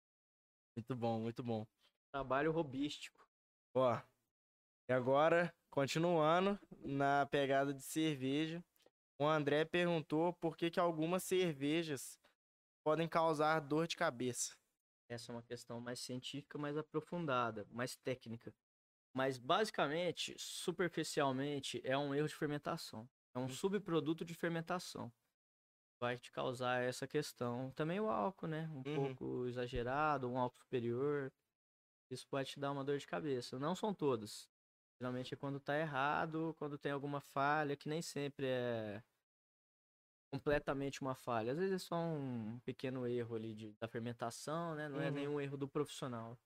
Muito 0.77 0.97
bom, 0.97 1.21
muito 1.21 1.41
bom. 1.41 1.65
Trabalho 2.13 2.51
robístico. 2.51 3.25
Ó, 3.73 3.97
e 4.91 4.93
agora, 4.93 5.55
continuando 5.71 6.59
na 6.85 7.25
pegada 7.25 7.73
de 7.73 7.83
cerveja, 7.85 8.65
o 9.17 9.25
André 9.25 9.65
perguntou 9.65 10.33
por 10.33 10.57
que, 10.57 10.69
que 10.69 10.81
algumas 10.81 11.23
cervejas 11.23 12.19
podem 12.85 13.09
causar 13.09 13.61
dor 13.61 13.87
de 13.87 13.95
cabeça. 13.95 14.57
Essa 15.09 15.33
é 15.33 15.35
uma 15.35 15.43
questão 15.43 15.81
mais 15.81 16.01
científica, 16.01 16.59
mais 16.59 16.77
aprofundada, 16.77 17.67
mais 17.71 17.97
técnica. 17.97 18.55
Mas 19.15 19.39
basicamente, 19.39 20.35
superficialmente, 20.39 21.81
é 21.85 21.97
um 21.97 22.15
erro 22.15 22.29
de 22.29 22.35
fermentação. 22.35 23.09
É 23.35 23.39
um 23.39 23.49
subproduto 23.49 24.25
de 24.25 24.35
fermentação. 24.35 25.13
Vai 26.01 26.19
te 26.19 26.31
causar 26.31 26.83
essa 26.83 27.07
questão. 27.07 27.71
Também 27.73 28.01
o 28.01 28.11
álcool, 28.11 28.47
né? 28.49 28.69
Um 28.69 28.83
Uhum. 28.85 28.95
pouco 28.95 29.47
exagerado, 29.47 30.29
um 30.29 30.39
álcool 30.39 30.59
superior. 30.59 31.33
Isso 32.11 32.27
pode 32.29 32.51
te 32.51 32.61
dar 32.61 32.73
uma 32.73 32.85
dor 32.85 32.99
de 32.99 33.07
cabeça. 33.07 33.59
Não 33.59 33.75
são 33.75 33.95
todas. 33.95 34.49
Geralmente 35.01 35.35
é 35.35 35.37
quando 35.37 35.61
tá 35.61 35.79
errado, 35.79 36.55
quando 36.59 36.79
tem 36.79 36.93
alguma 36.93 37.21
falha, 37.21 37.77
que 37.77 37.89
nem 37.89 38.03
sempre 38.03 38.47
é 38.47 39.03
completamente 40.31 41.01
uma 41.01 41.15
falha. 41.15 41.53
Às 41.53 41.59
vezes 41.59 41.75
é 41.75 41.79
só 41.79 41.97
um 41.97 42.59
pequeno 42.65 43.07
erro 43.07 43.37
ali 43.37 43.55
de, 43.55 43.73
da 43.81 43.89
fermentação, 43.89 44.75
né? 44.75 44.89
Não 44.89 45.01
é 45.01 45.09
Uhum. 45.09 45.15
nenhum 45.15 45.41
erro 45.41 45.57
do 45.57 45.69
profissional. 45.69 46.39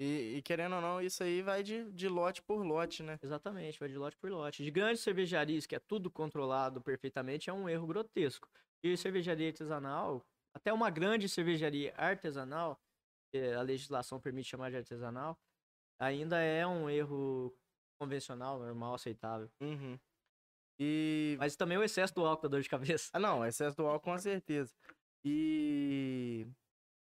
E, 0.00 0.36
e 0.36 0.42
querendo 0.42 0.76
ou 0.76 0.80
não, 0.80 1.00
isso 1.00 1.22
aí 1.24 1.42
vai 1.42 1.62
de, 1.62 1.90
de 1.92 2.08
lote 2.08 2.40
por 2.42 2.64
lote, 2.64 3.02
né? 3.02 3.18
Exatamente, 3.22 3.78
vai 3.80 3.88
de 3.88 3.96
lote 3.96 4.16
por 4.16 4.30
lote. 4.30 4.62
De 4.62 4.70
grandes 4.70 5.02
cervejarias, 5.02 5.66
que 5.66 5.74
é 5.74 5.80
tudo 5.80 6.10
controlado 6.10 6.80
perfeitamente, 6.80 7.50
é 7.50 7.52
um 7.52 7.68
erro 7.68 7.86
grotesco. 7.86 8.48
E 8.82 8.96
cervejaria 8.96 9.48
artesanal, 9.48 10.24
até 10.54 10.72
uma 10.72 10.88
grande 10.88 11.28
cervejaria 11.28 11.92
artesanal, 11.96 12.80
que 13.32 13.38
a 13.52 13.62
legislação 13.62 14.20
permite 14.20 14.48
chamar 14.48 14.70
de 14.70 14.76
artesanal, 14.76 15.36
ainda 15.98 16.38
é 16.38 16.64
um 16.64 16.88
erro 16.88 17.52
convencional, 18.00 18.60
normal, 18.60 18.94
aceitável. 18.94 19.50
Uhum. 19.60 19.98
E. 20.78 21.36
Mas 21.38 21.56
também 21.56 21.76
o 21.76 21.82
excesso 21.82 22.14
do 22.14 22.24
álcool 22.24 22.42
dá 22.42 22.48
dor 22.48 22.62
de 22.62 22.68
cabeça. 22.68 23.10
Ah, 23.12 23.18
não, 23.18 23.44
excesso 23.44 23.76
do 23.76 23.86
álcool 23.86 24.12
com 24.12 24.18
certeza. 24.18 24.72
E. 25.24 26.46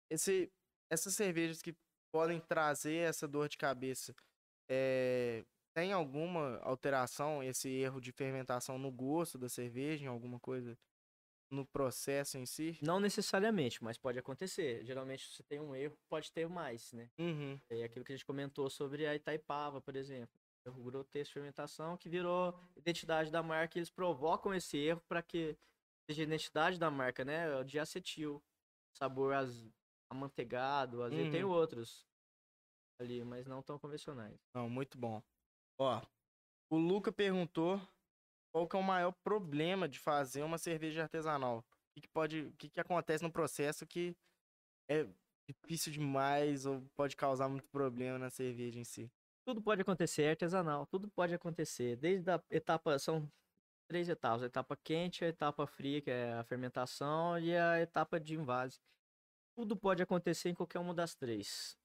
Esse, 0.09 0.51
essas 0.89 1.13
cervejas 1.13 1.61
que 1.61 1.75
podem 2.11 2.39
trazer 2.39 2.95
essa 2.95 3.27
dor 3.27 3.49
de 3.49 3.57
cabeça, 3.57 4.15
é, 4.69 5.43
tem 5.75 5.91
alguma 5.91 6.57
alteração, 6.59 7.43
esse 7.43 7.69
erro 7.69 7.99
de 7.99 8.11
fermentação 8.11 8.79
no 8.79 8.91
gosto 8.91 9.37
da 9.37 9.49
cerveja, 9.49 10.05
em 10.05 10.07
alguma 10.07 10.39
coisa 10.39 10.77
no 11.51 11.65
processo 11.65 12.37
em 12.37 12.45
si? 12.45 12.77
Não 12.81 12.99
necessariamente, 12.99 13.83
mas 13.83 13.97
pode 13.97 14.19
acontecer. 14.19 14.83
Geralmente, 14.85 15.25
se 15.25 15.35
você 15.35 15.43
tem 15.43 15.59
um 15.59 15.75
erro, 15.75 15.97
pode 16.09 16.31
ter 16.31 16.47
mais, 16.47 16.91
né? 16.93 17.09
Uhum. 17.17 17.59
É 17.69 17.83
aquilo 17.83 18.03
que 18.03 18.11
a 18.11 18.15
gente 18.15 18.25
comentou 18.25 18.69
sobre 18.69 19.05
a 19.07 19.15
Itaipava, 19.15 19.79
por 19.79 19.95
exemplo. 19.95 20.37
Erro 20.67 20.83
grotesco 20.83 21.29
de 21.29 21.33
fermentação 21.33 21.97
que 21.97 22.09
virou 22.09 22.53
identidade 22.75 23.31
da 23.31 23.41
marca. 23.41 23.77
e 23.77 23.79
Eles 23.79 23.89
provocam 23.89 24.53
esse 24.53 24.77
erro 24.77 25.01
para 25.07 25.23
que 25.23 25.57
seja 26.09 26.23
identidade 26.23 26.77
da 26.77 26.91
marca, 26.91 27.23
né? 27.23 27.55
O 27.55 27.63
de 27.63 27.79
acetil. 27.79 28.43
Sabor 28.97 29.33
az... 29.33 29.69
amanteigado, 30.09 31.03
às 31.03 31.13
vezes 31.13 31.31
tem 31.31 31.43
Uhum. 31.43 31.51
outros 31.51 32.07
ali, 32.99 33.23
mas 33.23 33.45
não 33.45 33.61
tão 33.61 33.77
convencionais. 33.77 34.39
Não, 34.55 34.69
muito 34.69 34.97
bom. 34.97 35.21
Ó, 35.79 36.01
o 36.69 36.77
Luca 36.77 37.11
perguntou 37.11 37.79
qual 38.51 38.67
que 38.67 38.75
é 38.75 38.79
o 38.79 38.83
maior 38.83 39.11
problema 39.23 39.87
de 39.87 39.99
fazer 39.99 40.41
uma 40.41 40.57
cerveja 40.57 41.03
artesanal. 41.03 41.59
O 41.59 41.63
que, 41.93 42.01
que 42.01 42.07
pode, 42.07 42.41
o 42.41 42.53
que, 42.53 42.69
que 42.69 42.79
acontece 42.79 43.23
no 43.23 43.31
processo 43.31 43.85
que 43.85 44.15
é 44.89 45.07
difícil 45.47 45.91
demais 45.91 46.65
ou 46.65 46.81
pode 46.95 47.15
causar 47.15 47.47
muito 47.47 47.67
problema 47.69 48.17
na 48.17 48.29
cerveja 48.29 48.79
em 48.79 48.83
si. 48.83 49.11
Tudo 49.47 49.61
pode 49.61 49.81
acontecer, 49.81 50.23
é 50.23 50.29
artesanal, 50.31 50.85
tudo 50.87 51.07
pode 51.09 51.33
acontecer. 51.33 51.95
Desde 51.95 52.29
a 52.29 52.43
etapa, 52.51 52.99
são 52.99 53.31
três 53.87 54.09
etapas: 54.09 54.43
a 54.43 54.47
etapa 54.47 54.77
quente, 54.77 55.25
a 55.25 55.29
etapa 55.29 55.67
fria, 55.67 56.01
que 56.01 56.11
é 56.11 56.33
a 56.33 56.43
fermentação, 56.43 57.39
e 57.39 57.55
a 57.57 57.79
etapa 57.81 58.19
de 58.19 58.35
invase. 58.35 58.79
Tudo 59.55 59.77
pode 59.77 60.03
acontecer 60.03 60.49
em 60.49 60.55
qualquer 60.55 60.79
uma 60.79 60.93
das 60.93 61.15
três. 61.15 61.77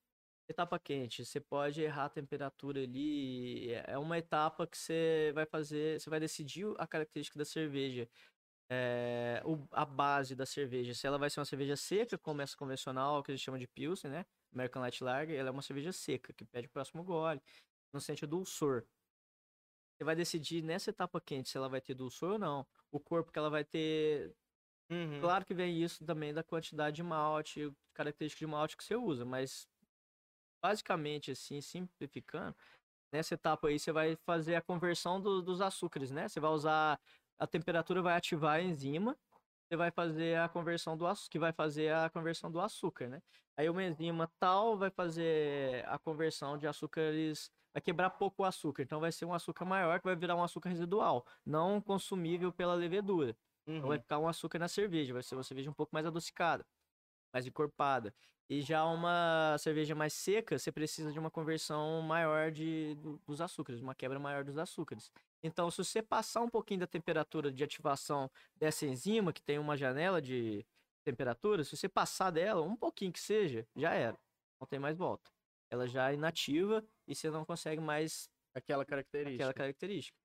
Etapa 0.48 0.78
quente, 0.78 1.24
você 1.24 1.40
pode 1.40 1.82
errar 1.82 2.06
a 2.06 2.10
temperatura 2.10 2.82
ali. 2.82 3.72
É 3.86 3.98
uma 3.98 4.18
etapa 4.18 4.66
que 4.66 4.78
você 4.78 5.32
vai 5.34 5.46
fazer, 5.46 6.00
você 6.00 6.10
vai 6.10 6.20
decidir 6.20 6.66
a 6.78 6.86
característica 6.86 7.38
da 7.38 7.44
cerveja. 7.46 8.08
é, 8.70 9.42
o, 9.44 9.58
a 9.72 9.84
base 9.84 10.34
da 10.36 10.46
cerveja. 10.46 10.94
Se 10.94 11.06
ela 11.06 11.18
vai 11.18 11.30
ser 11.30 11.40
uma 11.40 11.46
cerveja 11.46 11.76
seca, 11.76 12.18
como 12.18 12.42
essa 12.42 12.56
convencional, 12.56 13.22
que 13.22 13.32
a 13.32 13.36
gente 13.36 13.44
chama 13.44 13.58
de 13.58 13.68
Pilsen, 13.68 14.10
né? 14.10 14.26
American 14.52 14.82
Light 14.82 15.02
Lager, 15.02 15.38
ela 15.38 15.48
é 15.48 15.52
uma 15.52 15.62
cerveja 15.62 15.92
seca, 15.92 16.32
que 16.32 16.44
pede 16.44 16.66
o 16.66 16.70
próximo 16.70 17.02
gole, 17.02 17.40
não 17.92 18.00
sente 18.00 18.26
dulçor. 18.26 18.86
Você 19.96 20.04
vai 20.04 20.16
decidir 20.16 20.62
nessa 20.62 20.90
etapa 20.90 21.20
quente 21.20 21.48
se 21.48 21.56
ela 21.56 21.68
vai 21.68 21.80
ter 21.80 21.94
dulçor 21.94 22.32
ou 22.32 22.38
não. 22.38 22.66
O 22.90 22.98
corpo 22.98 23.30
que 23.32 23.38
ela 23.38 23.50
vai 23.50 23.64
ter. 23.64 24.34
Uhum. 24.90 25.20
Claro 25.20 25.44
que 25.44 25.54
vem 25.54 25.82
isso 25.82 26.04
também 26.04 26.34
da 26.34 26.42
quantidade 26.42 26.96
de 26.96 27.02
malte, 27.02 27.72
característica 27.94 28.40
de 28.40 28.46
malte 28.50 28.76
que 28.76 28.84
você 28.84 28.96
usa, 28.96 29.24
mas 29.24 29.68
basicamente, 30.62 31.30
assim, 31.30 31.60
simplificando, 31.60 32.56
nessa 33.12 33.34
etapa 33.34 33.68
aí 33.68 33.78
você 33.78 33.92
vai 33.92 34.16
fazer 34.16 34.56
a 34.56 34.62
conversão 34.62 35.20
do- 35.20 35.42
dos 35.42 35.60
açúcares, 35.60 36.10
né? 36.10 36.28
Você 36.28 36.40
vai 36.40 36.50
usar 36.50 37.00
a 37.38 37.46
temperatura 37.46 38.02
vai 38.02 38.16
ativar 38.16 38.56
a 38.56 38.62
enzima, 38.62 39.18
você 39.72 39.76
vai 39.76 39.90
fazer 39.90 40.38
a 40.38 40.48
conversão 40.48 40.96
do 40.96 41.06
açúcar, 41.06 41.30
que 41.30 41.38
vai 41.38 41.52
fazer 41.52 41.92
a 41.94 42.10
conversão 42.10 42.50
do 42.50 42.60
açúcar, 42.60 43.08
né? 43.08 43.22
Aí 43.56 43.68
uma 43.70 43.82
enzima 43.82 44.30
tal 44.38 44.76
vai 44.78 44.90
fazer 44.90 45.84
a 45.88 45.98
conversão 45.98 46.58
de 46.58 46.66
açúcares, 46.66 47.50
vai 47.74 47.80
quebrar 47.82 48.10
pouco 48.10 48.42
o 48.42 48.44
açúcar, 48.46 48.82
então 48.82 49.00
vai 49.00 49.10
ser 49.12 49.24
um 49.24 49.32
açúcar 49.34 49.64
maior 49.64 49.98
que 50.00 50.06
vai 50.06 50.16
virar 50.16 50.36
um 50.36 50.42
açúcar 50.42 50.68
residual, 50.70 51.24
não 51.44 51.80
consumível 51.80 52.52
pela 52.52 52.74
levedura. 52.74 53.36
Então 53.78 53.88
vai 53.88 53.98
Uhum. 53.98 54.02
ficar 54.02 54.18
um 54.18 54.28
açúcar 54.28 54.58
na 54.58 54.68
cerveja, 54.68 55.12
vai 55.14 55.22
ser 55.22 55.34
uma 55.36 55.42
cerveja 55.42 55.70
um 55.70 55.74
pouco 55.74 55.90
mais 55.94 56.06
adocicada, 56.06 56.64
mais 57.32 57.46
encorpada. 57.46 58.14
E 58.48 58.60
já 58.60 58.84
uma 58.84 59.56
cerveja 59.58 59.94
mais 59.94 60.12
seca, 60.12 60.58
você 60.58 60.70
precisa 60.70 61.10
de 61.10 61.18
uma 61.18 61.30
conversão 61.30 62.02
maior 62.02 62.50
de, 62.50 62.94
do- 62.96 63.18
dos 63.26 63.40
açúcares, 63.40 63.80
uma 63.80 63.94
quebra 63.94 64.18
maior 64.18 64.44
dos 64.44 64.58
açúcares. 64.58 65.10
Então, 65.42 65.70
se 65.70 65.78
você 65.78 66.02
passar 66.02 66.42
um 66.42 66.50
pouquinho 66.50 66.80
da 66.80 66.86
temperatura 66.86 67.50
de 67.50 67.64
ativação 67.64 68.30
dessa 68.54 68.84
enzima, 68.84 69.32
que 69.32 69.42
tem 69.42 69.58
uma 69.58 69.76
janela 69.76 70.20
de 70.20 70.66
temperatura, 71.02 71.64
se 71.64 71.74
você 71.76 71.88
passar 71.88 72.30
dela, 72.30 72.62
um 72.62 72.76
pouquinho 72.76 73.12
que 73.12 73.20
seja, 73.20 73.66
já 73.74 73.94
era. 73.94 74.18
Não 74.60 74.66
tem 74.66 74.78
mais 74.78 74.96
volta. 74.98 75.30
Ela 75.70 75.88
já 75.88 76.10
é 76.10 76.14
inativa 76.14 76.84
e 77.08 77.14
você 77.14 77.30
não 77.30 77.44
consegue 77.44 77.80
mais 77.80 78.28
Aquela 78.54 78.84
característica. 78.84 79.34
aquela 79.36 79.54
característica. 79.54 80.16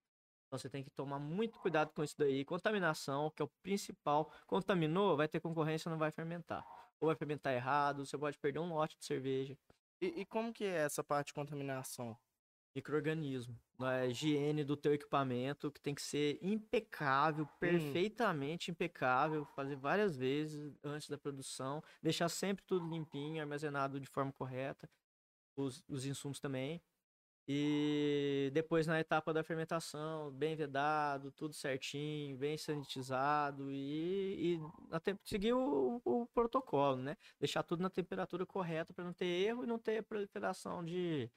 Então 0.47 0.59
você 0.59 0.69
tem 0.69 0.83
que 0.83 0.89
tomar 0.89 1.19
muito 1.19 1.57
cuidado 1.59 1.91
com 1.93 2.03
isso 2.03 2.15
daí. 2.17 2.43
Contaminação, 2.43 3.31
que 3.31 3.41
é 3.41 3.45
o 3.45 3.51
principal. 3.63 4.31
Contaminou, 4.45 5.15
vai 5.15 5.27
ter 5.27 5.39
concorrência, 5.39 5.89
não 5.89 5.97
vai 5.97 6.11
fermentar. 6.11 6.65
Ou 6.99 7.07
vai 7.07 7.15
fermentar 7.15 7.53
errado, 7.53 8.05
você 8.05 8.17
pode 8.17 8.37
perder 8.37 8.59
um 8.59 8.73
lote 8.73 8.97
de 8.97 9.05
cerveja. 9.05 9.57
E, 10.01 10.21
e 10.21 10.25
como 10.25 10.53
que 10.53 10.63
é 10.63 10.77
essa 10.77 11.03
parte 11.03 11.27
de 11.27 11.33
contaminação? 11.33 12.17
Microorganismo. 12.75 13.59
A 13.79 14.05
higiene 14.05 14.63
do 14.63 14.77
teu 14.77 14.93
equipamento, 14.93 15.71
que 15.71 15.81
tem 15.81 15.95
que 15.95 16.01
ser 16.01 16.37
impecável, 16.41 17.47
perfeitamente 17.59 18.69
impecável. 18.69 19.45
Fazer 19.55 19.75
várias 19.75 20.15
vezes 20.15 20.75
antes 20.83 21.09
da 21.09 21.17
produção. 21.17 21.83
Deixar 22.01 22.29
sempre 22.29 22.63
tudo 22.65 22.87
limpinho, 22.87 23.41
armazenado 23.41 23.99
de 23.99 24.07
forma 24.07 24.31
correta. 24.31 24.89
Os, 25.55 25.83
os 25.87 26.05
insumos 26.05 26.39
também. 26.39 26.81
E 27.49 28.49
depois 28.53 28.85
na 28.87 28.99
etapa 28.99 29.33
da 29.33 29.43
fermentação, 29.43 30.31
bem 30.31 30.55
vedado, 30.55 31.31
tudo 31.31 31.53
certinho, 31.53 32.37
bem 32.37 32.57
sanitizado 32.57 33.71
e, 33.71 34.55
e 34.55 34.59
na 34.89 35.01
seguir 35.23 35.53
o, 35.53 36.01
o 36.03 36.27
protocolo, 36.27 36.97
né? 37.01 37.15
Deixar 37.39 37.63
tudo 37.63 37.81
na 37.81 37.89
temperatura 37.89 38.45
correta 38.45 38.93
para 38.93 39.05
não 39.05 39.13
ter 39.13 39.25
erro 39.27 39.63
e 39.63 39.67
não 39.67 39.79
ter 39.79 40.03
proliferação 40.03 40.83
de 40.83 41.31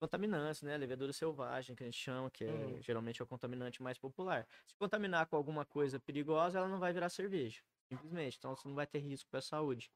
contaminantes, 0.00 0.62
né? 0.62 0.76
Levedura 0.76 1.12
selvagem, 1.12 1.74
que 1.76 1.82
a 1.82 1.86
gente 1.86 1.98
chama, 1.98 2.30
que 2.30 2.44
é, 2.44 2.50
Uhum. 2.50 2.82
geralmente 2.82 3.20
é 3.22 3.24
o 3.24 3.28
contaminante 3.28 3.82
mais 3.82 3.98
popular. 3.98 4.46
Se 4.66 4.74
contaminar 4.76 5.26
com 5.26 5.36
alguma 5.36 5.64
coisa 5.66 6.00
perigosa, 6.00 6.58
ela 6.58 6.68
não 6.68 6.78
vai 6.78 6.92
virar 6.92 7.08
cerveja, 7.10 7.62
simplesmente. 7.88 8.36
Então 8.38 8.54
você 8.56 8.68
não 8.68 8.74
vai 8.74 8.86
ter 8.86 8.98
risco 9.00 9.28
para 9.30 9.38
a 9.40 9.42
saúde. 9.42 9.90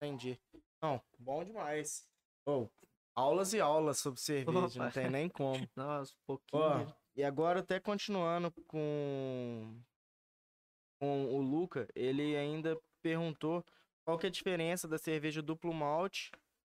Entendi. 0.00 0.40
Não, 0.80 1.02
bom 1.18 1.44
demais. 1.44 2.08
Ô, 2.46 2.68
aulas 3.16 3.54
e 3.54 3.60
aulas 3.60 3.98
sobre 3.98 4.20
cerveja, 4.20 4.78
não 4.78 4.86
Opa. 4.86 4.90
tem 4.90 5.10
nem 5.10 5.28
como. 5.28 5.66
Nossa, 5.74 6.12
um 6.12 6.26
pouquinho. 6.26 6.62
Ó, 6.62 6.86
e 7.16 7.24
agora 7.24 7.60
até 7.60 7.80
continuando 7.80 8.52
com, 8.68 9.74
com 11.00 11.34
o 11.34 11.40
Luca, 11.40 11.88
ele 11.94 12.36
ainda 12.36 12.78
perguntou 13.02 13.64
qual 14.04 14.18
que 14.18 14.26
é 14.26 14.28
a 14.28 14.32
diferença 14.32 14.86
da 14.86 14.98
cerveja 14.98 15.40
duplo 15.40 15.72
malte 15.72 16.30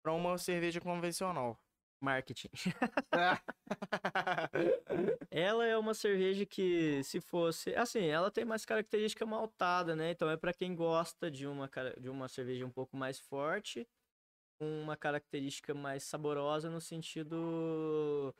para 0.03 0.12
uma 0.12 0.37
cerveja 0.37 0.80
convencional. 0.80 1.59
Marketing. 2.01 2.51
Ela 5.30 5.66
é 5.66 5.78
uma 5.78 5.95
cerveja 5.95 6.45
que, 6.45 7.03
se 7.03 7.20
fosse. 7.20 7.74
Assim, 7.74 8.05
ela 8.05 8.30
tem 8.30 8.45
mais 8.45 8.66
característica 8.66 9.24
maltada, 9.24 9.97
né? 9.97 10.11
Então 10.11 10.28
é 10.28 10.37
pra 10.37 10.53
quem 10.53 10.74
gosta 10.74 11.30
de 11.30 11.47
uma, 11.47 11.70
de 11.99 12.11
uma 12.11 12.28
cerveja 12.28 12.66
um 12.66 12.70
pouco 12.70 12.95
mais 12.97 13.18
forte, 13.18 13.89
uma 14.61 14.96
característica 14.96 15.74
mais 15.74 16.04
saborosa 16.04 16.70
no 16.70 16.80
sentido. 16.80 18.34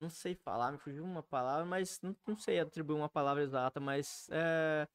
Não 0.00 0.10
sei 0.10 0.34
falar, 0.34 0.72
me 0.72 0.78
fugiu 0.78 1.04
uma 1.04 1.22
palavra, 1.22 1.64
mas 1.64 2.00
não, 2.00 2.16
não 2.26 2.36
sei 2.36 2.58
atribuir 2.58 2.96
uma 2.96 3.08
palavra 3.08 3.42
exata, 3.42 3.80
mas. 3.80 4.28
É... 4.30 4.88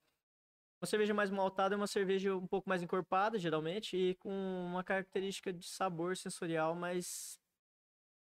Uma 0.79 0.85
cerveja 0.87 1.11
mais 1.11 1.31
maltada 1.31 1.73
é 1.73 1.77
uma 1.77 1.87
cerveja 1.87 2.35
um 2.35 2.45
pouco 2.45 2.69
mais 2.69 2.83
encorpada, 2.83 3.39
geralmente, 3.39 3.97
e 3.97 4.15
com 4.15 4.29
uma 4.29 4.83
característica 4.83 5.51
de 5.51 5.67
sabor 5.67 6.15
sensorial 6.15 6.75
mais 6.75 7.39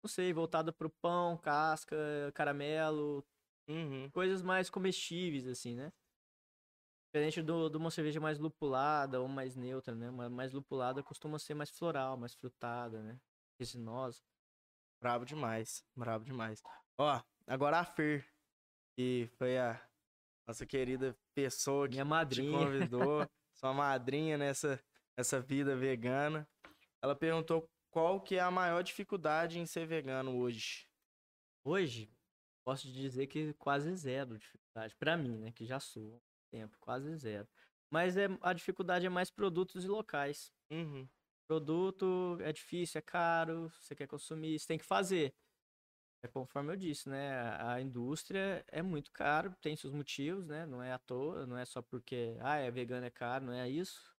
não 0.03 0.09
sei, 0.09 0.33
voltada 0.33 0.73
pro 0.73 0.89
pão, 0.89 1.37
casca, 1.37 1.95
caramelo, 2.33 3.23
Uhum. 3.67 4.09
coisas 4.11 4.41
mais 4.41 4.69
comestíveis, 4.69 5.47
assim, 5.47 5.75
né? 5.75 5.93
Diferente 7.13 7.41
do, 7.41 7.69
de 7.69 7.75
uma 7.75 7.91
cerveja 7.91 8.21
mais 8.21 8.39
lupulada 8.39 9.19
ou 9.19 9.27
mais 9.27 9.57
neutra, 9.57 9.93
né? 9.93 10.09
Uma 10.09 10.29
mais 10.29 10.53
lupulada 10.53 11.03
costuma 11.03 11.37
ser 11.37 11.53
mais 11.53 11.69
floral, 11.69 12.15
mais 12.15 12.33
frutada, 12.33 13.03
né? 13.03 13.19
Resinosa. 13.59 14.21
Brabo 15.01 15.25
demais, 15.25 15.83
brabo 15.93 16.23
demais. 16.23 16.63
Ó, 16.97 17.21
agora 17.45 17.79
a 17.79 17.83
Fer, 17.83 18.25
que 18.95 19.29
foi 19.37 19.57
a 19.57 19.85
nossa 20.47 20.65
querida 20.65 21.13
pessoa 21.35 21.85
que 21.85 21.95
Minha 21.95 22.05
te 22.05 22.07
madrinha. 22.07 22.57
convidou, 22.57 23.27
sua 23.55 23.73
madrinha 23.73 24.37
nessa, 24.37 24.81
nessa 25.17 25.41
vida 25.41 25.75
vegana. 25.75 26.47
Ela 27.01 27.13
perguntou 27.13 27.69
qual 27.89 28.21
que 28.21 28.35
é 28.37 28.39
a 28.39 28.49
maior 28.49 28.83
dificuldade 28.83 29.59
em 29.59 29.65
ser 29.65 29.85
vegano 29.85 30.37
hoje. 30.37 30.87
Hoje, 31.61 32.09
posso 32.63 32.83
te 32.83 32.93
dizer 32.93 33.27
que 33.27 33.53
quase 33.55 33.93
zero 33.97 34.37
dificuldade. 34.37 34.95
Pra 34.95 35.17
mim, 35.17 35.37
né? 35.37 35.51
Que 35.51 35.65
já 35.65 35.77
sou 35.77 36.21
tempo, 36.51 36.77
quase 36.79 37.15
zero. 37.15 37.47
Mas 37.89 38.17
é, 38.17 38.27
a 38.41 38.53
dificuldade 38.53 39.05
é 39.05 39.09
mais 39.09 39.29
produtos 39.31 39.83
e 39.83 39.87
locais. 39.87 40.51
Uhum. 40.71 41.07
Produto 41.47 42.37
é 42.41 42.51
difícil, 42.53 42.99
é 42.99 43.01
caro, 43.01 43.69
você 43.69 43.95
quer 43.95 44.07
consumir, 44.07 44.57
você 44.59 44.67
tem 44.67 44.77
que 44.77 44.85
fazer. 44.85 45.33
É 46.23 46.27
conforme 46.27 46.71
eu 46.71 46.77
disse, 46.77 47.09
né? 47.09 47.31
A 47.59 47.81
indústria 47.81 48.63
é 48.67 48.81
muito 48.81 49.11
caro, 49.11 49.55
tem 49.59 49.75
seus 49.75 49.91
motivos, 49.91 50.45
né? 50.47 50.65
Não 50.65 50.81
é 50.81 50.91
à 50.93 50.99
toa, 50.99 51.45
não 51.47 51.57
é 51.57 51.65
só 51.65 51.81
porque, 51.81 52.37
ah, 52.41 52.57
é 52.57 52.69
vegano, 52.69 53.05
é 53.05 53.09
caro, 53.09 53.45
não 53.45 53.53
é 53.53 53.67
isso. 53.69 54.15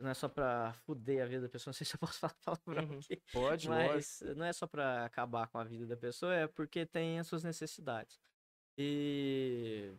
Não 0.00 0.10
é 0.10 0.14
só 0.14 0.28
pra 0.28 0.74
fuder 0.74 1.22
a 1.24 1.26
vida 1.26 1.42
da 1.42 1.48
pessoa, 1.48 1.70
não 1.72 1.74
sei 1.74 1.86
se 1.86 1.94
eu 1.94 2.00
posso 2.00 2.18
falar 2.20 2.34
palavrão 2.44 2.82
Uhum. 2.90 2.98
aqui. 2.98 3.22
Pode. 3.32 3.68
Mas 3.68 4.20
não 4.36 4.44
é 4.44 4.52
só 4.52 4.66
pra 4.66 5.04
acabar 5.04 5.48
com 5.48 5.58
a 5.58 5.64
vida 5.64 5.86
da 5.86 5.96
pessoa, 5.96 6.34
é 6.34 6.46
porque 6.48 6.84
tem 6.86 7.18
as 7.18 7.26
suas 7.26 7.42
necessidades. 7.44 8.20
E 8.78 9.94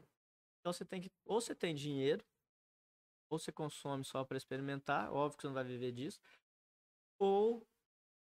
então 0.65 0.73
você 0.73 0.83
tem 0.83 0.99
que 0.99 1.11
ou 1.23 1.39
você 1.39 1.53
tem 1.53 1.75
dinheiro, 1.75 2.25
ou 3.29 3.37
você 3.37 3.51
consome 3.51 4.03
só 4.03 4.23
pra 4.25 4.35
experimentar, 4.35 5.13
óbvio 5.13 5.37
que 5.37 5.41
você 5.43 5.47
não 5.47 5.53
vai 5.53 5.63
viver 5.63 5.91
disso, 5.91 6.19
ou 7.19 7.67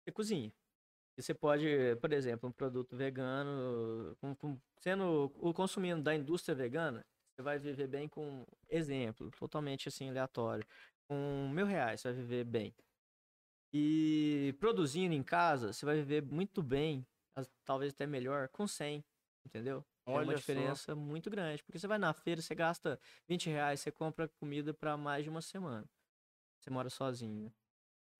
você 0.04 0.12
cozinha. 0.12 0.52
E 1.18 1.22
você 1.22 1.34
pode, 1.34 1.66
por 2.00 2.12
exemplo, 2.12 2.48
um 2.48 2.52
produto 2.52 2.96
vegano, 2.96 4.16
com- 4.20 4.34
com- 4.36 4.60
sendo 4.80 5.32
o 5.36 5.54
consumindo 5.54 6.02
da 6.02 6.14
indústria 6.14 6.54
vegana, 6.54 7.04
você 7.36 7.42
vai 7.42 7.58
viver 7.58 7.88
bem 7.88 8.08
com 8.08 8.46
exemplo, 8.68 9.30
totalmente 9.32 9.88
assim 9.88 10.10
aleatório. 10.10 10.66
Com 11.08 11.50
mil 11.50 11.66
reais 11.66 12.00
você 12.02 12.12
vai 12.12 12.22
viver 12.22 12.44
bem. 12.44 12.74
E 13.72 14.54
produzindo 14.60 15.14
em 15.14 15.22
casa, 15.22 15.72
você 15.72 15.84
vai 15.84 15.96
viver 15.96 16.22
muito 16.22 16.62
bem, 16.62 17.06
talvez 17.64 17.92
até 17.92 18.06
melhor, 18.06 18.48
com 18.50 18.66
100, 18.68 19.04
entendeu? 19.46 19.84
É 20.12 20.18
Olha 20.18 20.24
uma 20.24 20.34
só. 20.38 20.40
diferença 20.40 20.94
muito 20.94 21.30
grande. 21.30 21.62
Porque 21.62 21.78
você 21.78 21.86
vai 21.86 21.98
na 21.98 22.12
feira, 22.12 22.40
você 22.42 22.54
gasta 22.54 22.98
20 23.28 23.48
reais, 23.48 23.80
você 23.80 23.90
compra 23.90 24.28
comida 24.28 24.74
para 24.74 24.96
mais 24.96 25.24
de 25.24 25.30
uma 25.30 25.42
semana. 25.42 25.88
Você 26.60 26.70
mora 26.70 26.90
sozinho, 26.90 27.52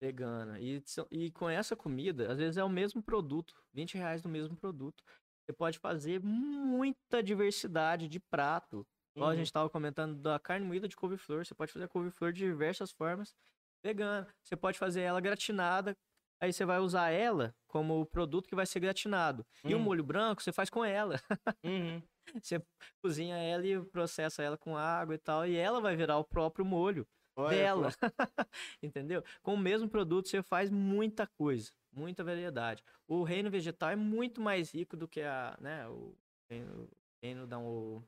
vegana. 0.01 0.59
E, 0.59 0.83
e 1.11 1.31
com 1.31 1.49
essa 1.49 1.75
comida, 1.75 2.31
às 2.31 2.37
vezes 2.37 2.57
é 2.57 2.63
o 2.63 2.69
mesmo 2.69 3.01
produto, 3.03 3.55
20 3.73 3.97
reais 3.97 4.23
no 4.23 4.29
mesmo 4.29 4.55
produto. 4.55 5.03
Você 5.45 5.53
pode 5.53 5.79
fazer 5.79 6.21
muita 6.21 7.21
diversidade 7.23 8.07
de 8.07 8.19
prato. 8.19 8.85
Igual 9.15 9.31
a 9.31 9.33
Uhum. 9.33 9.39
gente 9.39 9.47
estava 9.47 9.69
comentando 9.69 10.21
da 10.21 10.39
carne 10.39 10.65
moída 10.65 10.87
de 10.87 10.95
couve-flor. 10.95 11.45
Você 11.45 11.55
pode 11.55 11.71
fazer 11.71 11.85
a 11.85 11.89
couve-flor 11.89 12.33
de 12.33 12.39
diversas 12.45 12.91
formas 12.91 13.35
vegana. 13.83 14.27
Você 14.43 14.55
pode 14.57 14.77
fazer 14.79 15.01
ela 15.01 15.21
gratinada. 15.21 15.95
Aí 16.41 16.51
você 16.51 16.65
vai 16.65 16.79
usar 16.79 17.09
ela 17.11 17.55
como 17.67 17.99
o 18.01 18.05
produto 18.05 18.47
que 18.47 18.55
vai 18.55 18.65
ser 18.65 18.79
gratinado. 18.79 19.45
E 19.63 19.73
o 19.73 19.77
Hum. 19.77 19.81
molho 19.81 20.03
branco 20.03 20.41
você 20.43 20.51
faz 20.51 20.69
com 20.69 20.83
ela. 20.83 21.15
Uhum. 21.63 22.01
Você 22.43 22.59
cozinha 23.03 23.37
ela 23.37 23.65
e 23.67 23.79
processa 23.85 24.41
ela 24.41 24.57
com 24.57 24.75
água 24.75 25.13
e 25.13 25.17
tal, 25.17 25.45
e 25.45 25.55
ela 25.55 25.79
vai 25.79 25.95
virar 25.95 26.17
o 26.17 26.23
próprio 26.23 26.65
molho 26.65 27.07
Olha, 27.35 27.49
dela. 27.55 27.89
Entendeu? 28.81 29.23
Com 29.43 29.53
o 29.53 29.57
mesmo 29.57 29.87
produto 29.87 30.27
você 30.27 30.41
faz 30.41 30.71
muita 30.71 31.27
coisa, 31.27 31.71
muita 31.91 32.23
variedade. 32.23 32.83
O 33.07 33.21
reino 33.23 33.51
vegetal 33.51 33.91
é 33.91 33.95
muito 33.95 34.41
mais 34.41 34.73
rico 34.73 34.97
do 34.97 35.07
que 35.07 35.21
a, 35.21 35.55
né, 35.61 35.87
o 35.87 36.17
reino, 36.49 36.89
reino 37.23 37.45
da 37.45 37.59
o 37.59 38.03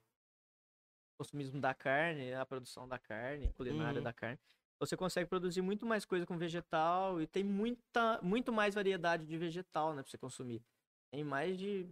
consumismo 1.19 1.59
da 1.61 1.73
carne, 1.75 2.33
a 2.33 2.45
produção 2.45 2.87
da 2.87 2.97
carne, 2.97 3.53
culinária 3.53 3.99
Uhum. 3.99 4.03
da 4.03 4.13
carne. 4.13 4.39
Você 4.79 4.95
consegue 4.95 5.29
produzir 5.29 5.61
muito 5.61 5.85
mais 5.85 6.05
coisa 6.05 6.25
com 6.25 6.37
vegetal 6.37 7.19
e 7.19 7.25
tem 7.25 7.43
muita, 7.43 8.21
muito 8.21 8.53
mais 8.53 8.75
variedade 8.75 9.25
de 9.25 9.37
vegetal, 9.37 9.93
né, 9.93 10.03
pra 10.03 10.09
você 10.09 10.17
consumir. 10.17 10.63
Tem 11.11 11.23
mais 11.23 11.57
de, 11.57 11.89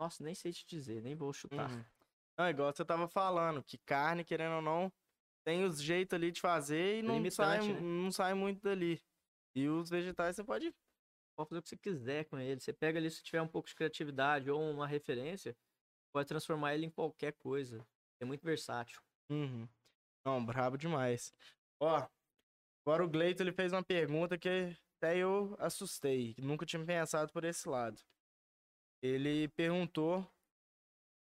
nossa, 0.00 0.24
nem 0.24 0.34
sei 0.34 0.52
te 0.52 0.66
dizer, 0.66 1.02
nem 1.02 1.14
vou 1.14 1.32
chutar. 1.32 1.70
Uhum. 1.70 1.84
Não, 2.38 2.48
igual 2.48 2.72
você 2.72 2.84
tava 2.84 3.08
falando, 3.08 3.62
que 3.62 3.78
carne, 3.78 4.24
querendo 4.24 4.56
ou 4.56 4.62
não, 4.62 4.92
tem 5.46 5.64
os 5.64 5.80
jeitos 5.80 6.14
ali 6.14 6.32
de 6.32 6.40
fazer 6.40 6.98
e 6.98 7.02
não 7.02 7.30
sai, 7.30 7.72
né? 7.72 7.80
não 7.80 8.10
sai 8.10 8.34
muito 8.34 8.60
dali. 8.60 9.00
E 9.54 9.68
os 9.68 9.88
vegetais 9.88 10.34
você 10.34 10.44
pode. 10.44 10.74
pode 11.36 11.48
fazer 11.48 11.60
o 11.60 11.62
que 11.62 11.68
você 11.68 11.76
quiser 11.76 12.24
com 12.24 12.38
ele. 12.38 12.60
Você 12.60 12.72
pega 12.72 12.98
ali, 12.98 13.10
se 13.10 13.22
tiver 13.22 13.40
um 13.40 13.48
pouco 13.48 13.68
de 13.68 13.74
criatividade 13.74 14.50
ou 14.50 14.60
uma 14.60 14.86
referência, 14.86 15.56
pode 16.12 16.28
transformar 16.28 16.74
ele 16.74 16.86
em 16.86 16.90
qualquer 16.90 17.32
coisa. 17.34 17.86
É 18.20 18.24
muito 18.24 18.42
versátil. 18.42 19.00
Uhum. 19.30 19.68
Não, 20.26 20.44
brabo 20.44 20.76
demais. 20.76 21.32
Ó, 21.80 22.06
agora 22.86 23.04
o 23.04 23.08
Gleito 23.08 23.42
ele 23.42 23.50
fez 23.50 23.72
uma 23.72 23.82
pergunta 23.82 24.38
que 24.38 24.76
até 24.96 25.18
eu 25.18 25.56
assustei. 25.58 26.36
Nunca 26.38 26.64
tinha 26.64 26.84
pensado 26.84 27.32
por 27.32 27.42
esse 27.42 27.68
lado. 27.68 28.00
Ele 29.02 29.48
perguntou 29.48 30.24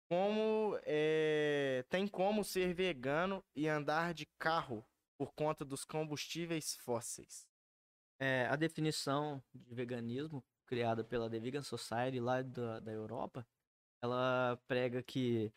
como 0.09 0.79
é, 0.83 1.85
tem 1.89 2.07
como 2.07 2.43
ser 2.43 2.73
vegano 2.73 3.43
e 3.55 3.67
andar 3.67 4.15
de 4.15 4.25
carro 4.39 4.83
por 5.15 5.31
conta 5.33 5.63
dos 5.63 5.85
combustíveis 5.85 6.75
fósseis. 6.77 7.47
É, 8.19 8.47
a 8.47 8.55
definição 8.55 9.41
de 9.53 9.75
veganismo, 9.75 10.43
criada 10.65 11.03
pela 11.03 11.29
The 11.29 11.39
Vegan 11.39 11.61
Society 11.61 12.19
lá 12.19 12.41
da, 12.41 12.79
da 12.79 12.91
Europa, 12.91 13.45
ela 14.01 14.59
prega 14.67 15.03
que 15.03 15.53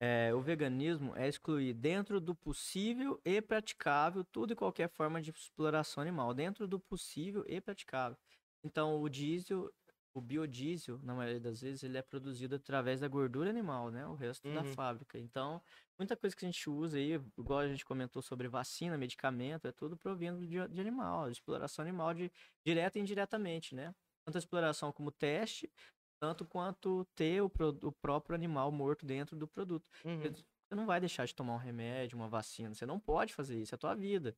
é, 0.00 0.34
o 0.34 0.40
veganismo 0.40 1.14
é 1.16 1.28
excluir 1.28 1.72
dentro 1.74 2.20
do 2.20 2.34
possível 2.34 3.20
e 3.24 3.40
praticável 3.40 4.24
tudo 4.24 4.52
e 4.52 4.56
qualquer 4.56 4.88
forma 4.90 5.20
de 5.22 5.30
exploração 5.30 6.02
animal, 6.02 6.34
dentro 6.34 6.66
do 6.68 6.78
possível 6.80 7.44
e 7.48 7.60
praticável. 7.60 8.16
Então, 8.62 9.00
o 9.00 9.08
diesel, 9.08 9.70
o 10.14 10.20
biodiesel, 10.20 10.98
na 11.02 11.14
maioria 11.14 11.40
das 11.40 11.60
vezes, 11.60 11.82
ele 11.82 11.98
é 11.98 12.02
produzido 12.02 12.54
através 12.56 13.00
da 13.00 13.08
gordura 13.08 13.50
animal, 13.50 13.90
né? 13.90 14.06
O 14.06 14.14
resto 14.14 14.50
da 14.52 14.62
Uhum. 14.62 14.74
fábrica. 14.74 15.18
Então, 15.18 15.62
muita 15.98 16.16
coisa 16.16 16.34
que 16.36 16.44
a 16.44 16.48
gente 16.48 16.68
usa 16.70 16.98
aí, 16.98 17.12
igual 17.38 17.60
a 17.60 17.68
gente 17.68 17.84
comentou 17.84 18.22
sobre 18.22 18.48
vacina, 18.48 18.96
medicamento, 18.98 19.66
é 19.66 19.72
tudo 19.72 19.96
provindo 19.96 20.46
de, 20.46 20.68
de 20.68 20.80
animal, 20.80 21.26
de 21.26 21.32
exploração 21.32 21.82
animal 21.82 22.14
de, 22.14 22.30
direta 22.64 22.98
e 22.98 23.02
indiretamente, 23.02 23.74
né? 23.74 23.94
Tanto 24.24 24.36
a 24.36 24.38
exploração 24.38 24.92
como 24.92 25.10
teste, 25.12 25.70
tanto 26.24 26.44
quanto 26.46 27.04
ter 27.14 27.42
o, 27.42 27.50
pro- 27.50 27.78
o 27.82 27.92
próprio 27.92 28.34
animal 28.34 28.72
morto 28.72 29.04
dentro 29.04 29.36
do 29.36 29.46
produto. 29.46 29.86
Uhum. 30.04 30.20
Você 30.22 30.74
não 30.74 30.86
vai 30.86 30.98
deixar 30.98 31.26
de 31.26 31.34
tomar 31.34 31.54
um 31.54 31.58
remédio, 31.58 32.16
uma 32.16 32.28
vacina. 32.28 32.74
Você 32.74 32.86
não 32.86 32.98
pode 32.98 33.34
fazer 33.34 33.60
isso, 33.60 33.74
é 33.74 33.76
a 33.76 33.78
tua 33.78 33.94
vida. 33.94 34.34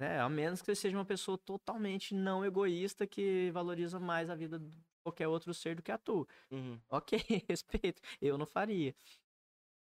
Né? 0.00 0.18
A 0.20 0.28
menos 0.28 0.60
que 0.60 0.66
você 0.66 0.74
seja 0.74 0.96
uma 0.96 1.04
pessoa 1.04 1.36
totalmente 1.36 2.14
não 2.14 2.44
egoísta 2.44 3.06
que 3.06 3.50
valoriza 3.52 4.00
mais 4.00 4.30
a 4.30 4.34
vida 4.34 4.58
de 4.58 4.78
qualquer 5.04 5.28
outro 5.28 5.52
ser 5.52 5.74
do 5.76 5.82
que 5.82 5.92
a 5.92 5.98
tua. 5.98 6.26
Uhum. 6.50 6.80
Ok, 6.90 7.18
respeito. 7.48 8.00
Eu 8.20 8.38
não 8.38 8.46
faria. 8.46 8.94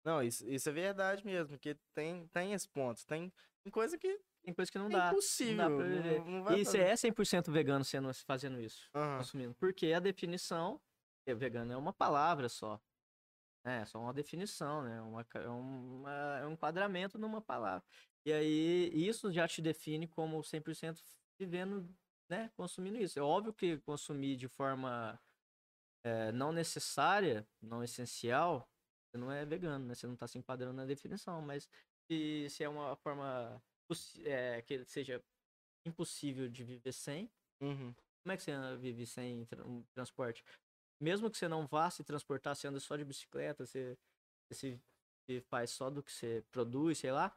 Não, 0.05 0.23
isso, 0.23 0.47
isso 0.49 0.69
é 0.69 0.73
verdade 0.73 1.24
mesmo, 1.24 1.51
porque 1.51 1.77
tem, 1.95 2.27
tem 2.28 2.53
esse 2.53 2.69
ponto. 2.69 3.05
Tem, 3.07 3.33
tem 3.65 3.70
coisa 3.73 3.97
que 3.99 4.20
Tem 4.45 4.55
coisa 4.55 4.70
que 4.70 4.78
não 4.78 4.87
é 4.87 4.91
dá. 4.91 5.09
impossível. 5.11 5.57
Não 5.57 5.69
dá 5.69 5.77
pra 5.77 6.20
não- 6.20 6.45
não 6.45 6.57
E 6.57 6.65
você 6.65 6.78
é 6.78 6.95
100% 6.97 7.51
vegano 7.51 7.85
sendo, 7.85 8.12
fazendo 8.24 8.61
isso, 8.61 8.89
Aham. 8.95 9.19
consumindo. 9.19 9.55
Porque 9.55 9.93
a 9.93 9.99
definição, 10.01 10.81
vegano 11.35 11.73
é 11.73 11.77
uma 11.77 11.93
palavra 11.93 12.48
só. 12.48 12.81
É, 13.65 13.85
só 13.85 14.01
uma 14.01 14.15
definição, 14.15 14.82
né? 14.85 15.01
Uma, 15.03 15.24
ca- 15.24 15.40
é 15.40 15.48
uma- 15.48 16.39
é 16.39 16.47
um 16.47 16.53
enquadramento 16.53 17.19
numa 17.19 17.40
palavra. 17.40 17.85
E 18.24 18.32
aí, 18.32 18.90
isso 18.94 19.32
já 19.32 19.47
te 19.48 19.61
define 19.61 20.07
como 20.07 20.43
100% 20.43 21.03
vivendo, 21.39 21.89
né? 22.31 22.51
Consumindo 22.57 22.97
isso. 22.98 23.19
É 23.19 23.23
óbvio 23.23 23.53
que 23.53 23.78
consumir 23.78 24.36
de 24.36 24.48
forma 24.48 25.20
é, 26.05 26.31
não 26.32 26.53
necessária, 26.53 27.47
não 27.61 27.82
essencial, 27.82 28.69
você 29.11 29.19
não 29.19 29.32
é 29.32 29.44
vegano, 29.44 29.85
né? 29.86 29.94
Você 29.94 30.07
não 30.07 30.16
tá 30.16 30.28
se 30.28 30.39
enquadrando 30.39 30.74
na 30.77 30.85
definição. 30.85 31.43
Mas 31.43 31.69
se, 32.11 32.48
se 32.48 32.62
é 32.62 32.69
uma 32.69 32.94
forma 32.97 33.61
é, 34.24 34.62
que 34.62 34.85
seja 34.85 35.23
impossível 35.86 36.48
de 36.48 36.65
viver 36.65 36.93
sem, 36.93 37.31
Uhum. 37.61 37.94
como 38.23 38.32
é 38.32 38.36
que 38.36 38.43
você 38.43 38.77
vive 38.77 39.07
sem 39.07 39.44
tra- 39.47 39.65
transporte? 39.94 40.44
Mesmo 41.01 41.31
que 41.31 41.36
você 41.36 41.48
não 41.48 41.66
vá 41.66 41.90
se 41.90 42.02
transportar, 42.05 42.56
você 42.56 42.68
anda 42.68 42.81
só 42.81 42.97
de 42.97 43.05
bicicleta, 43.05 43.66
você, 43.66 43.98
você 44.51 44.81
se 45.28 45.40
faz 45.43 45.70
só 45.70 45.90
do 45.90 46.02
que 46.02 46.12
você 46.12 46.44
produz, 46.51 46.98
sei 46.98 47.12
lá, 47.12 47.36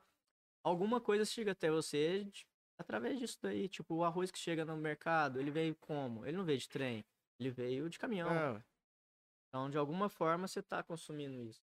alguma 0.64 1.02
coisa 1.02 1.26
chega 1.26 1.52
até 1.52 1.69
você 1.69 2.26
de- 2.26 2.48
através 2.80 3.19
disso 3.19 3.38
daí. 3.41 3.68
Tipo, 3.68 3.95
o 3.95 4.03
arroz 4.03 4.31
que 4.31 4.40
chega 4.40 4.64
no 4.65 4.77
mercado, 4.77 5.40
ele 5.40 5.52
veio 5.52 5.76
como? 5.76 6.26
Ele 6.26 6.38
não 6.38 6.45
veio 6.45 6.60
de 6.60 6.69
trem, 6.69 7.06
ele 7.40 7.49
veio 7.49 7.90
de 7.90 7.99
caminhão. 7.99 8.30
Ah, 8.30 8.64
Então, 9.49 9.69
de 9.69 9.77
alguma 9.77 10.10
forma, 10.10 10.48
você 10.48 10.61
tá 10.61 10.84
consumindo 10.84 11.41
isso. 11.41 11.61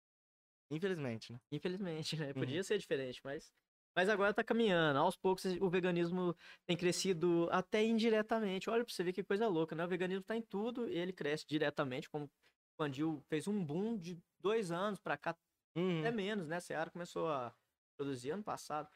infelizmente, 0.70 1.32
né? 1.32 1.40
Infelizmente, 1.50 2.16
né? 2.16 2.28
Uhum. 2.28 2.34
Podia 2.34 2.62
ser 2.64 2.78
diferente, 2.78 3.20
mas. 3.24 3.52
Mas 3.96 4.08
agora 4.08 4.32
tá 4.32 4.42
caminhando. 4.42 4.98
Aos 4.98 5.16
poucos 5.16 5.44
o 5.60 5.68
veganismo 5.68 6.34
tem 6.66 6.76
crescido 6.76 7.48
até 7.50 7.84
indiretamente. 7.84 8.70
Olha 8.70 8.84
pra 8.84 8.92
você 8.92 9.04
ver 9.04 9.12
que 9.12 9.22
coisa 9.22 9.46
louca, 9.48 9.74
né? 9.74 9.84
O 9.84 9.88
veganismo 9.88 10.24
tá 10.24 10.36
em 10.36 10.42
tudo 10.42 10.88
e 10.88 10.96
ele 10.96 11.12
cresce 11.12 11.46
diretamente, 11.46 12.08
como 12.08 12.30
o 12.78 12.82
Andil 12.82 13.22
fez 13.28 13.46
um 13.46 13.64
boom 13.64 13.98
de 13.98 14.18
dois 14.40 14.72
anos 14.72 14.98
pra 14.98 15.16
cá, 15.16 15.36
Uhum. 15.76 16.02
até 16.04 16.10
menos, 16.16 16.48
né? 16.48 16.56
A 16.56 16.60
Seara 16.60 16.90
começou 16.90 17.28
a 17.30 17.54
produzir 17.98 18.30
ano 18.32 18.42
passado. 18.44 18.88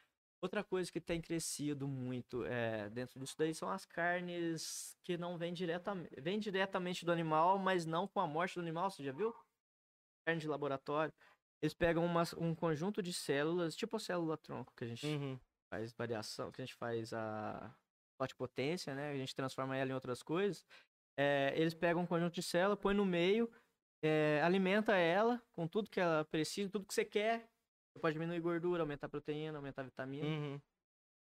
Outra 0.43 0.63
coisa 0.65 0.93
que 0.93 1.01
tem 1.01 1.21
crescido 1.21 1.89
muito 1.89 2.45
é, 2.45 2.91
dentro 2.91 3.19
disso 3.21 3.35
daí 3.39 3.55
são 3.55 3.69
as 3.71 3.85
carnes 3.87 4.97
que 5.03 5.17
não 5.17 5.39
vêm 5.39 5.53
diretamente. 5.53 6.21
Vêm 6.21 6.39
diretamente 6.39 7.05
do 7.05 7.13
animal, 7.13 7.59
mas 7.59 7.87
não 7.87 8.07
com 8.09 8.21
a 8.21 8.27
morte 8.27 8.55
do 8.57 8.61
animal, 8.61 8.91
você 8.91 9.03
já 9.05 9.13
viu? 9.13 9.35
Carne 10.25 10.41
de 10.41 10.49
laboratório. 10.49 11.13
Eles 11.63 11.75
pegam 11.75 12.05
umas- 12.05 12.35
um 12.35 12.55
conjunto 12.55 13.03
de 13.03 13.13
células, 13.13 13.75
tipo 13.77 13.97
a 13.97 14.01
célula 14.01 14.37
tronco, 14.37 14.73
que 14.77 14.85
a 14.85 14.87
gente 14.87 15.07
Uhum. 15.07 15.39
faz 15.73 15.93
variação, 15.93 16.51
que 16.53 16.61
a 16.61 16.65
gente 16.65 16.75
faz 16.75 17.13
a 17.13 17.75
potência, 18.37 18.95
né? 18.95 19.11
A 19.11 19.17
gente 19.17 19.35
transforma 19.35 19.77
ela 19.77 19.91
em 19.91 19.95
outras 19.95 20.23
coisas. 20.23 20.65
É, 21.19 21.53
eles 21.57 21.75
pegam 21.75 22.03
um 22.03 22.07
conjunto 22.07 22.35
de 22.35 22.43
células, 22.43 22.79
põe 22.79 22.95
no 22.95 23.05
meio, 23.05 23.51
é, 24.03 24.41
alimenta 24.43 24.95
ela 24.97 25.43
com 25.53 25.67
tudo 25.67 25.91
que 25.91 26.01
ela 26.01 26.25
precisa, 26.25 26.71
tudo 26.71 26.87
que 26.87 26.95
você 26.95 27.05
quer. 27.05 27.49
Você 27.93 28.01
pode 28.01 28.13
diminuir 28.15 28.41
gordura, 28.41 28.83
aumentar 28.83 29.07
a 29.07 29.11
proteína, 29.11 29.59
aumentar 29.59 29.83
a 29.83 29.85
vitamina. 29.87 30.27
Uhum. 30.27 30.61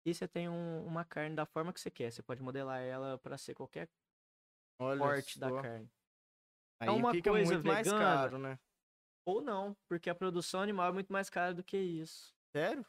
E 0.05 0.13
você 0.13 0.27
tem 0.27 0.49
um- 0.49 0.85
uma 0.85 1.03
carne 1.05 1.35
da 1.35 1.45
forma 1.45 1.71
que 1.73 1.79
você 1.79 1.91
quer. 1.91 2.11
Você 2.11 2.21
pode 2.23 2.41
modelar 2.41 2.81
ela 2.81 3.17
para 3.17 3.37
ser 3.37 3.53
qualquer 3.53 3.89
Olha 4.79 4.99
corte 4.99 5.39
da 5.39 5.49
só. 5.49 5.61
carne. 5.61 5.89
Aí 6.81 6.89
uma 6.89 7.11
fica 7.11 7.29
coisa 7.31 7.53
muito 7.53 7.65
mais 7.67 7.87
vegana. 7.87 8.03
caro, 8.03 8.37
né? 8.37 8.59
Ou 9.25 9.41
não, 9.41 9.75
porque 9.87 10.09
a 10.09 10.15
produção 10.15 10.61
animal 10.61 10.89
é 10.89 10.91
muito 10.91 11.11
mais 11.11 11.29
cara 11.29 11.53
do 11.53 11.63
que 11.63 11.77
isso. 11.77 12.33
Sério? 12.55 12.85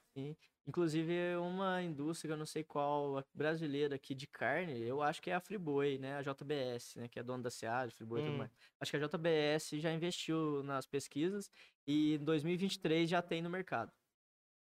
Inclusive, 0.67 1.37
uma 1.37 1.83
indústria, 1.83 2.33
eu 2.33 2.37
não 2.37 2.47
sei 2.47 2.65
qual, 2.65 3.23
brasileira 3.33 3.95
aqui 3.97 4.15
de 4.15 4.27
carne, 4.27 4.81
eu 4.83 5.03
acho 5.03 5.21
que 5.23 5.31
é 5.31 5.35
a 5.35 5.41
Friboi, 5.41 5.99
né? 5.99 6.17
A 6.17 6.23
JBS, 6.23 6.99
né? 6.99 7.09
Que 7.09 7.19
é 7.19 7.23
dona 7.23 7.43
da 7.45 7.51
Seara, 7.51 7.91
Friboi 7.91 8.21
e 8.21 8.25
tudo 8.25 8.35
Hum. 8.35 8.39
mais. 8.39 8.51
Acho 8.81 8.91
que 8.91 8.97
a 8.97 9.01
JBS 9.07 9.79
já 9.81 9.93
investiu 9.93 10.63
nas 10.63 10.87
pesquisas 10.87 11.51
e 11.87 12.15
em 12.15 12.25
2023 12.25 13.09
já 13.09 13.21
tem 13.23 13.41
no 13.43 13.51
mercado. 13.51 13.93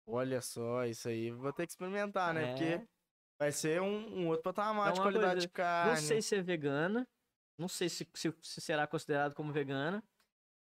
Olha 0.06 0.40
só, 0.40 0.84
isso 0.86 1.08
aí 1.08 1.30
vou 1.30 1.52
ter 1.52 1.66
que 1.66 1.72
experimentar, 1.72 2.32
né? 2.32 2.44
É. 2.44 2.46
Porque 2.78 2.88
vai 3.38 3.52
ser 3.52 3.82
um, 3.82 4.20
um 4.22 4.28
outro 4.28 4.42
patamar 4.44 4.90
É 4.90 4.92
de 4.92 5.00
qualidade 5.00 5.32
coisa- 5.34 5.46
de 5.46 5.52
carne. 5.52 5.90
Não 5.90 5.96
sei 6.08 6.22
se 6.22 6.34
é 6.36 6.42
vegana, 6.42 7.06
não 7.58 7.68
sei 7.68 7.88
se, 7.88 8.08
se, 8.14 8.34
se 8.40 8.60
será 8.60 8.86
considerado 8.86 9.34
como 9.34 9.52
vegana. 9.52 10.02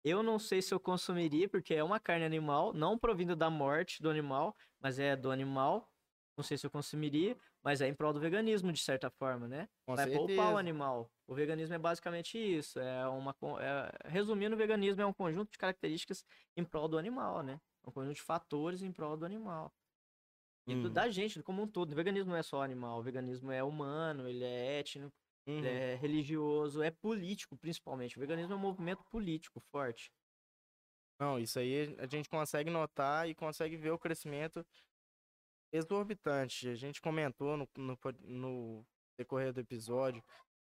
Eu 0.04 0.24
não 0.24 0.40
sei 0.40 0.62
se 0.62 0.74
eu 0.74 0.80
consumiria, 0.80 1.48
porque 1.48 1.74
é 1.76 1.84
uma 1.84 2.00
carne 2.00 2.26
animal, 2.26 2.74
não 2.74 2.98
provindo 2.98 3.36
da 3.36 3.50
morte 3.50 4.02
do 4.02 4.10
animal, 4.10 4.56
mas 4.80 4.98
é 5.00 5.16
do 5.16 5.30
animal. 5.30 5.88
Não 6.36 6.44
sei 6.44 6.58
se 6.58 6.66
eu 6.66 6.72
consumiria, 6.72 7.38
mas 7.62 7.82
é 7.82 7.88
em 7.88 7.94
prol 7.94 8.12
do 8.14 8.20
veganismo, 8.20 8.72
de 8.72 8.80
certa 8.80 9.12
forma, 9.12 9.48
né? 9.48 9.70
Com 9.86 9.96
vai 9.96 10.06
poupar 10.08 10.28
o 10.28 10.28
certeza. 10.30 10.60
animal. 10.60 11.12
O 11.28 11.36
veganismo 11.36 11.76
é 11.76 11.78
basicamente 11.78 12.38
isso. 12.38 12.80
É 12.80 13.08
uma, 13.08 13.36
é- 13.60 14.10
resumindo, 14.10 14.56
o 14.56 14.58
veganismo 14.58 15.02
é 15.02 15.06
um 15.06 15.14
conjunto 15.14 15.52
de 15.52 15.58
características 15.58 16.26
em 16.58 16.64
prol 16.64 16.88
do 16.88 16.98
animal, 16.98 17.44
né? 17.44 17.60
Um 17.86 17.92
conjunto 17.92 18.16
de 18.16 18.22
fatores 18.22 18.82
em 18.82 18.92
prol 18.92 19.16
do 19.18 19.26
animal. 19.26 19.72
E 20.68 20.74
Uhum. 20.76 20.90
da 20.92 21.10
gente, 21.10 21.42
como 21.44 21.62
um 21.64 21.68
todo. 21.68 21.92
O 21.92 21.96
veganismo 21.96 22.32
não 22.32 22.38
é 22.38 22.44
só 22.44 22.62
animal, 22.64 23.00
o 23.00 23.04
veganismo 23.04 23.52
é 23.52 23.64
humano, 23.64 24.28
ele 24.28 24.44
é 24.44 24.80
étnico, 24.80 25.14
Uhum. 25.48 25.66
é 25.66 25.96
religioso, 25.96 26.84
é 26.84 26.92
político, 26.92 27.58
principalmente. 27.58 28.18
O 28.18 28.20
veganismo 28.20 28.54
é 28.54 28.56
um 28.56 28.60
movimento 28.60 29.04
político 29.06 29.60
forte. 29.72 30.12
Não, 31.20 31.40
isso 31.40 31.60
aí 31.60 31.96
a 32.00 32.08
gente 32.08 32.30
consegue 32.30 32.70
notar 32.70 33.30
e 33.30 33.36
consegue 33.36 33.78
ver 33.78 33.92
o 33.92 34.00
crescimento 34.00 34.66
exorbitante. 35.72 36.68
A 36.68 36.76
gente 36.76 37.00
comentou 37.00 37.58
no, 37.58 37.70
no, 37.78 37.98
no 38.22 38.86
decorrer 39.18 39.54
do 39.54 39.60
episódio 39.60 40.24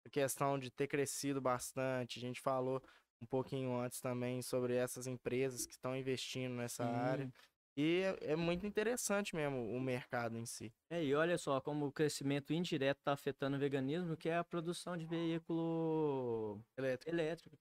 a 0.04 0.10
questão 0.10 0.58
de 0.58 0.70
ter 0.70 0.86
crescido 0.86 1.40
bastante. 1.40 2.18
A 2.18 2.20
gente 2.20 2.40
falou 2.40 2.82
um 3.22 3.26
pouquinho 3.26 3.78
antes 3.78 4.00
também 4.00 4.42
sobre 4.42 4.74
essas 4.74 5.06
empresas 5.06 5.64
que 5.64 5.72
estão 5.72 5.96
investindo 5.96 6.54
nessa 6.54 6.84
hum. 6.84 6.94
área. 6.94 7.32
E 7.76 8.02
é, 8.02 8.32
é, 8.32 8.36
muito 8.36 8.66
interessante 8.66 9.34
mesmo 9.34 9.74
o 9.74 9.80
mercado 9.80 10.36
em 10.36 10.44
si. 10.44 10.72
É, 10.90 11.02
e 11.02 11.14
olha 11.14 11.38
só 11.38 11.60
como 11.60 11.86
o 11.86 11.92
crescimento 11.92 12.52
indireto 12.52 12.98
está 12.98 13.12
afetando 13.12 13.56
o 13.56 13.60
veganismo, 13.60 14.16
que 14.16 14.28
é 14.28 14.36
a 14.36 14.44
produção 14.44 14.96
de 14.96 15.06
veículo 15.06 16.60
elétrico. 16.76 17.10
elétrico. 17.10 17.58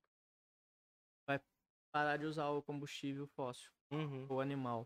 Vai 1.25 1.39
parar 1.93 2.17
de 2.17 2.25
usar 2.25 2.49
o 2.49 2.61
combustível 2.61 3.25
fóssil, 3.27 3.71
uhum. 3.89 4.27
o 4.29 4.41
animal. 4.41 4.85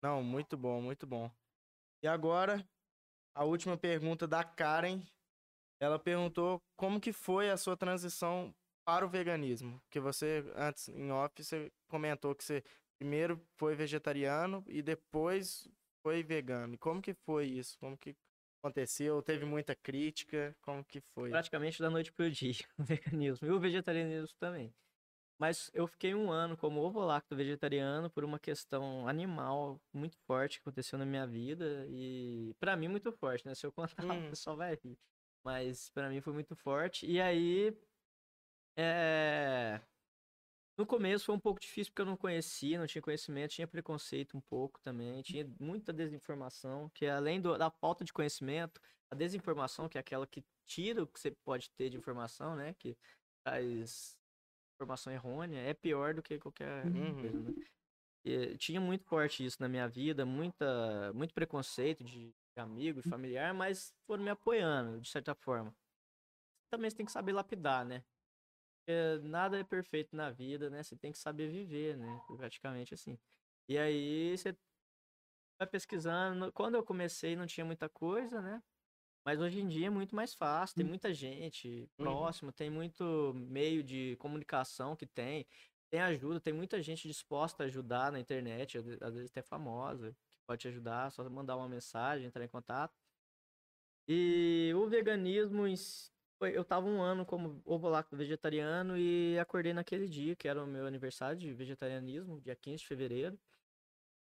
Não, 0.00 0.22
muito 0.22 0.56
bom, 0.56 0.80
muito 0.80 1.04
bom. 1.04 1.28
E 2.00 2.06
agora, 2.06 2.64
a 3.34 3.44
última 3.44 3.76
pergunta 3.76 4.26
da 4.26 4.44
Karen. 4.44 5.02
Ela 5.80 5.96
perguntou 5.96 6.60
como 6.76 7.00
que 7.00 7.12
foi 7.12 7.50
a 7.50 7.56
sua 7.56 7.76
transição 7.76 8.52
para 8.84 9.06
o 9.06 9.08
veganismo. 9.08 9.80
Que 9.88 10.00
você, 10.00 10.44
antes, 10.56 10.88
em 10.88 11.12
off, 11.12 11.40
você 11.40 11.72
comentou 11.86 12.34
que 12.34 12.42
você 12.42 12.64
primeiro 12.98 13.40
foi 13.56 13.74
vegetariano 13.74 14.64
e 14.66 14.82
depois 14.82 15.68
foi 16.02 16.22
vegano. 16.22 16.74
E 16.74 16.78
como 16.78 17.00
que 17.00 17.14
foi 17.14 17.46
isso? 17.46 17.78
Como 17.78 17.96
que 17.96 18.16
aconteceu? 18.62 19.22
Teve 19.22 19.44
muita 19.44 19.74
crítica? 19.74 20.56
Como 20.62 20.84
que 20.84 21.00
foi? 21.14 21.30
Praticamente 21.30 21.80
da 21.80 21.90
noite 21.90 22.12
pro 22.12 22.30
dia, 22.30 22.64
o 22.78 22.84
veganismo. 22.84 23.46
E 23.46 23.50
o 23.50 23.60
vegetarianismo 23.60 24.36
também. 24.38 24.72
Mas 25.38 25.70
eu 25.72 25.86
fiquei 25.86 26.14
um 26.16 26.32
ano 26.32 26.56
como 26.56 26.80
ovo 26.80 26.98
lacto 26.98 27.36
vegetariano 27.36 28.10
por 28.10 28.24
uma 28.24 28.40
questão 28.40 29.06
animal 29.06 29.80
muito 29.92 30.18
forte 30.26 30.58
que 30.58 30.62
aconteceu 30.62 30.98
na 30.98 31.06
minha 31.06 31.26
vida. 31.26 31.86
E 31.88 32.54
para 32.58 32.76
mim 32.76 32.88
muito 32.88 33.12
forte, 33.12 33.46
né? 33.46 33.54
Se 33.54 33.64
eu 33.64 33.70
contar, 33.70 34.04
hum. 34.04 34.26
o 34.26 34.30
pessoal 34.30 34.56
vai 34.56 34.76
rir. 34.82 34.98
Mas 35.44 35.90
para 35.90 36.10
mim 36.10 36.20
foi 36.20 36.32
muito 36.32 36.56
forte. 36.56 37.06
E 37.06 37.20
aí. 37.20 37.72
É... 38.76 39.80
No 40.78 40.86
começo 40.86 41.24
foi 41.24 41.34
um 41.34 41.40
pouco 41.40 41.60
difícil 41.60 41.90
porque 41.90 42.02
eu 42.02 42.06
não 42.06 42.16
conhecia, 42.16 42.78
não 42.78 42.86
tinha 42.86 43.02
conhecimento, 43.02 43.50
tinha 43.50 43.66
preconceito 43.66 44.36
um 44.36 44.40
pouco 44.40 44.80
também, 44.80 45.20
tinha 45.22 45.44
muita 45.58 45.92
desinformação, 45.92 46.88
que 46.94 47.04
além 47.04 47.40
do, 47.40 47.58
da 47.58 47.68
falta 47.68 48.04
de 48.04 48.12
conhecimento, 48.12 48.80
a 49.10 49.16
desinformação, 49.16 49.88
que 49.88 49.98
é 49.98 50.00
aquela 50.00 50.24
que 50.24 50.44
tira 50.64 51.02
o 51.02 51.06
que 51.06 51.18
você 51.18 51.32
pode 51.44 51.68
ter 51.70 51.90
de 51.90 51.96
informação, 51.96 52.54
né? 52.54 52.76
Que 52.78 52.96
traz 53.44 54.16
informação 54.76 55.12
errônea, 55.12 55.58
é 55.58 55.74
pior 55.74 56.14
do 56.14 56.22
que 56.22 56.38
qualquer 56.38 56.86
uhum. 56.86 57.20
coisa, 57.20 57.40
né? 57.40 57.54
E, 58.24 58.56
tinha 58.56 58.80
muito 58.80 59.04
forte 59.04 59.44
isso 59.44 59.56
na 59.60 59.68
minha 59.68 59.88
vida, 59.88 60.24
muita, 60.24 61.12
muito 61.12 61.34
preconceito 61.34 62.04
de 62.04 62.32
amigo 62.54 63.00
e 63.00 63.08
familiar, 63.08 63.52
mas 63.52 63.92
foram 64.06 64.22
me 64.22 64.30
apoiando, 64.30 65.00
de 65.00 65.08
certa 65.10 65.34
forma. 65.34 65.74
Também 66.70 66.88
você 66.88 66.96
tem 66.96 67.06
que 67.06 67.12
saber 67.12 67.32
lapidar, 67.32 67.84
né? 67.84 68.04
Nada 69.22 69.58
é 69.58 69.64
perfeito 69.64 70.16
na 70.16 70.30
vida, 70.30 70.70
né? 70.70 70.82
Você 70.82 70.96
tem 70.96 71.12
que 71.12 71.18
saber 71.18 71.48
viver, 71.50 71.96
né? 71.96 72.20
Praticamente 72.36 72.94
assim. 72.94 73.18
E 73.68 73.76
aí 73.76 74.36
você 74.36 74.56
vai 75.60 75.68
pesquisando. 75.68 76.52
Quando 76.52 76.76
eu 76.76 76.82
comecei 76.82 77.36
não 77.36 77.46
tinha 77.46 77.64
muita 77.64 77.88
coisa, 77.88 78.40
né? 78.40 78.62
Mas 79.24 79.40
hoje 79.40 79.60
em 79.60 79.68
dia 79.68 79.88
é 79.88 79.90
muito 79.90 80.16
mais 80.16 80.34
fácil, 80.34 80.76
tem 80.76 80.86
hum. 80.86 80.88
muita 80.88 81.12
gente 81.12 81.68
uhum. 81.68 82.04
próxima, 82.04 82.50
tem 82.50 82.70
muito 82.70 83.34
meio 83.34 83.82
de 83.82 84.16
comunicação 84.16 84.96
que 84.96 85.06
tem, 85.06 85.46
tem 85.90 86.00
ajuda, 86.00 86.40
tem 86.40 86.54
muita 86.54 86.80
gente 86.80 87.06
disposta 87.06 87.62
a 87.62 87.66
ajudar 87.66 88.10
na 88.10 88.20
internet, 88.20 88.78
às 88.78 89.14
vezes 89.14 89.30
até 89.30 89.42
famosa, 89.42 90.16
que 90.30 90.38
pode 90.46 90.62
te 90.62 90.68
ajudar, 90.68 91.10
só 91.10 91.28
mandar 91.28 91.56
uma 91.56 91.68
mensagem, 91.68 92.26
entrar 92.26 92.42
em 92.42 92.48
contato. 92.48 92.96
E 94.06 94.72
o 94.74 94.88
veganismo, 94.88 95.66
eu 96.40 96.64
tava 96.64 96.86
um 96.86 97.00
ano 97.00 97.26
como 97.26 97.60
ovo 97.64 97.88
lacto 97.88 98.16
vegetariano 98.16 98.96
e 98.96 99.38
acordei 99.38 99.72
naquele 99.72 100.08
dia, 100.08 100.36
que 100.36 100.48
era 100.48 100.62
o 100.62 100.66
meu 100.66 100.86
aniversário 100.86 101.38
de 101.38 101.52
vegetarianismo, 101.52 102.40
dia 102.40 102.54
15 102.54 102.78
de 102.82 102.86
fevereiro. 102.86 103.38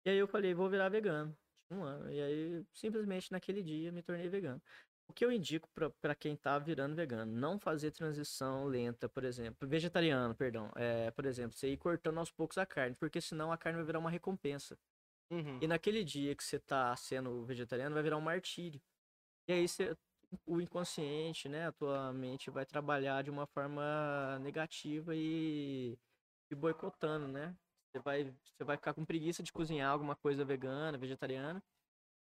E 0.05 0.11
aí 0.11 0.19
eu 0.19 0.29
falei, 0.29 0.53
vou 0.55 0.69
virar 0.69 0.89
vegano 0.89 1.37
um 1.71 1.83
ano. 1.83 2.11
E 2.11 2.21
aí, 2.21 2.65
simplesmente 2.73 3.33
naquele 3.33 3.63
dia, 3.63 3.91
me 3.91 4.03
tornei 4.03 4.29
vegano. 4.29 4.61
O 5.07 5.13
que 5.13 5.25
eu 5.25 5.31
indico 5.31 5.69
para 6.01 6.15
quem 6.15 6.35
tá 6.35 6.59
virando 6.59 6.95
vegano? 6.95 7.31
Não 7.31 7.59
fazer 7.59 7.91
transição 7.91 8.65
lenta, 8.65 9.09
por 9.09 9.23
exemplo. 9.23 9.69
Vegetariano, 9.69 10.35
perdão. 10.35 10.71
É, 10.77 11.11
por 11.11 11.27
exemplo, 11.27 11.53
você 11.53 11.69
ir 11.69 11.77
cortando 11.77 12.19
aos 12.19 12.31
poucos 12.31 12.57
a 12.57 12.65
carne, 12.65 12.97
porque 12.97 13.21
senão 13.21 13.53
a 13.53 13.59
carne 13.59 13.77
vai 13.77 13.87
virar 13.87 13.99
uma 13.99 14.11
recompensa. 14.11 14.79
Uhum. 15.31 15.59
E 15.61 15.67
naquele 15.67 16.03
dia 16.05 16.35
que 16.35 16.43
você 16.43 16.59
tá 16.59 16.95
sendo 16.97 17.45
vegetariano, 17.45 17.95
vai 17.95 18.03
virar 18.03 18.17
um 18.17 18.23
martírio. 18.23 18.81
E 19.47 19.53
aí 19.53 19.69
você, 19.69 19.95
o 20.47 20.61
inconsciente, 20.61 21.49
né, 21.49 21.67
a 21.69 21.73
tua 21.73 22.13
mente 22.13 22.51
vai 22.51 22.65
trabalhar 22.67 23.23
de 23.23 23.31
uma 23.31 23.47
forma 23.47 24.39
negativa 24.41 25.15
e, 25.15 25.99
e 26.51 26.55
boicotando, 26.55 27.29
né? 27.29 27.57
Você 27.91 28.01
vai, 28.01 28.25
você 28.25 28.65
vai 28.65 28.77
ficar 28.77 28.95
com 28.95 29.05
preguiça 29.05 29.43
de 29.43 29.53
cozinhar 29.53 29.91
alguma 29.93 30.17
coisa 30.17 30.45
vegana, 30.45 30.99
vegetariana. 30.99 31.63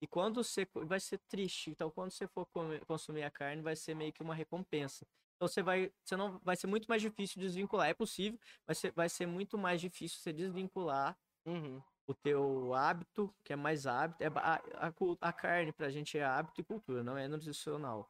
E 0.02 0.08
quando 0.08 0.44
você. 0.44 0.68
Vai 0.86 1.00
ser 1.00 1.20
triste. 1.28 1.70
Então, 1.70 1.90
quando 1.92 2.12
você 2.12 2.28
for 2.28 2.46
comer, 2.48 2.86
consumir 2.86 3.24
a 3.24 3.32
carne, 3.32 3.62
vai 3.62 3.76
ser 3.76 3.96
meio 3.96 4.14
que 4.14 4.22
uma 4.22 4.36
recompensa. 4.36 5.06
Então, 5.36 5.48
você 5.48 5.62
vai. 5.62 5.92
Você 6.04 6.16
não, 6.16 6.40
vai 6.40 6.56
ser 6.56 6.68
muito 6.68 6.88
mais 6.88 7.02
difícil 7.02 7.42
desvincular. 7.42 7.90
É 7.90 7.94
possível, 7.94 8.40
mas 8.68 8.82
vai 8.96 9.10
ser 9.10 9.26
muito 9.26 9.58
mais 9.58 9.82
difícil 9.82 10.20
você 10.20 10.32
desvincular 10.32 11.18
uhum. 11.46 11.82
O 12.08 12.14
teu 12.14 12.74
hábito, 12.74 13.34
que 13.44 13.54
é 13.54 13.56
mais 13.56 13.86
hábito. 13.86 14.24
É, 14.24 14.28
a, 14.28 14.56
a, 14.88 14.94
a 15.22 15.34
carne, 15.34 15.74
pra 15.74 15.90
gente, 15.90 16.18
é 16.18 16.24
hábito 16.24 16.62
e 16.62 16.64
cultura, 16.64 17.04
não 17.04 17.18
é 17.18 17.28
nutricional. 17.28 18.10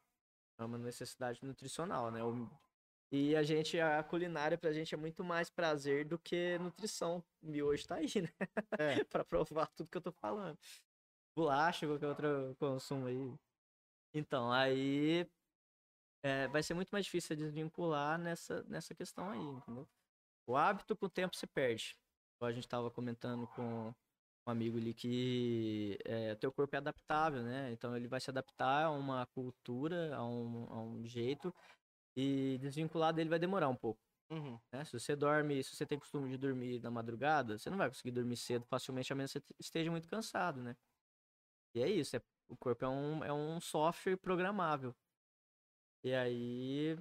É 0.59 0.63
uma 0.63 0.77
necessidade 0.77 1.43
nutricional, 1.43 2.11
né? 2.11 2.23
O, 2.23 2.47
e 3.11 3.35
a 3.35 3.43
gente, 3.43 3.79
a 3.79 4.03
culinária 4.03 4.57
pra 4.57 4.73
gente 4.73 4.93
é 4.93 4.97
muito 4.97 5.23
mais 5.23 5.49
prazer 5.49 6.05
do 6.05 6.19
que 6.19 6.57
nutrição. 6.59 7.23
E 7.41 7.61
hoje 7.63 7.87
tá 7.87 7.95
aí, 7.95 8.07
né? 8.21 8.29
É. 8.77 9.03
pra 9.05 9.23
provar 9.25 9.67
tudo 9.67 9.89
que 9.89 9.97
eu 9.97 10.01
tô 10.01 10.11
falando. 10.11 10.57
Bolacha, 11.35 11.87
qualquer 11.87 12.07
outro 12.07 12.55
consumo 12.59 13.07
aí. 13.07 13.33
Então, 14.13 14.51
aí 14.51 15.27
é, 16.23 16.47
vai 16.47 16.61
ser 16.61 16.73
muito 16.73 16.89
mais 16.89 17.05
difícil 17.05 17.35
desvincular 17.35 18.17
nessa, 18.19 18.63
nessa 18.63 18.93
questão 18.93 19.29
aí, 19.29 19.39
entendeu? 19.39 19.87
O 20.45 20.55
hábito 20.55 20.95
com 20.95 21.05
o 21.05 21.09
tempo 21.09 21.35
se 21.35 21.47
perde. 21.47 21.97
A 22.41 22.51
gente 22.51 22.67
tava 22.67 22.91
comentando 22.91 23.47
com 23.47 23.93
um 24.47 24.51
amigo 24.51 24.77
ali 24.77 24.93
que 24.93 25.97
é, 26.05 26.35
teu 26.35 26.51
corpo 26.51 26.75
é 26.75 26.77
adaptável, 26.77 27.41
né? 27.41 27.71
Então 27.71 27.95
ele 27.97 28.07
vai 28.07 28.19
se 28.19 28.29
adaptar 28.29 28.85
a 28.85 28.91
uma 28.91 29.25
cultura, 29.27 30.15
a 30.15 30.25
um, 30.25 30.67
a 30.69 30.81
um 30.81 31.05
jeito 31.05 31.53
e 32.15 32.57
desvincular 32.59 33.13
dele 33.13 33.29
vai 33.29 33.39
demorar 33.39 33.69
um 33.69 33.75
pouco. 33.75 33.99
Uhum. 34.29 34.59
Né? 34.71 34.83
Se 34.85 34.93
você 34.93 35.15
dorme, 35.15 35.63
se 35.63 35.75
você 35.75 35.85
tem 35.85 35.99
costume 35.99 36.29
de 36.29 36.37
dormir 36.37 36.81
na 36.81 36.91
madrugada, 36.91 37.57
você 37.57 37.69
não 37.69 37.77
vai 37.77 37.87
conseguir 37.87 38.11
dormir 38.11 38.37
cedo 38.37 38.65
facilmente, 38.65 39.11
a 39.11 39.15
menos 39.15 39.31
que 39.31 39.39
você 39.39 39.53
esteja 39.59 39.89
muito 39.89 40.07
cansado, 40.07 40.61
né? 40.61 40.75
E 41.75 41.81
é 41.81 41.89
isso, 41.89 42.15
é, 42.15 42.21
o 42.49 42.57
corpo 42.57 42.85
é 42.85 42.89
um, 42.89 43.23
é 43.23 43.33
um 43.33 43.59
software 43.61 44.17
programável. 44.17 44.95
E 46.03 46.13
aí 46.13 46.97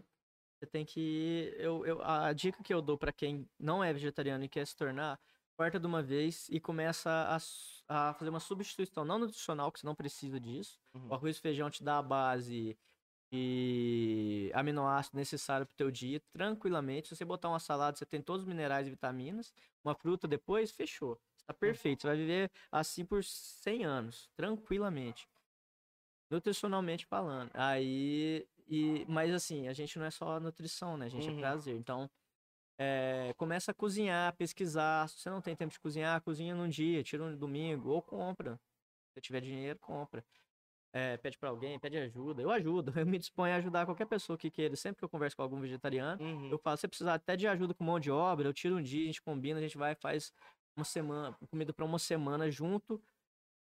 você 0.58 0.66
tem 0.66 0.84
que. 0.84 1.54
Eu, 1.58 1.84
eu, 1.84 2.02
a 2.02 2.32
dica 2.32 2.62
que 2.62 2.72
eu 2.72 2.80
dou 2.80 2.96
para 2.96 3.12
quem 3.12 3.48
não 3.58 3.84
é 3.84 3.92
vegetariano 3.92 4.44
e 4.44 4.48
quer 4.48 4.66
se 4.66 4.74
tornar, 4.74 5.20
corta 5.56 5.78
de 5.78 5.86
uma 5.86 6.02
vez 6.02 6.48
e 6.50 6.58
começa 6.58 7.10
a, 7.10 8.08
a 8.10 8.14
fazer 8.14 8.30
uma 8.30 8.40
substituição, 8.40 9.04
não 9.04 9.18
nutricional, 9.18 9.70
que 9.70 9.80
você 9.80 9.86
não 9.86 9.94
precisa 9.94 10.40
disso. 10.40 10.80
Uhum. 10.94 11.08
O 11.08 11.14
arroz 11.14 11.36
e 11.36 11.40
feijão 11.40 11.70
te 11.70 11.84
dá 11.84 11.98
a 11.98 12.02
base 12.02 12.76
e 13.32 14.50
aminoácido 14.54 15.16
necessário 15.16 15.66
para 15.66 15.74
o 15.74 15.76
teu 15.76 15.90
dia 15.90 16.20
tranquilamente. 16.32 17.08
Se 17.08 17.16
você 17.16 17.24
botar 17.24 17.48
uma 17.48 17.58
salada, 17.58 17.96
você 17.96 18.06
tem 18.06 18.22
todos 18.22 18.42
os 18.42 18.48
minerais 18.48 18.86
e 18.86 18.90
vitaminas. 18.90 19.52
Uma 19.84 19.94
fruta 19.94 20.26
depois, 20.26 20.70
fechou. 20.70 21.20
Está 21.38 21.52
hum. 21.52 21.58
perfeito. 21.58 22.02
Você 22.02 22.08
vai 22.08 22.16
viver 22.16 22.50
assim 22.70 23.04
por 23.04 23.22
100 23.22 23.84
anos, 23.84 24.30
tranquilamente. 24.34 25.28
Nutricionalmente 26.30 27.06
falando. 27.06 27.50
Aí, 27.54 28.46
e, 28.68 29.04
mas 29.08 29.32
assim, 29.32 29.68
a 29.68 29.72
gente 29.72 29.98
não 29.98 30.06
é 30.06 30.10
só 30.10 30.40
nutrição, 30.40 30.96
né? 30.96 31.06
A 31.06 31.08
gente 31.08 31.28
é 31.28 31.30
uhum. 31.30 31.38
é 31.38 31.40
prazer. 31.40 31.76
Então, 31.76 32.10
é, 32.78 33.34
começa 33.36 33.70
a 33.70 33.74
cozinhar, 33.74 34.34
pesquisar. 34.36 35.08
Se 35.08 35.20
você 35.20 35.30
não 35.30 35.40
tem 35.40 35.56
tempo 35.56 35.72
de 35.72 35.80
cozinhar, 35.80 36.20
cozinha 36.22 36.54
num 36.54 36.68
dia, 36.68 37.02
tira 37.02 37.24
um 37.24 37.36
domingo, 37.36 37.90
ou 37.90 38.02
compra. 38.02 38.60
Se 39.14 39.20
tiver 39.20 39.40
dinheiro, 39.40 39.78
compra 39.78 40.24
é, 40.96 41.18
pede 41.18 41.36
para 41.36 41.50
alguém, 41.50 41.78
pede 41.78 41.98
ajuda. 41.98 42.40
Eu 42.40 42.50
ajudo, 42.50 42.90
eu 42.98 43.04
me 43.06 43.18
disponho 43.18 43.52
a 43.52 43.56
ajudar 43.56 43.84
qualquer 43.84 44.06
pessoa 44.06 44.38
que 44.38 44.50
queira. 44.50 44.74
Sempre 44.76 45.00
que 45.00 45.04
eu 45.04 45.08
converso 45.10 45.36
com 45.36 45.42
algum 45.42 45.60
vegetariano, 45.60 46.22
uhum. 46.22 46.48
eu 46.50 46.58
falo, 46.58 46.76
se 46.78 46.88
precisar 46.88 47.14
até 47.14 47.36
de 47.36 47.46
ajuda 47.46 47.74
com 47.74 47.84
mão 47.84 48.00
de 48.00 48.10
obra, 48.10 48.48
eu 48.48 48.54
tiro 48.54 48.76
um 48.76 48.82
dia, 48.82 49.02
a 49.02 49.06
gente 49.06 49.20
combina, 49.20 49.58
a 49.58 49.62
gente 49.62 49.76
vai 49.76 49.94
faz 49.94 50.32
uma 50.74 50.84
semana, 50.84 51.36
comida 51.50 51.72
para 51.72 51.84
uma 51.84 51.98
semana 51.98 52.50
junto. 52.50 53.02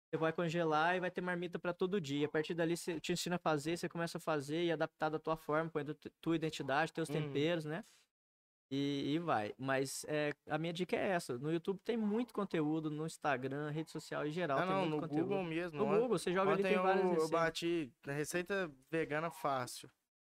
Você 0.09 0.17
vai 0.17 0.33
congelar 0.33 0.95
e 0.95 0.99
vai 0.99 1.11
ter 1.11 1.21
marmita 1.21 1.59
para 1.59 1.71
todo 1.71 2.01
dia. 2.01 2.25
A 2.25 2.29
partir 2.29 2.55
dali, 2.55 2.75
você 2.75 2.99
te 2.99 3.13
ensina 3.13 3.35
a 3.35 3.39
fazer, 3.39 3.77
você 3.77 3.87
começa 3.87 4.17
a 4.17 4.21
fazer 4.21 4.63
e 4.63 4.71
adaptar 4.71 5.09
da 5.09 5.19
tua 5.19 5.37
forma, 5.37 5.69
com 5.69 5.77
a 5.77 5.83
tua 6.19 6.35
identidade, 6.35 6.91
teus 6.91 7.09
uhum. 7.09 7.15
temperos, 7.15 7.65
né? 7.65 7.83
E, 8.71 9.13
e 9.13 9.19
vai. 9.19 9.53
Mas 9.57 10.05
é, 10.07 10.33
a 10.47 10.57
minha 10.57 10.73
dica 10.73 10.95
é 10.95 11.09
essa. 11.09 11.37
No 11.37 11.51
YouTube 11.51 11.79
tem 11.83 11.97
muito 11.97 12.33
conteúdo, 12.33 12.89
no 12.89 13.05
Instagram, 13.05 13.69
rede 13.69 13.91
social 13.91 14.25
em 14.25 14.31
geral. 14.31 14.59
Ah, 14.59 14.61
tem 14.61 14.69
não, 14.69 14.79
muito 14.81 14.95
no 14.95 15.01
conteúdo. 15.01 15.27
Google 15.27 15.43
mesmo. 15.43 15.77
No 15.77 15.85
Google, 15.85 16.07
você 16.09 16.33
joga 16.33 16.51
ali, 16.51 16.63
tem 16.63 16.73
eu, 16.73 16.83
várias 16.83 17.03
eu 17.03 17.09
receitas. 17.11 17.31
bati 17.31 17.93
na 18.05 18.13
receita 18.13 18.71
vegana 18.89 19.29
fácil. 19.29 19.89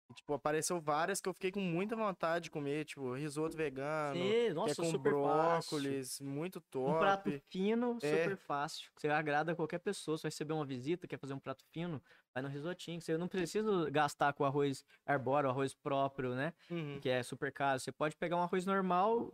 E, 0.10 0.14
tipo, 0.14 0.34
apareceu 0.34 0.80
várias 0.82 1.22
que 1.22 1.30
eu 1.30 1.34
fiquei 1.34 1.52
com 1.52 1.60
muita 1.60 1.96
vontade 1.96 2.46
de 2.46 2.52
comer, 2.52 2.84
tipo, 2.86 3.14
risoto 3.14 3.56
vegano, 3.56 4.16
Sim, 4.16 4.30
que 4.30 4.36
é 4.48 4.54
nossa, 4.54 4.76
com 4.82 4.90
super 4.90 5.12
fácil. 5.12 5.78
brócolis, 5.78 6.20
muito 6.20 6.60
top. 6.62 6.90
Um 6.90 7.00
prato 7.00 7.32
fino, 7.50 7.98
É. 8.02 8.18
super 8.24 8.38
fácil. 8.38 8.90
Você 8.98 9.08
agrada 9.08 9.56
qualquer 9.56 9.78
pessoa. 9.80 10.18
Você 10.18 10.24
vai 10.24 10.30
receber 10.32 10.54
uma 10.54 10.66
visita, 10.66 11.08
quer 11.08 11.20
fazer 11.20 11.36
um 11.36 11.40
prato 11.40 11.64
fino, 11.72 12.02
vai 12.34 12.42
no 12.42 12.50
risotinho. 12.50 13.00
Você 13.00 13.18
não 13.18 13.28
precisa 13.28 13.88
gastar 13.92 14.34
com 14.34 14.44
arroz 14.44 14.84
arbóreo, 15.06 15.50
arroz 15.50 15.76
próprio, 15.76 16.34
né? 16.34 16.54
Uhum. 16.72 17.00
Que 17.00 17.10
é 17.10 17.22
super 17.22 17.52
caro. 17.52 17.80
Você 17.80 17.92
pode 17.92 18.16
pegar 18.16 18.36
um 18.38 18.42
arroz 18.42 18.66
normal, 18.66 19.32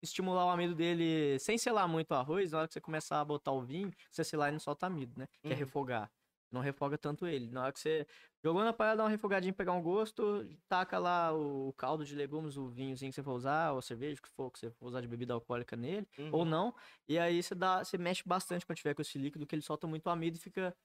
estimular 0.00 0.46
o 0.46 0.50
amido 0.50 0.74
dele 0.76 1.36
sem 1.40 1.58
selar 1.58 1.88
muito 1.88 2.12
o 2.12 2.14
arroz. 2.14 2.52
Na 2.52 2.58
hora 2.58 2.68
que 2.68 2.74
você 2.74 2.80
começar 2.80 3.20
a 3.20 3.24
botar 3.24 3.50
o 3.50 3.60
vinho, 3.60 3.90
você 4.08 4.22
selar 4.22 4.50
e 4.50 4.52
não 4.52 4.60
solta 4.60 4.86
amido, 4.86 5.18
né? 5.18 5.26
Que 5.42 5.48
é 5.48 5.50
Uhum. 5.50 5.58
refogar. 5.58 6.08
Não 6.52 6.60
refoga 6.60 6.98
tanto 6.98 7.26
ele. 7.26 7.50
Na 7.50 7.62
hora 7.64 7.72
que 7.72 7.80
você 7.80 8.06
jogou 8.44 8.62
na 8.62 8.72
panela, 8.72 8.96
dá 8.98 9.04
uma 9.04 9.08
refogadinha, 9.10 9.54
pegar 9.54 9.72
um 9.72 9.82
gosto, 9.82 10.44
taca 10.68 10.98
lá 10.98 11.32
o 11.34 11.72
caldo 11.74 12.04
de 12.04 12.14
legumes, 12.14 12.56
o 12.58 12.68
vinhozinho 12.68 13.10
que 13.10 13.14
você 13.16 13.22
for 13.22 13.32
usar, 13.34 13.72
ou 13.72 13.78
a 13.78 13.82
cerveja, 13.82 14.18
o 14.20 14.22
que 14.22 14.28
for 14.28 14.50
que 14.50 14.58
você 14.58 14.70
for 14.70 14.86
usar 14.86 15.00
de 15.00 15.08
bebida 15.08 15.32
alcoólica 15.34 15.76
nele 15.76 16.06
ou 16.30 16.44
Uhum. 16.44 16.46
não. 16.46 16.74
E 17.08 17.18
aí 17.18 17.42
você 17.42 17.54
dá, 17.54 17.82
você 17.84 17.96
mexe 17.98 18.22
bastante 18.26 18.66
quando 18.66 18.76
tiver 18.78 18.94
com 18.94 19.02
esse 19.02 19.18
líquido, 19.18 19.46
que 19.46 19.54
ele 19.54 19.62
solta 19.62 19.86
muito 19.86 20.08
amido 20.10 20.36
e 20.36 20.40
fica 20.40 20.76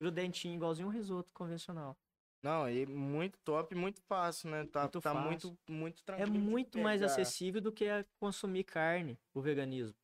grudentinho, 0.00 0.54
igualzinho 0.56 0.88
um 0.88 0.92
risoto 0.92 1.30
convencional. 1.34 1.96
Não, 2.42 2.68
e 2.68 2.84
muito 2.86 3.38
top 3.44 3.74
muito 3.74 4.02
fácil, 4.02 4.50
né? 4.50 4.64
Tá, 4.64 4.88
Muito 4.88 5.00
tá 5.00 5.14
muito, 5.14 5.58
muito 5.68 6.02
É 6.16 6.26
tranquilo. 6.26 6.44
de 6.72 6.78
muito 6.78 6.78
mais 6.80 7.02
acessível 7.02 7.60
do 7.60 7.72
que 7.72 7.86
consumir 8.20 8.64
carne, 8.64 9.20
o 9.34 9.42
veganismo. 9.42 9.96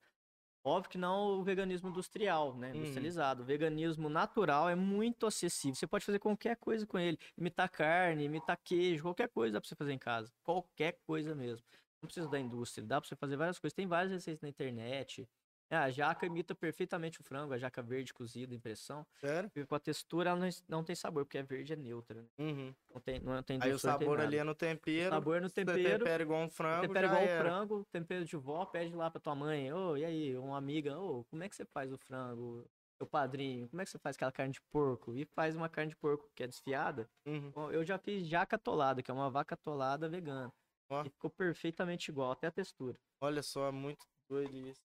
Óbvio 0.69 0.91
que 0.91 0.99
não 0.99 1.39
o 1.39 1.43
veganismo 1.43 1.89
industrial, 1.89 2.55
né? 2.57 2.71
Uhum. 2.71 2.77
Industrializado. 2.77 3.43
O 3.43 3.47
veganismo 3.47 4.09
natural 4.09 4.69
é 4.69 4.75
muito 4.75 5.27
acessível. 5.27 5.75
Você 5.75 5.87
pode 5.87 6.05
fazer 6.05 6.19
qualquer 6.19 6.57
coisa 6.57 6.87
com 6.87 6.99
ele. 6.99 7.19
Imitar 7.37 7.69
carne, 7.71 8.25
imitar 8.25 8.59
queijo, 8.63 9.03
qualquer 9.03 9.29
coisa 9.29 9.55
dá 9.55 9.61
pra 9.61 9.69
você 9.69 9.75
fazer 9.75 9.93
em 9.93 9.99
casa. 9.99 10.31
Qualquer 10.43 10.99
coisa 11.07 11.35
mesmo. 11.35 11.65
Não 12.03 12.07
precisa 12.07 12.29
da 12.29 12.39
indústria. 12.39 12.87
Dá 12.87 13.01
pra 13.01 13.09
você 13.09 13.17
fazer 13.17 13.37
várias 13.37 13.59
coisas. 13.59 13.75
Tem 13.75 13.87
várias 13.87 14.13
receitas 14.13 14.43
na 14.43 14.49
internet. 14.49 15.29
É, 15.71 15.77
a 15.77 15.91
jaca 15.91 16.25
imita 16.25 16.55
perfeitamente 16.55 17.21
o 17.21 17.25
frango, 17.25 17.53
a 17.53 17.59
jaca 17.59 17.83
verde 17.83 18.15
cozida, 18.15 18.55
impressão. 18.55 19.07
Sério? 19.21 19.51
Porque 19.51 19.67
com 19.67 19.75
a 19.75 19.79
textura 19.79 20.31
ela 20.31 20.39
não, 20.41 20.49
não 20.67 20.83
tem 20.83 20.97
sabor, 20.97 21.25
porque 21.27 21.37
a 21.37 21.43
verde 21.43 21.75
é 21.75 21.77
neutra. 21.77 22.23
Né? 22.23 22.29
Uhum. 22.39 22.75
Não 22.95 23.01
tem, 23.01 23.21
não 23.21 23.43
tem 23.43 23.59
Aí 23.61 23.73
o 23.73 23.79
sabor 23.79 24.19
ali 24.21 24.39
é 24.39 24.45
no 24.45 24.55
tempero. 24.55 25.09
O 25.09 25.11
sabor 25.11 25.41
no 25.43 25.49
Você 25.49 25.57
tempero. 25.57 25.99
tempera 25.99 26.23
igual 26.23 26.41
um 26.43 26.49
frango, 26.49 26.87
Tempera 26.87 27.07
igual 27.07 27.21
o 27.21 27.25
era. 27.25 27.45
frango, 27.45 27.85
tempero 27.93 28.25
de 28.25 28.37
vó, 28.37 28.65
pede 28.65 28.95
lá 28.95 29.11
pra 29.11 29.21
tua 29.21 29.35
mãe. 29.35 29.71
Ô, 29.73 29.97
e 29.97 30.05
aí, 30.05 30.37
uma 30.39 30.57
amiga, 30.57 30.99
ô, 30.99 31.25
como 31.25 31.43
é 31.43 31.49
que 31.49 31.55
você 31.57 31.67
faz 31.67 31.93
o 31.93 31.99
frango? 31.99 32.65
Seu 32.97 33.07
padrinho, 33.07 33.69
como 33.69 33.81
é 33.81 33.85
que 33.85 33.91
você 33.93 33.99
faz 33.99 34.17
aquela 34.17 34.33
carne 34.33 34.53
de 34.55 34.61
porco? 34.73 35.15
E 35.15 35.25
faz 35.25 35.55
uma 35.55 35.69
carne 35.69 35.91
de 35.91 35.97
porco 35.97 36.29
que 36.35 36.43
é 36.43 36.49
desfiada. 36.49 37.09
Uhum. 37.25 37.71
Eu 37.71 37.85
já 37.85 37.97
fiz 37.97 38.27
jaca 38.27 38.57
atolada, 38.57 39.03
que 39.03 39.11
é 39.11 39.15
uma 39.15 39.31
vaca 39.31 39.55
atolada 39.55 40.09
vegana. 40.09 40.53
Ó. 40.91 41.05
E 41.05 41.11
ficou 41.11 41.31
perfeitamente 41.31 42.11
igual, 42.11 42.33
até 42.33 42.49
a 42.49 42.51
textura. 42.51 42.99
Olha 43.21 43.43
só, 43.43 43.71
muito 43.71 44.05
doido 44.29 44.57
isso. 44.57 44.88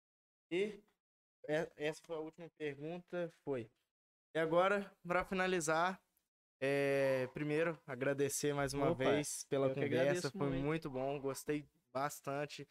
E 0.50 0.82
essa 1.76 2.02
foi 2.04 2.16
a 2.16 2.20
última 2.20 2.50
pergunta, 2.58 3.32
foi. 3.44 3.70
E 4.34 4.38
agora, 4.38 4.92
para 5.06 5.24
finalizar, 5.24 6.00
é, 6.60 7.28
primeiro 7.32 7.78
agradecer 7.86 8.52
mais 8.52 8.74
uma 8.74 8.90
Opa, 8.90 9.04
vez 9.04 9.44
pela 9.48 9.72
conversa, 9.72 10.30
foi 10.30 10.48
muito. 10.48 10.64
muito 10.64 10.90
bom, 10.90 11.20
gostei 11.20 11.64
bastante. 11.92 12.66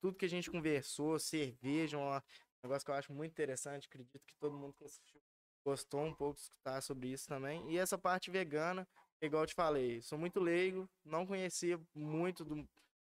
Tudo 0.00 0.16
que 0.16 0.24
a 0.24 0.28
gente 0.28 0.50
conversou, 0.50 1.18
cerveja, 1.18 1.98
um 1.98 2.20
negócio 2.62 2.84
que 2.84 2.90
eu 2.90 2.94
acho 2.94 3.12
muito 3.12 3.32
interessante, 3.32 3.86
acredito 3.86 4.24
que 4.26 4.34
todo 4.38 4.56
mundo 4.56 4.74
que 4.74 4.84
assistiu 4.84 5.20
gostou 5.64 6.04
um 6.04 6.14
pouco 6.14 6.34
de 6.34 6.42
escutar 6.42 6.80
sobre 6.82 7.08
isso 7.08 7.26
também. 7.26 7.70
E 7.70 7.78
essa 7.78 7.96
parte 7.96 8.30
vegana, 8.30 8.86
igual 9.20 9.44
eu 9.44 9.46
te 9.46 9.54
falei, 9.54 10.02
sou 10.02 10.18
muito 10.18 10.38
leigo, 10.38 10.88
não 11.04 11.26
conhecia 11.26 11.80
muito 11.94 12.44
do, 12.44 12.68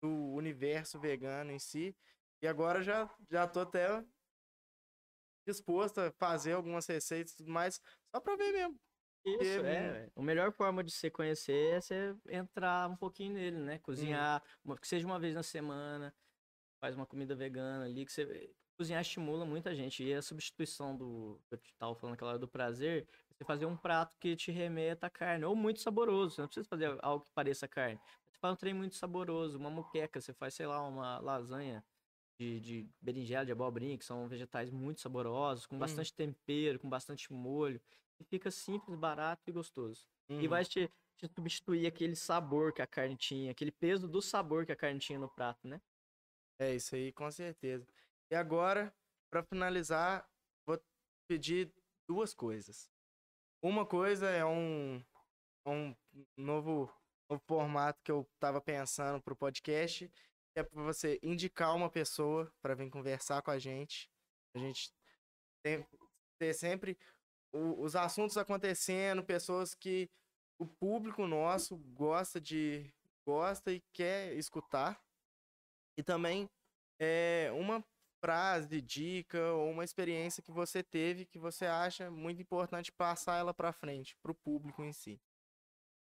do 0.01 0.09
universo 0.33 0.99
vegano 0.99 1.51
em 1.51 1.59
si. 1.59 1.95
E 2.41 2.47
agora 2.47 2.81
já, 2.81 3.09
já 3.29 3.47
tô 3.47 3.61
até 3.61 4.03
disposto 5.45 5.99
a 5.99 6.11
fazer 6.11 6.53
algumas 6.53 6.85
receitas 6.85 7.33
e 7.33 7.37
tudo 7.37 7.49
mais, 7.49 7.81
só 8.13 8.19
pra 8.19 8.35
ver 8.35 8.51
mesmo. 8.51 8.79
Isso, 9.25 9.55
Porque, 9.55 9.67
é. 9.67 10.09
A 10.15 10.21
melhor 10.21 10.51
forma 10.51 10.83
de 10.83 10.91
você 10.91 11.09
conhecer 11.09 11.73
é 11.73 11.81
você 11.81 12.15
entrar 12.29 12.89
um 12.89 12.95
pouquinho 12.95 13.33
nele, 13.33 13.57
né? 13.57 13.79
Cozinhar, 13.79 14.41
uma- 14.63 14.77
que 14.77 14.87
seja 14.87 15.05
uma 15.05 15.19
vez 15.19 15.35
na 15.35 15.43
semana, 15.43 16.13
faz 16.79 16.95
uma 16.95 17.05
comida 17.05 17.35
vegana 17.35 17.85
ali, 17.85 18.05
que 18.05 18.11
você... 18.11 18.53
Cozinhar 18.77 19.01
estimula 19.01 19.43
muita 19.43 19.73
gente. 19.73 20.03
E 20.03 20.13
a 20.13 20.21
substituição 20.21 20.95
do... 20.95 21.41
que 21.49 21.55
Eu 21.55 21.59
tava 21.79 21.95
falando 21.95 22.13
aquela 22.13 22.31
hora 22.31 22.39
do 22.39 22.47
prazer, 22.47 23.07
você 23.33 23.43
fazer 23.43 23.65
um 23.65 23.75
prato 23.75 24.15
que 24.19 24.35
te 24.35 24.51
remeta 24.51 25.07
a 25.07 25.09
carne, 25.09 25.45
ou 25.45 25.55
muito 25.55 25.81
saboroso. 25.81 26.35
Você 26.35 26.41
não 26.41 26.47
precisa 26.47 26.67
fazer 26.69 26.95
algo 27.01 27.25
que 27.25 27.31
pareça 27.31 27.67
carne. 27.67 27.99
Você 28.29 28.37
faz 28.39 28.53
um 28.53 28.55
trem 28.55 28.75
muito 28.75 28.95
saboroso, 28.95 29.57
uma 29.57 29.71
moqueca, 29.71 30.21
você 30.21 30.31
faz, 30.31 30.53
sei 30.53 30.67
lá, 30.67 30.87
uma 30.87 31.17
lasanha 31.17 31.83
de, 32.39 32.59
de 32.59 32.89
berinjela, 33.01 33.45
de 33.45 33.51
abobrinha, 33.51 33.97
que 33.97 34.05
são 34.05 34.27
vegetais 34.27 34.69
muito 34.69 35.01
saborosos, 35.01 35.65
com 35.65 35.75
Hum. 35.75 35.79
bastante 35.79 36.13
tempero, 36.13 36.79
com 36.79 36.89
bastante 36.89 37.31
molho. 37.33 37.81
E 38.19 38.23
fica 38.23 38.49
simples, 38.51 38.97
barato 38.97 39.43
e 39.47 39.51
gostoso. 39.51 40.07
E 40.29 40.33
Uhum. 40.43 40.49
vai 40.49 40.63
te, 40.65 40.89
te 41.17 41.27
substituir 41.27 41.85
aquele 41.87 42.15
sabor 42.15 42.73
que 42.73 42.81
a 42.81 42.87
carne 42.87 43.15
tinha, 43.15 43.51
aquele 43.51 43.71
peso 43.71 44.07
do 44.07 44.21
sabor 44.21 44.65
que 44.65 44.71
a 44.71 44.75
carne 44.75 44.99
tinha 44.99 45.19
no 45.19 45.29
prato, 45.29 45.67
né? 45.67 45.81
É 46.59 46.73
isso 46.73 46.95
aí, 46.95 47.11
com 47.11 47.29
certeza. 47.29 47.85
E 48.31 48.35
agora, 48.35 48.93
pra 49.29 49.43
finalizar, 49.43 50.27
vou 50.65 50.79
pedir 51.27 51.71
duas 52.07 52.33
coisas. 52.33 52.89
Uma 53.61 53.85
coisa 53.85 54.29
é 54.29 54.43
um, 54.45 54.97
um 55.65 55.95
novo, 56.35 56.91
novo 57.29 57.43
formato 57.47 57.99
que 58.03 58.11
eu 58.11 58.27
tava 58.39 58.61
pensando 58.61 59.21
pro 59.21 59.35
podcast, 59.35 60.11
é 60.57 60.63
pra 60.63 60.81
você 60.81 61.19
indicar 61.21 61.75
uma 61.75 61.89
pessoa 61.89 62.51
pra 62.61 62.73
vir 62.73 62.89
conversar 62.89 63.43
com 63.43 63.51
a 63.51 63.59
gente. 63.59 64.09
A 64.55 64.59
gente 64.59 64.91
tem, 65.63 65.85
ter 66.39 66.53
sempre 66.55 66.97
o- 67.53 67.83
os 67.83 67.95
assuntos 67.95 68.37
acontecendo, 68.37 69.23
pessoas 69.23 69.75
que 69.75 70.09
o 70.59 70.65
público 70.65 71.27
nosso 71.27 71.77
gosta 71.77 72.41
de 72.41 72.91
gosta 73.23 73.71
e 73.71 73.81
quer 73.93 74.33
escutar. 74.33 74.99
E 75.95 76.01
também 76.01 76.49
é, 76.99 77.51
uma 77.51 77.83
frase, 78.19 78.81
dica 78.81 79.53
ou 79.53 79.69
uma 79.69 79.83
experiência 79.83 80.41
que 80.41 80.51
você 80.51 80.81
teve 80.81 81.25
que 81.25 81.37
você 81.37 81.65
acha 81.65 82.09
muito 82.09 82.41
importante 82.41 82.91
passar 82.91 83.37
ela 83.37 83.53
pra 83.53 83.71
frente, 83.71 84.15
pro 84.23 84.33
público 84.33 84.83
em 84.83 84.91
si. 84.91 85.21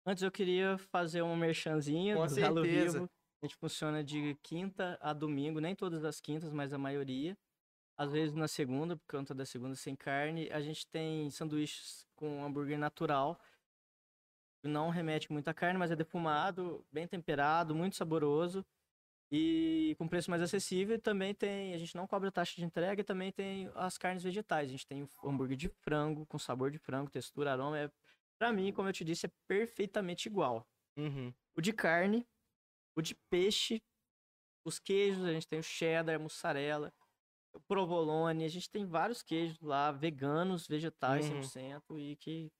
Antes 0.06 0.22
eu 0.22 0.30
queria 0.30 0.78
fazer 0.78 1.22
uma 1.22 1.36
merchanzinha 1.36 2.14
Com 2.14 2.26
do 2.28 2.36
Galo 2.36 2.62
certeza. 2.62 3.00
Vivo. 3.00 3.10
A 3.44 3.46
gente 3.46 3.56
funciona 3.56 4.02
de 4.02 4.34
quinta 4.42 4.98
a 5.02 5.12
domingo, 5.12 5.60
nem 5.60 5.74
todas 5.74 6.02
as 6.02 6.18
quintas, 6.18 6.50
mas 6.50 6.72
a 6.72 6.78
maioria. 6.78 7.36
Às 7.94 8.10
vezes 8.10 8.34
na 8.34 8.48
segunda, 8.48 8.96
por 8.96 9.06
conta 9.06 9.34
da 9.34 9.44
segunda 9.44 9.74
sem 9.74 9.94
carne. 9.94 10.50
A 10.50 10.62
gente 10.62 10.86
tem 10.86 11.28
sanduíches 11.28 12.06
com 12.16 12.42
hambúrguer 12.42 12.78
natural. 12.78 13.38
Não 14.62 14.88
remete 14.88 15.30
muita 15.30 15.52
carne, 15.52 15.78
mas 15.78 15.90
é 15.90 15.96
defumado, 15.96 16.86
bem 16.90 17.06
temperado, 17.06 17.74
muito 17.74 17.96
saboroso. 17.96 18.64
E 19.30 19.94
com 19.98 20.08
preço 20.08 20.30
mais 20.30 20.40
acessível. 20.40 20.98
Também 20.98 21.34
tem. 21.34 21.74
A 21.74 21.78
gente 21.78 21.94
não 21.94 22.06
cobra 22.06 22.32
taxa 22.32 22.54
de 22.56 22.64
entrega 22.64 23.02
e 23.02 23.04
também 23.04 23.30
tem 23.30 23.70
as 23.74 23.98
carnes 23.98 24.22
vegetais. 24.22 24.68
A 24.68 24.72
gente 24.72 24.86
tem 24.86 25.02
o 25.02 25.28
hambúrguer 25.28 25.58
de 25.58 25.68
frango, 25.68 26.24
com 26.24 26.38
sabor 26.38 26.70
de 26.70 26.78
frango, 26.78 27.10
textura, 27.10 27.52
aroma. 27.52 27.78
É, 27.78 27.90
pra 28.38 28.50
mim, 28.54 28.72
como 28.72 28.88
eu 28.88 28.92
te 28.94 29.04
disse, 29.04 29.26
é 29.26 29.30
perfeitamente 29.46 30.30
igual. 30.30 30.66
Uhum. 30.96 31.30
O 31.54 31.60
de 31.60 31.74
carne, 31.74 32.26
o 32.96 33.02
de 33.02 33.14
peixe, 33.30 33.82
os 34.64 34.78
queijos, 34.78 35.24
a 35.24 35.32
gente 35.32 35.46
tem 35.48 35.58
o 35.58 35.62
cheddar, 35.62 36.16
a 36.16 36.18
mussarela, 36.18 36.92
o 37.54 37.60
provolone, 37.60 38.44
a 38.44 38.48
gente 38.48 38.70
tem 38.70 38.86
vários 38.86 39.22
queijos 39.22 39.60
lá, 39.60 39.92
veganos, 39.92 40.66
vegetais 40.66 41.26
Uhum. 41.26 41.42
100%, 41.42 41.98
e 41.98 42.16
que 42.16 42.50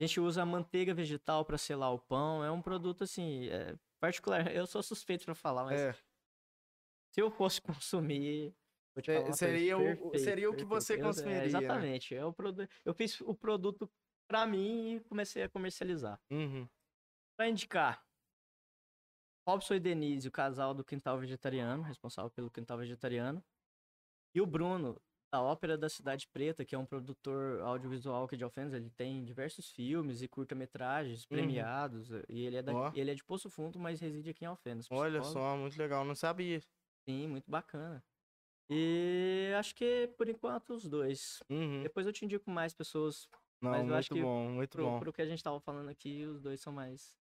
a 0.00 0.06
gente 0.06 0.20
usa 0.20 0.42
a 0.42 0.46
manteiga 0.46 0.94
vegetal 0.94 1.44
para 1.44 1.58
selar 1.58 1.92
o 1.92 1.98
pão, 2.00 2.44
é 2.44 2.50
um 2.50 2.62
produto 2.62 3.04
assim, 3.04 3.48
é 3.48 3.76
particular, 4.00 4.40
eu 4.54 4.66
sou 4.66 4.82
suspeito 4.82 5.24
para 5.24 5.34
falar, 5.34 5.64
mas 5.64 5.80
É, 5.80 5.92
se 7.14 7.20
eu 7.20 7.30
fosse 7.30 7.60
consumir, 7.62 8.54
É, 9.06 9.32
seria 9.32 9.76
o- 9.78 10.10
perfeito, 10.10 10.18
seria 10.18 10.50
o 10.50 10.56
que 10.56 10.64
você 10.64 10.96
perfeito. 10.96 11.20
Eu- 11.28 11.30
é, 11.32 11.44
consumiria, 11.44 11.44
né? 11.44 11.46
exatamente, 11.46 12.14
é 12.14 12.24
o 12.24 12.32
produ... 12.32 12.66
eu 12.84 12.94
fiz 12.94 13.20
o 13.20 13.34
produto 13.34 13.90
para 14.28 14.46
mim 14.46 14.96
e 14.96 15.00
comecei 15.00 15.42
a 15.42 15.48
comercializar. 15.48 16.18
uhum. 16.30 16.68
Pra 17.36 17.48
indicar, 17.48 18.02
Robson 19.46 19.74
e 19.74 19.80
Denise, 19.80 20.28
o 20.28 20.32
casal 20.32 20.72
do 20.74 20.84
Quintal 20.84 21.18
Vegetariano, 21.18 21.82
responsável 21.82 22.30
pelo 22.30 22.50
Quintal 22.50 22.78
Vegetariano. 22.78 23.42
E 24.34 24.40
o 24.40 24.46
Bruno, 24.46 25.00
da 25.32 25.42
Ópera 25.42 25.76
da 25.76 25.88
Cidade 25.88 26.26
Preta, 26.28 26.64
que 26.64 26.74
é 26.74 26.78
um 26.78 26.86
produtor 26.86 27.60
audiovisual 27.60 28.24
aqui 28.24 28.36
de 28.36 28.44
Alfenas. 28.44 28.72
Ele 28.72 28.90
tem 28.90 29.24
diversos 29.24 29.70
filmes 29.70 30.22
e 30.22 30.28
curta-metragens 30.28 31.26
premiados. 31.26 32.10
E 32.28 32.40
ele 32.46 32.56
é, 32.56 32.62
da, 32.62 32.72
Uhum. 32.72 32.78
Ó. 32.78 32.92
ele 32.94 33.10
é 33.10 33.14
de 33.14 33.22
Poço 33.24 33.50
Fundo, 33.50 33.78
mas 33.78 34.00
reside 34.00 34.30
aqui 34.30 34.44
em 34.44 34.48
Alfenas. 34.48 34.86
Olha 34.90 35.22
só, 35.22 35.56
muito 35.56 35.76
legal, 35.76 36.04
não 36.04 36.14
sabia. 36.14 36.60
Sim, 37.08 37.28
muito 37.28 37.50
bacana. 37.50 38.02
E 38.70 39.52
acho 39.58 39.74
que 39.74 40.08
por 40.16 40.28
enquanto 40.28 40.70
os 40.74 40.88
dois. 40.88 41.42
Uhum. 41.50 41.82
Depois 41.82 42.06
eu 42.06 42.12
te 42.12 42.24
indico 42.24 42.50
mais 42.50 42.72
pessoas 42.72 43.28
Não, 43.60 43.70
Mas 43.72 43.88
eu 43.88 43.94
acho 43.94 44.14
muito 44.14 44.22
que 44.22 44.22
bom, 44.22 44.48
muito 44.50 44.70
pro, 44.70 44.84
bom. 44.84 44.98
pro 45.00 45.12
que 45.12 45.20
a 45.20 45.26
gente 45.26 45.42
tava 45.44 45.60
falando 45.60 45.88
aqui, 45.90 46.24
os 46.24 46.40
dois 46.40 46.60
são 46.60 46.72
mais. 46.72 47.14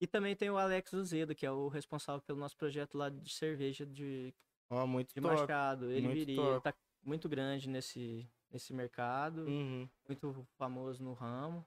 E 0.00 0.06
também 0.06 0.34
tem 0.34 0.50
o 0.50 0.58
Alex 0.58 0.92
Uzedo, 0.92 1.34
que 1.34 1.46
é 1.46 1.50
o 1.50 1.68
responsável 1.68 2.20
pelo 2.22 2.38
nosso 2.38 2.56
projeto 2.56 2.98
lá 2.98 3.08
de 3.08 3.32
cerveja 3.32 3.86
de, 3.86 4.34
Ó, 4.70 4.86
muito 4.86 5.14
de 5.14 5.20
top. 5.20 5.34
Machado. 5.34 5.90
Ele 5.90 6.02
muito 6.08 6.18
viria, 6.18 6.36
top. 6.60 6.62
tá 6.62 6.74
muito 7.02 7.28
grande 7.28 7.68
nesse, 7.68 8.28
nesse 8.50 8.72
mercado, 8.72 9.46
Uhum. 9.46 9.88
muito 10.08 10.46
famoso 10.56 11.02
no 11.02 11.12
ramo. 11.12 11.64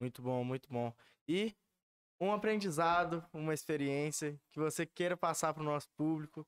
Muito 0.00 0.20
bom, 0.22 0.42
muito 0.42 0.68
bom. 0.70 0.92
E 1.28 1.54
um 2.20 2.32
aprendizado, 2.32 3.24
uma 3.32 3.54
experiência 3.54 4.38
que 4.50 4.58
você 4.58 4.84
queira 4.84 5.16
passar 5.16 5.54
para 5.54 5.62
o 5.62 5.66
nosso 5.66 5.88
público 5.90 6.46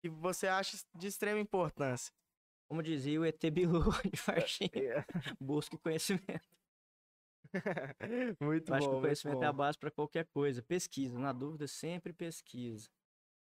que 0.00 0.08
você 0.08 0.48
acha 0.48 0.76
de 0.94 1.06
extrema 1.06 1.38
importância. 1.38 2.12
Como 2.68 2.82
dizia 2.82 3.20
o 3.20 3.24
ET 3.24 3.38
Bilu 3.50 3.82
de 4.10 4.16
Farchinha, 4.16 5.06
busque 5.38 5.76
conhecimento. 5.78 6.48
muito 8.40 8.70
Eu 8.70 8.74
acho 8.74 8.88
que 8.88 8.94
bom, 8.94 8.94
o 8.94 8.98
conhecimento 8.98 9.42
é 9.42 9.46
a 9.46 9.52
bom. 9.52 9.54
base 9.54 9.78
para 9.78 9.90
qualquer 9.90 10.26
coisa. 10.28 10.62
Pesquisa, 10.62 11.18
na 11.18 11.32
dúvida, 11.32 11.66
sempre 11.66 12.12
pesquisa. 12.12 12.88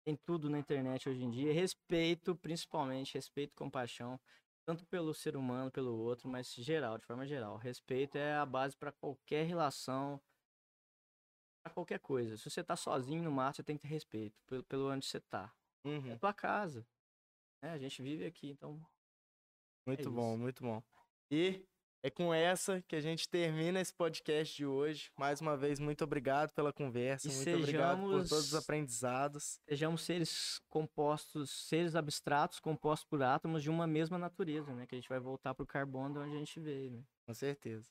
Tem 0.05 0.17
tudo 0.17 0.51
na 0.51 0.59
internet 0.59 1.09
hoje 1.09 1.25
em 1.25 1.31
dia. 1.31 1.53
Respeito, 1.53 2.37
principalmente, 2.37 3.15
respeito 3.15 3.53
e 3.53 3.57
compaixão, 3.57 4.21
tanto 4.67 4.87
pelo 4.87 5.15
ser 5.15 5.37
humano, 5.37 5.71
pelo 5.73 5.97
outro, 5.99 6.29
mas 6.29 6.53
geral, 6.55 6.99
de 6.99 7.07
forma 7.07 7.27
geral. 7.27 7.57
Respeito 7.59 8.17
é 8.19 8.35
a 8.37 8.47
base 8.47 8.77
para 8.77 8.93
qualquer 8.93 9.47
relação, 9.47 10.21
para 11.63 11.73
qualquer 11.73 12.01
coisa. 12.01 12.37
Se 12.37 12.51
você 12.51 12.63
tá 12.65 12.77
sozinho 12.77 13.23
no 13.23 13.31
mato, 13.31 13.57
você 13.57 13.65
tem 13.65 13.77
que 13.77 13.83
ter 13.83 13.89
respeito 13.89 14.35
pelo, 14.47 14.65
pelo 14.65 14.91
onde 14.91 15.07
você 15.07 15.21
tá. 15.21 15.55
É 16.09 16.15
Uhum. 16.15 16.17
tua 16.17 16.35
casa. 16.35 16.87
né? 17.63 17.73
A 17.73 17.79
gente 17.79 18.03
vive 18.03 18.27
aqui, 18.27 18.51
então. 18.51 18.81
Muito 19.87 20.01
É 20.01 20.03
bom, 20.11 20.37
isso. 20.37 20.37
muito 20.37 20.63
bom. 20.63 20.83
E 21.31 21.67
é 22.03 22.11
com 22.11 22.35
essa 22.35 22.83
que 22.89 22.97
a 22.97 23.01
gente 23.01 23.29
termina 23.29 23.81
esse 23.81 23.95
podcast 23.95 24.57
de 24.57 24.67
hoje. 24.67 25.11
Mais 25.17 25.41
uma 25.41 25.57
vez, 25.57 25.79
muito 25.79 26.03
obrigado 26.03 26.53
pela 26.53 26.73
conversa, 26.73 27.29
E 27.29 27.33
muito 27.35 27.55
obrigado 27.57 28.01
por 28.01 28.09
todos 28.11 28.33
os 28.33 28.39
sejamos- 28.45 28.55
aprendizados. 28.55 29.61
Sejamos 29.69 30.03
seres 30.03 30.61
compostos, 30.69 31.51
seres 31.69 31.95
abstratos 31.95 32.59
compostos 32.59 33.09
por 33.09 33.23
átomos 33.23 33.63
de 33.63 33.71
uma 33.71 33.87
mesma 33.87 34.19
natureza, 34.19 34.75
né? 34.75 34.87
Que 34.87 34.95
a 34.95 34.99
gente 34.99 35.09
vai 35.09 35.21
voltar 35.21 35.55
pro 35.55 35.67
carbono 35.67 36.15
de 36.15 36.19
onde 36.21 36.37
a 36.37 36.39
gente 36.39 36.59
veio, 36.59 36.91
né? 36.91 37.03
Com 37.27 37.35
certeza. 37.35 37.89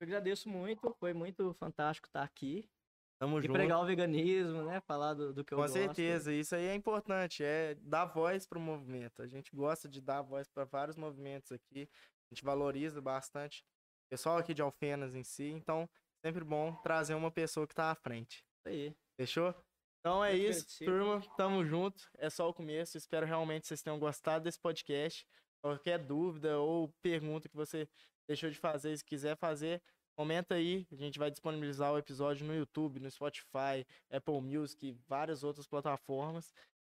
Eu 0.00 0.06
agradeço 0.06 0.48
muito, 0.48 0.94
foi 0.98 1.12
muito 1.12 1.52
fantástico 1.54 2.08
estar 2.08 2.22
aqui. 2.22 2.68
Tamo 3.16 3.38
E 3.38 3.42
junto. 3.42 3.52
pregar 3.52 3.78
o 3.80 3.86
veganismo, 3.86 4.64
né? 4.64 4.80
Falar 4.80 5.14
do, 5.14 5.32
do 5.32 5.44
que 5.44 5.54
eu 5.54 5.58
Com 5.58 5.62
gosto. 5.62 5.74
certeza, 5.74 6.32
isso 6.32 6.54
aí 6.56 6.64
é 6.66 6.74
importante, 6.74 7.44
é 7.44 7.74
dar 7.76 8.06
voz 8.06 8.44
para 8.44 8.58
o 8.58 8.60
movimento. 8.60 9.22
A 9.22 9.26
gente 9.26 9.54
gosta 9.54 9.88
de 9.88 10.00
dar 10.00 10.20
voz 10.20 10.48
para 10.48 10.64
vários 10.64 10.96
movimentos 10.96 11.52
aqui, 11.52 11.88
a 12.30 12.34
gente 12.34 12.44
valoriza 12.44 13.00
bastante 13.00 13.64
o 14.06 14.08
pessoal 14.10 14.38
aqui 14.38 14.54
de 14.54 14.62
Alfenas 14.62 15.14
em 15.14 15.22
si, 15.22 15.50
então 15.50 15.88
sempre 16.24 16.44
bom 16.44 16.74
trazer 16.76 17.14
uma 17.14 17.30
pessoa 17.30 17.66
que 17.66 17.74
tá 17.74 17.90
à 17.90 17.94
frente. 17.94 18.38
Isso 18.38 18.68
aí. 18.68 18.96
Fechou? 19.16 19.54
Então 20.00 20.22
é 20.24 20.32
Muito 20.32 20.50
isso, 20.50 20.84
turma. 20.84 21.22
Tamo 21.36 21.64
junto. 21.64 22.10
É 22.18 22.28
só 22.28 22.48
o 22.48 22.54
começo. 22.54 22.98
Espero 22.98 23.24
realmente 23.24 23.62
que 23.62 23.68
vocês 23.68 23.82
tenham 23.82 23.98
gostado 23.98 24.44
desse 24.44 24.60
podcast. 24.60 25.26
Qualquer 25.62 25.98
dúvida 25.98 26.58
ou 26.58 26.92
pergunta 27.02 27.48
que 27.48 27.56
você 27.56 27.88
deixou 28.28 28.50
de 28.50 28.58
fazer, 28.58 28.96
se 28.96 29.04
quiser 29.04 29.34
fazer, 29.36 29.82
comenta 30.14 30.54
aí. 30.54 30.86
A 30.92 30.96
gente 30.96 31.18
vai 31.18 31.30
disponibilizar 31.30 31.92
o 31.92 31.98
episódio 31.98 32.46
no 32.46 32.54
YouTube, 32.54 33.00
no 33.00 33.10
Spotify, 33.10 33.86
Apple 34.10 34.40
Music 34.42 34.86
e 34.86 34.92
várias 35.08 35.42
outras 35.42 35.66
plataformas. 35.66 36.52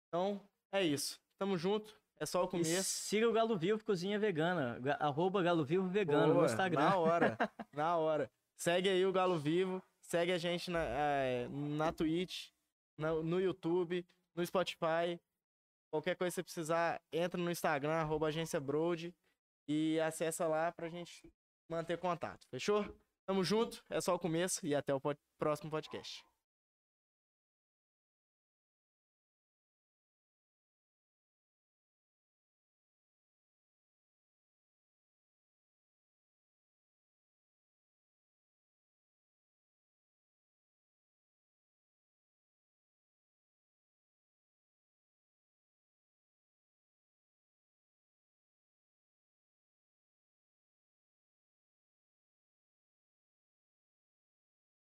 Então 0.08 0.42
é 0.74 0.84
isso. 0.84 1.20
Tamo 1.40 1.58
junto. 1.58 1.96
É 2.20 2.26
só 2.26 2.44
o 2.44 2.48
E 2.48 2.50
começo. 2.50 2.84
siga 2.84 3.28
o 3.28 3.34
Galo 3.34 3.58
Vivo 3.58 3.84
Cozinha 3.84 4.18
Vegana. 4.18 4.80
ga- 4.80 4.98
Arroba 5.00 5.44
Galo 5.44 5.66
Vivo 5.66 5.88
Vegano 5.88 6.34
Boa, 6.34 6.46
no 6.46 6.50
Instagram. 6.50 6.82
Na 6.90 6.98
hora, 6.98 7.38
na 7.74 7.98
hora. 7.98 8.32
Segue 8.58 8.88
aí 8.90 9.06
o 9.06 9.12
Galo 9.12 9.38
Vivo, 9.38 9.84
segue 10.02 10.32
a 10.32 10.38
gente 10.38 10.72
na, 10.72 10.80
eh, 10.82 11.48
na 11.50 11.92
Twitch, 11.92 12.50
na- 12.98 13.14
no 13.22 13.40
YouTube, 13.42 14.06
no 14.34 14.46
Spotify. 14.46 15.20
Qualquer 15.92 16.16
coisa 16.16 16.32
que 16.32 16.36
você 16.36 16.44
precisar, 16.44 17.02
entra 17.12 17.40
no 17.40 17.52
Instagram, 17.52 17.94
arroba 17.94 18.28
agência 18.28 18.60
Broad, 18.60 19.14
e 19.68 20.00
acessa 20.00 20.48
lá 20.48 20.72
pra 20.72 20.90
gente 20.90 21.30
manter 21.70 21.98
contato. 21.98 22.46
Fechou? 22.50 22.86
Tamo 23.28 23.44
junto, 23.44 23.84
é 23.90 24.00
só 24.00 24.14
o 24.16 24.20
começo 24.20 24.66
e 24.66 24.74
até 24.76 24.94
o 24.94 25.02
pod- 25.02 25.20
próximo 25.38 25.70
podcast. 25.72 26.24